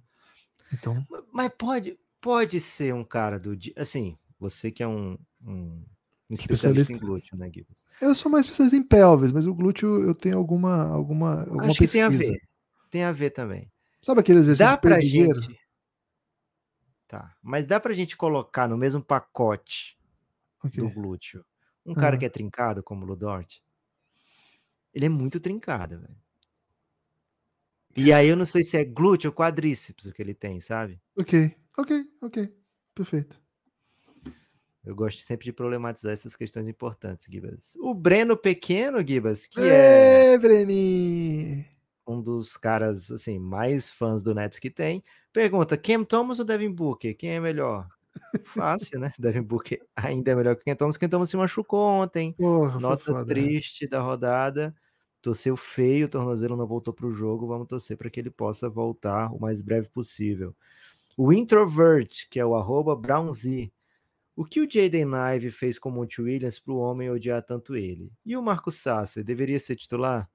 Então. 0.72 1.04
Mas 1.32 1.50
pode, 1.58 1.98
pode 2.20 2.60
ser 2.60 2.94
um 2.94 3.04
cara 3.04 3.38
do. 3.38 3.56
Assim, 3.76 4.16
você 4.38 4.70
que 4.70 4.82
é 4.82 4.86
um, 4.86 5.18
um 5.42 5.84
especialista, 6.30 6.42
especialista 6.42 6.92
em 6.94 6.98
glúteo, 6.98 7.36
né, 7.36 7.48
Guilherme? 7.48 7.74
Eu 8.00 8.14
sou 8.14 8.30
mais 8.30 8.46
especialista 8.46 8.76
em 8.76 8.82
pelvis, 8.82 9.32
mas 9.32 9.46
o 9.46 9.54
glúteo 9.54 10.02
eu 10.02 10.14
tenho 10.14 10.38
alguma, 10.38 10.84
alguma, 10.84 11.40
alguma 11.40 11.64
Acho 11.64 11.78
pesquisa. 11.78 12.08
que 12.10 12.16
tem 12.16 12.28
a 12.28 12.32
ver. 12.32 12.40
Tem 12.90 13.02
a 13.02 13.12
ver 13.12 13.30
também. 13.30 13.70
Sabe 14.00 14.20
aquele 14.20 14.38
exercício 14.38 14.70
dá 14.70 14.78
pra 14.78 15.00
gente... 15.00 15.58
Tá, 17.08 17.34
mas 17.42 17.66
dá 17.66 17.80
pra 17.80 17.94
gente 17.94 18.16
colocar 18.16 18.68
no 18.68 18.76
mesmo 18.76 19.02
pacote 19.02 19.97
okay. 20.62 20.82
do 20.82 20.90
glúteo 20.90 21.44
um 21.88 21.94
cara 21.94 22.14
uhum. 22.14 22.18
que 22.18 22.26
é 22.26 22.28
trincado 22.28 22.82
como 22.82 23.04
o 23.04 23.08
Ludort? 23.08 23.62
Ele 24.92 25.06
é 25.06 25.08
muito 25.08 25.40
trincado, 25.40 25.98
velho. 25.98 26.16
E 27.96 28.12
aí 28.12 28.28
eu 28.28 28.36
não 28.36 28.44
sei 28.44 28.62
se 28.62 28.76
é 28.76 28.84
glúteo 28.84 29.30
ou 29.30 29.34
quadríceps 29.34 30.04
o 30.04 30.12
que 30.12 30.20
ele 30.20 30.34
tem, 30.34 30.60
sabe? 30.60 31.00
Ok, 31.18 31.56
ok, 31.78 32.04
ok. 32.20 32.54
Perfeito. 32.94 33.40
Eu 34.84 34.94
gosto 34.94 35.20
sempre 35.22 35.46
de 35.46 35.52
problematizar 35.52 36.12
essas 36.12 36.36
questões 36.36 36.68
importantes, 36.68 37.26
Gibas. 37.30 37.74
O 37.76 37.94
Breno 37.94 38.36
Pequeno, 38.36 39.06
Gibas, 39.06 39.46
que 39.46 39.60
é. 39.60 40.34
Ê, 40.34 40.38
Breni! 40.38 41.66
um 42.06 42.22
dos 42.22 42.56
caras 42.56 43.10
assim 43.10 43.38
mais 43.38 43.90
fãs 43.90 44.22
do 44.22 44.34
Nets 44.34 44.58
que 44.58 44.70
tem, 44.70 45.04
pergunta: 45.32 45.76
Cam 45.76 46.04
Thomas 46.04 46.38
ou 46.38 46.44
Devin 46.44 46.72
Booker? 46.72 47.14
Quem 47.14 47.30
é 47.30 47.40
melhor? 47.40 47.88
Fácil, 48.44 49.00
né? 49.00 49.12
Devin 49.18 49.42
Booker 49.42 49.80
ainda 49.96 50.30
é 50.30 50.34
melhor 50.34 50.56
que 50.56 50.64
Cam 50.64 50.76
Thomas. 50.76 50.96
Cam 50.96 51.08
Thomas 51.08 51.30
se 51.30 51.36
machucou 51.36 51.80
ontem. 51.80 52.32
Porra, 52.32 52.80
Nota 52.80 53.24
triste 53.24 53.86
da 53.86 54.00
rodada. 54.00 54.74
Torceu 55.20 55.56
feio, 55.56 56.06
o 56.06 56.08
tornozelo 56.08 56.56
não 56.56 56.66
voltou 56.66 56.94
para 56.94 57.06
o 57.06 57.12
jogo. 57.12 57.46
Vamos 57.46 57.66
torcer 57.66 57.96
para 57.96 58.08
que 58.08 58.20
ele 58.20 58.30
possa 58.30 58.68
voltar 58.68 59.32
o 59.32 59.40
mais 59.40 59.60
breve 59.60 59.88
possível. 59.90 60.54
O 61.16 61.32
Introvert, 61.32 62.28
que 62.30 62.38
é 62.38 62.46
o 62.46 62.54
arroba 62.54 62.94
BrownZ. 62.94 63.70
O 64.36 64.44
que 64.44 64.60
o 64.60 64.70
Jaden 64.70 65.08
Ive 65.34 65.50
fez 65.50 65.78
com 65.78 65.88
o 65.88 65.92
Monte 65.92 66.22
Williams 66.22 66.60
para 66.60 66.72
o 66.72 66.78
homem 66.78 67.10
odiar 67.10 67.42
tanto 67.42 67.74
ele? 67.74 68.12
E 68.24 68.36
o 68.36 68.42
Marcos 68.42 68.76
Sasser, 68.76 69.24
deveria 69.24 69.58
ser 69.58 69.74
titular? 69.74 70.30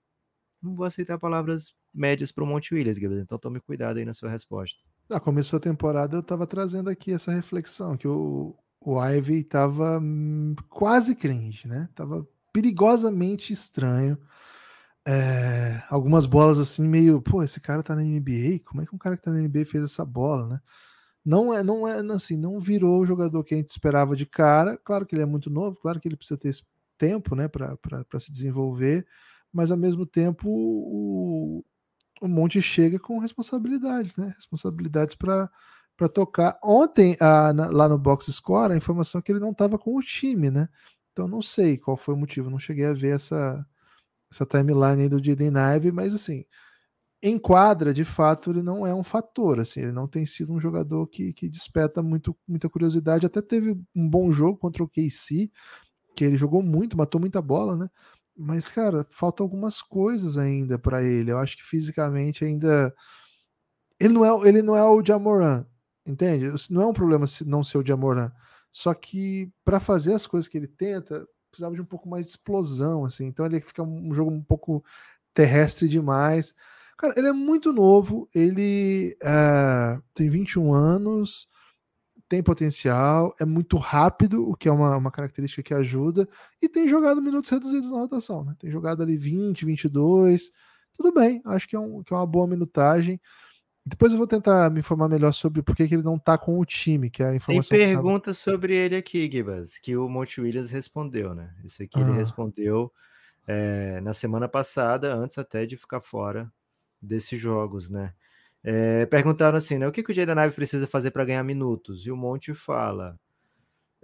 não 0.64 0.74
vou 0.76 0.86
aceitar 0.86 1.20
palavras 1.20 1.76
médias 1.94 2.32
para 2.32 2.44
o 2.44 2.48
Monte 2.48 2.74
Williams, 2.74 2.98
Gabriel. 2.98 3.24
Então 3.24 3.38
tome 3.38 3.60
cuidado 3.60 3.98
aí 3.98 4.06
na 4.06 4.14
sua 4.14 4.30
resposta. 4.30 4.80
Ah, 5.10 5.20
começou 5.20 5.58
a 5.58 5.60
temporada, 5.60 6.16
eu 6.16 6.22
estava 6.22 6.48
trazendo 6.48 6.90
aqui 6.90 7.12
essa 7.12 7.32
reflexão, 7.32 7.96
que 7.98 8.08
o, 8.08 8.56
o 8.80 9.04
Ivy 9.04 9.40
estava 9.40 10.00
hum, 10.00 10.56
quase 10.70 11.16
cringe, 11.16 11.68
né? 11.68 11.90
Tava 11.94 12.28
perigosamente 12.52 13.54
estranho. 13.54 14.18
É, 15.06 15.84
algumas 15.90 16.26
bolas 16.26 16.60
assim, 16.60 16.88
meio, 16.88 17.22
pô, 17.22 17.44
esse 17.44 17.60
cara 17.60 17.84
tá 17.84 17.96
na 17.96 18.02
NBA, 18.04 18.60
como 18.66 18.82
é 18.82 18.86
que 18.86 18.96
um 18.96 18.98
cara 18.98 19.18
que 19.18 19.24
tá 19.24 19.32
na 19.32 19.40
NBA 19.42 19.66
fez 19.66 19.84
essa 19.84 20.06
bola, 20.06 20.48
né? 20.48 20.62
Não 21.26 21.54
é, 21.54 21.64
não 21.64 21.88
é 21.88 22.00
assim, 22.14 22.38
não 22.38 22.60
virou 22.60 23.02
o 23.02 23.06
jogador 23.06 23.44
que 23.44 23.54
a 23.54 23.58
gente 23.58 23.70
esperava 23.70 24.16
de 24.16 24.26
cara. 24.26 24.78
Claro 24.78 25.06
que 25.06 25.16
ele 25.16 25.24
é 25.24 25.26
muito 25.26 25.50
novo, 25.50 25.80
claro 25.80 26.00
que 26.00 26.08
ele 26.08 26.18
precisa 26.18 26.38
ter 26.40 26.50
esse 26.50 26.64
tempo, 26.98 27.36
né, 27.36 27.48
para 27.48 28.20
se 28.20 28.32
desenvolver 28.32 29.06
mas 29.54 29.70
ao 29.70 29.78
mesmo 29.78 30.06
tempo 30.06 30.50
o, 30.50 31.64
o 32.24 32.28
Monte 32.28 32.62
chega 32.62 32.98
com 32.98 33.20
responsabilidades, 33.20 34.16
né? 34.16 34.34
Responsabilidades 34.36 35.16
para 35.16 35.50
para 35.96 36.10
tocar. 36.10 36.58
Ontem, 36.64 37.16
a, 37.20 37.54
na, 37.54 37.68
lá 37.68 37.88
no 37.88 38.00
box 38.00 38.32
score, 38.32 38.74
a 38.74 38.78
informação 38.78 39.20
é 39.20 39.22
que 39.22 39.32
ele 39.32 39.40
não 39.40 39.52
estava 39.52 39.78
com 39.78 39.96
o 39.96 40.02
time, 40.02 40.50
né? 40.50 40.68
Então 41.12 41.28
não 41.28 41.42
sei 41.42 41.78
qual 41.78 41.96
foi 41.96 42.16
o 42.16 42.18
motivo, 42.18 42.50
não 42.50 42.58
cheguei 42.58 42.86
a 42.86 42.94
ver 42.94 43.16
essa, 43.16 43.64
essa 44.32 44.46
timeline 44.46 45.04
aí 45.04 45.10
do 45.10 45.24
Jaden 45.24 45.54
Ive, 45.76 45.92
mas 45.92 46.12
assim, 46.12 46.46
em 47.22 47.38
quadra, 47.38 47.94
de 47.94 48.04
fato, 48.04 48.50
ele 48.50 48.64
não 48.64 48.88
é 48.88 48.94
um 48.96 49.04
fator, 49.04 49.60
assim, 49.60 49.82
ele 49.82 49.92
não 49.92 50.08
tem 50.08 50.26
sido 50.26 50.52
um 50.52 50.60
jogador 50.60 51.06
que, 51.08 51.32
que 51.34 51.48
desperta 51.48 52.02
muito, 52.02 52.36
muita 52.48 52.68
curiosidade, 52.68 53.28
até 53.28 53.42
teve 53.42 53.80
um 53.96 54.10
bom 54.10 54.32
jogo 54.32 54.58
contra 54.58 54.84
o 54.84 54.90
KC, 54.90 55.52
que 56.16 56.26
ele 56.26 56.38
jogou 56.38 56.64
muito, 56.64 56.98
matou 56.98 57.22
muita 57.22 57.42
bola, 57.42 57.76
né? 57.76 57.90
Mas, 58.36 58.72
cara, 58.72 59.06
falta 59.10 59.44
algumas 59.44 59.82
coisas 59.82 60.38
ainda 60.38 60.80
para 60.80 61.04
ele. 61.04 61.32
Eu 61.32 61.40
acho 61.40 61.56
que 61.58 61.64
fisicamente 61.64 62.44
ainda. 62.44 62.94
Ele 64.00 64.14
não 64.14 64.26
é, 64.26 64.50
ele 64.50 64.62
não 64.62 64.76
é 64.76 64.84
o 64.84 65.04
Jamoran, 65.06 65.66
entende? 66.06 66.52
Não 66.70 66.82
é 66.82 66.86
um 66.88 66.94
problema 66.94 67.26
não 67.46 67.64
ser 67.64 67.78
o 67.78 67.86
Jamoran. 67.86 68.32
Só 68.72 68.94
que 68.94 69.52
para 69.64 69.80
fazer 69.80 70.14
as 70.14 70.26
coisas 70.26 70.48
que 70.50 70.58
ele 70.58 70.68
tenta, 70.68 71.28
precisava 71.52 71.76
de 71.76 71.82
um 71.82 71.86
pouco 71.86 72.10
mais 72.10 72.26
de 72.26 72.32
explosão, 72.32 73.06
assim. 73.06 73.28
Então 73.28 73.46
ele 73.46 73.62
fica 73.62 73.84
um 73.84 74.14
jogo 74.14 74.32
um 74.32 74.42
pouco 74.42 74.84
terrestre 75.34 75.88
demais. 75.88 76.56
Cara, 76.98 77.14
ele 77.18 77.28
é 77.28 77.34
muito 77.34 77.72
novo, 77.72 78.28
ele 78.34 79.18
uh, 79.24 80.02
tem 80.14 80.30
21 80.30 80.74
anos, 80.74 81.48
tem 82.34 82.42
potencial, 82.42 83.36
é 83.40 83.46
muito 83.46 83.78
rápido, 83.78 84.50
o 84.50 84.56
que 84.56 84.68
é 84.68 84.72
uma, 84.72 84.98
uma 84.98 85.12
característica 85.12 85.62
que 85.62 85.72
ajuda, 85.72 86.28
e 86.60 86.68
tem 86.68 86.88
jogado 86.88 87.22
minutos 87.22 87.52
reduzidos 87.52 87.92
na 87.92 88.00
rotação, 88.00 88.44
né? 88.44 88.56
Tem 88.58 88.72
jogado 88.72 89.04
ali 89.04 89.16
20, 89.16 89.64
22, 89.64 90.52
tudo 90.94 91.14
bem, 91.14 91.44
acho 91.46 91.70
que 91.70 91.76
é, 91.76 91.80
um, 91.80 92.02
que 92.02 92.12
é 92.12 92.18
uma 92.18 92.26
boa 92.26 92.48
minutagem. 92.48 93.22
Depois 93.86 94.12
eu 94.12 94.18
vou 94.18 94.26
tentar 94.26 94.72
me 94.72 94.80
informar 94.80 95.08
melhor 95.08 95.32
sobre 95.32 95.62
por 95.62 95.76
que, 95.76 95.88
que 95.88 95.94
ele 95.94 96.02
não 96.02 96.18
tá 96.18 96.36
com 96.36 96.60
o 96.60 96.66
time, 96.66 97.08
que 97.08 97.22
é 97.22 97.28
a 97.28 97.36
informação. 97.36 97.78
Tem 97.78 97.86
pergunta 97.86 98.26
tava... 98.26 98.34
sobre 98.34 98.76
ele 98.76 98.96
aqui, 98.96 99.30
Gibas, 99.32 99.78
que 99.78 99.96
o 99.96 100.10
Monte 100.10 100.42
Williams 100.42 100.72
respondeu, 100.72 101.36
né? 101.36 101.54
Esse 101.64 101.84
aqui 101.84 102.00
ah. 102.00 102.02
ele 102.02 102.14
respondeu 102.14 102.92
é, 103.46 104.02
na 104.02 104.14
semana 104.14 104.50
passada, 104.50 105.14
antes 105.14 105.38
até 105.38 105.68
de 105.68 105.78
ficar 105.78 106.02
fora 106.02 106.52
desses 107.00 107.40
jogos, 107.40 107.92
né? 107.92 108.12
É, 108.64 109.06
perguntaram 109.08 109.58
assim, 109.58 109.78
né? 109.78 109.88
O 109.88 109.92
que, 109.92 110.02
que 110.02 110.12
o 110.12 110.16
Jaden 110.16 110.46
Ive 110.46 110.56
precisa 110.56 110.88
fazer 110.88 111.12
para 111.12 111.26
ganhar 111.26 111.44
minutos? 111.44 112.06
E 112.06 112.12
o 112.12 112.18
Monte 112.18 112.54
fala, 112.54 113.20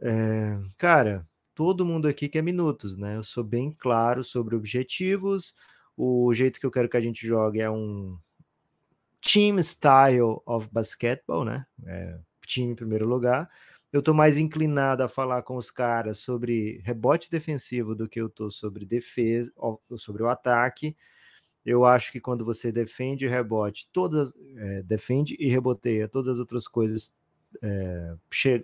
é, 0.01 0.57
cara, 0.78 1.28
todo 1.55 1.86
mundo 1.86 2.07
aqui 2.07 2.30
quer 2.30 2.41
minutos, 2.41 2.97
né? 2.97 3.18
Eu 3.18 3.24
sou 3.24 3.43
bem 3.43 3.72
claro 3.72 4.24
sobre 4.24 4.55
objetivos. 4.55 5.55
O 5.95 6.34
jeito 6.34 6.60
que 6.60 6.66
eu 6.66 6.72
quero 6.72 6.89
que 6.89 6.97
a 6.97 7.01
gente 7.01 7.26
jogue 7.26 7.62
é 7.62 7.70
um 7.70 8.18
team 9.22 9.62
style 9.62 10.41
of 10.45 10.70
basketball, 10.72 11.45
né? 11.45 11.66
É, 11.86 12.20
time 12.45 12.74
em 12.74 12.76
primeiro 12.76 13.07
lugar. 13.07 13.49
Eu 13.91 14.01
tô 14.01 14.14
mais 14.14 14.38
inclinado 14.38 15.03
a 15.03 15.07
falar 15.07 15.41
com 15.41 15.55
os 15.55 15.72
caras 15.72 16.20
sobre 16.20 16.80
rebote 16.84 17.30
defensivo 17.32 17.95
do 17.95 18.07
que 18.07 18.22
eu 18.22 18.30
tô 18.30 18.51
sobre 18.51 18.86
defesa, 18.86 19.51
sobre 19.97 20.22
o 20.24 20.30
ataque. 20.30 20.95
Eu 21.66 21.86
acho 21.86 22.12
que 22.12 22.20
quando 22.20 22.45
você 22.45 22.72
defende 22.72 23.26
e 23.26 23.28
rebote, 23.28 23.88
todas 23.91 24.34
é, 24.57 24.82
defende 24.84 25.36
e 25.39 25.47
reboteia, 25.49 26.07
todas 26.07 26.34
as 26.34 26.39
outras 26.39 26.68
coisas 26.68 27.14
é, 27.62 28.16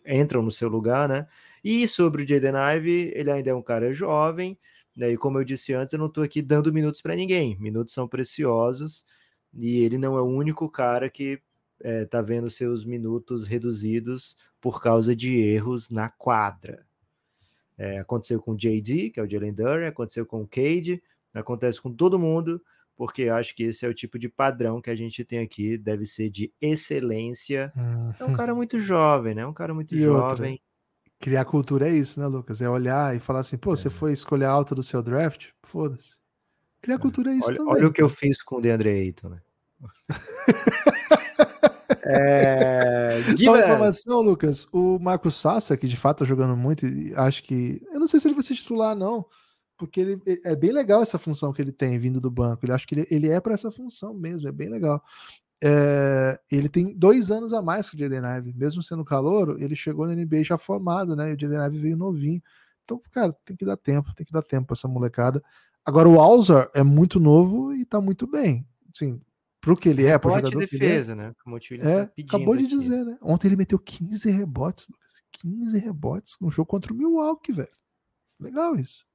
entram 0.08 0.42
no 0.42 0.52
seu 0.52 0.70
lugar, 0.70 1.10
né? 1.10 1.28
E 1.64 1.88
sobre 1.88 2.24
o 2.24 2.28
Jaden 2.28 2.54
Ive, 2.78 3.12
ele 3.16 3.32
ainda 3.32 3.50
é 3.50 3.54
um 3.54 3.62
cara 3.62 3.92
jovem, 3.92 4.58
né? 4.96 5.12
E 5.12 5.18
como 5.18 5.40
eu 5.40 5.44
disse 5.44 5.74
antes, 5.74 5.94
eu 5.94 6.00
não 6.00 6.08
estou 6.08 6.24
aqui 6.24 6.42
dando 6.42 6.72
minutos 6.72 7.02
para 7.02 7.16
ninguém. 7.16 7.58
Minutos 7.60 7.94
são 7.94 8.08
preciosos 8.08 9.06
e 9.54 9.80
ele 9.80 9.98
não 9.98 10.18
é 10.18 10.22
o 10.22 10.26
único 10.26 10.70
cara 10.70 11.10
que 11.10 11.42
está 11.84 12.20
é, 12.20 12.24
vendo 12.24 12.50
seus 12.50 12.86
minutos 12.86 13.46
reduzidos 13.48 14.38
por 14.62 14.82
causa 14.82 15.16
de 15.16 15.38
erros 15.38 15.90
na 15.90 16.10
quadra. 16.10 16.86
É, 17.78 18.00
aconteceu 18.00 18.42
com 18.42 18.52
o 18.52 18.58
JD, 18.58 19.10
que 19.10 19.20
é 19.20 19.24
o 19.24 19.30
Jalen 19.30 19.54
Durant, 19.54 19.90
aconteceu 19.90 20.26
com 20.26 20.42
o 20.42 20.48
Cade, 20.48 21.04
acontece 21.34 21.82
com 21.82 21.92
todo 21.92 22.18
mundo 22.18 22.62
porque 22.96 23.30
acho 23.30 23.56
que 23.56 23.64
esse 23.64 23.86
é 23.86 23.90
o 23.90 23.94
tipo 23.94 24.18
de 24.18 24.30
padrão 24.30 24.82
que 24.82 24.90
a 24.90 24.96
gente 24.96 25.24
tem 25.24 25.40
aqui, 25.40 25.78
deve 25.78 26.06
ser 26.06 26.30
de 26.30 26.52
excelência. 26.62 27.72
Uhum. 27.76 28.14
É 28.20 28.26
um 28.26 28.34
cara 28.34 28.56
muito 28.56 28.80
jovem, 28.80 29.36
né? 29.36 29.42
É 29.42 29.48
um 29.48 29.54
cara 29.54 29.74
muito 29.74 29.94
e 29.94 30.02
jovem. 30.02 30.54
Outra, 30.54 30.66
criar 31.20 31.46
cultura 31.46 31.90
é 31.90 31.94
isso, 31.94 32.20
né, 32.20 32.28
Lucas? 32.28 32.62
É 32.62 32.70
olhar 32.70 33.16
e 33.16 33.20
falar 33.20 33.40
assim, 33.40 33.58
pô, 33.58 33.74
é. 33.74 33.76
você 33.78 33.90
foi 33.90 34.14
escolher 34.14 34.46
alto 34.46 34.74
do 34.74 34.84
seu 34.84 35.02
draft? 35.04 35.50
Foda-se. 35.64 36.18
Criar 36.82 36.96
é. 36.96 37.00
cultura 37.00 37.32
é 37.32 37.36
isso 37.36 37.48
olha, 37.48 37.58
também. 37.58 37.74
Olha 37.74 37.88
o 37.88 37.94
que 37.94 38.02
eu 38.02 38.10
fiz 38.10 38.42
com 38.42 38.58
o 38.58 38.62
DeAndre 38.62 38.90
Ayton, 38.90 39.30
né? 39.30 39.42
É... 42.08 43.20
Só 43.38 43.54
uma 43.54 43.60
informação, 43.60 44.22
Lucas. 44.22 44.68
O 44.72 45.00
Marco 45.00 45.32
Sassa, 45.32 45.76
que 45.76 45.88
de 45.88 45.98
fato 45.98 46.20
tá 46.20 46.26
jogando 46.26 46.56
muito, 46.56 46.86
acho 47.16 47.44
que. 47.44 47.82
Eu 47.92 48.00
não 48.00 48.08
sei 48.08 48.20
se 48.20 48.28
ele 48.28 48.36
vai 48.36 48.44
ser 48.44 48.54
titular, 48.54 48.96
não. 48.96 49.26
Porque 49.78 50.00
ele, 50.00 50.22
é 50.44 50.56
bem 50.56 50.72
legal 50.72 51.02
essa 51.02 51.20
função 51.20 51.52
que 51.52 51.62
ele 51.62 51.72
tem 51.72 51.98
vindo 52.00 52.22
do 52.22 52.32
banco. 52.32 52.66
Ele 52.66 52.72
acho 52.72 52.88
que 52.88 52.96
ele, 52.96 53.08
ele 53.12 53.30
é 53.30 53.40
para 53.40 53.54
essa 53.54 53.70
função 53.70 54.14
mesmo, 54.14 54.48
é 54.48 54.52
bem 54.52 54.70
legal. 54.70 55.04
É, 55.64 56.40
ele 56.52 56.70
tem 56.70 56.94
dois 56.94 57.32
anos 57.32 57.54
a 57.54 57.62
mais 57.62 57.90
que 57.90 57.96
o 57.96 58.00
Jaden 58.00 58.22
Ive, 58.38 58.54
mesmo 58.54 58.84
sendo 58.84 59.04
calor, 59.04 59.60
ele 59.60 59.76
chegou 59.76 60.06
na 60.06 60.16
NBA 60.16 60.44
já 60.44 60.58
formado, 60.58 61.16
né? 61.16 61.32
E 61.32 61.34
o 61.34 61.40
Jaden 61.40 61.66
Ive 61.66 61.78
veio 61.78 61.98
novinho. 61.98 62.42
Então, 62.84 63.00
cara, 63.12 63.36
tem 63.44 63.56
que 63.56 63.66
dar 63.66 63.78
tempo, 63.78 64.14
tem 64.14 64.26
que 64.26 64.32
dar 64.32 64.44
tempo 64.44 64.68
para 64.68 64.76
essa 64.76 64.88
molecada. 64.88 65.44
Agora, 65.84 66.08
o 66.08 66.20
Alzar 66.20 66.70
é 66.74 66.84
muito 66.84 67.20
novo 67.20 67.74
e 67.74 67.86
tá 67.86 68.00
muito 68.00 68.28
bem. 68.28 68.68
Sim, 68.94 69.22
pro 69.60 69.76
que 69.76 69.90
ele 69.90 70.06
é, 70.06 70.18
pro 70.18 70.30
jogador 70.30 70.50
de 70.50 70.58
defesa, 70.58 71.14
é, 71.14 71.16
né? 71.16 71.34
Como 71.44 71.56
o 71.56 71.60
é, 71.60 72.06
tá 72.06 72.12
acabou 72.24 72.56
de 72.56 72.66
aqui. 72.66 72.76
dizer, 72.76 73.04
né? 73.04 73.18
Ontem 73.22 73.48
ele 73.48 73.56
meteu 73.56 73.80
15 73.80 74.30
rebotes, 74.30 74.88
15 75.32 75.78
rebotes 75.80 76.38
no 76.40 76.52
jogo 76.52 76.68
contra 76.68 76.94
o 76.94 76.96
Milwaukee, 76.96 77.52
velho. 77.52 77.76
Legal 78.40 78.76
isso. 78.76 79.06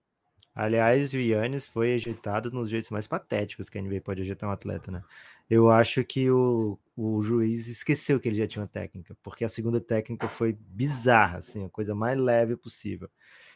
Aliás, 0.55 1.13
o 1.15 1.19
Yannis 1.19 1.67
foi 1.67 1.95
ajeitado 1.95 2.51
nos 2.51 2.69
jeitos 2.69 2.91
mais 2.91 3.07
patéticos 3.07 3.69
que 3.69 3.79
a 3.79 3.83
NBA 3.83 4.01
pode 4.01 4.23
ajeitar 4.23 4.49
um 4.49 4.53
atleta, 4.53 4.91
né? 4.91 5.03
Eu 5.49 5.71
acho 5.71 6.05
que 6.05 6.31
o, 6.31 6.79
o 6.97 7.23
juiz 7.23 7.67
esqueceu 7.67 8.21
que 8.21 8.29
ele 8.29 8.37
já 8.37 8.47
tinha 8.47 8.63
uma 8.63 8.69
técnica, 8.69 9.17
porque 9.23 9.45
a 9.45 9.49
segunda 9.49 9.81
técnica 9.81 10.29
foi 10.29 10.53
bizarra, 10.53 11.39
assim, 11.39 11.65
a 11.65 11.71
coisa 11.71 11.95
mais 11.95 12.19
leve 12.19 12.57
possível. 12.57 13.09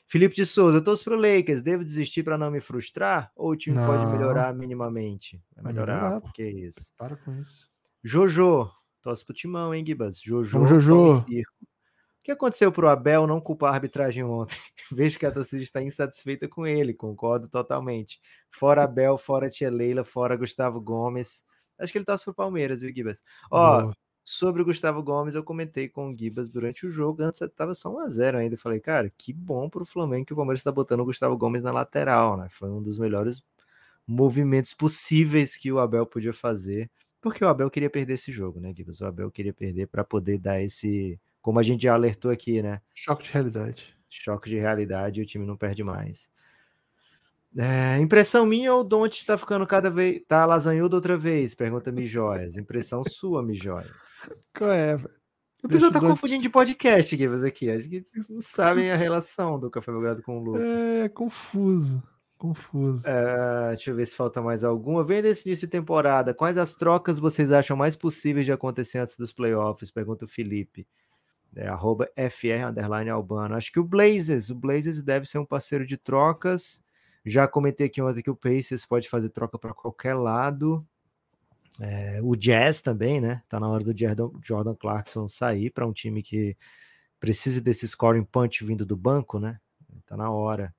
Felipe 0.06 0.34
de 0.34 0.44
Souza, 0.44 0.78
eu 0.78 0.84
torço 0.84 1.04
pro 1.04 1.16
Lakers, 1.16 1.62
devo 1.62 1.84
desistir 1.84 2.22
para 2.22 2.36
não 2.36 2.50
me 2.50 2.60
frustrar? 2.60 3.32
Ou 3.34 3.52
o 3.52 3.56
time 3.56 3.76
não. 3.76 3.86
pode 3.86 4.06
melhorar 4.12 4.54
minimamente? 4.54 5.42
Vai 5.56 5.72
melhorar, 5.72 5.96
melhorar, 5.96 6.20
porque 6.20 6.42
é 6.42 6.50
isso. 6.50 6.92
Para 6.96 7.16
com 7.16 7.40
isso. 7.40 7.68
Jojo, 8.02 8.70
torço 9.00 9.24
pro 9.24 9.34
timão, 9.34 9.74
hein, 9.74 9.84
Gibas? 9.86 10.20
Jojo, 10.20 10.58
Vamos, 10.58 10.82
Jojo. 10.82 11.24
O 11.24 11.24
que 12.24 12.32
aconteceu 12.32 12.72
pro 12.72 12.88
Abel 12.88 13.26
não 13.26 13.38
culpar 13.38 13.70
a 13.70 13.74
arbitragem 13.74 14.24
ontem? 14.24 14.56
Vejo 14.90 15.18
que 15.18 15.26
a 15.26 15.30
torcida 15.30 15.62
está 15.62 15.82
insatisfeita 15.82 16.48
com 16.48 16.66
ele, 16.66 16.94
concordo 16.94 17.48
totalmente. 17.48 18.18
Fora 18.50 18.82
Abel, 18.84 19.18
fora 19.18 19.50
Tia 19.50 19.70
Leila, 19.70 20.02
fora 20.04 20.34
Gustavo 20.34 20.80
Gomes. 20.80 21.44
Acho 21.78 21.92
que 21.92 21.98
ele 21.98 22.04
torce 22.04 22.24
pro 22.24 22.32
Palmeiras, 22.32 22.80
viu, 22.80 22.92
Gibas? 22.94 23.22
Ó. 23.50 23.92
Sobre 24.26 24.62
o 24.62 24.64
Gustavo 24.64 25.02
Gomes, 25.02 25.34
eu 25.34 25.44
comentei 25.44 25.86
com 25.86 26.10
o 26.10 26.16
Gibas 26.16 26.48
durante 26.48 26.86
o 26.86 26.90
jogo, 26.90 27.22
antes 27.22 27.42
estava 27.42 27.74
só 27.74 27.90
1x0 27.90 28.36
ainda. 28.36 28.54
Eu 28.54 28.58
falei, 28.58 28.80
cara, 28.80 29.12
que 29.18 29.30
bom 29.30 29.68
para 29.68 29.82
o 29.82 29.86
Flamengo 29.86 30.24
que 30.24 30.32
o 30.32 30.36
Palmeiras 30.36 30.60
está 30.60 30.72
botando 30.72 31.00
o 31.00 31.04
Gustavo 31.04 31.36
Gomes 31.36 31.60
na 31.60 31.70
lateral, 31.70 32.38
né? 32.38 32.48
Foi 32.50 32.70
um 32.70 32.82
dos 32.82 32.98
melhores 32.98 33.44
movimentos 34.06 34.72
possíveis 34.72 35.58
que 35.58 35.70
o 35.70 35.78
Abel 35.78 36.06
podia 36.06 36.32
fazer, 36.32 36.90
porque 37.20 37.44
o 37.44 37.48
Abel 37.48 37.70
queria 37.70 37.90
perder 37.90 38.14
esse 38.14 38.32
jogo, 38.32 38.60
né, 38.60 38.72
Gibas? 38.74 39.02
O 39.02 39.04
Abel 39.04 39.30
queria 39.30 39.52
perder 39.52 39.88
para 39.88 40.02
poder 40.02 40.38
dar 40.38 40.62
esse, 40.62 41.20
como 41.44 41.58
a 41.58 41.62
gente 41.62 41.82
já 41.82 41.92
alertou 41.92 42.30
aqui, 42.30 42.62
né? 42.62 42.80
Choque 42.94 43.24
de 43.24 43.30
realidade. 43.30 43.94
Choque 44.08 44.48
de 44.48 44.58
realidade 44.58 45.20
e 45.20 45.22
o 45.22 45.26
time 45.26 45.44
não 45.44 45.58
perde 45.58 45.84
mais. 45.84 46.26
É, 47.54 47.98
impressão 47.98 48.46
minha 48.46 48.72
ou 48.72 48.80
o 48.80 48.84
Don't 48.84 49.14
está 49.14 49.36
ficando 49.36 49.66
cada 49.66 49.90
vez. 49.90 50.22
Tá 50.26 50.46
lasanhudo 50.46 50.96
outra 50.96 51.18
vez? 51.18 51.54
Pergunta 51.54 51.92
Mijóias. 51.92 52.56
Impressão 52.56 53.04
sua, 53.04 53.42
Mijóias. 53.42 53.92
Qual 54.56 54.70
é, 54.70 54.96
velho? 54.96 55.10
O 55.62 55.68
pessoal 55.68 55.92
tá 55.92 56.00
confundindo 56.00 56.42
de 56.42 56.48
podcast, 56.48 57.14
Givas, 57.14 57.44
aqui. 57.44 57.70
Acho 57.70 57.90
que 57.90 58.02
não 58.30 58.40
sabem 58.40 58.90
a 58.90 58.96
relação 58.96 59.60
do 59.60 59.70
Café 59.70 59.92
Belgrado 59.92 60.22
com 60.22 60.38
o 60.38 60.42
Lucas. 60.42 60.62
É, 60.62 61.08
confuso. 61.10 62.02
Confuso. 62.38 63.06
É, 63.06 63.68
deixa 63.74 63.90
eu 63.90 63.96
ver 63.96 64.06
se 64.06 64.16
falta 64.16 64.40
mais 64.40 64.64
alguma. 64.64 65.04
Vem 65.04 65.20
desse 65.20 65.46
início 65.46 65.66
de 65.66 65.72
temporada. 65.72 66.32
Quais 66.32 66.56
as 66.56 66.74
trocas 66.74 67.18
vocês 67.18 67.52
acham 67.52 67.76
mais 67.76 67.94
possíveis 67.94 68.46
de 68.46 68.52
acontecer 68.52 68.96
antes 68.96 69.18
dos 69.18 69.30
playoffs? 69.30 69.90
Pergunta 69.90 70.24
o 70.24 70.28
Felipe. 70.28 70.86
É, 71.56 71.68
arroba 71.68 72.10
FR 72.16 72.68
underline 72.68 73.10
Albano. 73.10 73.54
Acho 73.54 73.72
que 73.72 73.80
o 73.80 73.84
Blazers. 73.84 74.50
O 74.50 74.54
Blazers 74.54 75.02
deve 75.02 75.26
ser 75.26 75.38
um 75.38 75.46
parceiro 75.46 75.86
de 75.86 75.96
trocas. 75.96 76.82
Já 77.24 77.48
comentei 77.48 77.86
aqui 77.86 78.02
ontem 78.02 78.22
que 78.22 78.30
o 78.30 78.36
Pacers 78.36 78.84
pode 78.84 79.08
fazer 79.08 79.30
troca 79.30 79.58
para 79.58 79.72
qualquer 79.72 80.14
lado. 80.14 80.86
É, 81.80 82.20
o 82.22 82.36
Jazz 82.36 82.82
também, 82.82 83.20
né? 83.20 83.42
Tá 83.48 83.58
na 83.58 83.68
hora 83.68 83.82
do 83.82 83.94
Jordan 84.42 84.74
Clarkson 84.74 85.26
sair 85.26 85.70
para 85.70 85.86
um 85.86 85.92
time 85.92 86.22
que 86.22 86.56
precisa 87.18 87.60
desse 87.60 87.88
scoring 87.88 88.24
punch 88.24 88.64
vindo 88.64 88.84
do 88.84 88.96
banco, 88.96 89.38
né? 89.38 89.58
Tá 90.06 90.16
na 90.16 90.30
hora. 90.30 90.74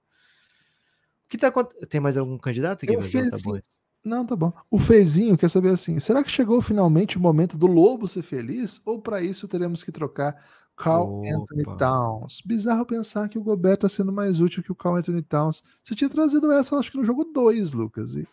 O 1.26 1.30
que 1.30 1.38
tá 1.38 1.52
Tem 1.90 2.00
mais 2.00 2.18
algum 2.18 2.38
candidato 2.38 2.86
aqui? 2.86 3.02
Fiz, 3.02 3.30
tá 3.30 3.38
bom. 3.44 3.60
Não, 4.06 4.26
tá 4.26 4.36
bom. 4.36 4.53
O 4.70 4.78
Fezinho 4.78 5.38
quer 5.38 5.49
saber 5.49 5.70
assim: 5.70 5.99
será 5.99 6.24
que 6.24 6.30
chegou 6.30 6.62
finalmente 6.62 7.18
o 7.18 7.22
momento 7.22 7.58
do 7.58 7.66
Lobo 7.66 8.08
ser 8.08 8.22
feliz? 8.22 8.80
Ou 8.86 9.01
para 9.01 9.22
isso 9.22 9.47
teremos 9.47 9.84
que 9.84 9.91
trocar 9.91 10.39
Carl 10.78 11.20
Opa. 11.20 11.28
Anthony 11.30 11.78
Towns. 11.78 12.41
Bizarro 12.45 12.86
pensar 12.86 13.28
que 13.30 13.39
o 13.39 13.43
Gobert 13.43 13.76
está 13.76 13.89
sendo 13.89 14.12
mais 14.12 14.39
útil 14.39 14.62
que 14.62 14.72
o 14.72 14.76
Carl 14.76 14.97
Anthony 14.97 15.24
Towns. 15.24 15.64
Você 15.84 15.95
tinha 15.95 16.10
trazido 16.10 16.51
essa, 16.51 16.78
acho 16.78 16.91
que 16.91 16.97
no 16.97 17.06
jogo 17.06 17.26
2, 17.26 17.74
Lucas. 17.74 18.16
E 18.16 18.28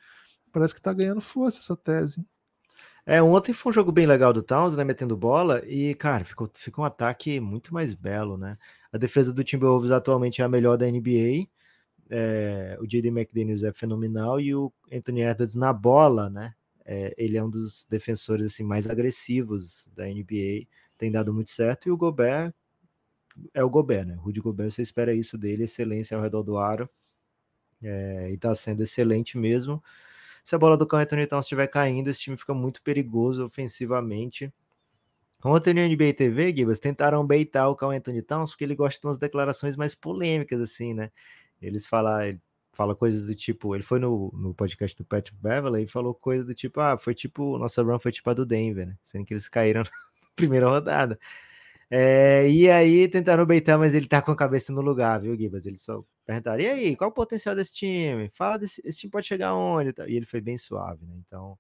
parece 0.53 0.75
que 0.75 0.81
está 0.81 0.93
ganhando 0.93 1.21
força 1.21 1.61
essa 1.61 1.77
tese. 1.77 2.27
É, 3.05 3.21
ontem 3.23 3.53
foi 3.53 3.71
um 3.71 3.75
jogo 3.75 3.91
bem 3.91 4.07
legal 4.07 4.33
do 4.33 4.43
Towns, 4.43 4.77
né? 4.77 4.85
Metendo 4.85 5.17
bola. 5.17 5.63
E, 5.67 5.95
cara, 5.95 6.25
ficou, 6.25 6.51
ficou 6.55 6.85
um 6.85 6.87
ataque 6.87 7.41
muito 7.41 7.73
mais 7.73 7.95
belo, 7.95 8.37
né? 8.37 8.59
A 8.93 8.99
defesa 8.99 9.33
do 9.33 9.43
Timberwolves 9.43 9.91
atualmente 9.91 10.43
é 10.43 10.45
a 10.45 10.49
melhor 10.49 10.77
da 10.77 10.87
NBA. 10.87 11.49
É, 12.15 12.77
o 12.79 12.87
J.D. 12.87 13.09
McDaniels 13.09 13.63
é 13.63 13.73
fenomenal 13.73 14.39
e 14.39 14.55
o 14.55 14.71
Anthony 14.93 15.23
Edwards 15.23 15.55
na 15.55 15.73
bola, 15.73 16.29
né? 16.29 16.55
É, 16.85 17.15
ele 17.17 17.39
é 17.39 17.43
um 17.43 17.49
dos 17.49 17.87
defensores 17.89 18.53
assim 18.53 18.65
mais 18.65 18.91
agressivos 18.91 19.89
da 19.95 20.05
NBA 20.05 20.67
tem 20.99 21.11
dado 21.11 21.35
muito 21.35 21.51
certo, 21.51 21.89
e 21.89 21.91
o 21.91 21.97
Gobert 21.97 22.53
é 23.53 23.65
o 23.65 23.69
Gobert, 23.69 24.07
né? 24.07 24.15
Rudy 24.15 24.41
Gobert, 24.41 24.71
você 24.71 24.83
espera 24.83 25.13
isso 25.13 25.37
dele, 25.37 25.65
excelência 25.65 26.17
ao 26.17 26.23
redor 26.23 26.45
do 26.45 26.59
aro, 26.59 26.89
é, 27.83 28.31
e 28.31 28.39
tá 28.39 28.55
sendo 28.55 28.83
excelente 28.83 29.37
mesmo. 29.37 29.83
Se 30.45 30.55
a 30.55 30.59
bola 30.59 30.77
do 30.77 30.87
Carl 30.87 31.03
Anthony 31.03 31.27
Towns 31.27 31.47
estiver 31.47 31.67
caindo, 31.67 32.09
esse 32.09 32.21
time 32.21 32.37
fica 32.37 32.55
muito 32.55 32.83
perigoso 32.83 33.45
ofensivamente. 33.45 34.53
Ontem 35.45 35.75
no 35.75 35.81
NBA 35.81 36.15
TV, 36.15 36.55
Gibas, 36.57 36.79
tentaram 36.79 37.27
beitar 37.27 37.69
o 37.69 37.75
Carl 37.75 37.93
Anthony 37.93 38.23
Towns 38.23 38.51
porque 38.51 38.65
ele 38.65 38.77
gosta 38.77 39.01
de 39.01 39.07
umas 39.07 39.19
declarações 39.19 39.77
mais 39.77 39.95
polêmicas, 39.95 40.61
assim, 40.61 40.95
né? 40.95 41.11
Eles 41.63 41.87
falam, 41.87 42.39
fala 42.73 42.95
coisas 42.95 43.25
do 43.27 43.35
tipo, 43.35 43.75
ele 43.75 43.83
foi 43.83 43.99
no, 43.99 44.31
no 44.35 44.55
podcast 44.55 44.97
do 44.97 45.05
Patrick 45.05 45.39
Beverly 45.41 45.85
e 45.85 45.89
falou 45.89 46.15
coisas 46.15 46.47
do 46.47 46.55
tipo, 46.55 46.81
ah, 46.81 46.99
foi 46.99 47.15
tipo, 47.15 47.59
nossa 47.59 47.83
run 47.83 47.99
foi 47.99 48.13
tipo 48.13 48.29
a 48.31 48.35
do 48.35 48.47
Denver, 48.47 48.87
né? 48.87 48.97
Sendo 49.03 49.25
que 49.25 49.35
eles 49.35 49.49
caíram 49.49 49.83
primeira 50.37 50.69
rodada. 50.69 51.19
É, 51.91 52.49
e 52.49 52.71
aí 52.71 53.07
tentaram 53.07 53.45
beitar, 53.45 53.79
mas 53.79 53.95
ele 53.95 54.09
tá 54.09 54.23
com 54.23 54.33
a 54.33 54.37
cabeça 54.37 54.73
no 54.73 54.81
lugar, 54.81 55.21
viu, 55.21 55.37
Gibas? 55.37 55.67
Ele 55.67 55.77
só 55.77 56.03
perguntaram: 56.25 56.63
e 56.63 56.67
aí, 56.67 56.97
qual 56.97 57.11
o 57.11 57.13
potencial 57.13 57.55
desse 57.55 57.75
time? 57.75 58.31
Fala 58.31 58.59
desse 58.59 58.81
esse 58.83 59.01
time 59.01 59.11
pode 59.11 59.27
chegar 59.27 59.55
onde? 59.55 59.93
E 60.09 60.17
ele 60.17 60.25
foi 60.25 60.41
bem 60.41 60.57
suave, 60.57 61.05
né? 61.05 61.15
Então 61.27 61.59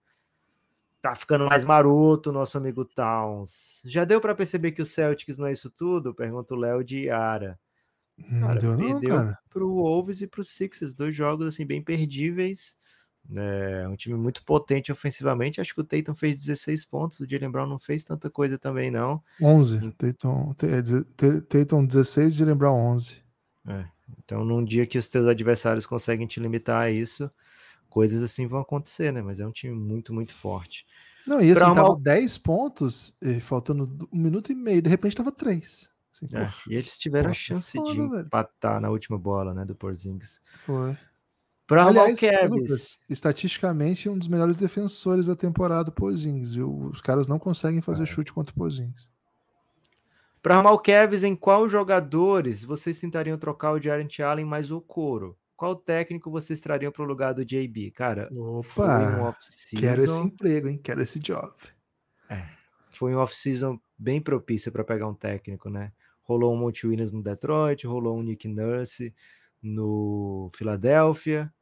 tá 1.02 1.16
ficando 1.16 1.46
mais 1.46 1.64
maroto, 1.64 2.32
nosso 2.32 2.56
amigo 2.56 2.84
Towns. 2.84 3.82
Já 3.84 4.04
deu 4.04 4.20
para 4.20 4.34
perceber 4.34 4.72
que 4.72 4.80
o 4.80 4.86
Celtics 4.86 5.36
não 5.36 5.48
é 5.48 5.52
isso 5.52 5.68
tudo? 5.68 6.14
Pergunta 6.14 6.54
o 6.54 6.56
Léo 6.56 6.82
de 6.82 7.10
Cara, 8.40 8.60
deu 8.60 8.76
perdeu 8.76 9.00
não, 9.00 9.24
cara. 9.24 9.38
pro 9.50 9.68
Wolves 9.68 10.20
e 10.20 10.26
pro 10.26 10.44
Sixers, 10.44 10.94
dois 10.94 11.14
jogos 11.14 11.46
assim 11.46 11.66
bem 11.66 11.82
perdíveis. 11.82 12.76
É 13.34 13.86
um 13.88 13.94
time 13.94 14.16
muito 14.16 14.44
potente 14.44 14.90
ofensivamente. 14.90 15.60
Acho 15.60 15.74
que 15.74 15.80
o 15.80 15.84
Tatum 15.84 16.14
fez 16.14 16.40
16 16.44 16.84
pontos, 16.86 17.20
o 17.20 17.28
Jalen 17.28 17.50
Brown 17.50 17.66
não 17.66 17.78
fez 17.78 18.02
tanta 18.02 18.28
coisa 18.28 18.58
também, 18.58 18.90
não. 18.90 19.22
11. 19.40 19.92
Tatum, 19.92 20.48
Tatum 21.48 21.86
16, 21.86 22.34
Jalen 22.34 22.56
Brown 22.56 22.76
11. 22.94 23.22
É, 23.68 23.84
então, 24.18 24.44
num 24.44 24.64
dia 24.64 24.84
que 24.84 24.98
os 24.98 25.08
teus 25.08 25.28
adversários 25.28 25.86
conseguem 25.86 26.26
te 26.26 26.40
limitar 26.40 26.82
a 26.82 26.90
isso, 26.90 27.30
coisas 27.88 28.22
assim 28.22 28.46
vão 28.46 28.60
acontecer, 28.60 29.12
né? 29.12 29.22
Mas 29.22 29.38
é 29.38 29.46
um 29.46 29.52
time 29.52 29.74
muito, 29.74 30.12
muito 30.12 30.34
forte. 30.34 30.84
Não, 31.24 31.40
e 31.40 31.52
assim, 31.52 31.60
pra 31.60 31.74
tava 31.74 31.96
10 31.96 32.38
pontos, 32.38 33.16
faltando 33.40 34.08
um 34.12 34.18
minuto 34.18 34.50
e 34.50 34.54
meio, 34.56 34.82
de 34.82 34.90
repente 34.90 35.14
tava 35.14 35.30
3. 35.30 35.88
Assim, 36.12 36.26
é, 36.36 36.52
e 36.68 36.74
eles 36.74 36.98
tiveram 36.98 37.30
a 37.30 37.34
chance 37.34 37.72
foda, 37.72 37.92
de 37.92 38.00
empatar 38.00 38.72
velho. 38.72 38.82
na 38.82 38.90
última 38.90 39.18
bola, 39.18 39.54
né, 39.54 39.64
do 39.64 39.74
Porzingis. 39.74 40.42
Foi. 40.66 40.96
Para 41.66 41.86
Aliás, 41.86 42.20
Lucas, 42.50 43.00
estatisticamente, 43.08 44.08
um 44.08 44.18
dos 44.18 44.28
melhores 44.28 44.56
defensores 44.56 45.26
da 45.26 45.34
temporada 45.34 45.84
do 45.84 45.92
Porzingis, 45.92 46.52
viu? 46.52 46.90
Os 46.92 47.00
caras 47.00 47.26
não 47.26 47.38
conseguem 47.38 47.80
fazer 47.80 48.02
é. 48.02 48.06
chute 48.06 48.32
contra 48.32 48.52
o 48.52 48.58
Porzingis. 48.58 49.08
Para 50.42 50.56
armar 50.56 50.74
o 50.74 50.78
Kevs, 50.78 51.22
em 51.22 51.34
qual 51.34 51.66
jogadores 51.68 52.62
vocês 52.62 52.98
tentariam 52.98 53.38
trocar 53.38 53.72
o 53.72 53.80
Jarent 53.80 54.18
Allen 54.20 54.44
mais 54.44 54.70
o 54.70 54.80
Coro? 54.80 55.38
Qual 55.56 55.76
técnico 55.76 56.30
vocês 56.30 56.60
trariam 56.60 56.90
para 56.90 57.04
o 57.04 57.06
lugar 57.06 57.32
do 57.32 57.44
JB? 57.44 57.92
Cara, 57.92 58.28
Opa, 58.36 59.32
um 59.72 59.78
quero 59.78 60.02
esse 60.02 60.18
emprego, 60.18 60.68
hein? 60.68 60.80
Quero 60.82 61.00
esse 61.00 61.20
job. 61.20 61.54
É, 62.28 62.44
foi 62.90 63.14
um 63.14 63.18
off-season 63.18 63.80
bem 63.96 64.20
propício 64.20 64.72
para 64.72 64.82
pegar 64.82 65.06
um 65.06 65.14
técnico, 65.14 65.70
né? 65.70 65.92
Rolou 66.22 66.54
um 66.54 66.56
Monte 66.56 66.86
Williams 66.86 67.12
no 67.12 67.22
Detroit, 67.22 67.86
rolou 67.86 68.18
um 68.18 68.22
Nick 68.22 68.46
Nurse 68.48 69.14
no 69.62 70.48
Philadelphia, 70.54 71.52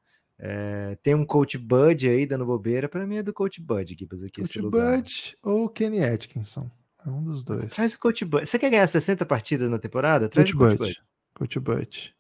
é, 0.43 0.97
tem 1.03 1.15
um 1.15 1.25
coach 1.25 1.59
Bud 1.59 2.09
aí 2.09 2.25
dando 2.25 2.47
bobeira. 2.47 2.89
Para 2.89 3.07
mim 3.07 3.17
é 3.17 3.23
do 3.23 3.33
coach 3.33 3.61
Bud, 3.61 3.93
aqui 3.93 4.07
coach 4.07 4.63
Bud 4.63 5.37
ou 5.43 5.69
Kenny 5.69 6.03
Atkinson. 6.03 6.71
É 7.05 7.11
um 7.11 7.23
dos 7.23 7.45
dois. 7.45 7.73
Traz 7.75 7.95
o 7.95 7.99
Coach 7.99 8.25
Bud. 8.25 8.47
Você 8.47 8.59
quer 8.59 8.71
ganhar 8.71 8.87
60 8.87 9.25
partidas 9.25 9.71
na 9.71 9.79
temporada? 9.79 10.29
Traz 10.29 10.53
Coach 10.53 10.75
o 10.75 10.79
Coach 10.79 10.79
Bud. 10.79 11.03
Coach 11.35 11.61
Bud. 11.61 12.17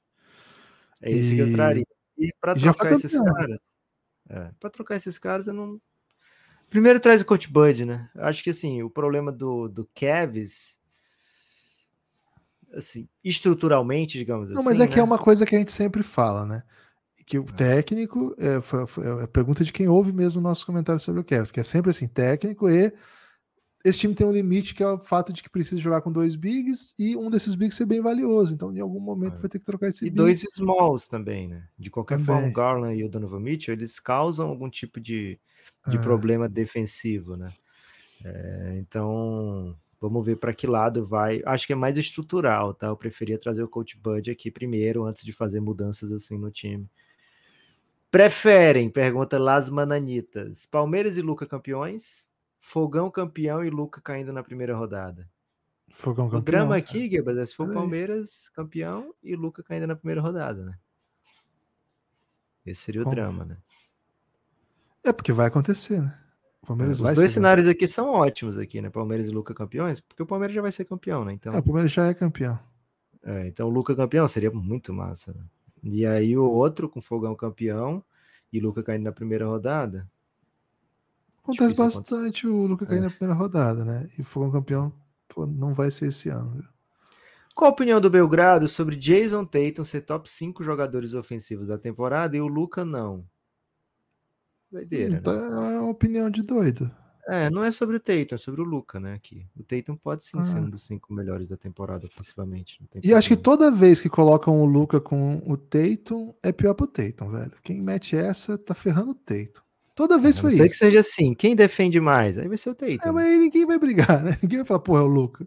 É 1.02 1.10
isso 1.10 1.32
e... 1.32 1.36
que 1.36 1.42
eu 1.42 1.52
traria. 1.52 1.86
E 2.18 2.32
pra 2.40 2.54
trocar 2.54 2.92
esses 2.92 3.12
caras. 3.12 3.58
É, 4.28 4.50
pra 4.58 4.70
trocar 4.70 4.96
esses 4.96 5.18
caras, 5.18 5.46
eu 5.46 5.54
não. 5.54 5.80
Primeiro 6.70 7.00
traz 7.00 7.20
o 7.20 7.24
Coach 7.24 7.50
Bud, 7.50 7.84
né? 7.84 8.08
Acho 8.14 8.42
que 8.44 8.50
assim, 8.50 8.82
o 8.82 8.88
problema 8.88 9.32
do, 9.32 9.68
do 9.68 9.84
Kevs 9.92 10.78
assim, 12.74 13.08
estruturalmente, 13.22 14.18
digamos 14.18 14.48
não, 14.48 14.56
assim. 14.56 14.64
Não, 14.64 14.64
mas 14.64 14.80
é 14.80 14.86
né? 14.86 14.88
que 14.88 14.98
é 14.98 15.02
uma 15.02 15.18
coisa 15.18 15.46
que 15.46 15.54
a 15.54 15.58
gente 15.58 15.72
sempre 15.72 16.02
fala, 16.02 16.46
né? 16.46 16.62
Que 17.26 17.38
o 17.38 17.42
é. 17.42 17.52
técnico, 17.52 18.34
é, 18.38 18.60
foi, 18.60 18.86
foi 18.86 19.06
é 19.06 19.24
a 19.24 19.28
pergunta 19.28 19.62
de 19.64 19.72
quem 19.72 19.88
ouve 19.88 20.12
mesmo 20.12 20.40
o 20.40 20.42
nosso 20.42 20.66
comentário 20.66 21.00
sobre 21.00 21.20
o 21.20 21.24
Kevs, 21.24 21.50
que 21.50 21.60
é 21.60 21.62
sempre 21.62 21.90
assim, 21.90 22.08
técnico 22.08 22.68
e 22.68 22.92
esse 23.84 24.00
time 24.00 24.14
tem 24.14 24.26
um 24.26 24.32
limite 24.32 24.74
que 24.74 24.82
é 24.82 24.86
o 24.86 24.98
fato 24.98 25.32
de 25.32 25.42
que 25.42 25.48
precisa 25.48 25.80
jogar 25.80 26.02
com 26.02 26.12
dois 26.12 26.36
bigs 26.36 26.94
e 26.98 27.16
um 27.16 27.30
desses 27.30 27.54
bigs 27.54 27.76
ser 27.76 27.86
bem 27.86 28.00
valioso. 28.00 28.52
Então, 28.52 28.74
em 28.74 28.80
algum 28.80 29.00
momento, 29.00 29.38
é. 29.38 29.40
vai 29.40 29.48
ter 29.48 29.58
que 29.58 29.64
trocar 29.64 29.88
esse 29.88 30.04
E 30.04 30.10
big. 30.10 30.16
dois 30.16 30.42
smalls 30.54 31.08
também, 31.08 31.48
né? 31.48 31.66
De 31.78 31.90
qualquer 31.90 32.18
também. 32.18 32.26
forma, 32.26 32.48
o 32.48 32.52
Garland 32.52 33.00
e 33.00 33.04
o 33.04 33.08
Donovan 33.08 33.40
Mitchell, 33.40 33.74
eles 33.74 33.98
causam 33.98 34.48
algum 34.48 34.68
tipo 34.68 35.00
de, 35.00 35.40
de 35.88 35.96
é. 35.96 36.00
problema 36.00 36.48
defensivo, 36.48 37.36
né? 37.36 37.52
É, 38.22 38.76
então, 38.78 39.74
vamos 40.00 40.24
ver 40.24 40.36
para 40.36 40.54
que 40.54 40.66
lado 40.66 41.04
vai. 41.04 41.42
Acho 41.44 41.66
que 41.66 41.72
é 41.72 41.76
mais 41.76 41.98
estrutural, 41.98 42.72
tá? 42.72 42.86
Eu 42.86 42.96
preferia 42.96 43.38
trazer 43.38 43.62
o 43.62 43.68
Coach 43.68 43.98
Bud 43.98 44.30
aqui 44.30 44.50
primeiro, 44.50 45.04
antes 45.04 45.22
de 45.22 45.32
fazer 45.32 45.60
mudanças 45.60 46.10
assim 46.10 46.38
no 46.38 46.50
time. 46.50 46.88
Preferem, 48.10 48.90
pergunta 48.90 49.38
Las 49.38 49.68
Mananitas, 49.68 50.66
Palmeiras 50.66 51.16
e 51.16 51.22
Luca 51.22 51.46
campeões? 51.46 52.28
Fogão 52.58 53.10
campeão 53.10 53.64
e 53.64 53.70
Luca 53.70 54.00
caindo 54.00 54.32
na 54.32 54.42
primeira 54.42 54.74
rodada. 54.74 55.28
Fogão 55.90 56.26
campeão. 56.26 56.40
O 56.40 56.44
drama 56.44 56.76
aqui, 56.76 57.08
Guebas, 57.08 57.38
é 57.38 57.46
se 57.46 57.54
for 57.54 57.72
Palmeiras 57.72 58.48
campeão 58.50 59.14
e 59.22 59.36
Luca 59.36 59.62
caindo 59.62 59.86
na 59.86 59.96
primeira 59.96 60.20
rodada, 60.20 60.64
né? 60.64 60.78
Esse 62.64 62.82
seria 62.82 63.00
o 63.00 63.04
Como? 63.04 63.16
drama, 63.16 63.44
né? 63.44 63.56
É 65.04 65.12
porque 65.12 65.32
vai 65.32 65.46
acontecer, 65.46 66.00
né? 66.00 66.18
Palmeiras 66.66 67.00
é, 67.00 67.02
Os 67.02 67.14
dois 67.14 67.30
cenários 67.32 67.66
campeão. 67.66 67.76
aqui 67.76 67.88
são 67.88 68.10
ótimos 68.10 68.58
aqui, 68.58 68.80
né? 68.80 68.90
Palmeiras 68.90 69.26
e 69.26 69.30
Luca 69.30 69.54
campeões, 69.54 70.00
porque 70.00 70.22
o 70.22 70.26
Palmeiras 70.26 70.54
já 70.54 70.62
vai 70.62 70.72
ser 70.72 70.84
campeão, 70.84 71.24
né? 71.24 71.32
Então. 71.32 71.52
É, 71.52 71.58
o 71.58 71.62
Palmeiras 71.62 71.90
já 71.90 72.06
é 72.06 72.14
campeão. 72.14 72.58
É, 73.22 73.46
então 73.46 73.66
o 73.66 73.70
Luca 73.70 73.94
campeão 73.94 74.26
seria 74.28 74.50
muito 74.50 74.92
massa. 74.92 75.32
Né? 75.32 75.44
E 75.82 76.06
aí 76.06 76.36
o 76.36 76.44
outro 76.44 76.88
com 76.88 77.00
Fogão 77.00 77.34
campeão 77.34 78.02
e 78.52 78.60
Luca 78.60 78.82
caindo 78.82 79.04
na 79.04 79.12
primeira 79.12 79.46
rodada, 79.46 80.08
Acontece 81.42 81.74
bastante 81.74 82.46
o 82.46 82.66
Luca 82.66 82.86
cair 82.86 82.98
é. 82.98 83.02
na 83.02 83.10
primeira 83.10 83.34
rodada, 83.34 83.84
né? 83.84 84.06
E 84.18 84.38
um 84.38 84.50
campeão, 84.50 84.92
pô, 85.28 85.46
não 85.46 85.72
vai 85.72 85.90
ser 85.90 86.08
esse 86.08 86.28
ano. 86.28 86.50
Viu? 86.50 86.64
Qual 87.54 87.70
a 87.70 87.72
opinião 87.72 88.00
do 88.00 88.10
Belgrado 88.10 88.68
sobre 88.68 88.96
Jason 88.96 89.44
Tatum 89.44 89.84
ser 89.84 90.02
top 90.02 90.28
5 90.28 90.62
jogadores 90.62 91.14
ofensivos 91.14 91.66
da 91.66 91.78
temporada 91.78 92.36
e 92.36 92.40
o 92.40 92.46
Luca 92.46 92.84
não? 92.84 93.24
Doideira. 94.70 95.16
Então, 95.16 95.34
né? 95.34 95.74
É 95.74 95.80
uma 95.80 95.90
opinião 95.90 96.30
de 96.30 96.42
doido. 96.42 96.90
É, 97.28 97.48
não 97.48 97.62
é 97.62 97.70
sobre 97.70 97.96
o 97.96 98.00
Tatum, 98.00 98.34
é 98.34 98.38
sobre 98.38 98.60
o 98.60 98.64
Luca, 98.64 98.98
né? 98.98 99.14
Aqui. 99.14 99.46
O 99.56 99.62
Tatum 99.62 99.96
pode 99.96 100.24
sim 100.24 100.38
ah. 100.38 100.44
ser 100.44 100.56
um 100.56 100.68
dos 100.68 100.82
cinco 100.82 101.12
melhores 101.12 101.48
da 101.48 101.56
temporada 101.56 102.06
ofensivamente. 102.06 102.82
e 103.02 103.14
acho 103.14 103.28
que 103.28 103.36
toda 103.36 103.70
vez 103.70 104.00
que 104.00 104.08
colocam 104.08 104.60
o 104.60 104.64
Luca 104.64 105.00
com 105.00 105.40
o 105.46 105.56
Tatum, 105.56 106.34
é 106.42 106.50
pior 106.50 106.74
pro 106.74 106.86
Tatum, 106.86 107.30
velho. 107.30 107.52
Quem 107.62 107.80
mete 107.80 108.16
essa 108.16 108.58
tá 108.58 108.74
ferrando 108.74 109.10
o 109.10 109.14
Tatum. 109.14 109.62
Toda 109.94 110.18
vez 110.18 110.38
foi 110.38 110.50
isso. 110.50 110.58
Sei 110.58 110.68
que 110.68 110.76
seja 110.76 111.00
assim. 111.00 111.34
Quem 111.34 111.54
defende 111.54 112.00
mais? 112.00 112.38
Aí 112.38 112.48
vai 112.48 112.56
ser 112.56 112.70
o 112.70 112.74
Tatum. 112.74 113.08
É, 113.08 113.12
mas 113.12 113.26
aí 113.26 113.38
ninguém 113.38 113.66
vai 113.66 113.78
brigar, 113.78 114.24
né? 114.24 114.38
Ninguém 114.42 114.58
vai 114.58 114.66
falar, 114.66 114.80
pô, 114.80 114.96
é 114.96 115.02
o 115.02 115.06
Luca. 115.06 115.46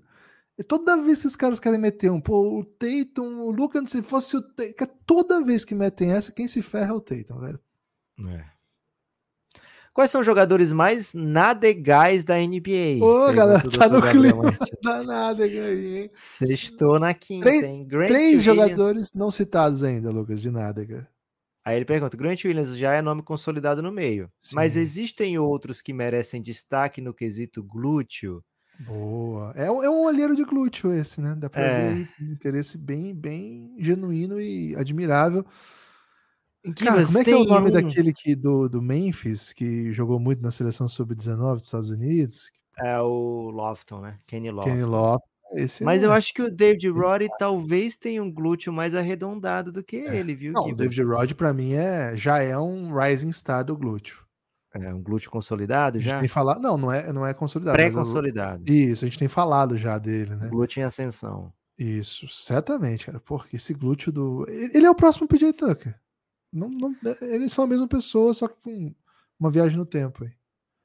E 0.58 0.64
toda 0.64 0.96
vez 0.96 1.22
que 1.22 1.28
os 1.28 1.36
caras 1.36 1.60
querem 1.60 1.80
meter 1.80 2.12
um, 2.12 2.22
pô, 2.22 2.60
o 2.60 2.64
Tatum, 2.64 3.42
o 3.42 3.52
Luca, 3.52 3.84
se 3.86 4.04
fosse 4.04 4.38
o 4.38 4.42
Tatum. 4.42 4.94
Toda 5.06 5.44
vez 5.44 5.66
que 5.66 5.74
metem 5.74 6.12
essa, 6.12 6.32
quem 6.32 6.48
se 6.48 6.62
ferra 6.62 6.92
é 6.92 6.94
o 6.94 7.02
Tatum, 7.02 7.40
velho. 7.40 7.60
É. 8.30 8.53
Quais 9.94 10.10
são 10.10 10.22
os 10.22 10.26
jogadores 10.26 10.74
mais 10.74 11.14
nadegais 11.14 12.24
da 12.24 12.36
NBA? 12.36 12.98
Ô, 13.00 13.32
galera, 13.32 13.70
tá 13.70 13.88
no 13.88 14.02
clima 14.02 14.52
da 14.82 15.04
nádega 15.04 15.66
aí, 15.66 15.98
hein? 15.98 16.12
Sextou 16.16 17.00
na 17.00 17.14
quinta, 17.14 17.48
três, 17.48 17.64
hein? 17.64 17.88
três 18.08 18.42
jogadores 18.42 19.12
não 19.14 19.30
citados 19.30 19.84
ainda, 19.84 20.10
Lucas, 20.10 20.42
de 20.42 20.50
nádega. 20.50 21.08
Aí 21.64 21.76
ele 21.76 21.86
pergunta: 21.86 22.18
Grant 22.18 22.44
Williams 22.44 22.76
já 22.76 22.94
é 22.94 23.02
nome 23.04 23.22
consolidado 23.22 23.84
no 23.84 23.92
meio, 23.92 24.32
Sim. 24.42 24.56
mas 24.56 24.76
existem 24.76 25.38
outros 25.38 25.80
que 25.80 25.94
merecem 25.94 26.42
destaque 26.42 27.00
no 27.00 27.14
quesito 27.14 27.64
glúteo? 27.64 28.44
Boa. 28.80 29.54
É, 29.56 29.66
é 29.66 29.90
um 29.90 30.06
olheiro 30.06 30.36
de 30.36 30.44
glúteo 30.44 30.92
esse, 30.92 31.22
né? 31.22 31.36
Dá 31.38 31.50
pra 31.50 31.62
é. 31.62 31.94
ver 31.94 32.10
um 32.20 32.34
interesse 32.34 32.78
bem, 32.78 33.14
bem 33.14 33.76
genuíno 33.78 34.42
e 34.42 34.76
admirável. 34.76 35.46
Cara, 36.78 37.06
como 37.06 37.20
é 37.20 37.24
que 37.24 37.32
é 37.32 37.36
o 37.36 37.44
nome 37.44 37.70
um... 37.70 37.74
daquele 37.74 38.14
que, 38.14 38.36
do, 38.36 38.70
do 38.70 38.82
Memphis, 38.82 39.52
que 39.52 39.92
jogou 39.92 40.20
muito 40.20 40.42
na 40.42 40.52
seleção 40.52 40.88
sub-19 40.88 41.56
dos 41.56 41.66
Estados 41.66 41.90
Unidos? 41.90 42.50
É 42.78 43.00
o 43.00 43.50
Lofton, 43.52 44.00
né? 44.00 44.18
Kenny 44.26 44.50
Lofton. 44.50 44.72
Kenny 44.72 44.84
Lofton. 44.84 45.34
Esse 45.56 45.84
Mas 45.84 46.02
é... 46.02 46.06
eu 46.06 46.12
acho 46.12 46.34
que 46.34 46.42
o 46.42 46.50
David 46.50 46.90
Roddy 46.90 47.28
talvez 47.38 47.96
tenha 47.96 48.24
um 48.24 48.32
glúteo 48.32 48.74
mais 48.74 48.96
arredondado 48.96 49.72
do 49.72 49.84
que 49.84 49.98
é. 49.98 50.16
ele, 50.16 50.34
viu? 50.34 50.54
Não, 50.54 50.68
o 50.68 50.76
David 50.76 51.04
Roddy 51.04 51.36
para 51.36 51.54
mim 51.54 51.74
é 51.74 52.16
já 52.16 52.40
é 52.40 52.58
um 52.58 52.94
rising 52.98 53.32
star 53.32 53.64
do 53.64 53.78
glúteo. 53.78 54.24
É 54.74 54.92
um 54.92 55.04
glúteo 55.04 55.30
consolidado 55.30 56.00
já? 56.00 56.12
A 56.12 56.14
gente 56.14 56.22
tem 56.22 56.30
falado, 56.30 56.60
não, 56.60 56.78
não 56.78 56.92
é, 56.92 57.14
não 57.14 57.26
é 57.26 57.34
consolidado. 57.34 57.78
Pré-consolidado. 57.78 58.64
Isso, 58.72 59.06
a 59.06 59.08
gente 59.08 59.20
tem 59.20 59.28
falado 59.28 59.78
já 59.78 60.00
dele, 60.00 60.36
né? 60.36 60.48
Glúteo 60.50 60.82
em 60.82 60.84
ascensão. 60.84 61.54
Isso, 61.78 62.28
certamente, 62.28 63.06
cara. 63.06 63.20
Porque 63.20 63.58
esse 63.58 63.74
glúteo 63.74 64.12
do. 64.12 64.46
Ele 64.48 64.86
é 64.86 64.90
o 64.90 64.96
próximo 64.96 65.28
PJ 65.28 65.54
Tucker. 65.54 65.96
Não, 66.54 66.70
não, 66.70 66.96
eles 67.22 67.52
são 67.52 67.66
a 67.66 67.68
mesma 67.68 67.88
pessoa, 67.88 68.32
só 68.34 68.48
que 68.48 68.56
com 68.62 68.94
uma 69.40 69.50
viagem 69.50 69.76
no 69.76 69.86
tempo 69.86 70.24
aí. 70.24 70.32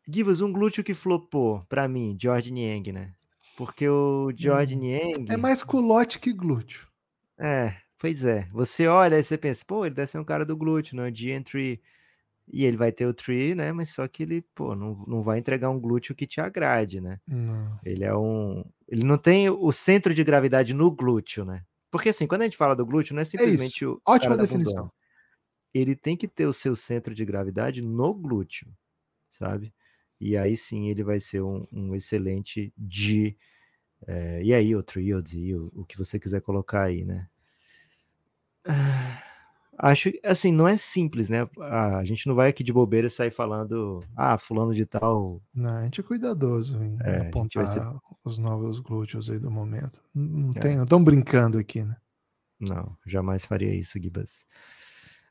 Givas, 0.08 0.40
um 0.40 0.50
glúteo 0.50 0.82
que 0.82 0.94
flopou, 0.94 1.62
para 1.68 1.86
mim, 1.86 2.16
George 2.18 2.50
Niang, 2.50 2.90
né? 2.90 3.12
Porque 3.58 3.86
o 3.86 4.32
George 4.34 4.74
hum. 4.74 4.78
Niang. 4.78 5.26
É 5.28 5.36
mais 5.36 5.62
culote 5.62 6.18
que 6.18 6.32
glúteo. 6.32 6.88
É, 7.38 7.74
pois 7.98 8.24
é. 8.24 8.48
Você 8.50 8.86
olha 8.86 9.18
e 9.18 9.22
você 9.22 9.36
pensa, 9.36 9.62
pô, 9.66 9.84
ele 9.84 9.94
deve 9.94 10.10
ser 10.10 10.18
um 10.18 10.24
cara 10.24 10.46
do 10.46 10.56
glúteo, 10.56 10.96
não 10.96 11.04
é 11.04 11.08
entry 11.08 11.80
E 12.50 12.64
ele 12.64 12.78
vai 12.78 12.90
ter 12.90 13.06
o 13.06 13.12
tree, 13.12 13.54
né? 13.54 13.70
Mas 13.72 13.90
só 13.90 14.08
que 14.08 14.22
ele, 14.22 14.42
pô, 14.54 14.74
não, 14.74 15.04
não 15.06 15.20
vai 15.20 15.38
entregar 15.38 15.68
um 15.68 15.78
glúteo 15.78 16.14
que 16.14 16.26
te 16.26 16.40
agrade, 16.40 17.00
né? 17.00 17.20
Não. 17.28 17.78
Ele 17.84 18.04
é 18.04 18.16
um. 18.16 18.64
Ele 18.88 19.04
não 19.04 19.18
tem 19.18 19.50
o 19.50 19.70
centro 19.72 20.14
de 20.14 20.24
gravidade 20.24 20.72
no 20.72 20.90
glúteo, 20.90 21.44
né? 21.44 21.62
Porque 21.90 22.08
assim, 22.08 22.26
quando 22.26 22.42
a 22.42 22.44
gente 22.44 22.56
fala 22.56 22.74
do 22.74 22.86
glúteo, 22.86 23.14
não 23.14 23.20
é, 23.20 23.22
é 23.22 23.26
simplesmente 23.26 23.84
é 23.84 23.86
o. 23.86 24.00
Ótima 24.06 24.36
definição. 24.38 24.90
Ele 25.72 25.94
tem 25.94 26.16
que 26.16 26.26
ter 26.26 26.46
o 26.46 26.52
seu 26.52 26.74
centro 26.74 27.14
de 27.14 27.24
gravidade 27.24 27.82
no 27.82 28.14
glúteo, 28.14 28.68
sabe? 29.30 29.72
E 30.20 30.36
aí 30.36 30.56
sim 30.56 30.88
ele 30.88 31.04
vai 31.04 31.20
ser 31.20 31.42
um, 31.42 31.66
um 31.72 31.94
excelente 31.94 32.72
de. 32.76 33.36
É, 34.06 34.42
e 34.42 34.54
aí, 34.54 34.74
o 34.76 34.82
Triod, 34.82 35.36
e 35.36 35.54
o, 35.54 35.72
o, 35.74 35.84
que 35.84 35.98
você 35.98 36.18
quiser 36.18 36.40
colocar 36.40 36.84
aí, 36.84 37.04
né? 37.04 37.28
Ah, 38.64 39.22
acho 39.78 40.10
assim, 40.24 40.52
não 40.52 40.68
é 40.68 40.76
simples, 40.76 41.28
né? 41.28 41.48
A 41.58 42.04
gente 42.04 42.26
não 42.26 42.34
vai 42.34 42.48
aqui 42.48 42.62
de 42.62 42.72
bobeira 42.72 43.10
sair 43.10 43.30
falando, 43.30 44.04
ah, 44.16 44.38
fulano 44.38 44.74
de 44.74 44.86
tal. 44.86 45.42
Não, 45.52 45.78
a 45.78 45.84
gente 45.84 46.00
é 46.00 46.04
cuidadoso 46.04 46.82
em 46.82 46.96
é, 47.00 47.28
apontar 47.28 47.66
ser... 47.66 47.82
os 48.24 48.38
novos 48.38 48.78
glúteos 48.78 49.30
aí 49.30 49.38
do 49.38 49.50
momento. 49.50 50.00
Não, 50.14 50.50
é. 50.50 50.60
tem, 50.60 50.76
não 50.76 50.84
estão 50.84 51.02
brincando 51.02 51.58
aqui, 51.58 51.82
né? 51.82 51.96
Não, 52.60 52.96
jamais 53.06 53.44
faria 53.44 53.74
isso, 53.74 54.00
Gibas. 54.00 54.44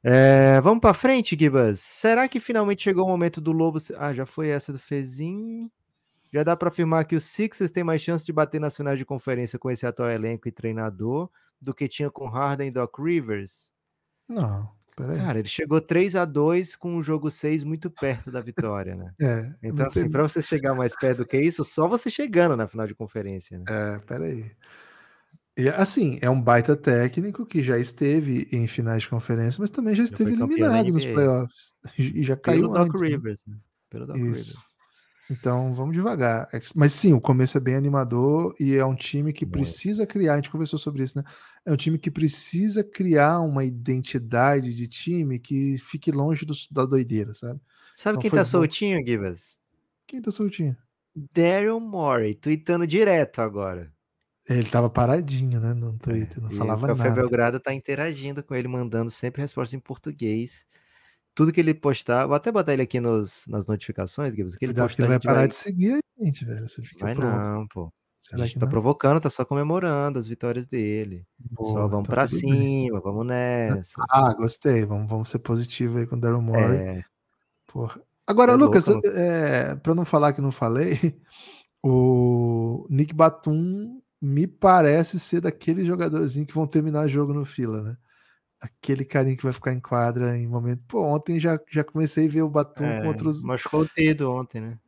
É, 0.03 0.61
vamos 0.61 0.81
para 0.81 0.93
frente, 0.93 1.35
Gibas. 1.37 1.79
Será 1.79 2.27
que 2.27 2.39
finalmente 2.39 2.83
chegou 2.83 3.05
o 3.05 3.09
momento 3.09 3.41
do 3.41 3.51
Lobo? 3.51 3.79
Ah, 3.97 4.13
já 4.13 4.25
foi 4.25 4.49
essa 4.49 4.71
do 4.71 4.79
Fezin. 4.79 5.69
Já 6.31 6.43
dá 6.43 6.55
para 6.55 6.67
afirmar 6.67 7.05
que 7.05 7.15
os 7.15 7.23
Sixers 7.23 7.71
têm 7.71 7.83
mais 7.83 8.01
chance 8.01 8.25
de 8.25 8.33
bater 8.33 8.59
nas 8.59 8.75
finais 8.75 8.99
de 8.99 9.05
conferência 9.05 9.57
com 9.57 9.71
esse 9.71 9.85
atual 9.85 10.09
elenco 10.09 10.47
e 10.47 10.51
treinador 10.51 11.29
do 11.59 11.73
que 11.73 11.87
tinha 11.87 12.11
com 12.11 12.27
Harden 12.27 12.67
e 12.67 12.71
Doc 12.71 12.99
Rivers? 12.99 13.71
Não, 14.27 14.69
peraí. 14.95 15.17
Cara, 15.17 15.39
ele 15.39 15.47
chegou 15.47 15.79
3 15.79 16.15
a 16.15 16.25
2 16.25 16.75
com 16.75 16.97
o 16.97 17.01
jogo 17.01 17.29
6 17.29 17.63
muito 17.63 17.89
perto 17.89 18.29
da 18.29 18.41
vitória, 18.41 18.95
né? 18.95 19.13
é, 19.21 19.51
então, 19.63 19.87
assim, 19.87 20.01
tem... 20.01 20.11
para 20.11 20.23
você 20.23 20.41
chegar 20.41 20.75
mais 20.75 20.95
perto 20.95 21.19
do 21.19 21.25
que 21.25 21.39
isso, 21.39 21.63
só 21.63 21.87
você 21.87 22.09
chegando 22.09 22.55
na 22.55 22.67
final 22.67 22.85
de 22.85 22.93
conferência, 22.93 23.57
né? 23.57 23.65
É, 23.69 23.99
peraí. 23.99 24.51
E, 25.57 25.67
assim, 25.69 26.19
é 26.21 26.29
um 26.29 26.39
baita 26.39 26.75
técnico 26.75 27.45
que 27.45 27.63
já 27.63 27.79
esteve 27.79 28.47
em 28.51 28.67
finais 28.67 29.01
de 29.01 29.09
conferência, 29.09 29.59
mas 29.59 29.71
também 29.71 29.95
já 29.95 30.03
esteve 30.03 30.33
eliminado 30.33 30.91
nos 30.91 31.05
playoffs. 31.05 31.73
E 31.97 32.23
já 32.23 32.37
caiu 32.37 32.69
Pelo 32.69 32.77
antes, 32.77 32.93
Doc 32.93 33.01
né? 33.01 33.07
Rivers, 33.07 33.43
né? 33.47 33.57
Pelo 33.89 34.05
Doc 34.05 34.17
Isso. 34.17 34.23
Rivers. 34.25 34.67
Então 35.29 35.73
vamos 35.73 35.93
devagar. 35.93 36.47
É 36.53 36.59
mas 36.75 36.93
sim, 36.93 37.11
o 37.11 37.19
começo 37.19 37.57
é 37.57 37.59
bem 37.59 37.75
animador 37.75 38.55
e 38.59 38.75
é 38.75 38.85
um 38.85 38.95
time 38.95 39.33
que 39.33 39.45
precisa 39.45 40.07
criar. 40.07 40.33
A 40.33 40.35
gente 40.37 40.49
conversou 40.49 40.79
sobre 40.79 41.03
isso, 41.03 41.17
né? 41.17 41.23
É 41.65 41.71
um 41.71 41.75
time 41.75 41.97
que 41.97 42.09
precisa 42.09 42.83
criar 42.83 43.41
uma 43.41 43.65
identidade 43.65 44.73
de 44.73 44.87
time 44.87 45.37
que 45.37 45.77
fique 45.79 46.11
longe 46.11 46.45
do, 46.45 46.53
da 46.71 46.85
doideira, 46.85 47.33
sabe? 47.33 47.59
Sabe 47.93 48.17
então, 48.17 48.21
quem 48.21 48.31
tá 48.31 48.37
bom. 48.37 48.45
soltinho, 48.45 49.05
Givas? 49.05 49.57
Quem 50.05 50.21
tá 50.21 50.31
soltinho? 50.31 50.77
Daryl 51.33 51.79
Morey, 51.79 52.35
tweetando 52.35 52.87
direto 52.87 53.41
agora. 53.41 53.91
Ele 54.49 54.69
tava 54.69 54.89
paradinho, 54.89 55.59
né, 55.59 55.73
no 55.73 55.97
Twitter, 55.97 56.37
é, 56.37 56.41
não 56.41 56.51
falava 56.51 56.87
nada. 56.87 56.93
O 56.93 56.97
Café 56.97 57.11
Belgrado 57.11 57.59
tá 57.59 57.73
interagindo 57.73 58.41
com 58.41 58.55
ele, 58.55 58.67
mandando 58.67 59.11
sempre 59.11 59.41
respostas 59.41 59.73
em 59.73 59.79
português. 59.79 60.65
Tudo 61.35 61.51
que 61.51 61.59
ele 61.59 61.73
postar, 61.73 62.25
vou 62.25 62.35
até 62.35 62.51
botar 62.51 62.73
ele 62.73 62.81
aqui 62.81 62.99
nos, 62.99 63.45
nas 63.47 63.67
notificações, 63.67 64.33
Gibbs, 64.33 64.55
que 64.55 64.65
ele 64.65 64.73
postar, 64.73 64.95
que 64.95 65.01
ele 65.01 65.07
vai 65.09 65.19
parar 65.19 65.39
vai... 65.39 65.47
de 65.49 65.55
seguir 65.55 65.99
a 66.19 66.23
gente, 66.23 66.45
velho. 66.45 66.67
Você 66.67 66.81
fica 66.81 67.05
vai 67.05 67.13
não, 67.13 67.67
pô. 67.67 67.91
Será 68.17 68.43
a 68.43 68.45
gente 68.45 68.57
tá 68.57 68.65
não? 68.65 68.71
provocando, 68.71 69.19
tá 69.19 69.29
só 69.29 69.45
comemorando 69.45 70.17
as 70.17 70.27
vitórias 70.27 70.65
dele. 70.65 71.25
Boa, 71.37 71.69
só 71.69 71.87
vamos 71.87 72.05
então 72.05 72.15
pra 72.15 72.27
cima, 72.27 72.99
bem. 72.99 73.01
vamos 73.03 73.25
nessa. 73.25 74.03
Ah, 74.09 74.33
gostei. 74.33 74.85
Vamos, 74.85 75.09
vamos 75.09 75.29
ser 75.29 75.39
positivo 75.39 75.97
aí 75.97 76.07
com 76.07 76.15
o 76.15 76.19
Daryl 76.19 76.41
Morey. 76.41 76.77
É. 76.77 77.03
Porra. 77.67 78.01
Agora, 78.25 78.53
é 78.53 78.55
Lucas, 78.55 78.87
louco, 78.87 79.07
é, 79.07 79.75
pra 79.75 79.93
não 79.93 80.03
falar 80.03 80.33
que 80.33 80.41
não 80.41 80.51
falei, 80.51 81.17
o 81.83 82.85
Nick 82.89 83.13
Batum 83.13 84.01
me 84.21 84.47
parece 84.47 85.19
ser 85.19 85.41
daqueles 85.41 85.85
jogadorzinhos 85.85 86.47
que 86.47 86.53
vão 86.53 86.67
terminar 86.67 87.07
jogo 87.07 87.33
no 87.33 87.45
fila, 87.45 87.81
né? 87.81 87.97
Aquele 88.59 89.05
carinha 89.05 89.37
que 89.37 89.43
vai 89.43 89.53
ficar 89.53 89.71
em 89.71 89.79
quadra 89.79 90.37
em 90.37 90.47
momento. 90.47 90.81
Pô, 90.87 91.01
ontem 91.03 91.39
já, 91.39 91.59
já 91.71 91.83
comecei 91.83 92.27
a 92.27 92.29
ver 92.29 92.41
o 92.41 92.49
Batum 92.49 92.85
é, 92.85 93.03
contra 93.03 93.29
os. 93.29 93.43
Machucou 93.43 93.81
o 93.81 93.89
dedo 93.95 94.31
ontem, 94.31 94.59
né? 94.59 94.79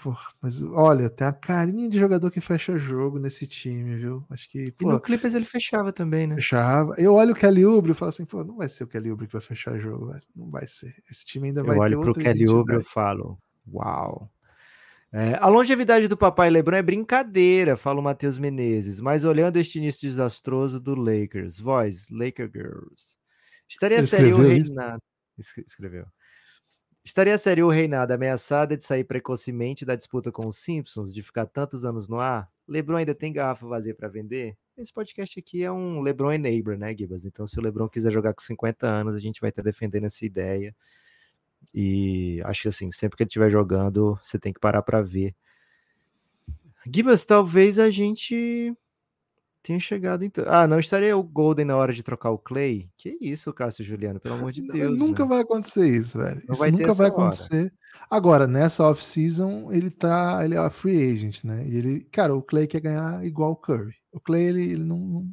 Porra, 0.00 0.30
mas 0.40 0.62
olha, 0.62 1.10
tem 1.10 1.26
a 1.26 1.32
carinha 1.32 1.88
de 1.88 1.98
jogador 1.98 2.30
que 2.30 2.40
fecha 2.40 2.78
jogo 2.78 3.18
nesse 3.18 3.46
time, 3.46 3.96
viu? 3.96 4.24
Acho 4.30 4.48
que. 4.48 4.72
Pô, 4.72 4.88
e 4.88 4.92
no 4.92 5.00
Clippers 5.00 5.34
ele 5.34 5.44
fechava 5.44 5.92
também, 5.92 6.26
né? 6.26 6.36
Fechava. 6.36 6.94
Eu 6.96 7.14
olho 7.14 7.32
o 7.32 7.36
Kelly 7.36 7.64
Oubre 7.64 7.90
e 7.90 7.94
falo 7.94 8.08
assim, 8.08 8.24
pô, 8.24 8.42
não 8.42 8.56
vai 8.56 8.68
ser 8.68 8.84
o 8.84 8.86
Kelly 8.86 9.10
Oubre 9.10 9.26
que 9.26 9.32
vai 9.32 9.42
fechar 9.42 9.78
jogo, 9.78 10.06
velho. 10.06 10.22
Não 10.34 10.48
vai 10.50 10.66
ser. 10.66 10.94
Esse 11.10 11.26
time 11.26 11.48
ainda 11.48 11.60
eu 11.60 11.66
vai 11.66 11.76
ter. 11.76 11.94
Eu 11.94 12.00
olho 12.00 12.12
pro 12.12 12.22
Kelly 12.22 12.48
Oubre 12.48 12.78
e 12.78 12.82
falo, 12.82 13.38
uau. 13.72 14.30
É, 15.14 15.34
a 15.34 15.46
longevidade 15.46 16.08
do 16.08 16.16
papai 16.16 16.48
Lebron 16.48 16.76
é 16.76 16.82
brincadeira, 16.82 17.76
fala 17.76 18.00
o 18.00 18.02
Matheus 18.02 18.38
Menezes, 18.38 18.98
mas 18.98 19.26
olhando 19.26 19.58
este 19.58 19.78
início 19.78 20.00
desastroso 20.00 20.80
do 20.80 20.94
Lakers, 20.94 21.60
voz, 21.60 22.08
Laker 22.08 22.50
Girls. 22.50 23.14
Estaria 23.68 24.02
sério 24.02 24.38
o 24.38 24.40
reinado. 24.40 25.02
Escreveu. 25.38 26.06
Estaria 27.04 27.36
sério 27.36 27.66
o 27.66 27.70
reinado 27.70 28.14
ameaçada 28.14 28.74
de 28.74 28.84
sair 28.84 29.04
precocemente 29.04 29.84
da 29.84 29.96
disputa 29.96 30.32
com 30.32 30.46
os 30.46 30.58
Simpsons, 30.58 31.12
de 31.12 31.20
ficar 31.20 31.46
tantos 31.46 31.84
anos 31.84 32.08
no 32.08 32.18
ar? 32.18 32.48
LeBron 32.66 32.96
ainda 32.96 33.14
tem 33.14 33.32
garrafa 33.32 33.66
vazia 33.66 33.94
para 33.94 34.08
vender? 34.08 34.56
Esse 34.78 34.92
podcast 34.92 35.38
aqui 35.38 35.62
é 35.62 35.70
um 35.70 36.00
LeBron 36.00 36.32
enabler, 36.32 36.78
né, 36.78 36.96
Gibas? 36.96 37.26
Então, 37.26 37.46
se 37.46 37.58
o 37.58 37.62
LeBron 37.62 37.88
quiser 37.88 38.10
jogar 38.10 38.32
com 38.32 38.40
50 38.40 38.86
anos, 38.86 39.14
a 39.14 39.20
gente 39.20 39.40
vai 39.42 39.50
estar 39.50 39.62
defendendo 39.62 40.04
essa 40.04 40.24
ideia. 40.24 40.74
E 41.74 42.42
acho 42.44 42.62
que 42.62 42.68
assim, 42.68 42.90
sempre 42.90 43.16
que 43.16 43.22
ele 43.22 43.28
estiver 43.28 43.50
jogando, 43.50 44.18
você 44.22 44.38
tem 44.38 44.52
que 44.52 44.60
parar 44.60 44.82
para 44.82 45.02
ver. 45.02 45.34
Gibas, 46.86 47.24
talvez 47.24 47.78
a 47.78 47.90
gente 47.90 48.74
tenha 49.62 49.78
chegado 49.78 50.24
então. 50.24 50.44
Ah, 50.48 50.66
não 50.66 50.78
estaria 50.78 51.16
o 51.16 51.22
Golden 51.22 51.66
na 51.66 51.76
hora 51.76 51.92
de 51.92 52.02
trocar 52.02 52.30
o 52.30 52.38
Clay? 52.38 52.90
Que 52.96 53.16
isso, 53.20 53.52
Cássio 53.52 53.84
Juliano, 53.84 54.18
pelo 54.18 54.34
amor 54.34 54.52
de 54.52 54.62
Deus. 54.62 54.98
Nunca 54.98 55.22
né? 55.22 55.28
vai 55.28 55.40
acontecer 55.40 55.88
isso, 55.88 56.18
velho. 56.18 56.42
Não 56.46 56.54
isso 56.54 56.62
vai 56.62 56.70
nunca 56.70 56.92
vai 56.92 57.08
acontecer. 57.08 57.62
Hora. 57.62 57.72
Agora, 58.10 58.46
nessa 58.46 58.84
off-season, 58.84 59.72
ele 59.72 59.90
tá. 59.90 60.44
Ele 60.44 60.56
é 60.56 60.70
free 60.70 61.12
agent, 61.12 61.44
né? 61.44 61.66
E 61.66 61.76
ele. 61.76 62.00
Cara, 62.10 62.34
o 62.34 62.42
Clay 62.42 62.66
quer 62.66 62.80
ganhar 62.80 63.24
igual 63.24 63.52
o 63.52 63.56
Curry. 63.56 63.94
O 64.12 64.20
Clay, 64.20 64.44
ele, 64.44 64.62
ele 64.62 64.84
não. 64.84 65.30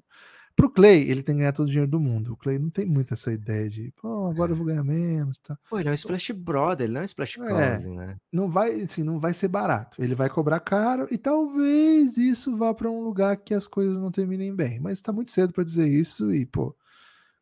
Pro 0.60 0.70
Clay, 0.70 1.10
ele 1.10 1.24
tem 1.24 1.36
que 1.36 1.40
ganhar 1.40 1.54
todo 1.54 1.68
o 1.68 1.72
dinheiro 1.72 1.90
do 1.90 2.02
mundo. 2.02 2.34
O 2.34 2.36
Clay 2.36 2.60
não 2.60 2.70
tem 2.70 2.86
muito 2.86 3.14
essa 3.14 3.32
ideia 3.32 3.70
de, 3.70 3.94
pô, 3.96 4.26
agora 4.30 4.52
eu 4.52 4.58
vou 4.58 4.66
ganhar 4.66 4.84
menos. 4.84 5.38
Tá. 5.38 5.58
Pô, 5.70 5.80
ele 5.80 5.88
é 5.88 5.92
um 5.92 5.96
Splash 5.96 6.34
Brother, 6.34 6.84
ele 6.84 6.94
não 6.96 7.00
é 7.00 7.04
um 7.04 7.06
Splash 7.06 7.38
Cousin, 7.38 7.94
é, 7.94 7.96
né? 7.96 8.18
Não 8.30 8.50
vai, 8.50 8.82
assim, 8.82 9.02
não 9.02 9.22
vai 9.22 9.34
ser 9.34 9.48
barato. 9.48 10.04
Ele 10.04 10.14
vai 10.14 10.30
cobrar 10.30 10.60
caro 10.60 11.08
e 11.10 11.18
talvez 11.18 12.18
isso 12.18 12.58
vá 12.58 12.74
para 12.74 12.92
um 12.92 13.02
lugar 13.02 13.38
que 13.38 13.54
as 13.54 13.68
coisas 13.68 13.96
não 13.96 14.12
terminem 14.12 14.54
bem. 14.54 14.82
Mas 14.82 15.02
tá 15.02 15.14
muito 15.14 15.32
cedo 15.32 15.54
para 15.54 15.64
dizer 15.64 15.88
isso 15.88 16.36
e, 16.36 16.46
pô, 16.46 16.76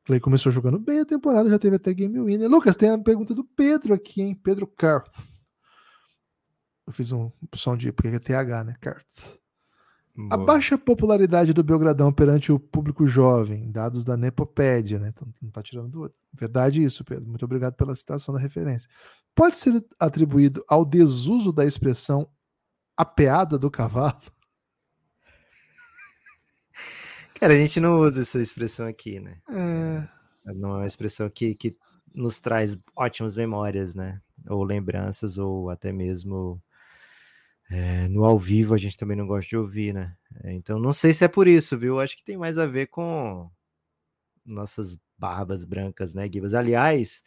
Clay 0.06 0.20
começou 0.20 0.52
jogando 0.52 0.78
bem 0.78 1.00
a 1.00 1.06
temporada, 1.06 1.50
já 1.50 1.58
teve 1.58 1.78
até 1.78 1.96
game 1.96 2.22
winner. 2.22 2.48
Lucas, 2.48 2.78
tem 2.78 2.92
a 2.92 3.00
pergunta 3.00 3.34
do 3.34 3.44
Pedro 3.44 3.96
aqui, 3.96 4.22
hein? 4.22 4.40
Pedro 4.44 4.68
Carr. 4.68 5.04
Eu 6.86 6.94
fiz 6.94 7.12
um 7.12 7.32
som 7.56 7.76
de, 7.76 7.92
porque 7.92 8.10
é 8.10 8.20
TH, 8.20 8.64
né? 8.64 8.76
Carth. 8.80 9.40
Boa. 10.18 10.34
A 10.34 10.38
baixa 10.38 10.76
popularidade 10.80 11.54
do 11.54 11.64
Belgradão 11.64 12.12
perante 12.12 12.52
o 12.52 12.60
público 12.60 13.06
jovem, 13.06 13.70
dados 13.70 14.04
da 14.04 14.18
Nepopédia, 14.18 14.98
né? 14.98 15.10
Então, 15.10 15.28
não 15.40 15.50
está 15.50 15.62
tirando 15.62 15.90
do 15.90 16.02
outro. 16.02 16.18
Verdade 16.34 16.82
isso, 16.82 17.06
Pedro. 17.06 17.30
Muito 17.30 17.46
obrigado 17.46 17.76
pela 17.76 17.94
citação 17.94 18.34
da 18.34 18.42
referência. 18.42 18.90
Pode 19.36 19.58
ser 19.58 19.86
atribuído 20.00 20.66
ao 20.68 20.84
desuso 20.84 21.54
da 21.54 21.66
expressão 21.66 22.28
a 22.98 23.06
peada 23.06 23.60
do 23.60 23.70
cavalo? 23.70 24.20
Cara, 27.40 27.54
a 27.54 27.58
gente 27.58 27.80
não 27.80 28.00
usa 28.00 28.24
essa 28.24 28.42
expressão 28.42 28.88
aqui, 28.88 29.20
né? 29.20 29.38
É... 29.52 30.08
Não 30.56 30.72
é 30.72 30.78
uma 30.80 30.88
expressão 30.88 31.30
que, 31.30 31.54
que 31.54 31.78
nos 32.16 32.40
traz 32.40 32.76
ótimas 32.96 33.36
memórias, 33.36 33.94
né? 33.94 34.20
Ou 34.50 34.64
lembranças, 34.64 35.38
ou 35.38 35.70
até 35.70 35.92
mesmo 35.92 36.60
é, 37.70 38.08
no 38.08 38.24
ao 38.26 38.40
vivo 38.40 38.74
a 38.74 38.78
gente 38.78 38.98
também 38.98 39.18
não 39.18 39.28
gosta 39.28 39.50
de 39.50 39.58
ouvir, 39.58 39.94
né? 39.94 40.16
É, 40.44 40.54
então 40.54 40.80
não 40.80 40.94
sei 40.94 41.14
se 41.14 41.26
é 41.26 41.28
por 41.28 41.48
isso, 41.48 41.78
viu? 41.78 42.00
Acho 42.00 42.16
que 42.18 42.24
tem 42.24 42.38
mais 42.38 42.58
a 42.58 42.66
ver 42.66 42.88
com 42.88 43.50
nossas 44.46 44.98
barbas 45.18 45.66
brancas, 45.66 46.14
né, 46.14 46.30
Gibas? 46.32 46.54
Aliás, 46.54 47.24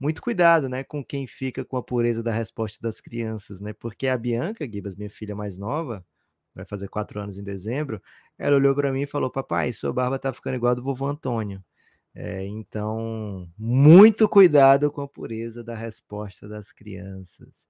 muito 0.00 0.22
cuidado, 0.22 0.68
né, 0.68 0.84
com 0.84 1.04
quem 1.04 1.26
fica 1.26 1.64
com 1.64 1.76
a 1.76 1.82
pureza 1.82 2.22
da 2.22 2.32
resposta 2.32 2.78
das 2.82 3.00
crianças, 3.00 3.60
né? 3.60 3.72
Porque 3.72 4.08
a 4.08 4.16
Bianca, 4.18 4.68
Gibas, 4.68 4.96
minha 4.96 5.10
filha 5.10 5.36
mais 5.36 5.56
nova, 5.58 6.04
vai 6.54 6.64
fazer 6.66 6.88
quatro 6.88 7.20
anos 7.20 7.38
em 7.38 7.44
dezembro, 7.44 8.02
ela 8.38 8.56
olhou 8.56 8.74
para 8.74 8.92
mim 8.92 9.02
e 9.02 9.06
falou: 9.06 9.30
Papai, 9.30 9.72
sua 9.72 9.92
barba 9.92 10.18
tá 10.18 10.32
ficando 10.32 10.56
igual 10.56 10.72
a 10.72 10.74
do 10.74 10.82
vovô 10.82 11.06
Antônio. 11.06 11.64
É, 12.14 12.44
então, 12.46 13.48
muito 13.58 14.28
cuidado 14.28 14.90
com 14.90 15.02
a 15.02 15.08
pureza 15.08 15.64
da 15.64 15.74
resposta 15.74 16.48
das 16.48 16.72
crianças. 16.72 17.68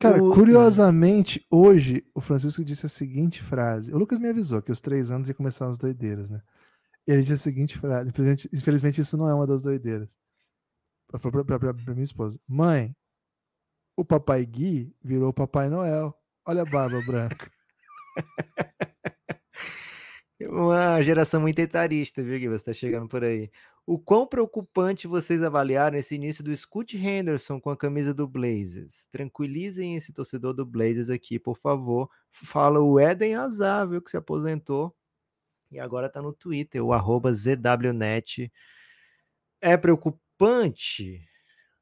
Cara, 0.00 0.18
curiosamente, 0.18 1.46
hoje 1.50 2.02
o 2.14 2.20
Francisco 2.20 2.64
disse 2.64 2.86
a 2.86 2.88
seguinte 2.88 3.42
frase. 3.42 3.92
O 3.92 3.98
Lucas 3.98 4.18
me 4.18 4.30
avisou 4.30 4.62
que 4.62 4.72
os 4.72 4.80
três 4.80 5.10
anos 5.10 5.28
ia 5.28 5.34
começar 5.34 5.68
as 5.68 5.76
doideiras, 5.76 6.30
né? 6.30 6.40
Ele 7.06 7.20
disse 7.20 7.34
a 7.34 7.36
seguinte 7.36 7.78
frase. 7.78 8.10
Infelizmente, 8.50 9.02
isso 9.02 9.18
não 9.18 9.28
é 9.28 9.34
uma 9.34 9.46
das 9.46 9.60
doideiras. 9.60 10.16
Pra, 11.06 11.20
pra, 11.20 11.44
pra, 11.44 11.74
pra 11.74 11.92
minha 11.92 12.02
esposa. 12.02 12.40
Mãe, 12.48 12.96
o 13.94 14.02
papai 14.02 14.46
Gui 14.46 14.96
virou 15.02 15.28
o 15.28 15.34
Papai 15.34 15.68
Noel. 15.68 16.16
Olha 16.46 16.62
a 16.62 16.64
barba 16.64 17.02
branca. 17.02 17.52
Uma 20.48 21.02
geração 21.02 21.40
muito 21.40 21.58
etarista, 21.58 22.22
viu, 22.22 22.38
Gui? 22.38 22.48
Você 22.48 22.64
tá 22.64 22.72
chegando 22.72 23.08
por 23.08 23.22
aí. 23.22 23.50
O 23.86 23.98
quão 23.98 24.26
preocupante 24.26 25.06
vocês 25.06 25.42
avaliaram 25.42 25.98
esse 25.98 26.14
início 26.14 26.42
do 26.42 26.54
Scott 26.56 26.96
Henderson 26.96 27.60
com 27.60 27.70
a 27.70 27.76
camisa 27.76 28.14
do 28.14 28.26
Blazers? 28.26 29.06
Tranquilizem 29.12 29.96
esse 29.96 30.12
torcedor 30.12 30.54
do 30.54 30.64
Blazers 30.64 31.10
aqui, 31.10 31.38
por 31.38 31.56
favor. 31.58 32.08
Fala 32.32 32.80
o 32.80 32.98
Eden 32.98 33.34
Azar, 33.34 33.88
viu, 33.88 34.00
que 34.00 34.10
se 34.10 34.16
aposentou 34.16 34.94
e 35.70 35.78
agora 35.78 36.08
tá 36.08 36.20
no 36.20 36.32
Twitter, 36.32 36.84
o 36.84 36.92
arroba 36.92 37.32
ZWNet. 37.32 38.50
É 39.60 39.76
preocupante, 39.76 41.26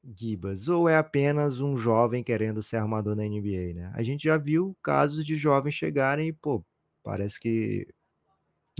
Gibas, 0.04 0.68
ou 0.68 0.88
é 0.88 0.96
apenas 0.96 1.60
um 1.60 1.76
jovem 1.76 2.22
querendo 2.24 2.62
ser 2.62 2.76
armador 2.78 3.16
na 3.16 3.24
NBA, 3.24 3.74
né? 3.74 3.90
A 3.94 4.02
gente 4.02 4.24
já 4.24 4.36
viu 4.36 4.76
casos 4.82 5.24
de 5.24 5.36
jovens 5.36 5.74
chegarem 5.74 6.28
e, 6.28 6.32
pô, 6.32 6.64
parece 7.02 7.40
que 7.40 7.86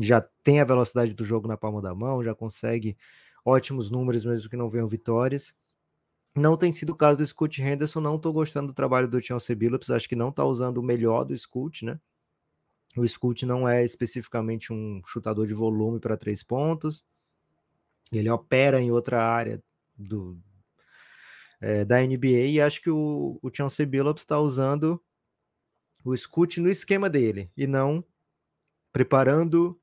já 0.01 0.21
tem 0.43 0.61
a 0.61 0.65
velocidade 0.65 1.15
do 1.15 1.25
jogo 1.25 1.49
na 1.49 1.57
palma 1.57 1.83
da 1.83 1.95
mão, 1.95 2.23
já 2.23 2.35
consegue 2.35 2.97
ótimos 3.45 3.91
números, 3.91 4.25
mesmo 4.25 4.49
que 4.49 4.57
não 4.57 4.69
venham 4.69 4.87
vitórias. 4.87 5.55
Não 6.35 6.57
tem 6.57 6.73
sido 6.73 6.91
o 6.91 6.97
caso 6.97 7.19
do 7.19 7.27
Scoot 7.27 7.61
Henderson, 7.61 8.01
não 8.01 8.17
estou 8.17 8.33
gostando 8.33 8.69
do 8.69 8.75
trabalho 8.75 9.09
do 9.09 9.21
Chelsea 9.21 9.57
Billups, 9.57 9.91
acho 9.91 10.09
que 10.09 10.17
não 10.17 10.29
está 10.29 10.45
usando 10.45 10.79
o 10.79 10.83
melhor 10.83 11.25
do 11.25 11.37
Scoot, 11.37 11.85
né? 11.85 11.99
O 12.97 13.07
Scoot 13.07 13.45
não 13.45 13.69
é 13.69 13.85
especificamente 13.85 14.73
um 14.73 15.01
chutador 15.05 15.47
de 15.47 15.55
volume 15.55 15.99
para 15.99 16.17
três 16.17 16.43
pontos, 16.43 17.05
ele 18.13 18.31
opera 18.31 18.81
em 18.81 18.91
outra 18.91 19.23
área 19.23 19.63
do, 19.97 20.39
é, 21.61 21.85
da 21.85 22.01
NBA 22.01 22.47
e 22.47 22.61
acho 22.61 22.81
que 22.81 22.91
o, 22.91 23.39
o 23.43 23.51
Chelsea 23.53 23.87
Billups 23.87 24.23
está 24.23 24.39
usando 24.39 25.03
o 26.05 26.17
Scoot 26.17 26.61
no 26.61 26.71
esquema 26.71 27.11
dele 27.11 27.51
e 27.57 27.67
não 27.67 28.05
preparando 28.93 29.79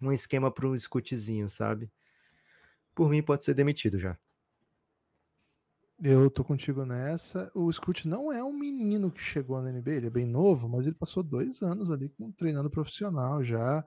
um 0.00 0.12
esquema 0.12 0.50
para 0.50 0.66
um 0.68 0.76
scootzinho, 0.76 1.48
sabe? 1.48 1.90
Por 2.94 3.08
mim, 3.10 3.22
pode 3.22 3.44
ser 3.44 3.54
demitido 3.54 3.98
já. 3.98 4.18
Eu 6.02 6.30
tô 6.30 6.42
contigo 6.42 6.84
nessa. 6.86 7.50
O 7.54 7.70
Scoot 7.70 8.08
não 8.08 8.32
é 8.32 8.42
um 8.42 8.52
menino 8.52 9.10
que 9.10 9.20
chegou 9.20 9.60
na 9.60 9.70
NBA, 9.70 9.90
ele 9.92 10.06
é 10.06 10.10
bem 10.10 10.24
novo, 10.24 10.66
mas 10.68 10.86
ele 10.86 10.96
passou 10.96 11.22
dois 11.22 11.60
anos 11.60 11.90
ali 11.90 12.10
treinando 12.36 12.70
profissional 12.70 13.44
já. 13.44 13.84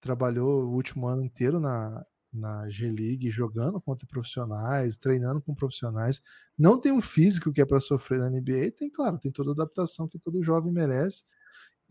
Trabalhou 0.00 0.64
o 0.64 0.74
último 0.74 1.06
ano 1.06 1.22
inteiro 1.22 1.60
na, 1.60 2.04
na 2.32 2.68
G-League, 2.68 3.30
jogando 3.30 3.80
contra 3.80 4.06
profissionais, 4.08 4.96
treinando 4.96 5.40
com 5.40 5.54
profissionais. 5.54 6.20
Não 6.58 6.80
tem 6.80 6.90
um 6.90 7.00
físico 7.00 7.52
que 7.52 7.60
é 7.60 7.66
para 7.66 7.80
sofrer 7.80 8.18
na 8.18 8.28
NBA, 8.28 8.72
tem, 8.76 8.90
claro, 8.90 9.18
tem 9.18 9.30
toda 9.30 9.50
a 9.50 9.54
adaptação 9.54 10.08
que 10.08 10.18
todo 10.18 10.42
jovem 10.42 10.72
merece 10.72 11.24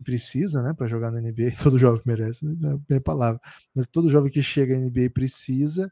precisa, 0.04 0.62
né, 0.62 0.74
para 0.74 0.86
jogar 0.86 1.10
na 1.10 1.20
NBA, 1.20 1.52
todo 1.62 1.78
jovem 1.78 2.02
merece, 2.04 2.44
né, 2.44 2.52
é 2.74 2.78
minha 2.88 3.00
palavra, 3.00 3.40
mas 3.74 3.86
todo 3.86 4.10
jovem 4.10 4.30
que 4.30 4.42
chega 4.42 4.78
na 4.78 4.86
NBA 4.86 5.10
precisa 5.12 5.90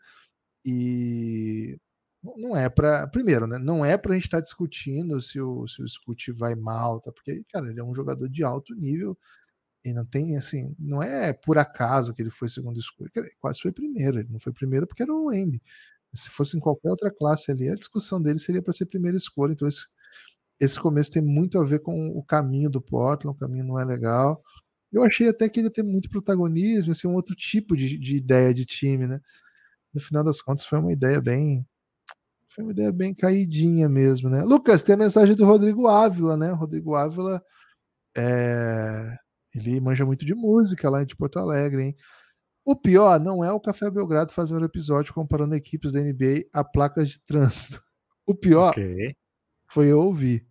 e 0.65 1.79
não 2.23 2.57
é 2.57 2.69
para 2.69 3.07
primeiro, 3.09 3.47
né, 3.47 3.59
não 3.59 3.85
é 3.85 3.99
para 3.99 4.13
a 4.13 4.15
gente 4.15 4.25
estar 4.25 4.39
tá 4.39 4.43
discutindo 4.43 5.21
se 5.21 5.41
o 5.41 5.67
se 5.69 5.83
o 5.83 5.89
Scoot 5.89 6.33
vai 6.33 6.55
mal, 6.55 7.01
tá? 7.01 7.13
Porque 7.13 7.45
cara, 7.53 7.71
ele 7.71 7.81
é 7.81 7.85
um 7.85 7.95
jogador 7.95 8.29
de 8.29 8.43
alto 8.45 8.75
nível 8.75 9.17
e 9.85 9.93
não 9.93 10.05
tem 10.07 10.37
assim, 10.37 10.75
não 10.79 11.03
é 11.03 11.33
por 11.33 11.59
acaso 11.59 12.15
que 12.15 12.23
ele 12.23 12.31
foi 12.31 12.49
segundo 12.49 12.79
escolha, 12.79 13.11
quase 13.41 13.61
foi 13.61 13.73
primeiro, 13.73 14.21
ele 14.21 14.29
não 14.31 14.39
foi 14.39 14.53
primeiro 14.53 14.87
porque 14.87 15.03
era 15.03 15.13
o 15.15 15.33
Embi. 15.33 15.63
Se 16.15 16.31
fosse 16.31 16.57
em 16.57 16.61
qualquer 16.61 16.91
outra 16.91 17.11
classe 17.11 17.51
ali, 17.53 17.69
a 17.69 17.75
discussão 17.75 18.23
dele 18.23 18.39
seria 18.39 18.63
para 18.63 18.73
ser 18.73 18.87
primeira 18.87 19.17
escolha, 19.17 19.53
então 19.53 19.69
esse 19.69 19.87
esse 20.61 20.79
começo 20.79 21.11
tem 21.11 21.23
muito 21.23 21.59
a 21.59 21.65
ver 21.65 21.81
com 21.81 22.09
o 22.09 22.23
caminho 22.23 22.71
do 22.71 22.81
Portland, 22.81 23.37
o 23.37 23.39
caminho 23.39 23.65
não 23.65 23.79
é 23.79 23.85
legal. 23.85 24.43
Eu 24.93 25.03
achei 25.03 25.29
até 25.29 25.49
que 25.49 25.61
ele 25.61 25.71
tem 25.71 25.85
muito 25.85 26.09
protagonismo, 26.09 26.93
assim, 26.93 27.09
um 27.09 27.15
outro 27.15 27.35
tipo 27.35 27.77
de, 27.77 27.99
de 27.99 28.17
ideia 28.17 28.55
de 28.55 28.65
time, 28.65 29.07
né? 29.07 29.21
No 29.93 30.01
final 30.01 30.23
das 30.23 30.41
contas, 30.41 30.65
foi 30.65 30.79
uma 30.79 30.93
ideia 30.93 31.21
bem. 31.21 31.67
Foi 32.49 32.63
uma 32.65 32.73
ideia 32.73 32.93
bem 32.93 33.13
caidinha 33.15 33.89
mesmo, 33.89 34.31
né? 34.31 34.45
Lucas, 34.45 34.83
tem 34.83 34.95
a 34.95 34.99
mensagem 34.99 35.35
do 35.35 35.45
Rodrigo 35.45 35.89
Ávila, 35.89 36.37
né? 36.37 36.53
Rodrigo 36.53 36.95
Ávila 36.95 37.43
é... 38.17 39.17
ele 39.55 39.81
manja 39.81 40.07
muito 40.07 40.25
de 40.25 40.35
música 40.35 40.89
lá 40.89 41.05
de 41.05 41.17
Porto 41.17 41.39
Alegre, 41.41 41.83
hein? 41.83 41.97
O 42.65 42.77
pior 42.77 43.21
não 43.21 43.45
é 43.45 43.53
o 43.53 43.61
Café 43.61 43.91
Belgrado 43.91 44.33
fazer 44.33 44.57
um 44.57 44.65
episódio 44.65 45.13
comparando 45.13 45.55
equipes 45.55 45.93
da 45.93 46.01
NBA 46.01 46.47
a 46.55 46.65
placas 46.65 47.09
de 47.09 47.21
trânsito. 47.21 47.83
O 48.27 48.35
pior 48.35 48.71
okay 48.71 49.15
foi 49.75 49.89
eu 49.89 50.01
ouvir. 50.01 50.47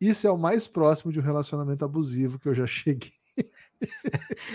Isso 0.00 0.28
é 0.28 0.30
o 0.30 0.38
mais 0.38 0.68
próximo 0.68 1.10
de 1.10 1.18
um 1.18 1.22
relacionamento 1.22 1.84
abusivo 1.84 2.38
que 2.38 2.48
eu 2.48 2.54
já 2.54 2.66
cheguei. 2.68 3.12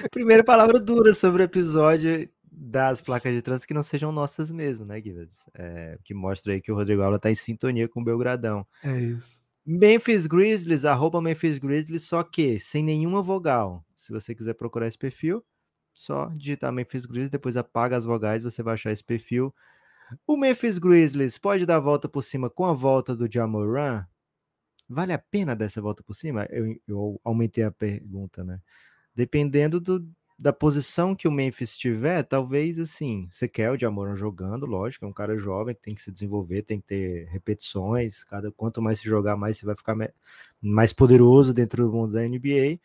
Primeira 0.10 0.42
palavra 0.42 0.80
dura 0.80 1.14
sobre 1.14 1.44
o 1.44 1.46
episódio 1.46 2.30
das 2.50 3.02
placas 3.02 3.34
de 3.34 3.42
trânsito 3.42 3.68
que 3.68 3.74
não 3.74 3.84
sejam 3.84 4.12
nossas 4.12 4.52
mesmo, 4.52 4.86
né, 4.86 5.02
Gibbs? 5.02 5.44
É, 5.54 5.98
que 6.06 6.14
mostra 6.14 6.54
aí 6.54 6.62
que 6.62 6.72
o 6.72 6.76
Rodrigo 6.76 7.02
Alba 7.02 7.20
tá 7.20 7.30
em 7.30 7.36
sintonia 7.36 7.90
com 7.90 8.00
o 8.00 8.04
Belgradão. 8.04 8.66
É 8.82 8.98
isso. 8.98 9.42
Memphis 9.66 10.26
Grizzlies, 10.26 10.86
arroba 10.86 11.22
Memphis 11.22 11.58
Grizzlies, 11.58 12.04
só 12.04 12.24
que 12.24 12.58
sem 12.58 12.82
nenhuma 12.82 13.22
vogal. 13.22 13.86
Se 13.98 14.14
você 14.14 14.34
quiser 14.34 14.54
procurar 14.54 14.88
esse 14.88 14.98
perfil, 14.98 15.44
só 15.94 16.28
digitar 16.38 16.72
Memphis 16.72 17.06
Grizzlies, 17.06 17.30
depois 17.30 17.58
apaga 17.58 17.98
as 17.98 18.06
vogais, 18.06 18.44
você 18.44 18.64
vai 18.64 18.76
achar 18.76 18.94
esse 18.94 19.04
perfil. 19.04 19.54
O 20.26 20.38
Memphis 20.38 20.80
Grizzlies 20.80 21.38
pode 21.38 21.66
dar 21.66 21.78
a 21.78 21.80
volta 21.80 22.08
por 22.10 22.24
cima 22.24 22.50
com 22.50 22.66
a 22.66 22.74
volta 22.74 23.16
do 23.16 23.32
Jamoran? 23.32 24.06
Vale 24.88 25.14
a 25.14 25.20
pena 25.20 25.56
dessa 25.56 25.82
volta 25.82 26.02
por 26.04 26.16
cima? 26.16 26.48
Eu, 26.50 26.76
eu 26.88 27.22
aumentei 27.24 27.64
a 27.64 27.72
pergunta, 27.72 28.44
né? 28.44 28.60
Dependendo 29.14 29.80
do, 29.80 30.08
da 30.38 30.52
posição 30.52 31.16
que 31.16 31.28
o 31.28 31.32
Memphis 31.32 31.76
tiver, 31.78 32.24
talvez 32.24 32.80
assim, 32.80 33.28
você 33.30 33.48
quer 33.48 33.70
o 33.70 33.78
Jamoran 33.78 34.16
jogando, 34.16 34.66
lógico, 34.66 35.06
é 35.06 35.08
um 35.08 35.14
cara 35.14 35.38
jovem, 35.38 35.76
tem 35.76 35.94
que 35.94 36.02
se 36.02 36.12
desenvolver, 36.12 36.64
tem 36.64 36.80
que 36.80 36.88
ter 36.88 37.28
repetições, 37.28 38.24
cada 38.24 38.52
quanto 38.52 38.82
mais 38.82 39.00
se 39.00 39.06
jogar, 39.06 39.36
mais 39.36 39.58
você 39.58 39.66
vai 39.66 39.76
ficar 39.76 39.96
mais 40.62 40.92
poderoso 40.94 41.54
dentro 41.54 41.86
do 41.86 41.92
mundo 41.92 42.14
da 42.14 42.22
NBA 42.22 42.80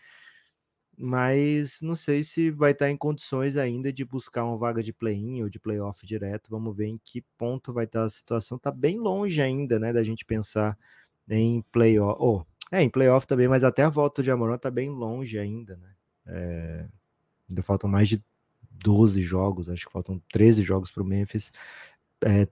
mas 0.97 1.81
não 1.81 1.95
sei 1.95 2.23
se 2.25 2.51
vai 2.51 2.73
estar 2.73 2.91
em 2.91 2.97
condições 2.97 3.57
ainda 3.57 3.93
de 3.93 4.05
buscar 4.05 4.45
uma 4.45 4.57
vaga 4.57 4.83
de 4.83 4.93
play-in 4.93 5.43
ou 5.43 5.49
de 5.49 5.59
playoff 5.59 6.07
direto. 6.07 6.51
Vamos 6.51 6.77
ver 6.77 6.87
em 6.87 6.99
que 7.03 7.23
ponto 7.37 7.73
vai 7.73 7.85
estar 7.85 8.05
a 8.05 8.09
situação. 8.09 8.57
Está 8.57 8.71
bem 8.71 8.99
longe 8.99 9.41
ainda, 9.41 9.79
né, 9.79 9.93
da 9.93 10.03
gente 10.03 10.25
pensar 10.25 10.79
em 11.29 11.63
playoff. 11.73 12.19
Oh, 12.21 12.45
é, 12.71 12.83
em 12.83 12.91
playoff 12.91 13.27
também, 13.27 13.49
mas 13.49 13.65
até 13.65 13.83
a 13.83 13.89
volta 13.89 14.23
de 14.23 14.31
Amoron 14.31 14.55
está 14.57 14.71
bem 14.71 14.91
longe 14.91 15.39
ainda, 15.39 15.77
né? 15.77 15.95
É, 16.27 16.87
ainda 17.49 17.63
faltam 17.63 17.89
mais 17.89 18.09
de 18.09 18.23
12 18.85 19.23
jogos, 19.23 19.69
acho 19.71 19.87
que 19.87 19.93
faltam 19.93 20.21
13 20.33 20.63
jogos 20.63 20.91
para 20.91 21.03
o 21.03 21.07
Memphis. 21.07 21.53
É, 22.25 22.47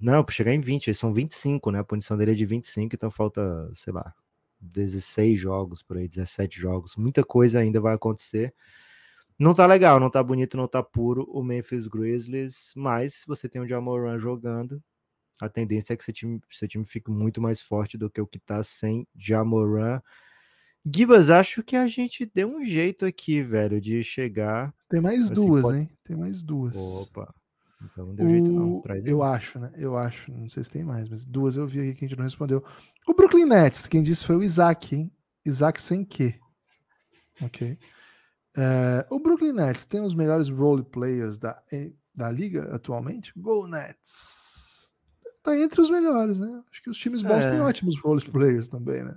não, 0.00 0.22
para 0.24 0.34
chegar 0.34 0.52
em 0.52 0.60
20, 0.60 0.94
são 0.94 1.12
25, 1.12 1.70
né? 1.70 1.80
A 1.80 1.84
punição 1.84 2.16
dele 2.16 2.32
é 2.32 2.34
de 2.34 2.44
25, 2.44 2.94
então 2.94 3.10
falta, 3.10 3.70
sei 3.74 3.92
lá, 3.92 4.14
16 4.60 5.38
jogos 5.38 5.82
por 5.82 5.96
aí, 5.96 6.08
17 6.08 6.58
jogos. 6.58 6.96
Muita 6.96 7.24
coisa 7.24 7.60
ainda 7.60 7.80
vai 7.80 7.94
acontecer. 7.94 8.54
Não 9.38 9.52
tá 9.52 9.66
legal, 9.66 10.00
não 10.00 10.10
tá 10.10 10.22
bonito, 10.22 10.56
não 10.56 10.66
tá 10.66 10.82
puro 10.82 11.24
o 11.30 11.42
Memphis 11.42 11.86
Grizzlies, 11.86 12.72
mas 12.74 13.14
se 13.14 13.26
você 13.26 13.48
tem 13.48 13.60
o 13.60 13.66
Jamoran 13.66 14.18
jogando, 14.18 14.82
a 15.38 15.48
tendência 15.48 15.92
é 15.92 15.96
que 15.96 16.04
seu 16.04 16.14
time, 16.14 16.40
seu 16.50 16.66
time 16.66 16.84
fique 16.84 17.10
muito 17.10 17.40
mais 17.40 17.60
forte 17.60 17.98
do 17.98 18.08
que 18.08 18.20
o 18.20 18.26
que 18.26 18.38
tá 18.38 18.62
sem 18.62 19.06
Jamoran. 19.14 20.00
Gibas, 20.94 21.28
acho 21.28 21.62
que 21.62 21.76
a 21.76 21.86
gente 21.86 22.30
deu 22.32 22.48
um 22.48 22.64
jeito 22.64 23.04
aqui, 23.04 23.42
velho, 23.42 23.80
de 23.80 24.02
chegar. 24.02 24.72
Tem 24.88 25.00
mais 25.00 25.22
assim, 25.22 25.34
duas, 25.34 25.62
pode... 25.62 25.78
hein? 25.78 25.90
Tem 26.02 26.16
mais 26.16 26.42
duas. 26.42 26.76
Opa. 26.76 27.34
Então 27.84 28.06
não 28.06 28.14
deu 28.14 28.26
o... 28.26 28.30
jeito 28.30 28.50
não. 28.50 28.82
eu 29.04 29.22
acho, 29.22 29.58
né? 29.58 29.72
Eu 29.76 29.98
acho. 29.98 30.32
Não 30.32 30.48
sei 30.48 30.64
se 30.64 30.70
tem 30.70 30.84
mais, 30.84 31.08
mas 31.08 31.26
duas 31.26 31.56
eu 31.56 31.66
vi 31.66 31.80
aqui 31.80 31.94
que 31.94 32.04
a 32.04 32.08
gente 32.08 32.16
não 32.16 32.24
respondeu. 32.24 32.64
O 33.06 33.14
Brooklyn 33.14 33.46
Nets, 33.46 33.86
quem 33.86 34.02
disse 34.02 34.24
foi 34.24 34.36
o 34.36 34.42
Isaac, 34.42 34.94
hein? 34.94 35.12
Isaac 35.44 35.80
sem 35.80 36.04
quê? 36.04 36.38
Ok. 37.40 37.78
É, 38.56 39.06
o 39.10 39.20
Brooklyn 39.20 39.52
Nets 39.52 39.84
tem 39.84 40.00
os 40.00 40.14
melhores 40.14 40.48
role 40.48 40.82
players 40.82 41.38
da, 41.38 41.62
da 42.14 42.30
liga 42.30 42.74
atualmente? 42.74 43.32
Go 43.36 43.68
Nets! 43.68 44.94
Tá 45.42 45.56
entre 45.56 45.80
os 45.80 45.90
melhores, 45.90 46.40
né? 46.40 46.62
Acho 46.70 46.82
que 46.82 46.90
os 46.90 46.98
times 46.98 47.22
bons 47.22 47.44
é. 47.44 47.50
têm 47.50 47.60
ótimos 47.60 47.96
role 48.00 48.20
players 48.20 48.66
também, 48.66 49.04
né? 49.04 49.14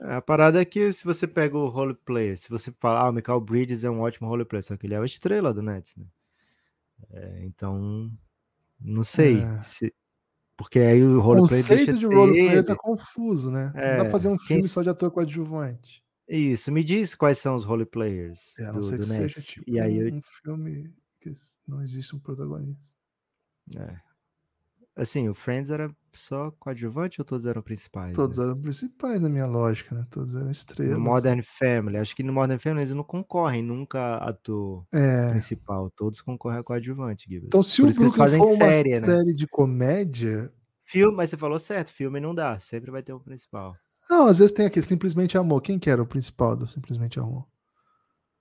É, 0.00 0.14
a 0.14 0.22
parada 0.22 0.60
é 0.60 0.64
que 0.64 0.90
se 0.92 1.04
você 1.04 1.26
pega 1.26 1.58
o 1.58 1.68
role 1.68 1.94
player, 1.94 2.38
se 2.38 2.48
você 2.48 2.72
falar, 2.72 3.02
ah, 3.02 3.10
o 3.10 3.12
Michael 3.12 3.40
Bridges 3.40 3.84
é 3.84 3.90
um 3.90 4.00
ótimo 4.00 4.28
role 4.28 4.44
player, 4.44 4.62
só 4.62 4.76
que 4.76 4.86
ele 4.86 4.94
é 4.94 4.98
a 4.98 5.04
estrela 5.04 5.52
do 5.52 5.60
Nets, 5.60 5.96
né? 5.96 6.06
É, 7.10 7.44
então, 7.44 8.10
não 8.80 9.02
sei. 9.02 9.40
É. 9.42 9.62
Se, 9.62 9.94
porque 10.58 10.80
aí 10.80 11.04
o 11.04 11.20
roleplay 11.20 11.62
deixa 11.62 11.92
de, 11.92 12.00
de 12.00 12.06
roleplay 12.06 12.64
tá 12.64 12.74
confuso, 12.74 13.48
né? 13.48 13.72
É, 13.76 13.90
não 13.90 13.96
dá 13.98 14.02
pra 14.02 14.10
fazer 14.10 14.28
um 14.28 14.36
filme 14.36 14.62
quem... 14.62 14.68
só 14.68 14.82
de 14.82 14.88
ator 14.88 15.08
coadjuvante. 15.12 16.02
Isso, 16.28 16.72
me 16.72 16.82
diz 16.82 17.14
quais 17.14 17.38
são 17.38 17.54
os 17.54 17.64
roleplayers 17.64 18.58
é, 18.58 18.72
do, 18.72 18.80
do 18.80 18.90
Nets. 18.90 19.44
Tipo 19.44 19.70
e 19.70 19.78
aí 19.78 20.12
um, 20.12 20.16
eu... 20.16 20.22
filme 20.42 20.92
que 21.20 21.30
não 21.66 21.80
existe 21.80 22.16
um 22.16 22.18
protagonista. 22.18 22.96
É. 23.76 24.00
Assim, 24.98 25.28
o 25.28 25.34
Friends 25.34 25.70
era 25.70 25.88
só 26.12 26.50
coadjuvante 26.58 27.20
ou 27.20 27.24
todos 27.24 27.46
eram 27.46 27.62
principais? 27.62 28.16
Todos 28.16 28.36
né? 28.36 28.46
eram 28.46 28.60
principais 28.60 29.22
na 29.22 29.28
minha 29.28 29.46
lógica, 29.46 29.94
né? 29.94 30.04
Todos 30.10 30.34
eram 30.34 30.50
estrelas. 30.50 30.98
No 30.98 31.00
Modern 31.00 31.40
Family, 31.40 31.98
acho 31.98 32.16
que 32.16 32.24
no 32.24 32.32
Modern 32.32 32.58
Family 32.58 32.80
eles 32.80 32.92
não 32.92 33.04
concorrem 33.04 33.62
nunca 33.62 34.16
a 34.16 34.30
ator 34.30 34.84
é. 34.92 35.30
principal, 35.30 35.88
todos 35.90 36.20
concorrem 36.20 36.58
a 36.58 36.64
coadjuvante, 36.64 37.26
Gibbs. 37.28 37.46
Então 37.46 37.62
se 37.62 37.80
Por 37.80 37.90
o 37.90 37.94
Brooklyn 37.94 38.38
for 38.38 38.56
série, 38.56 38.98
uma 38.98 39.06
né? 39.06 39.06
série 39.06 39.34
de 39.34 39.46
comédia... 39.46 40.52
Filme, 40.82 41.16
mas 41.16 41.30
você 41.30 41.36
falou 41.36 41.60
certo, 41.60 41.92
filme 41.92 42.18
não 42.18 42.34
dá, 42.34 42.58
sempre 42.58 42.90
vai 42.90 43.02
ter 43.02 43.12
um 43.12 43.20
principal. 43.20 43.76
Não, 44.10 44.26
às 44.26 44.38
vezes 44.38 44.52
tem 44.52 44.66
aqui, 44.66 44.82
Simplesmente 44.82 45.38
Amor. 45.38 45.60
Quem 45.60 45.78
que 45.78 45.90
era 45.90 46.02
o 46.02 46.06
principal 46.06 46.56
do 46.56 46.66
Simplesmente 46.66 47.20
Amor? 47.20 47.46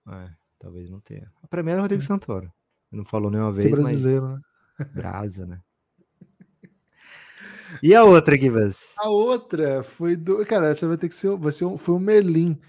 É, 0.07 0.29
talvez 0.57 0.89
não 0.89 1.01
tenha. 1.01 1.29
Pra 1.49 1.61
mim 1.61 1.71
era 1.71 1.79
o 1.79 1.83
Rodrigo 1.83 2.01
é. 2.01 2.05
Santoro. 2.05 2.51
Não 2.91 3.03
falou 3.03 3.29
nenhuma 3.29 3.51
vez, 3.51 3.67
que 3.67 3.75
brasileiro, 3.75 4.27
mas... 4.27 4.39
né? 4.87 4.93
Brasa, 4.95 5.45
né? 5.45 5.61
E 7.81 7.93
a 7.93 8.03
outra, 8.03 8.39
Givas? 8.39 8.93
A 8.99 9.09
outra 9.09 9.83
foi 9.83 10.15
do. 10.15 10.45
Cara, 10.45 10.67
essa 10.67 10.87
vai 10.87 10.97
ter 10.97 11.09
que 11.09 11.15
ser. 11.15 11.35
Vai 11.37 11.51
ser 11.51 11.65
um, 11.65 11.77
foi 11.77 11.95
o 11.95 11.99
Merlin. 11.99 12.59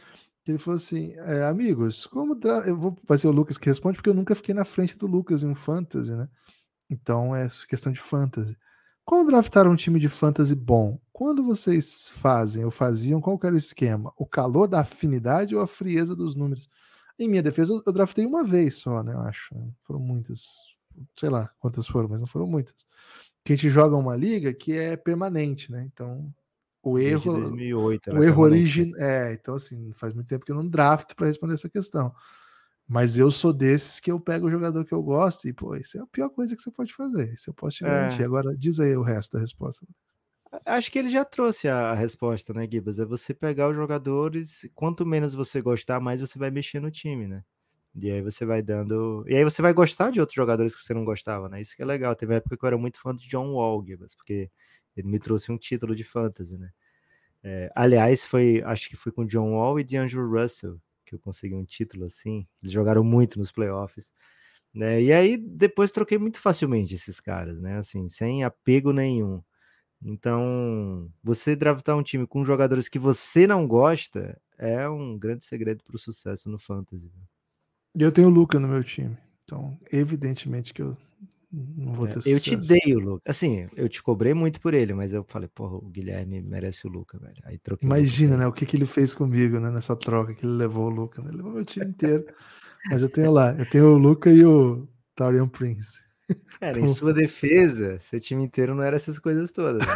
Ele 0.47 0.59
falou 0.59 0.77
assim: 0.77 1.13
é, 1.17 1.45
amigos, 1.45 2.07
como. 2.07 2.35
Dra... 2.35 2.61
Eu 2.67 2.77
vou 2.77 2.97
fazer 3.07 3.29
o 3.29 3.33
Lucas 3.33 3.59
que 3.59 3.69
responde, 3.69 3.97
porque 3.97 4.11
eu 4.11 4.15
nunca 4.15 4.35
fiquei 4.35 4.55
na 4.55 4.65
frente 4.65 4.97
do 4.97 5.07
Lucas 5.07 5.43
em 5.43 5.47
um 5.47 5.55
fantasy, 5.55 6.13
né? 6.13 6.29
Então 6.91 7.35
é 7.35 7.49
questão 7.69 7.93
de 7.93 8.01
fantasy. 8.01 8.57
Como 9.05 9.27
draftar 9.27 9.67
um 9.67 9.77
time 9.77 9.99
de 9.99 10.09
fantasy 10.09 10.55
bom? 10.55 11.01
Quando 11.13 11.43
vocês 11.43 12.11
fazem 12.11 12.65
ou 12.65 12.71
faziam, 12.71 13.21
qual 13.21 13.39
era 13.43 13.55
o 13.55 13.59
esquema? 13.59 14.13
O 14.17 14.27
calor 14.27 14.69
da 14.69 14.81
afinidade 14.81 15.57
ou 15.57 15.63
a 15.63 15.67
frieza 15.67 16.15
dos 16.15 16.35
números? 16.35 16.69
Em 17.19 17.29
minha 17.29 17.43
defesa, 17.43 17.81
eu 17.85 17.93
draftei 17.93 18.27
uma 18.27 18.45
vez 18.45 18.77
só, 18.77 19.03
né? 19.03 19.15
Eu 19.15 19.21
acho. 19.21 19.55
Foram 19.85 20.01
muitas. 20.01 20.51
Sei 21.17 21.29
lá 21.29 21.51
quantas 21.59 21.87
foram, 21.87 22.09
mas 22.09 22.21
não 22.21 22.27
foram 22.27 22.47
muitas 22.47 22.87
que 23.49 23.55
a 23.55 23.57
gente 23.57 23.71
joga 23.71 23.97
uma 23.97 24.15
liga 24.15 24.53
que 24.53 24.75
é 24.75 24.95
permanente, 24.95 25.73
né? 25.73 25.83
Então, 25.91 26.31
o 26.83 26.99
erro. 26.99 27.33
2008, 27.33 28.13
o 28.13 28.23
erro 28.23 28.43
original. 28.43 29.01
É, 29.01 29.33
então, 29.33 29.55
assim, 29.55 29.91
faz 29.95 30.13
muito 30.13 30.27
tempo 30.27 30.45
que 30.45 30.53
eu 30.53 30.57
não 30.57 30.69
draft 30.69 31.15
para 31.15 31.29
responder 31.29 31.55
essa 31.55 31.69
questão. 31.69 32.15
Mas 32.87 33.17
eu 33.17 33.31
sou 33.31 33.51
desses 33.51 34.01
que 34.01 34.13
eu 34.13 34.21
pego 34.21 34.49
o 34.49 34.51
jogador 34.51 34.85
que 34.85 34.93
eu 34.93 35.03
gosto 35.03 35.49
e, 35.49 35.53
pô, 35.55 35.75
isso 35.77 35.97
é 35.97 36.03
a 36.03 36.07
pior 36.07 36.29
coisa 36.29 36.55
que 36.55 36.61
você 36.61 36.71
pode 36.71 36.95
fazer. 36.95 37.33
Isso 37.33 37.49
eu 37.49 37.55
posso 37.55 37.79
te 37.79 37.85
garantir. 37.85 38.21
É. 38.21 38.25
Agora, 38.27 38.55
diz 38.55 38.81
aí 38.81 38.95
o 38.95 39.03
resto 39.03 39.33
da 39.33 39.41
resposta. 39.41 39.87
Acho 40.67 40.93
que 40.93 40.99
ele 40.99 41.09
já 41.09 41.25
trouxe 41.25 41.69
a 41.69 41.95
resposta, 41.95 42.53
né, 42.53 42.69
Gibas? 42.71 42.99
É 42.99 43.05
você 43.07 43.33
pegar 43.33 43.71
os 43.71 43.77
jogadores, 43.77 44.69
quanto 44.75 45.07
menos 45.07 45.33
você 45.35 45.63
gostar, 45.63 46.01
mais 46.01 46.21
você 46.21 46.39
vai 46.39 46.51
mexer 46.51 46.81
no 46.81 46.91
time, 46.91 47.27
né? 47.27 47.43
E 47.95 48.11
aí 48.11 48.23
você 48.23 48.45
vai 48.45 48.63
dando. 48.63 49.25
E 49.29 49.37
aí 49.37 49.45
você 49.45 49.63
vai 49.63 49.73
gostar 49.73 50.11
de 50.11 50.21
outros 50.21 50.37
jogadores 50.37 50.75
que 50.75 50.83
você 50.87 50.95
não 50.95 51.05
gostava, 51.05 51.49
né? 51.49 51.61
Isso 51.61 51.75
que 51.77 51.83
é 51.83 51.85
legal. 51.85 52.15
Teve 52.15 52.33
uma 52.33 52.39
época 52.39 52.57
que 52.57 52.65
eu 52.65 52.67
era 52.69 52.79
muito 52.79 53.01
fã 53.01 53.15
de 53.15 53.29
John 53.29 53.53
Wall, 53.55 53.85
porque 54.17 54.51
ele 54.97 55.09
me 55.09 55.19
trouxe 55.19 55.51
um 55.53 55.59
título 55.59 55.95
de 55.97 56.05
fantasy, 56.05 56.59
né? 56.59 56.71
É, 57.43 57.71
aliás, 57.75 58.27
foi, 58.27 58.63
acho 58.65 58.89
que 58.89 58.97
foi 58.97 59.13
com 59.13 59.25
John 59.25 59.53
Wall 59.55 59.81
e 59.81 59.85
D'Angelo 59.85 60.29
Russell 60.31 60.81
que 61.09 61.15
eu 61.15 61.19
consegui 61.19 61.55
um 61.55 61.65
título 61.65 62.05
assim. 62.05 62.47
Eles 62.63 62.73
jogaram 62.73 63.03
muito 63.03 63.39
nos 63.39 63.51
playoffs. 63.51 64.13
Né? 64.75 65.03
E 65.03 65.13
aí 65.13 65.37
depois 65.37 65.91
troquei 65.91 66.19
muito 66.19 66.39
facilmente 66.41 66.95
esses 66.95 67.21
caras, 67.21 67.61
né? 67.61 67.79
Assim, 67.79 68.09
sem 68.09 68.45
apego 68.45 68.93
nenhum. 68.93 69.43
Então, 70.03 71.11
você 71.23 71.57
draftar 71.57 71.97
um 71.97 72.03
time 72.03 72.27
com 72.27 72.45
jogadores 72.45 72.89
que 72.89 72.99
você 72.99 73.47
não 73.47 73.67
gosta 73.67 74.41
é 74.59 74.89
um 74.89 75.19
grande 75.19 75.45
segredo 75.45 75.83
para 75.85 75.97
o 75.97 75.99
sucesso 75.99 76.51
no 76.51 76.59
fantasy. 76.59 77.09
E 77.09 77.38
eu 78.05 78.13
tenho 78.13 78.29
o 78.29 78.31
Luca 78.31 78.59
no 78.59 78.69
meu 78.69 78.83
time. 78.83 79.17
Então, 79.45 79.79
evidentemente 79.91 80.75
que 80.75 80.83
eu 80.83 80.97
não 81.51 81.95
vou 81.95 82.07
é, 82.07 82.11
ter 82.11 82.29
é, 82.29 82.33
Eu 82.35 82.41
te 82.41 82.57
dei 82.57 82.95
o 82.95 83.01
Luca. 83.01 83.23
Assim, 83.27 83.67
eu 83.75 83.89
te 83.89 84.03
cobrei 84.03 84.35
muito 84.35 84.61
por 84.61 84.75
ele, 84.75 84.93
mas 84.93 85.15
eu 85.15 85.25
falei, 85.25 85.49
porra, 85.49 85.77
o 85.77 85.89
Guilherme 85.89 86.43
merece 86.43 86.87
o 86.87 86.91
Luca, 86.91 87.19
velho. 87.19 87.41
Aí 87.45 87.59
troquei 87.59 87.87
Imagina, 87.87 88.35
o 88.35 88.39
né? 88.39 88.47
O 88.47 88.53
que, 88.53 88.67
que 88.67 88.77
ele 88.77 88.87
fez 88.87 89.15
comigo, 89.15 89.59
né? 89.59 89.71
Nessa 89.71 89.97
troca 89.97 90.35
que 90.35 90.45
ele 90.45 90.55
levou 90.55 90.87
o 90.87 90.91
Luca. 90.91 91.23
Né? 91.23 91.29
Ele 91.29 91.39
levou 91.39 91.53
meu 91.53 91.65
time 91.65 91.87
inteiro. 91.87 92.27
mas 92.91 93.03
eu 93.03 93.09
tenho 93.09 93.31
lá, 93.31 93.55
eu 93.55 93.65
tenho 93.65 93.87
o 93.87 93.99
Luca 93.99 94.31
e 94.31 94.45
o 94.45 94.87
Tarion 95.15 95.49
Prince. 95.49 96.01
Cara, 96.61 96.73
então... 96.79 96.91
em 96.91 96.95
sua 96.95 97.15
defesa, 97.15 97.99
seu 97.99 98.21
time 98.21 98.45
inteiro 98.45 98.75
não 98.75 98.83
era 98.83 98.97
essas 98.97 99.19
coisas 99.19 99.51
todas. 99.51 99.87
Né? 99.87 99.95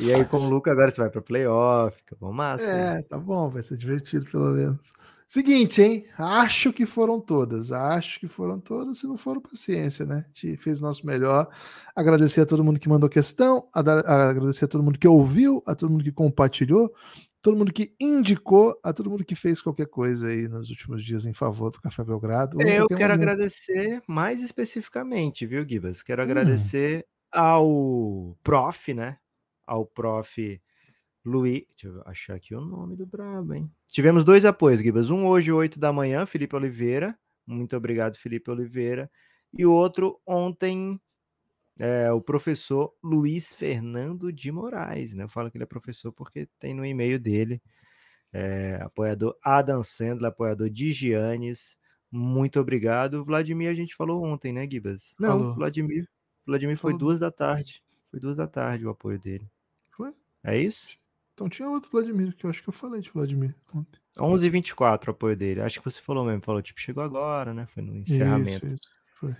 E 0.00 0.12
aí, 0.12 0.24
com 0.24 0.38
o 0.38 0.48
Luca, 0.48 0.72
agora 0.72 0.90
você 0.90 1.00
vai 1.00 1.10
para 1.10 1.20
playoff, 1.20 1.98
fica 1.98 2.16
bom 2.18 2.32
massa. 2.32 2.64
É, 2.64 2.94
né? 2.94 3.02
tá 3.02 3.18
bom, 3.18 3.50
vai 3.50 3.62
ser 3.62 3.76
divertido 3.76 4.24
pelo 4.26 4.50
menos. 4.52 4.92
Seguinte, 5.30 5.80
hein? 5.80 6.06
Acho 6.18 6.72
que 6.72 6.84
foram 6.84 7.20
todas. 7.20 7.70
Acho 7.70 8.18
que 8.18 8.26
foram 8.26 8.58
todas. 8.58 8.98
Se 8.98 9.06
não 9.06 9.16
foram, 9.16 9.40
paciência, 9.40 10.04
né? 10.04 10.24
A 10.24 10.28
gente 10.28 10.56
fez 10.56 10.80
o 10.80 10.82
nosso 10.82 11.06
melhor. 11.06 11.48
Agradecer 11.94 12.40
a 12.40 12.46
todo 12.46 12.64
mundo 12.64 12.80
que 12.80 12.88
mandou 12.88 13.08
questão, 13.08 13.68
agradecer 13.72 14.64
a 14.64 14.68
todo 14.68 14.82
mundo 14.82 14.98
que 14.98 15.06
ouviu, 15.06 15.62
a 15.68 15.74
todo 15.76 15.88
mundo 15.88 16.02
que 16.02 16.10
compartilhou, 16.10 16.92
todo 17.40 17.56
mundo 17.56 17.72
que 17.72 17.94
indicou, 18.00 18.76
a 18.82 18.92
todo 18.92 19.08
mundo 19.08 19.24
que 19.24 19.36
fez 19.36 19.62
qualquer 19.62 19.86
coisa 19.86 20.26
aí 20.26 20.48
nos 20.48 20.68
últimos 20.68 21.04
dias 21.04 21.24
em 21.24 21.32
favor 21.32 21.70
do 21.70 21.80
Café 21.80 22.02
Belgrado. 22.02 22.60
Eu 22.60 22.88
quero 22.88 23.12
momento. 23.12 23.12
agradecer 23.12 24.02
mais 24.08 24.42
especificamente, 24.42 25.46
viu, 25.46 25.64
Gibas? 25.64 26.02
Quero 26.02 26.22
hum. 26.22 26.24
agradecer 26.24 27.06
ao 27.30 28.36
prof, 28.42 28.92
né? 28.92 29.16
Ao 29.70 29.86
prof 29.86 30.60
Luiz. 31.24 31.64
Deixa 31.80 31.96
eu 31.96 32.02
achar 32.04 32.34
aqui 32.34 32.56
o 32.56 32.60
nome 32.60 32.96
do 32.96 33.06
brabo, 33.06 33.54
hein? 33.54 33.70
Tivemos 33.86 34.24
dois 34.24 34.44
apoios, 34.44 34.80
Gibas. 34.80 35.10
Um 35.10 35.24
hoje, 35.26 35.52
8 35.52 35.78
da 35.78 35.92
manhã, 35.92 36.26
Felipe 36.26 36.56
Oliveira. 36.56 37.16
Muito 37.46 37.76
obrigado, 37.76 38.16
Felipe 38.16 38.50
Oliveira. 38.50 39.08
E 39.52 39.64
o 39.64 39.72
outro 39.72 40.20
ontem, 40.26 41.00
é, 41.78 42.10
o 42.10 42.20
professor 42.20 42.92
Luiz 43.00 43.54
Fernando 43.54 44.32
de 44.32 44.50
Moraes. 44.50 45.14
Né? 45.14 45.22
Eu 45.22 45.28
falo 45.28 45.48
que 45.52 45.56
ele 45.56 45.64
é 45.64 45.68
professor 45.68 46.10
porque 46.12 46.48
tem 46.58 46.74
no 46.74 46.84
e-mail 46.84 47.20
dele. 47.20 47.62
É, 48.32 48.80
apoiador 48.82 49.36
Adam 49.40 49.84
Sandler, 49.84 50.30
apoiador 50.30 50.68
de 50.68 50.90
Giannis. 50.90 51.78
Muito 52.10 52.58
obrigado. 52.58 53.24
Vladimir, 53.24 53.70
a 53.70 53.74
gente 53.74 53.94
falou 53.94 54.24
ontem, 54.24 54.52
né, 54.52 54.68
Gibas? 54.68 55.14
Não, 55.16 55.28
falou. 55.28 55.54
Vladimir. 55.54 56.08
Vladimir 56.44 56.76
foi 56.76 56.98
duas 56.98 57.20
da 57.20 57.30
tarde. 57.30 57.84
Foi 58.10 58.18
duas 58.18 58.36
da 58.36 58.48
tarde 58.48 58.84
o 58.84 58.90
apoio 58.90 59.18
dele. 59.18 59.48
É 60.42 60.58
isso? 60.58 60.98
Então 61.34 61.48
tinha 61.48 61.68
outro 61.68 61.90
Vladimir, 61.90 62.36
que 62.36 62.44
eu 62.44 62.50
acho 62.50 62.62
que 62.62 62.68
eu 62.68 62.72
falei 62.72 63.00
de 63.00 63.10
Vladimir 63.10 63.54
ontem. 63.74 63.98
11h24 64.18 65.08
o 65.08 65.10
apoio 65.10 65.36
dele. 65.36 65.62
Acho 65.62 65.78
que 65.78 65.84
você 65.84 66.00
falou 66.00 66.24
mesmo. 66.24 66.42
Falou, 66.42 66.60
tipo, 66.60 66.80
chegou 66.80 67.02
agora, 67.02 67.54
né? 67.54 67.66
Foi 67.66 67.82
no 67.82 67.96
encerramento. 67.96 68.66
Isso, 68.66 68.74
isso. 68.74 68.88
Foi. 69.14 69.34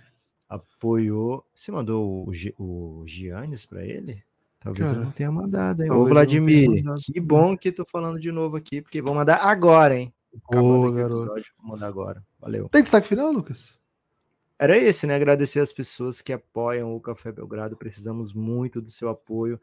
Apoiou. 0.49 1.45
Você 1.55 1.71
mandou 1.71 2.27
o, 2.27 2.33
G, 2.33 2.53
o 2.57 3.03
Giannis 3.05 3.65
pra 3.65 3.85
ele? 3.85 4.23
Talvez 4.59 4.87
Cara, 4.87 4.99
eu 4.99 5.05
não 5.05 5.11
tenha 5.11 5.31
mandado, 5.31 5.83
hein? 5.83 5.91
Ô, 5.91 6.05
Vladimir, 6.05 6.83
que 7.11 7.19
bom 7.19 7.57
que 7.57 7.71
tô 7.71 7.83
falando 7.83 8.19
de 8.19 8.31
novo 8.31 8.57
aqui, 8.57 8.81
porque 8.81 9.01
vou 9.01 9.15
mandar 9.15 9.37
agora, 9.37 9.95
hein? 9.95 10.13
Ô, 10.53 10.91
garoto. 10.91 11.23
Episódio, 11.23 11.53
vou 11.57 11.71
mandar 11.71 11.87
agora. 11.87 12.23
Valeu. 12.39 12.69
Tem 12.69 12.83
destaque 12.83 13.07
final, 13.07 13.31
Lucas? 13.31 13.79
Era 14.57 14.77
esse, 14.77 15.07
né? 15.07 15.15
Agradecer 15.15 15.59
as 15.59 15.73
pessoas 15.73 16.21
que 16.21 16.31
apoiam 16.31 16.95
o 16.95 17.01
Café 17.01 17.31
Belgrado. 17.31 17.75
Precisamos 17.75 18.31
muito 18.31 18.79
do 18.79 18.91
seu 18.91 19.09
apoio. 19.09 19.59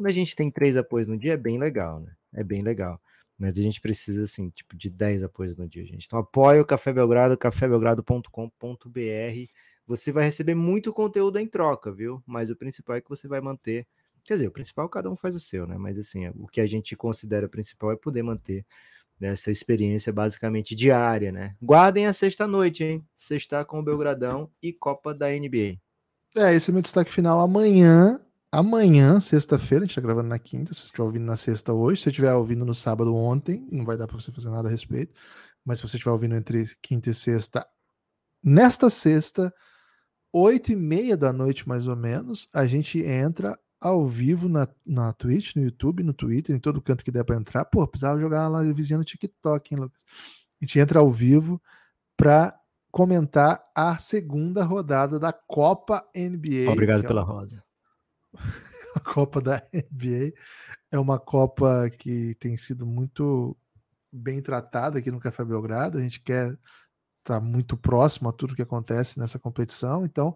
Quando 0.00 0.06
a 0.06 0.12
gente 0.12 0.34
tem 0.34 0.50
três 0.50 0.78
apoios 0.78 1.06
no 1.06 1.18
dia, 1.18 1.34
é 1.34 1.36
bem 1.36 1.58
legal, 1.58 2.00
né? 2.00 2.10
É 2.32 2.42
bem 2.42 2.62
legal. 2.62 2.98
Mas 3.38 3.58
a 3.58 3.60
gente 3.60 3.82
precisa, 3.82 4.22
assim, 4.22 4.48
tipo, 4.48 4.74
de 4.74 4.88
10 4.88 5.24
apoios 5.24 5.58
no 5.58 5.68
dia, 5.68 5.84
gente. 5.84 6.06
Então 6.06 6.18
apoia 6.18 6.62
o 6.62 6.64
Café 6.64 6.90
Belgrado, 6.90 7.36
cafébelgrado.com.br. 7.36 9.50
Você 9.86 10.10
vai 10.10 10.24
receber 10.24 10.54
muito 10.54 10.90
conteúdo 10.90 11.38
em 11.38 11.46
troca, 11.46 11.92
viu? 11.92 12.22
Mas 12.26 12.48
o 12.48 12.56
principal 12.56 12.96
é 12.96 13.02
que 13.02 13.10
você 13.10 13.28
vai 13.28 13.42
manter. 13.42 13.86
Quer 14.24 14.36
dizer, 14.36 14.46
o 14.46 14.50
principal 14.50 14.88
cada 14.88 15.10
um 15.10 15.16
faz 15.16 15.34
o 15.34 15.38
seu, 15.38 15.66
né? 15.66 15.76
Mas 15.76 15.98
assim, 15.98 16.28
o 16.28 16.46
que 16.46 16.62
a 16.62 16.66
gente 16.66 16.96
considera 16.96 17.46
principal 17.46 17.92
é 17.92 17.96
poder 17.96 18.22
manter 18.22 18.64
essa 19.20 19.50
experiência 19.50 20.10
basicamente 20.10 20.74
diária, 20.74 21.30
né? 21.30 21.54
Guardem 21.60 22.06
a 22.06 22.14
sexta-noite, 22.14 22.84
hein? 22.84 23.06
Sexta 23.14 23.66
com 23.66 23.80
o 23.80 23.82
Belgradão 23.82 24.50
e 24.62 24.72
Copa 24.72 25.12
da 25.12 25.28
NBA. 25.28 25.76
É, 26.34 26.54
esse 26.54 26.70
é 26.70 26.72
meu 26.72 26.80
destaque 26.80 27.12
final. 27.12 27.38
Amanhã 27.38 28.18
Amanhã, 28.52 29.20
sexta-feira, 29.20 29.84
a 29.84 29.86
gente 29.86 29.94
tá 29.94 30.00
gravando 30.00 30.28
na 30.28 30.38
quinta, 30.38 30.74
se 30.74 30.80
você 30.80 30.86
estiver 30.86 31.04
ouvindo 31.04 31.24
na 31.24 31.36
sexta 31.36 31.72
hoje, 31.72 32.00
se 32.00 32.04
você 32.04 32.10
estiver 32.10 32.34
ouvindo 32.34 32.64
no 32.64 32.74
sábado 32.74 33.14
ontem, 33.14 33.64
não 33.70 33.84
vai 33.84 33.96
dar 33.96 34.08
para 34.08 34.18
você 34.18 34.32
fazer 34.32 34.50
nada 34.50 34.66
a 34.66 34.70
respeito, 34.70 35.14
mas 35.64 35.78
se 35.78 35.86
você 35.86 35.96
estiver 35.96 36.10
ouvindo 36.10 36.34
entre 36.34 36.68
quinta 36.82 37.10
e 37.10 37.14
sexta, 37.14 37.64
nesta 38.42 38.90
sexta, 38.90 39.54
oito 40.32 40.72
e 40.72 40.76
meia 40.76 41.16
da 41.16 41.32
noite 41.32 41.68
mais 41.68 41.86
ou 41.86 41.94
menos, 41.94 42.48
a 42.52 42.66
gente 42.66 43.00
entra 43.00 43.56
ao 43.80 44.04
vivo 44.06 44.48
na, 44.48 44.68
na 44.84 45.12
Twitch, 45.12 45.54
no 45.54 45.62
YouTube, 45.62 46.02
no 46.02 46.12
Twitter, 46.12 46.54
em 46.54 46.58
todo 46.58 46.82
canto 46.82 47.04
que 47.04 47.10
der 47.10 47.24
para 47.24 47.36
entrar. 47.36 47.64
Pô, 47.64 47.86
precisava 47.86 48.20
jogar 48.20 48.48
lá 48.48 48.62
vizinha 48.62 48.98
no 48.98 49.04
TikTok, 49.04 49.72
hein, 49.72 49.80
Lucas? 49.80 50.04
A 50.60 50.64
gente 50.64 50.78
entra 50.78 50.98
ao 50.98 51.10
vivo 51.10 51.62
para 52.16 52.54
comentar 52.90 53.64
a 53.74 53.96
segunda 53.96 54.64
rodada 54.64 55.18
da 55.18 55.32
Copa 55.32 56.04
NBA. 56.14 56.70
Obrigado 56.70 57.04
é 57.04 57.06
pela 57.06 57.22
rosa. 57.22 57.62
a 58.94 59.00
Copa 59.00 59.40
da 59.40 59.62
NBA 59.72 60.32
é 60.90 60.98
uma 60.98 61.18
Copa 61.18 61.88
que 61.90 62.34
tem 62.36 62.56
sido 62.56 62.86
muito 62.86 63.56
bem 64.12 64.42
tratada 64.42 64.98
aqui 64.98 65.10
no 65.10 65.20
Café 65.20 65.44
Belgrado. 65.44 65.98
A 65.98 66.02
gente 66.02 66.20
quer 66.20 66.52
estar 67.20 67.38
tá 67.38 67.40
muito 67.40 67.76
próximo 67.76 68.28
a 68.28 68.32
tudo 68.32 68.54
que 68.54 68.62
acontece 68.62 69.18
nessa 69.18 69.38
competição, 69.38 70.04
então 70.04 70.34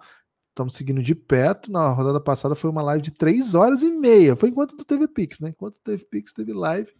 estamos 0.51 0.75
seguindo 0.75 1.03
de 1.03 1.15
perto. 1.15 1.71
Na 1.71 1.89
rodada 1.91 2.21
passada 2.21 2.55
foi 2.55 2.71
uma 2.71 2.83
live 2.83 3.03
de 3.03 3.11
três 3.11 3.55
horas 3.55 3.83
e 3.83 3.91
meia. 3.91 4.37
Foi 4.37 4.49
enquanto 4.49 4.77
não 4.77 4.85
teve 4.85 5.09
Pix, 5.09 5.41
né? 5.41 5.51
Enquanto 5.51 5.77
teve 5.83 6.05
Pix, 6.07 6.33
teve 6.33 6.53
live. 6.53 6.93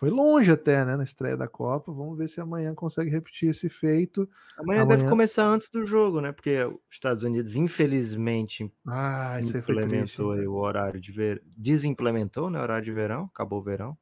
Foi 0.00 0.08
longe 0.08 0.50
até, 0.50 0.82
né, 0.82 0.96
na 0.96 1.04
estreia 1.04 1.36
da 1.36 1.46
Copa. 1.46 1.92
Vamos 1.92 2.16
ver 2.16 2.26
se 2.26 2.40
amanhã 2.40 2.74
consegue 2.74 3.10
repetir 3.10 3.50
esse 3.50 3.68
feito. 3.68 4.26
Amanhã, 4.56 4.80
amanhã... 4.80 4.96
deve 4.96 5.10
começar 5.10 5.46
antes 5.46 5.68
do 5.68 5.84
jogo, 5.84 6.22
né? 6.22 6.32
Porque 6.32 6.64
os 6.64 6.78
Estados 6.90 7.22
Unidos, 7.22 7.54
infelizmente, 7.54 8.72
ah, 8.88 9.38
isso 9.38 9.58
implementou 9.58 10.32
triste, 10.32 10.48
o 10.48 10.54
horário 10.54 10.98
de 10.98 11.12
ver... 11.12 11.42
desimplementou, 11.54 12.48
né, 12.48 12.58
o 12.58 12.62
horário 12.62 12.84
de 12.86 12.92
verão, 12.92 13.24
acabou 13.24 13.60
o 13.60 13.62
verão. 13.62 13.94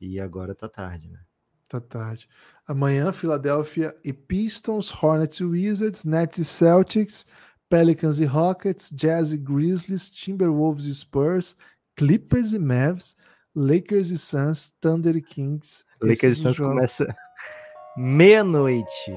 E 0.00 0.18
agora 0.18 0.54
tá 0.54 0.70
tarde, 0.70 1.10
né? 1.10 1.20
Tá 1.68 1.82
tarde. 1.82 2.26
Amanhã, 2.66 3.12
Philadelphia 3.12 3.94
e 4.02 4.14
Pistons, 4.14 4.90
Hornets 4.90 5.36
e 5.36 5.44
Wizards, 5.44 6.02
Nets 6.02 6.38
e 6.38 6.44
Celtics, 6.46 7.26
Pelicans 7.68 8.20
e 8.20 8.24
Rockets, 8.24 8.88
Jazz 8.90 9.32
e 9.32 9.36
Grizzlies, 9.36 10.08
Timberwolves 10.08 10.86
e 10.86 10.94
Spurs, 10.94 11.58
Clippers 11.94 12.54
e 12.54 12.58
Mavs, 12.58 13.16
Lakers 13.54 14.10
e 14.10 14.18
Suns, 14.18 14.70
Thunder 14.80 15.16
e 15.16 15.22
Kings. 15.22 15.84
Lakers 16.00 16.38
e 16.38 16.42
Suns 16.42 16.58
começa 16.58 17.06
meia-noite. 17.96 19.12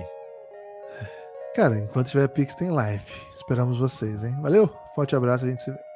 Cara, 1.55 1.77
enquanto 1.77 2.10
tiver 2.10 2.27
Pix 2.30 2.55
tem 2.55 2.72
live. 2.72 3.03
Esperamos 3.31 3.77
vocês, 3.77 4.23
hein? 4.23 4.35
Valeu, 4.41 4.68
forte 4.95 5.15
abraço, 5.15 5.45
a 5.45 5.49
gente 5.49 5.61
se 5.61 5.72
vê. 5.72 5.93